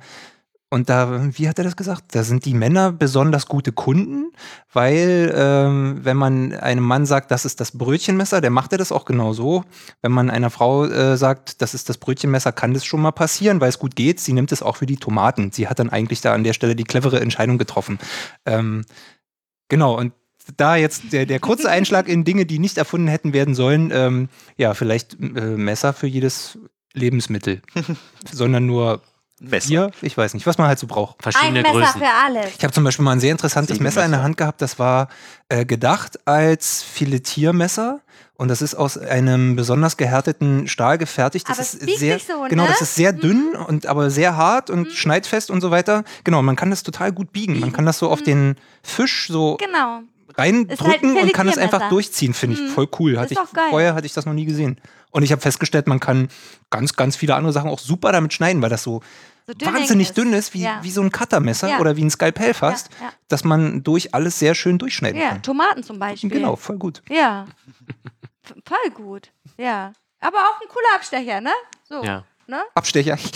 und 0.74 0.88
da, 0.88 1.30
wie 1.38 1.50
hat 1.50 1.58
er 1.58 1.66
das 1.66 1.76
gesagt? 1.76 2.16
Da 2.16 2.24
sind 2.24 2.46
die 2.46 2.54
Männer 2.54 2.94
besonders 2.94 3.48
gute 3.48 3.74
Kunden, 3.74 4.32
weil 4.72 5.30
ähm, 5.36 6.00
wenn 6.04 6.16
man 6.16 6.54
einem 6.54 6.86
Mann 6.86 7.06
sagt, 7.06 7.30
das 7.30 7.44
ist 7.44 7.60
das 7.60 7.78
Brötchenmesser, 7.78 8.40
der 8.40 8.52
macht 8.52 8.72
er 8.72 8.78
das 8.78 8.94
auch 8.94 9.04
genau 9.04 9.34
so. 9.34 9.66
Wenn 10.02 10.14
man 10.14 10.30
einer 10.30 10.50
Frau 10.50 10.86
äh, 10.86 11.18
sagt, 11.18 11.62
das 11.62 11.74
ist 11.74 11.90
das 11.90 11.98
Brötchenmesser, 11.98 12.54
kann 12.54 12.74
das 12.74 12.86
schon 12.86 13.02
mal 13.02 13.12
passieren, 13.12 13.60
weil 13.60 13.68
es 13.68 13.80
gut 13.80 13.98
geht. 13.98 14.22
Sie 14.22 14.32
nimmt 14.32 14.54
es 14.54 14.64
auch 14.64 14.78
für 14.78 14.86
die 14.86 14.96
Tomaten. 14.96 15.52
Sie 15.52 15.68
hat 15.68 15.78
dann 15.78 15.90
eigentlich 15.90 16.22
da 16.22 16.34
an 16.34 16.46
der 16.46 16.54
Stelle 16.54 16.78
die 16.78 16.86
clevere 16.86 17.20
Entscheidung 17.20 17.58
getroffen. 17.58 18.00
Ähm, 18.46 18.86
genau, 19.68 19.98
und 19.98 20.14
da 20.56 20.78
jetzt 20.78 21.12
der, 21.12 21.26
der 21.26 21.42
kurze 21.42 21.70
Einschlag 21.70 22.08
in 22.08 22.24
Dinge, 22.24 22.46
die 22.46 22.60
nicht 22.60 22.78
erfunden 22.78 23.10
hätten 23.10 23.34
werden 23.34 23.56
sollen, 23.56 23.92
ähm, 23.94 24.30
ja, 24.56 24.74
vielleicht 24.74 25.20
äh, 25.20 25.58
Messer 25.58 25.92
für 25.92 26.08
jedes 26.08 26.58
Lebensmittel, 26.94 27.62
sondern 28.32 28.66
nur 28.66 29.02
Messer. 29.42 29.68
Bier, 29.68 29.92
ich 30.02 30.16
weiß 30.18 30.34
nicht, 30.36 30.46
was 30.46 30.58
man 30.58 30.68
halt 30.68 30.80
so 30.80 30.88
braucht. 30.88 31.18
Ein 31.20 31.24
Verschiedene 31.32 31.62
Messer 31.64 31.74
Größen. 31.74 32.02
für 32.02 32.08
alles. 32.26 32.52
Ich 32.58 32.64
habe 32.64 32.74
zum 32.74 32.84
Beispiel 32.84 33.04
mal 33.04 33.12
ein 33.14 33.20
sehr 33.20 33.32
interessantes 33.32 33.76
Sieben 33.76 33.84
Messer 33.84 34.06
in 34.06 34.12
der. 34.12 34.22
Hand 34.24 34.38
gehabt. 34.38 34.62
Das 34.62 34.78
war 34.80 35.08
äh, 35.50 35.66
gedacht 35.66 36.20
als 36.28 36.84
Filetiermesser. 36.84 38.00
Und 38.38 38.48
das 38.48 38.62
ist 38.64 38.74
aus 38.74 38.98
einem 38.98 39.56
besonders 39.56 39.98
gehärteten 39.98 40.68
Stahl 40.68 40.98
gefertigt. 40.98 41.48
Das 41.48 41.58
Aber 41.58 41.62
es 41.62 41.74
ist 41.76 42.00
sehr, 42.00 42.18
sich 42.18 42.28
so, 42.28 42.46
genau, 42.50 42.64
ne? 42.64 42.70
das 42.70 42.82
ist 42.82 42.96
sehr 42.96 43.14
dünn 43.14 43.56
und 43.68 43.86
aber 43.86 44.10
sehr 44.10 44.36
hart 44.36 44.70
und 44.72 44.92
schneidfest 44.92 45.52
und 45.52 45.62
so 45.62 45.70
weiter. 45.70 46.04
Genau, 46.24 46.42
man 46.42 46.56
kann 46.56 46.72
das 46.72 46.82
total 46.82 47.12
gut 47.12 47.32
biegen. 47.32 47.60
Man 47.60 47.72
kann 47.72 47.86
das 47.86 48.00
so 48.00 48.10
auf 48.10 48.24
den 48.24 48.56
Fisch 48.82 49.28
so 49.28 49.58
Genau. 49.58 50.02
reindrücken 50.38 51.18
ein 51.18 51.24
und 51.24 51.34
kann 51.34 51.48
es 51.50 51.60
einfach 51.60 51.90
durchziehen, 51.90 52.34
finde 52.34 52.58
ich 52.60 52.72
voll 52.72 52.88
cool. 53.00 53.18
Hatte 53.18 53.34
Ist 53.34 53.40
ich, 53.40 53.46
doch 53.46 53.54
geil. 53.54 53.66
vorher 53.70 53.94
hatte 53.94 54.08
ich 54.08 54.14
das 54.14 54.26
noch 54.26 54.34
nie 54.34 54.46
gesehen. 54.46 54.78
Und 55.12 55.22
ich 55.24 55.32
habe 55.32 55.42
festgestellt, 55.42 55.88
man 55.88 56.00
kann 56.00 56.30
ganz, 56.72 56.96
ganz 56.96 57.16
viele 57.16 57.36
andere 57.36 57.54
Sachen 57.54 57.70
auch 57.70 57.80
super 57.80 58.12
damit 58.12 58.34
schneiden, 58.34 58.62
weil 58.62 58.70
das 58.70 58.82
so, 58.82 59.02
So 59.52 59.58
dünn 59.66 59.74
wahnsinnig 59.74 60.08
ist. 60.10 60.18
dünn 60.18 60.34
ist, 60.34 60.54
wie, 60.54 60.62
Ja. 60.62 60.80
wie 60.82 60.92
so 60.92 61.02
ein 61.02 61.12
Cuttermesser 61.12 61.70
Ja. 61.70 61.80
oder 61.80 61.96
wie 61.98 62.04
ein 62.06 62.10
Skalpell 62.10 62.54
fast, 62.54 62.90
Ja, 63.00 63.08
ja. 63.08 63.14
dass 63.28 63.44
man 63.44 63.84
durch 63.84 64.14
alles 64.14 64.40
sehr 64.40 64.56
schön 64.56 64.78
durchschneiden 64.78 65.20
Ja, 65.20 65.30
kann. 65.30 65.42
Tomaten 65.44 65.84
zum 65.84 66.00
Beispiel. 66.00 66.30
Genau, 66.30 66.56
voll 66.56 66.78
gut. 66.78 67.02
Ja. 67.10 67.46
Voll 68.66 68.92
gut. 68.94 69.32
Ja. 69.58 69.92
Aber 70.22 70.38
auch 70.38 70.62
ein 70.62 70.68
cooler 70.70 70.96
Abstecher, 70.96 71.42
ne? 71.42 71.52
So. 71.88 72.04
Ja. 72.04 72.24
Ne? 72.48 72.62
Abstecher. 72.76 73.18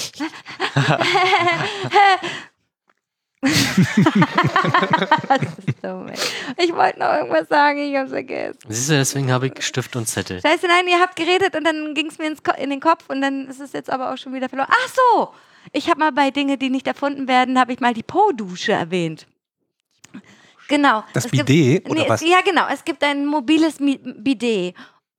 Das 5.28 5.42
ist 5.66 5.84
dumm, 5.84 6.08
ey. 6.08 6.18
Ich 6.64 6.74
wollte 6.74 7.00
noch 7.00 7.14
irgendwas 7.14 7.48
sagen, 7.48 7.78
ich 7.80 7.96
hab's 7.96 8.12
vergessen. 8.12 8.58
Siehst 8.68 8.90
du, 8.90 8.94
deswegen 8.94 9.32
habe 9.32 9.48
ich 9.48 9.66
Stift 9.66 9.96
und 9.96 10.08
Zettel. 10.08 10.42
Scheiße, 10.42 10.68
nein, 10.68 10.88
ihr 10.88 11.00
habt 11.00 11.16
geredet 11.16 11.56
und 11.56 11.64
dann 11.64 11.94
ging 11.94 12.08
es 12.08 12.18
mir 12.18 12.28
in 12.58 12.70
den 12.70 12.80
Kopf 12.80 13.06
und 13.08 13.22
dann 13.22 13.48
ist 13.48 13.60
es 13.60 13.74
jetzt 13.74 13.90
aber 13.90 14.12
auch 14.14 14.18
schon 14.18 14.34
wieder 14.34 14.50
verloren. 14.50 14.70
Ach 14.72 14.90
so! 14.90 15.34
Ich 15.72 15.90
habe 15.90 16.00
mal 16.00 16.12
bei 16.12 16.32
Dinge, 16.32 16.58
die 16.58 16.70
nicht 16.70 16.88
erfunden 16.88 17.28
werden, 17.28 17.60
habe 17.60 17.74
ich 17.74 17.80
mal 17.80 17.94
die 17.94 18.04
Po-Dusche 18.04 18.72
erwähnt. 18.74 19.28
Genau. 20.68 21.04
Das 21.14 21.26
Es 21.26 21.32
gibt- 21.32 21.46
Bidet, 21.46 21.90
oder 21.90 22.02
nee, 22.04 22.10
was? 22.10 22.22
Ja, 22.22 22.42
genau. 22.42 22.66
Es 22.72 22.84
gibt 22.84 23.04
ein 23.04 23.26
mobiles 23.26 23.78
Bidet. 23.80 24.76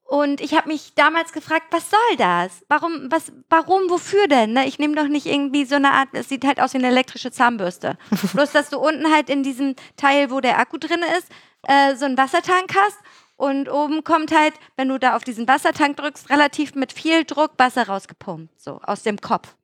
Und 0.09 0.41
ich 0.41 0.55
habe 0.55 0.69
mich 0.69 0.95
damals 0.95 1.33
gefragt, 1.33 1.67
was 1.71 1.91
soll 1.91 2.17
das? 2.17 2.65
Warum, 2.69 3.11
was, 3.11 3.33
warum, 3.49 3.91
wofür 3.91 4.29
denn? 4.29 4.53
Ne? 4.53 4.67
Ich 4.69 4.79
nehme 4.79 4.95
doch 4.95 5.09
nicht 5.09 5.27
irgendwie 5.27 5.65
so 5.65 5.75
eine 5.75 5.91
Art, 5.91 6.09
es 6.13 6.29
sieht 6.29 6.45
halt 6.45 6.61
aus 6.61 6.75
wie 6.75 6.79
eine 6.79 6.87
elektrische 6.89 7.33
Zahnbürste. 7.33 7.99
Bloß, 8.33 8.53
dass 8.53 8.71
du 8.71 8.79
unten 8.79 9.13
halt 9.13 9.29
in 9.29 9.43
diesem 9.43 9.75
Teil, 9.97 10.31
wo 10.31 10.41
der 10.41 10.61
Akku 10.61 10.79
drin 10.79 11.01
ist, 11.19 11.29
äh, 11.67 11.97
so 11.97 12.05
einen 12.05 12.17
Wassertank 12.17 12.73
hast. 12.77 12.99
Und 13.35 13.69
oben 13.69 14.05
kommt 14.05 14.33
halt, 14.35 14.55
wenn 14.77 14.89
du 14.89 14.99
da 14.99 15.17
auf 15.17 15.25
diesen 15.25 15.47
Wassertank 15.49 15.97
drückst, 15.97 16.31
relativ 16.31 16.75
mit 16.75 16.93
viel 16.93 17.25
Druck 17.25 17.53
Wasser 17.59 17.87
rausgepumpt, 17.89 18.61
so 18.61 18.81
aus 18.85 19.03
dem 19.03 19.21
Kopf. 19.21 19.57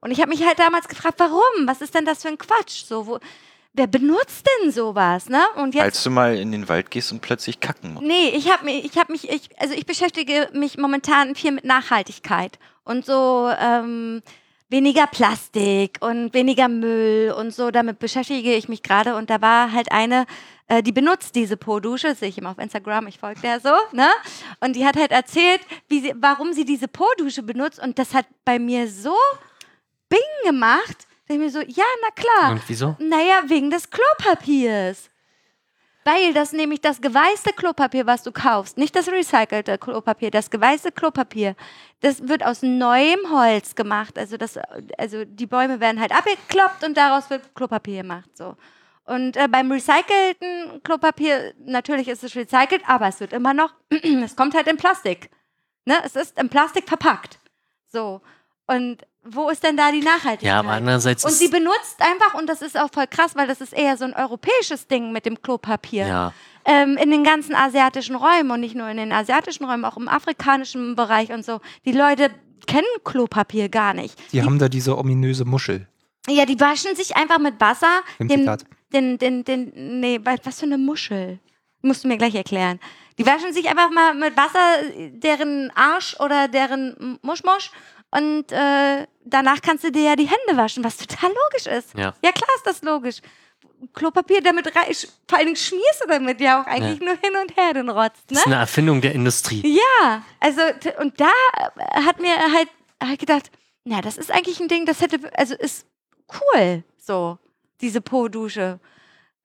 Und 0.00 0.10
ich 0.10 0.20
habe 0.20 0.30
mich 0.30 0.44
halt 0.44 0.58
damals 0.58 0.88
gefragt, 0.88 1.14
warum? 1.18 1.66
Was 1.66 1.80
ist 1.80 1.94
denn 1.94 2.04
das 2.04 2.22
für 2.22 2.28
ein 2.28 2.38
Quatsch? 2.38 2.84
So, 2.84 3.06
wo, 3.06 3.18
wer 3.72 3.86
benutzt 3.86 4.46
denn 4.62 4.70
sowas? 4.70 5.28
Ne? 5.28 5.42
Und 5.56 5.74
jetzt 5.74 5.84
Als 5.84 6.02
du 6.02 6.10
mal 6.10 6.36
in 6.36 6.52
den 6.52 6.68
Wald 6.68 6.90
gehst 6.90 7.12
und 7.12 7.20
plötzlich 7.20 7.60
kacken 7.60 7.94
musst. 7.94 8.06
Nee, 8.06 8.30
ich 8.30 8.50
habe 8.50 8.64
mich, 8.64 8.84
ich 8.84 8.98
habe 8.98 9.12
mich, 9.12 9.30
ich, 9.30 9.48
also 9.58 9.74
ich 9.74 9.86
beschäftige 9.86 10.48
mich 10.52 10.78
momentan 10.78 11.34
viel 11.34 11.52
mit 11.52 11.64
Nachhaltigkeit 11.64 12.58
und 12.84 13.04
so 13.06 13.50
ähm, 13.58 14.22
weniger 14.68 15.06
Plastik 15.06 15.98
und 16.00 16.32
weniger 16.34 16.68
Müll 16.68 17.32
und 17.36 17.52
so. 17.52 17.70
Damit 17.70 17.98
beschäftige 17.98 18.54
ich 18.54 18.68
mich 18.68 18.82
gerade 18.82 19.16
und 19.16 19.30
da 19.30 19.40
war 19.40 19.72
halt 19.72 19.92
eine, 19.92 20.26
äh, 20.68 20.82
die 20.82 20.92
benutzt 20.92 21.34
diese 21.34 21.56
Po-Dusche, 21.56 22.14
sehe 22.14 22.28
ich 22.28 22.38
immer 22.38 22.50
auf 22.50 22.58
Instagram, 22.58 23.06
ich 23.06 23.18
folge 23.18 23.40
der 23.40 23.60
so, 23.60 23.74
ne? 23.92 24.08
Und 24.60 24.76
die 24.76 24.86
hat 24.86 24.96
halt 24.96 25.10
erzählt, 25.10 25.60
wie 25.88 26.00
sie, 26.00 26.14
warum 26.16 26.52
sie 26.52 26.64
diese 26.64 26.88
Po-Dusche 26.88 27.42
benutzt 27.42 27.80
und 27.80 27.98
das 27.98 28.14
hat 28.14 28.26
bei 28.44 28.58
mir 28.58 28.88
so 28.88 29.14
Bing 30.10 30.18
gemacht, 30.44 31.06
dass 31.26 31.36
ich 31.36 31.38
mir 31.38 31.50
so, 31.50 31.60
ja, 31.60 31.84
na 32.02 32.10
klar. 32.14 32.52
Und 32.52 32.62
wieso? 32.66 32.96
Naja, 32.98 33.42
wegen 33.46 33.70
des 33.70 33.88
Klopapiers. 33.88 35.08
Weil 36.04 36.32
das 36.32 36.52
nämlich 36.52 36.80
das 36.80 37.00
geweißte 37.00 37.52
Klopapier, 37.52 38.06
was 38.06 38.22
du 38.22 38.32
kaufst, 38.32 38.78
nicht 38.78 38.96
das 38.96 39.08
recycelte 39.08 39.78
Klopapier, 39.78 40.30
das 40.30 40.50
geweißte 40.50 40.92
Klopapier, 40.92 41.54
das 42.00 42.26
wird 42.26 42.44
aus 42.44 42.62
neuem 42.62 43.20
Holz 43.30 43.74
gemacht. 43.74 44.18
Also, 44.18 44.36
das, 44.36 44.58
also 44.98 45.24
die 45.24 45.46
Bäume 45.46 45.78
werden 45.78 46.00
halt 46.00 46.12
abgekloppt 46.12 46.84
und 46.84 46.96
daraus 46.96 47.28
wird 47.28 47.54
Klopapier 47.54 48.02
gemacht. 48.02 48.30
So. 48.34 48.56
Und 49.04 49.36
äh, 49.36 49.46
beim 49.48 49.70
recycelten 49.70 50.82
Klopapier, 50.82 51.52
natürlich 51.64 52.08
ist 52.08 52.24
es 52.24 52.34
recycelt, 52.34 52.82
aber 52.86 53.08
es 53.08 53.20
wird 53.20 53.32
immer 53.32 53.52
noch, 53.52 53.74
es 54.24 54.34
kommt 54.36 54.54
halt 54.54 54.68
in 54.68 54.78
Plastik. 54.78 55.30
Ne? 55.84 55.96
Es 56.04 56.16
ist 56.16 56.38
in 56.38 56.48
Plastik 56.48 56.88
verpackt. 56.88 57.38
So. 57.88 58.22
Und 58.74 58.98
wo 59.24 59.50
ist 59.50 59.62
denn 59.64 59.76
da 59.76 59.92
die 59.92 60.00
Nachhaltigkeit? 60.00 60.42
Ja, 60.42 60.60
aber 60.60 60.70
andererseits 60.70 61.24
und 61.24 61.32
sie 61.32 61.48
benutzt 61.48 61.96
einfach, 62.00 62.34
und 62.34 62.46
das 62.48 62.62
ist 62.62 62.78
auch 62.78 62.88
voll 62.92 63.06
krass, 63.06 63.32
weil 63.34 63.46
das 63.46 63.60
ist 63.60 63.72
eher 63.72 63.96
so 63.96 64.04
ein 64.04 64.14
europäisches 64.14 64.86
Ding 64.86 65.12
mit 65.12 65.26
dem 65.26 65.42
Klopapier. 65.42 66.06
Ja, 66.06 66.32
Ähm, 66.64 66.96
in 66.96 67.10
den 67.10 67.24
ganzen 67.24 67.54
asiatischen 67.54 68.16
Räumen 68.16 68.50
und 68.50 68.60
nicht 68.60 68.74
nur 68.74 68.88
in 68.88 68.96
den 68.96 69.12
asiatischen 69.12 69.64
Räumen, 69.64 69.84
auch 69.84 69.96
im 69.96 70.08
afrikanischen 70.08 70.94
Bereich 70.94 71.30
und 71.32 71.44
so. 71.44 71.60
Die 71.84 71.92
Leute 71.92 72.30
kennen 72.66 72.86
Klopapier 73.04 73.68
gar 73.68 73.92
nicht. 73.94 74.14
Die 74.32 74.42
haben 74.42 74.58
da 74.58 74.68
diese 74.68 74.96
ominöse 74.96 75.44
Muschel 75.44 75.86
Ja, 76.28 76.44
die 76.46 76.58
waschen 76.60 76.94
sich 76.96 77.16
einfach 77.16 77.38
mit 77.38 77.60
Wasser. 77.60 78.00
im 78.18 78.28
Den, 78.28 78.40
Zitat. 78.40 78.64
den, 78.92 79.18
den, 79.18 79.44
den, 79.44 79.72
nee, 80.00 80.20
wa- 80.22 80.36
was 80.44 80.60
für 80.60 80.66
eine 80.66 80.78
Muschel? 80.78 81.38
Musst 81.82 82.04
du 82.04 82.08
mir 82.08 82.18
gleich 82.18 82.34
erklären. 82.34 82.78
Die 83.18 83.24
waschen 83.26 83.52
sich 83.54 83.68
einfach 83.68 83.90
mal 83.90 84.14
mit 84.14 84.36
Wasser 84.36 84.64
deren 85.12 85.70
Arsch 85.74 86.14
oder 86.20 86.46
deren 86.48 87.18
Muschmusch 87.22 87.70
und 88.10 88.52
äh, 88.52 89.06
danach 89.24 89.60
kannst 89.62 89.84
du 89.84 89.92
dir 89.92 90.02
ja 90.02 90.16
die 90.16 90.28
Hände 90.28 90.60
waschen, 90.60 90.82
was 90.84 90.96
total 90.96 91.30
logisch 91.30 91.66
ist. 91.66 91.94
Ja. 91.96 92.14
ja 92.24 92.32
klar 92.32 92.50
ist 92.56 92.66
das 92.66 92.82
logisch. 92.82 93.18
Klopapier 93.94 94.42
damit 94.42 94.66
rein, 94.76 94.94
vor 95.26 95.38
allen 95.38 95.46
Dingen 95.46 95.56
schmierst 95.56 96.02
du 96.04 96.08
damit 96.08 96.40
ja 96.40 96.60
auch 96.60 96.66
eigentlich 96.66 97.00
nur 97.00 97.14
hin 97.16 97.32
und 97.40 97.56
her 97.56 97.72
den 97.72 97.88
Rotz, 97.88 98.18
das 98.26 98.38
ist 98.38 98.46
ne? 98.46 98.52
eine 98.52 98.60
Erfindung 98.62 99.00
der 99.00 99.14
Industrie. 99.14 99.62
Ja, 99.66 100.22
also 100.38 100.60
und 101.00 101.18
da 101.18 101.30
äh, 101.56 102.02
hat 102.02 102.20
mir 102.20 102.34
halt, 102.36 102.68
halt 103.02 103.18
gedacht, 103.18 103.50
na, 103.84 104.02
das 104.02 104.18
ist 104.18 104.30
eigentlich 104.30 104.60
ein 104.60 104.68
Ding, 104.68 104.84
das 104.84 105.00
hätte, 105.00 105.18
also 105.34 105.54
ist 105.54 105.86
cool, 106.54 106.84
so, 106.98 107.38
diese 107.80 108.00
Po-Dusche. 108.00 108.78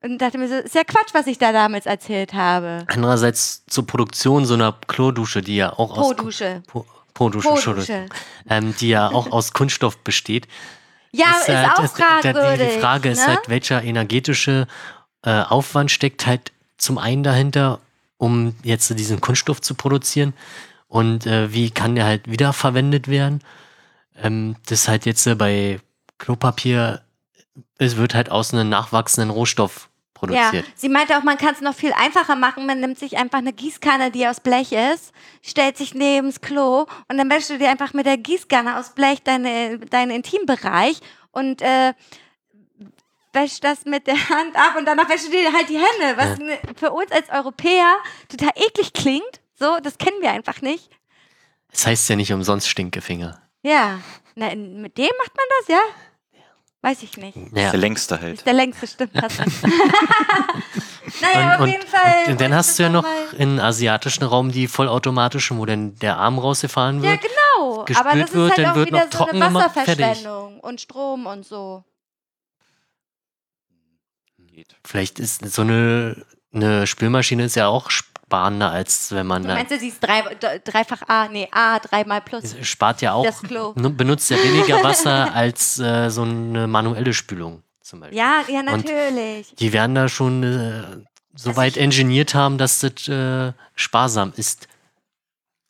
Und 0.02 0.18
dachte 0.18 0.36
mir 0.36 0.48
so, 0.48 0.56
ist 0.56 0.74
ja 0.74 0.84
Quatsch, 0.84 1.14
was 1.14 1.26
ich 1.26 1.38
da 1.38 1.52
damals 1.52 1.86
erzählt 1.86 2.34
habe. 2.34 2.84
Andererseits 2.88 3.64
zur 3.66 3.86
Produktion 3.86 4.44
so 4.44 4.52
einer 4.54 4.78
Klodusche, 4.86 5.40
die 5.40 5.56
ja 5.56 5.72
auch 5.72 5.96
aus 5.96 6.08
Po-Dusche. 6.08 6.62
Po- 6.66 6.84
Po-Dusche. 7.16 7.48
Po-Dusche. 7.48 8.06
ähm, 8.48 8.74
die 8.78 8.90
ja 8.90 9.08
auch 9.08 9.32
aus 9.32 9.52
Kunststoff 9.54 9.96
besteht. 9.98 10.46
Ja, 11.12 11.30
ist, 11.40 11.48
äh, 11.48 11.64
auch 11.64 11.80
das- 11.80 11.94
da- 11.94 12.20
fragwürdig. 12.20 12.74
Die, 12.74 12.80
Frage 12.80 13.08
ist 13.08 13.20
ne? 13.20 13.26
halt, 13.28 13.48
welcher 13.48 13.82
energetische 13.82 14.66
äh, 15.24 15.40
Aufwand 15.42 15.90
steckt 15.90 16.26
halt 16.26 16.52
zum 16.76 16.98
einen 16.98 17.22
dahinter, 17.22 17.80
um 18.18 18.54
jetzt 18.62 18.90
diesen 18.98 19.20
Kunststoff 19.22 19.62
zu 19.62 19.74
produzieren 19.74 20.34
und 20.88 21.26
äh, 21.26 21.52
wie 21.52 21.70
kann 21.70 21.94
der 21.94 22.04
halt 22.04 22.30
wiederverwendet 22.30 23.08
werden. 23.08 23.40
Ähm, 24.22 24.56
das 24.66 24.80
ist 24.82 24.88
halt 24.88 25.06
jetzt 25.06 25.26
äh, 25.26 25.34
bei 25.34 25.80
Klopapier, 26.18 27.00
es 27.78 27.96
wird 27.96 28.14
halt 28.14 28.30
aus 28.30 28.52
einem 28.52 28.68
nachwachsenden 28.68 29.30
Rohstoff 29.30 29.85
Ja, 30.30 30.50
produziert. 30.50 30.66
sie 30.74 30.88
meinte 30.88 31.16
auch, 31.18 31.22
man 31.22 31.36
kann 31.38 31.54
es 31.54 31.60
noch 31.60 31.74
viel 31.74 31.92
einfacher 31.92 32.36
machen. 32.36 32.66
Man 32.66 32.80
nimmt 32.80 32.98
sich 32.98 33.16
einfach 33.18 33.38
eine 33.38 33.52
Gießkanne, 33.52 34.10
die 34.10 34.26
aus 34.26 34.40
Blech 34.40 34.72
ist, 34.72 35.12
stellt 35.42 35.76
sich 35.76 35.94
neben's 35.94 36.40
Klo 36.40 36.86
und 37.08 37.18
dann 37.18 37.30
wäschst 37.30 37.50
du 37.50 37.58
dir 37.58 37.70
einfach 37.70 37.92
mit 37.92 38.06
der 38.06 38.16
Gießkanne 38.18 38.78
aus 38.78 38.90
Blech 38.94 39.22
deine, 39.22 39.78
deinen 39.78 40.10
Intimbereich 40.10 41.00
und 41.32 41.60
äh, 41.62 41.92
wäscht 43.32 43.62
das 43.64 43.84
mit 43.84 44.06
der 44.06 44.28
Hand 44.30 44.56
ab 44.56 44.76
und 44.78 44.86
danach 44.86 45.08
wäschst 45.08 45.26
du 45.28 45.30
dir 45.30 45.52
halt 45.52 45.68
die 45.68 45.74
Hände, 45.78 46.16
was 46.16 46.38
ne- 46.38 46.58
für 46.76 46.90
uns 46.92 47.12
als 47.12 47.28
Europäer 47.30 47.94
total 48.28 48.50
eklig 48.56 48.92
klingt. 48.92 49.40
So, 49.58 49.78
das 49.82 49.98
kennen 49.98 50.16
wir 50.20 50.30
einfach 50.30 50.60
nicht. 50.62 50.90
Das 51.70 51.86
heißt 51.86 52.08
ja 52.08 52.16
nicht 52.16 52.32
umsonst 52.32 52.68
Stinkefinger. 52.68 53.40
Ja, 53.62 54.00
Na, 54.34 54.54
mit 54.54 54.96
dem 54.96 55.10
macht 55.18 55.36
man 55.36 55.46
das, 55.60 55.68
ja? 55.68 55.80
Weiß 56.86 57.02
ich 57.02 57.16
nicht. 57.16 57.36
Ja. 57.52 57.72
Der 57.72 57.80
längste 57.80 58.20
halt. 58.20 58.34
Ist 58.34 58.46
der 58.46 58.52
längste, 58.52 58.86
stimmt. 58.86 59.10
Naja, 61.20 61.54
auf 61.54 61.60
und, 61.60 61.68
jeden 61.68 61.86
Fall. 61.86 62.24
und 62.28 62.40
dann 62.40 62.54
hast 62.54 62.78
du 62.78 62.84
ja 62.84 62.88
noch 62.88 63.06
im 63.38 63.58
asiatischen 63.58 64.22
Raum 64.24 64.52
die 64.52 64.68
vollautomatischen, 64.68 65.58
wo 65.58 65.64
dann 65.64 65.96
der 65.96 66.16
Arm 66.18 66.38
rausgefahren 66.38 67.02
Ja, 67.02 67.10
wird. 67.12 67.22
genau. 67.22 67.84
gespült 67.84 68.06
Aber 68.06 68.18
das 68.18 68.28
ist 68.30 68.34
wird, 68.34 68.50
halt 68.50 68.58
dann 68.58 68.66
auch 68.70 68.76
wird 68.76 68.86
wieder 68.88 69.04
noch 69.04 69.12
so 69.12 69.26
eine 69.26 69.38
fertig. 69.40 69.54
Wasserverschwendung 69.54 70.60
und 70.60 70.80
Strom 70.80 71.26
und 71.26 71.44
so. 71.44 71.84
Geht. 74.38 74.76
Vielleicht 74.84 75.18
ist 75.18 75.44
so 75.52 75.62
eine, 75.62 76.24
eine 76.52 76.86
Spülmaschine 76.86 77.44
ist 77.44 77.56
ja 77.56 77.66
auch 77.68 77.90
sparender, 78.26 78.70
als 78.72 79.12
wenn 79.12 79.26
man 79.26 79.42
Du 79.42 79.48
meinst, 79.48 79.70
du 79.70 79.78
siehst 79.78 80.02
drei, 80.02 80.22
d- 80.34 80.60
dreifach 80.64 81.02
A, 81.08 81.28
nee, 81.28 81.48
A, 81.52 81.78
dreimal 81.78 82.20
plus. 82.20 82.56
spart 82.62 83.00
ja 83.02 83.12
auch, 83.12 83.24
Das 83.24 83.40
Klo. 83.42 83.72
nu- 83.76 83.90
benutzt 83.90 84.30
ja 84.30 84.36
weniger 84.42 84.82
Wasser 84.82 85.32
als 85.34 85.78
äh, 85.78 86.08
so 86.10 86.22
eine 86.22 86.66
manuelle 86.66 87.12
Spülung 87.14 87.62
zum 87.80 88.00
Beispiel. 88.00 88.18
Ja, 88.18 88.42
ja, 88.48 88.62
natürlich. 88.64 89.54
Die 89.54 89.72
werden 89.72 89.94
da 89.94 90.08
schon 90.08 90.42
äh, 90.42 90.82
so 91.34 91.50
Also 91.50 91.56
weit 91.56 91.76
engineert 91.76 92.34
haben, 92.34 92.58
dass 92.58 92.80
das 92.80 93.06
äh, 93.08 93.52
sparsam 93.76 94.32
ist. 94.36 94.66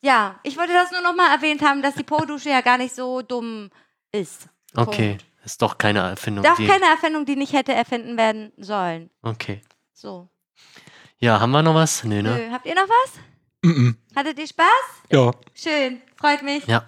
Ja, 0.01 0.39
ich 0.43 0.57
wollte 0.57 0.73
das 0.73 0.91
nur 0.91 1.01
noch 1.01 1.15
mal 1.15 1.31
erwähnt 1.33 1.61
haben, 1.61 1.81
dass 1.83 1.93
die 1.95 2.03
Po-Dusche 2.03 2.49
ja 2.49 2.61
gar 2.61 2.77
nicht 2.79 2.95
so 2.95 3.21
dumm 3.21 3.69
ist. 4.11 4.47
Okay, 4.75 5.09
Punkt. 5.09 5.25
ist 5.45 5.61
doch 5.61 5.77
keine 5.77 5.99
Erfindung. 5.99 6.43
Doch 6.43 6.57
keine 6.57 6.85
Erfindung, 6.85 7.25
die 7.25 7.35
nicht 7.35 7.53
hätte 7.53 7.73
erfinden 7.73 8.17
werden 8.17 8.51
sollen. 8.57 9.09
Okay. 9.21 9.61
So. 9.93 10.27
Ja, 11.19 11.39
haben 11.39 11.51
wir 11.51 11.63
noch 11.63 11.73
was? 11.75 12.03
Nö, 12.03 12.21
ne? 12.21 12.35
Nö, 12.37 12.51
habt 12.51 12.65
ihr 12.65 12.75
noch 12.75 12.87
was? 12.87 13.11
Mhm. 13.63 13.97
Hattet 14.15 14.37
ihr 14.39 14.47
Spaß? 14.47 14.67
Ja. 15.11 15.31
Schön, 15.53 16.01
freut 16.15 16.43
mich. 16.43 16.65
Ja, 16.67 16.87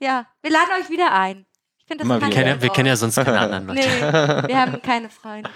Ja, 0.00 0.26
wir 0.42 0.50
laden 0.50 0.70
euch 0.80 0.90
wieder 0.90 1.12
ein. 1.12 1.46
Ich 1.78 1.84
finde 1.86 2.04
das 2.04 2.20
wir 2.20 2.28
kennen, 2.30 2.48
ich 2.48 2.54
ja- 2.56 2.62
wir 2.62 2.70
kennen 2.70 2.86
ja 2.88 2.96
sonst 2.96 3.14
keine 3.16 3.38
anderen 3.38 3.66
Leute. 3.68 3.80
Nee, 3.80 4.48
wir 4.48 4.60
haben 4.60 4.82
keine 4.82 5.08
Freunde. 5.10 5.50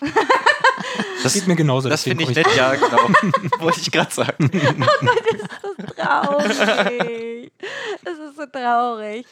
Das 1.22 1.32
geht 1.32 1.46
mir 1.46 1.56
genauso. 1.56 1.88
Das 1.88 2.02
finde 2.02 2.24
ich 2.24 2.34
nett, 2.34 2.46
ja, 2.54 2.74
genau. 2.74 2.98
Wollte 3.60 3.80
ich 3.80 3.90
gerade 3.90 4.12
sagen. 4.12 4.50
Traurig. 5.96 7.52
Das 8.04 8.18
ist 8.18 8.36
so 8.36 8.44
traurig. 8.46 9.26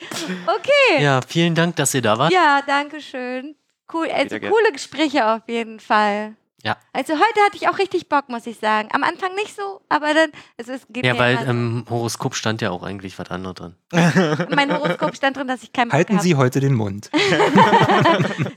Okay. 0.46 1.02
Ja, 1.02 1.20
vielen 1.26 1.54
Dank, 1.54 1.76
dass 1.76 1.92
ihr 1.92 2.00
da 2.00 2.16
wart. 2.16 2.32
Ja, 2.32 2.62
danke 2.66 3.00
schön. 3.02 3.56
Cool, 3.92 4.08
also 4.10 4.38
coole 4.40 4.72
Gespräche 4.72 5.26
auf 5.26 5.42
jeden 5.48 5.80
Fall. 5.80 6.34
Ja. 6.64 6.76
Also 6.92 7.14
heute 7.14 7.40
hatte 7.44 7.56
ich 7.56 7.68
auch 7.68 7.78
richtig 7.78 8.08
Bock, 8.08 8.28
muss 8.28 8.46
ich 8.46 8.58
sagen. 8.58 8.88
Am 8.92 9.02
Anfang 9.02 9.34
nicht 9.34 9.54
so, 9.56 9.80
aber 9.88 10.14
dann, 10.14 10.30
also 10.58 10.72
es 10.72 10.86
geht 10.88 11.04
Ja, 11.04 11.18
weil 11.18 11.34
immer 11.34 11.44
so. 11.44 11.50
im 11.50 11.84
Horoskop 11.90 12.36
stand 12.36 12.62
ja 12.62 12.70
auch 12.70 12.84
eigentlich 12.84 13.18
was 13.18 13.30
anderes 13.30 13.56
drin. 13.56 13.74
mein 14.54 14.72
Horoskop 14.72 15.16
stand 15.16 15.36
drin, 15.36 15.48
dass 15.48 15.62
ich 15.64 15.72
Bock 15.72 15.92
Halten. 15.92 16.20
Sie 16.20 16.36
heute 16.36 16.60
den 16.60 16.74
Mund. 16.74 17.10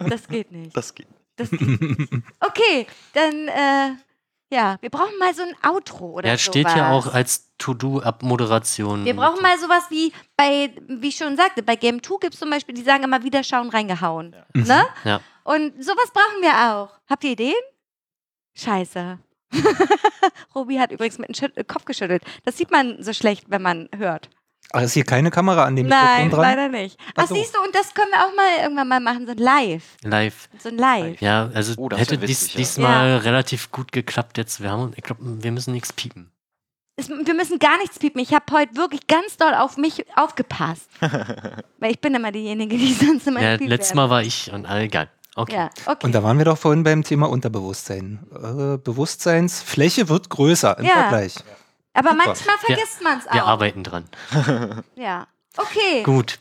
Das 0.08 0.28
geht 0.28 0.52
nicht. 0.52 0.76
Das 0.78 0.94
geht. 0.94 1.08
Das 1.36 1.50
geht 1.50 1.62
nicht. 1.62 2.24
Okay, 2.40 2.88
dann, 3.14 3.48
äh, 3.48 3.96
ja, 4.54 4.78
wir 4.82 4.90
brauchen 4.90 5.18
mal 5.20 5.34
so 5.34 5.42
ein 5.42 5.56
Outro 5.70 6.12
oder 6.12 6.28
Ja, 6.30 6.34
sowas. 6.38 6.42
steht 6.44 6.68
ja 6.76 6.92
auch 6.92 7.12
als 7.14 7.50
To-Do-Ab-Moderation. 7.58 9.04
Wir 9.06 9.16
brauchen 9.16 9.42
mal 9.42 9.58
sowas 9.60 9.84
wie 9.90 10.14
bei, 10.38 10.72
wie 10.88 11.08
ich 11.10 11.16
schon 11.18 11.36
sagte, 11.38 11.64
bei 11.64 11.76
Game 11.76 12.02
2 12.04 12.18
gibt 12.22 12.34
es 12.36 12.40
zum 12.40 12.50
Beispiel, 12.50 12.76
die 12.76 12.84
sagen 12.84 13.04
immer 13.04 13.24
wieder 13.24 13.44
schauen, 13.44 13.70
reingehauen. 13.70 14.36
Ne? 14.54 14.86
Ja. 15.04 15.22
Und 15.44 15.84
sowas 15.84 16.12
brauchen 16.14 16.42
wir 16.42 16.74
auch. 16.74 16.90
Habt 17.10 17.24
ihr 17.24 17.32
Ideen? 17.32 17.54
Scheiße. 18.56 19.20
Robi 20.56 20.78
hat 20.80 20.92
übrigens 20.92 21.18
mit 21.18 21.40
dem 21.58 21.68
Kopf 21.68 21.86
geschüttelt. 21.86 22.24
Das 22.44 22.58
sieht 22.58 22.72
man 22.72 23.02
so 23.02 23.14
schlecht, 23.14 23.46
wenn 23.50 23.62
man 23.62 23.90
hört. 23.96 24.30
Ach, 24.74 24.82
ist 24.82 24.94
hier 24.94 25.04
keine 25.06 25.30
Kamera 25.32 25.64
an 25.66 25.76
dem 25.76 25.88
Nein, 25.88 26.26
Mikrofon 26.26 26.30
dran? 26.32 26.42
leider 26.42 26.70
nicht. 26.70 26.98
Ach, 27.16 27.24
Ach 27.24 27.28
so. 27.28 27.36
siehst 27.36 27.56
du, 27.56 27.62
und 27.62 27.74
das 27.76 27.94
können 27.94 28.10
wir 28.12 28.26
auch 28.26 28.36
mal 28.36 28.64
irgendwann 28.64 28.88
mal 28.88 29.00
machen, 29.00 29.26
so 29.26 29.32
ein 29.32 29.38
Live. 29.38 29.84
Live. 30.04 30.50
So 30.58 30.70
ein 30.70 30.78
Live. 30.78 31.22
Ja, 31.22 31.50
also 31.54 31.74
Oh, 31.78 31.88
das 31.88 32.00
hätte 32.00 32.18
dies, 32.18 32.30
witzig, 32.42 32.54
ja. 32.54 32.58
diesmal 32.60 33.18
relativ 33.18 33.72
gut 33.72 33.92
geklappt 33.92 34.38
jetzt. 34.38 34.62
Wir 34.62 34.72
haben, 34.72 34.92
ich 34.96 35.04
glaube, 35.04 35.22
wir 35.24 35.52
müssen 35.52 35.72
nichts 35.72 35.94
piepen. 35.94 36.32
Es, 36.98 37.10
wir 37.10 37.34
müssen 37.34 37.60
gar 37.60 37.78
nichts 37.78 38.00
piepen. 38.00 38.20
Ich 38.22 38.34
habe 38.34 38.46
heute 38.52 38.76
wirklich 38.76 39.06
ganz 39.08 39.38
doll 39.38 39.54
auf 39.54 39.78
mich 39.78 40.06
aufgepasst. 40.18 40.90
Weil 41.80 41.92
ich 41.92 42.00
bin 42.02 42.16
immer 42.16 42.32
diejenige, 42.32 42.78
die 42.78 42.94
sonst 42.94 43.28
immer 43.28 43.42
Ja, 43.42 43.54
gepiept 43.54 43.70
letztes 43.70 43.90
werden. 43.92 43.98
Mal 43.98 44.10
war 44.10 44.24
ich 44.24 44.52
und 44.52 44.66
egal. 44.66 45.10
Okay. 45.36 45.54
Ja, 45.54 45.70
okay. 45.86 46.06
Und 46.06 46.14
da 46.16 46.24
waren 46.24 46.38
wir 46.38 46.46
doch 46.46 46.58
vorhin 46.58 46.84
beim 46.84 47.04
Thema 47.04 47.30
Unterbewusstsein. 47.30 48.26
Eure 48.32 48.78
Bewusstseinsfläche 48.78 50.08
wird 50.08 50.30
größer 50.30 50.78
im 50.80 50.86
Ja. 50.86 50.94
Vergleich. 50.94 51.36
Aber 51.94 52.12
Super. 52.12 52.24
manchmal 52.26 52.58
vergisst 52.60 53.02
man 53.04 53.20
es 53.20 53.28
auch. 53.28 53.34
Wir 53.34 53.46
arbeiten 53.46 53.84
dran. 53.84 54.06
Ja. 54.96 55.28
Okay. 55.58 56.04
Gut. 56.04 56.40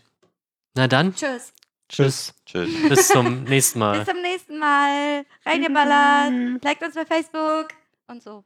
Na 0.77 0.89
dann, 0.89 1.15
Tschüss. 1.15 1.53
tschüss. 1.89 2.35
Tschüss. 2.47 2.89
Bis 2.89 3.09
zum 3.09 3.45
nächsten 3.45 3.79
Mal. 3.79 3.99
Bis 3.99 4.09
zum 4.09 4.23
nächsten 4.23 4.59
Mal. 4.59 5.25
Reingeballert. 5.47 6.65
Liked 6.65 6.83
uns 6.83 6.95
bei 6.95 7.05
Facebook 7.07 7.69
und 8.09 8.23
so. 8.23 8.45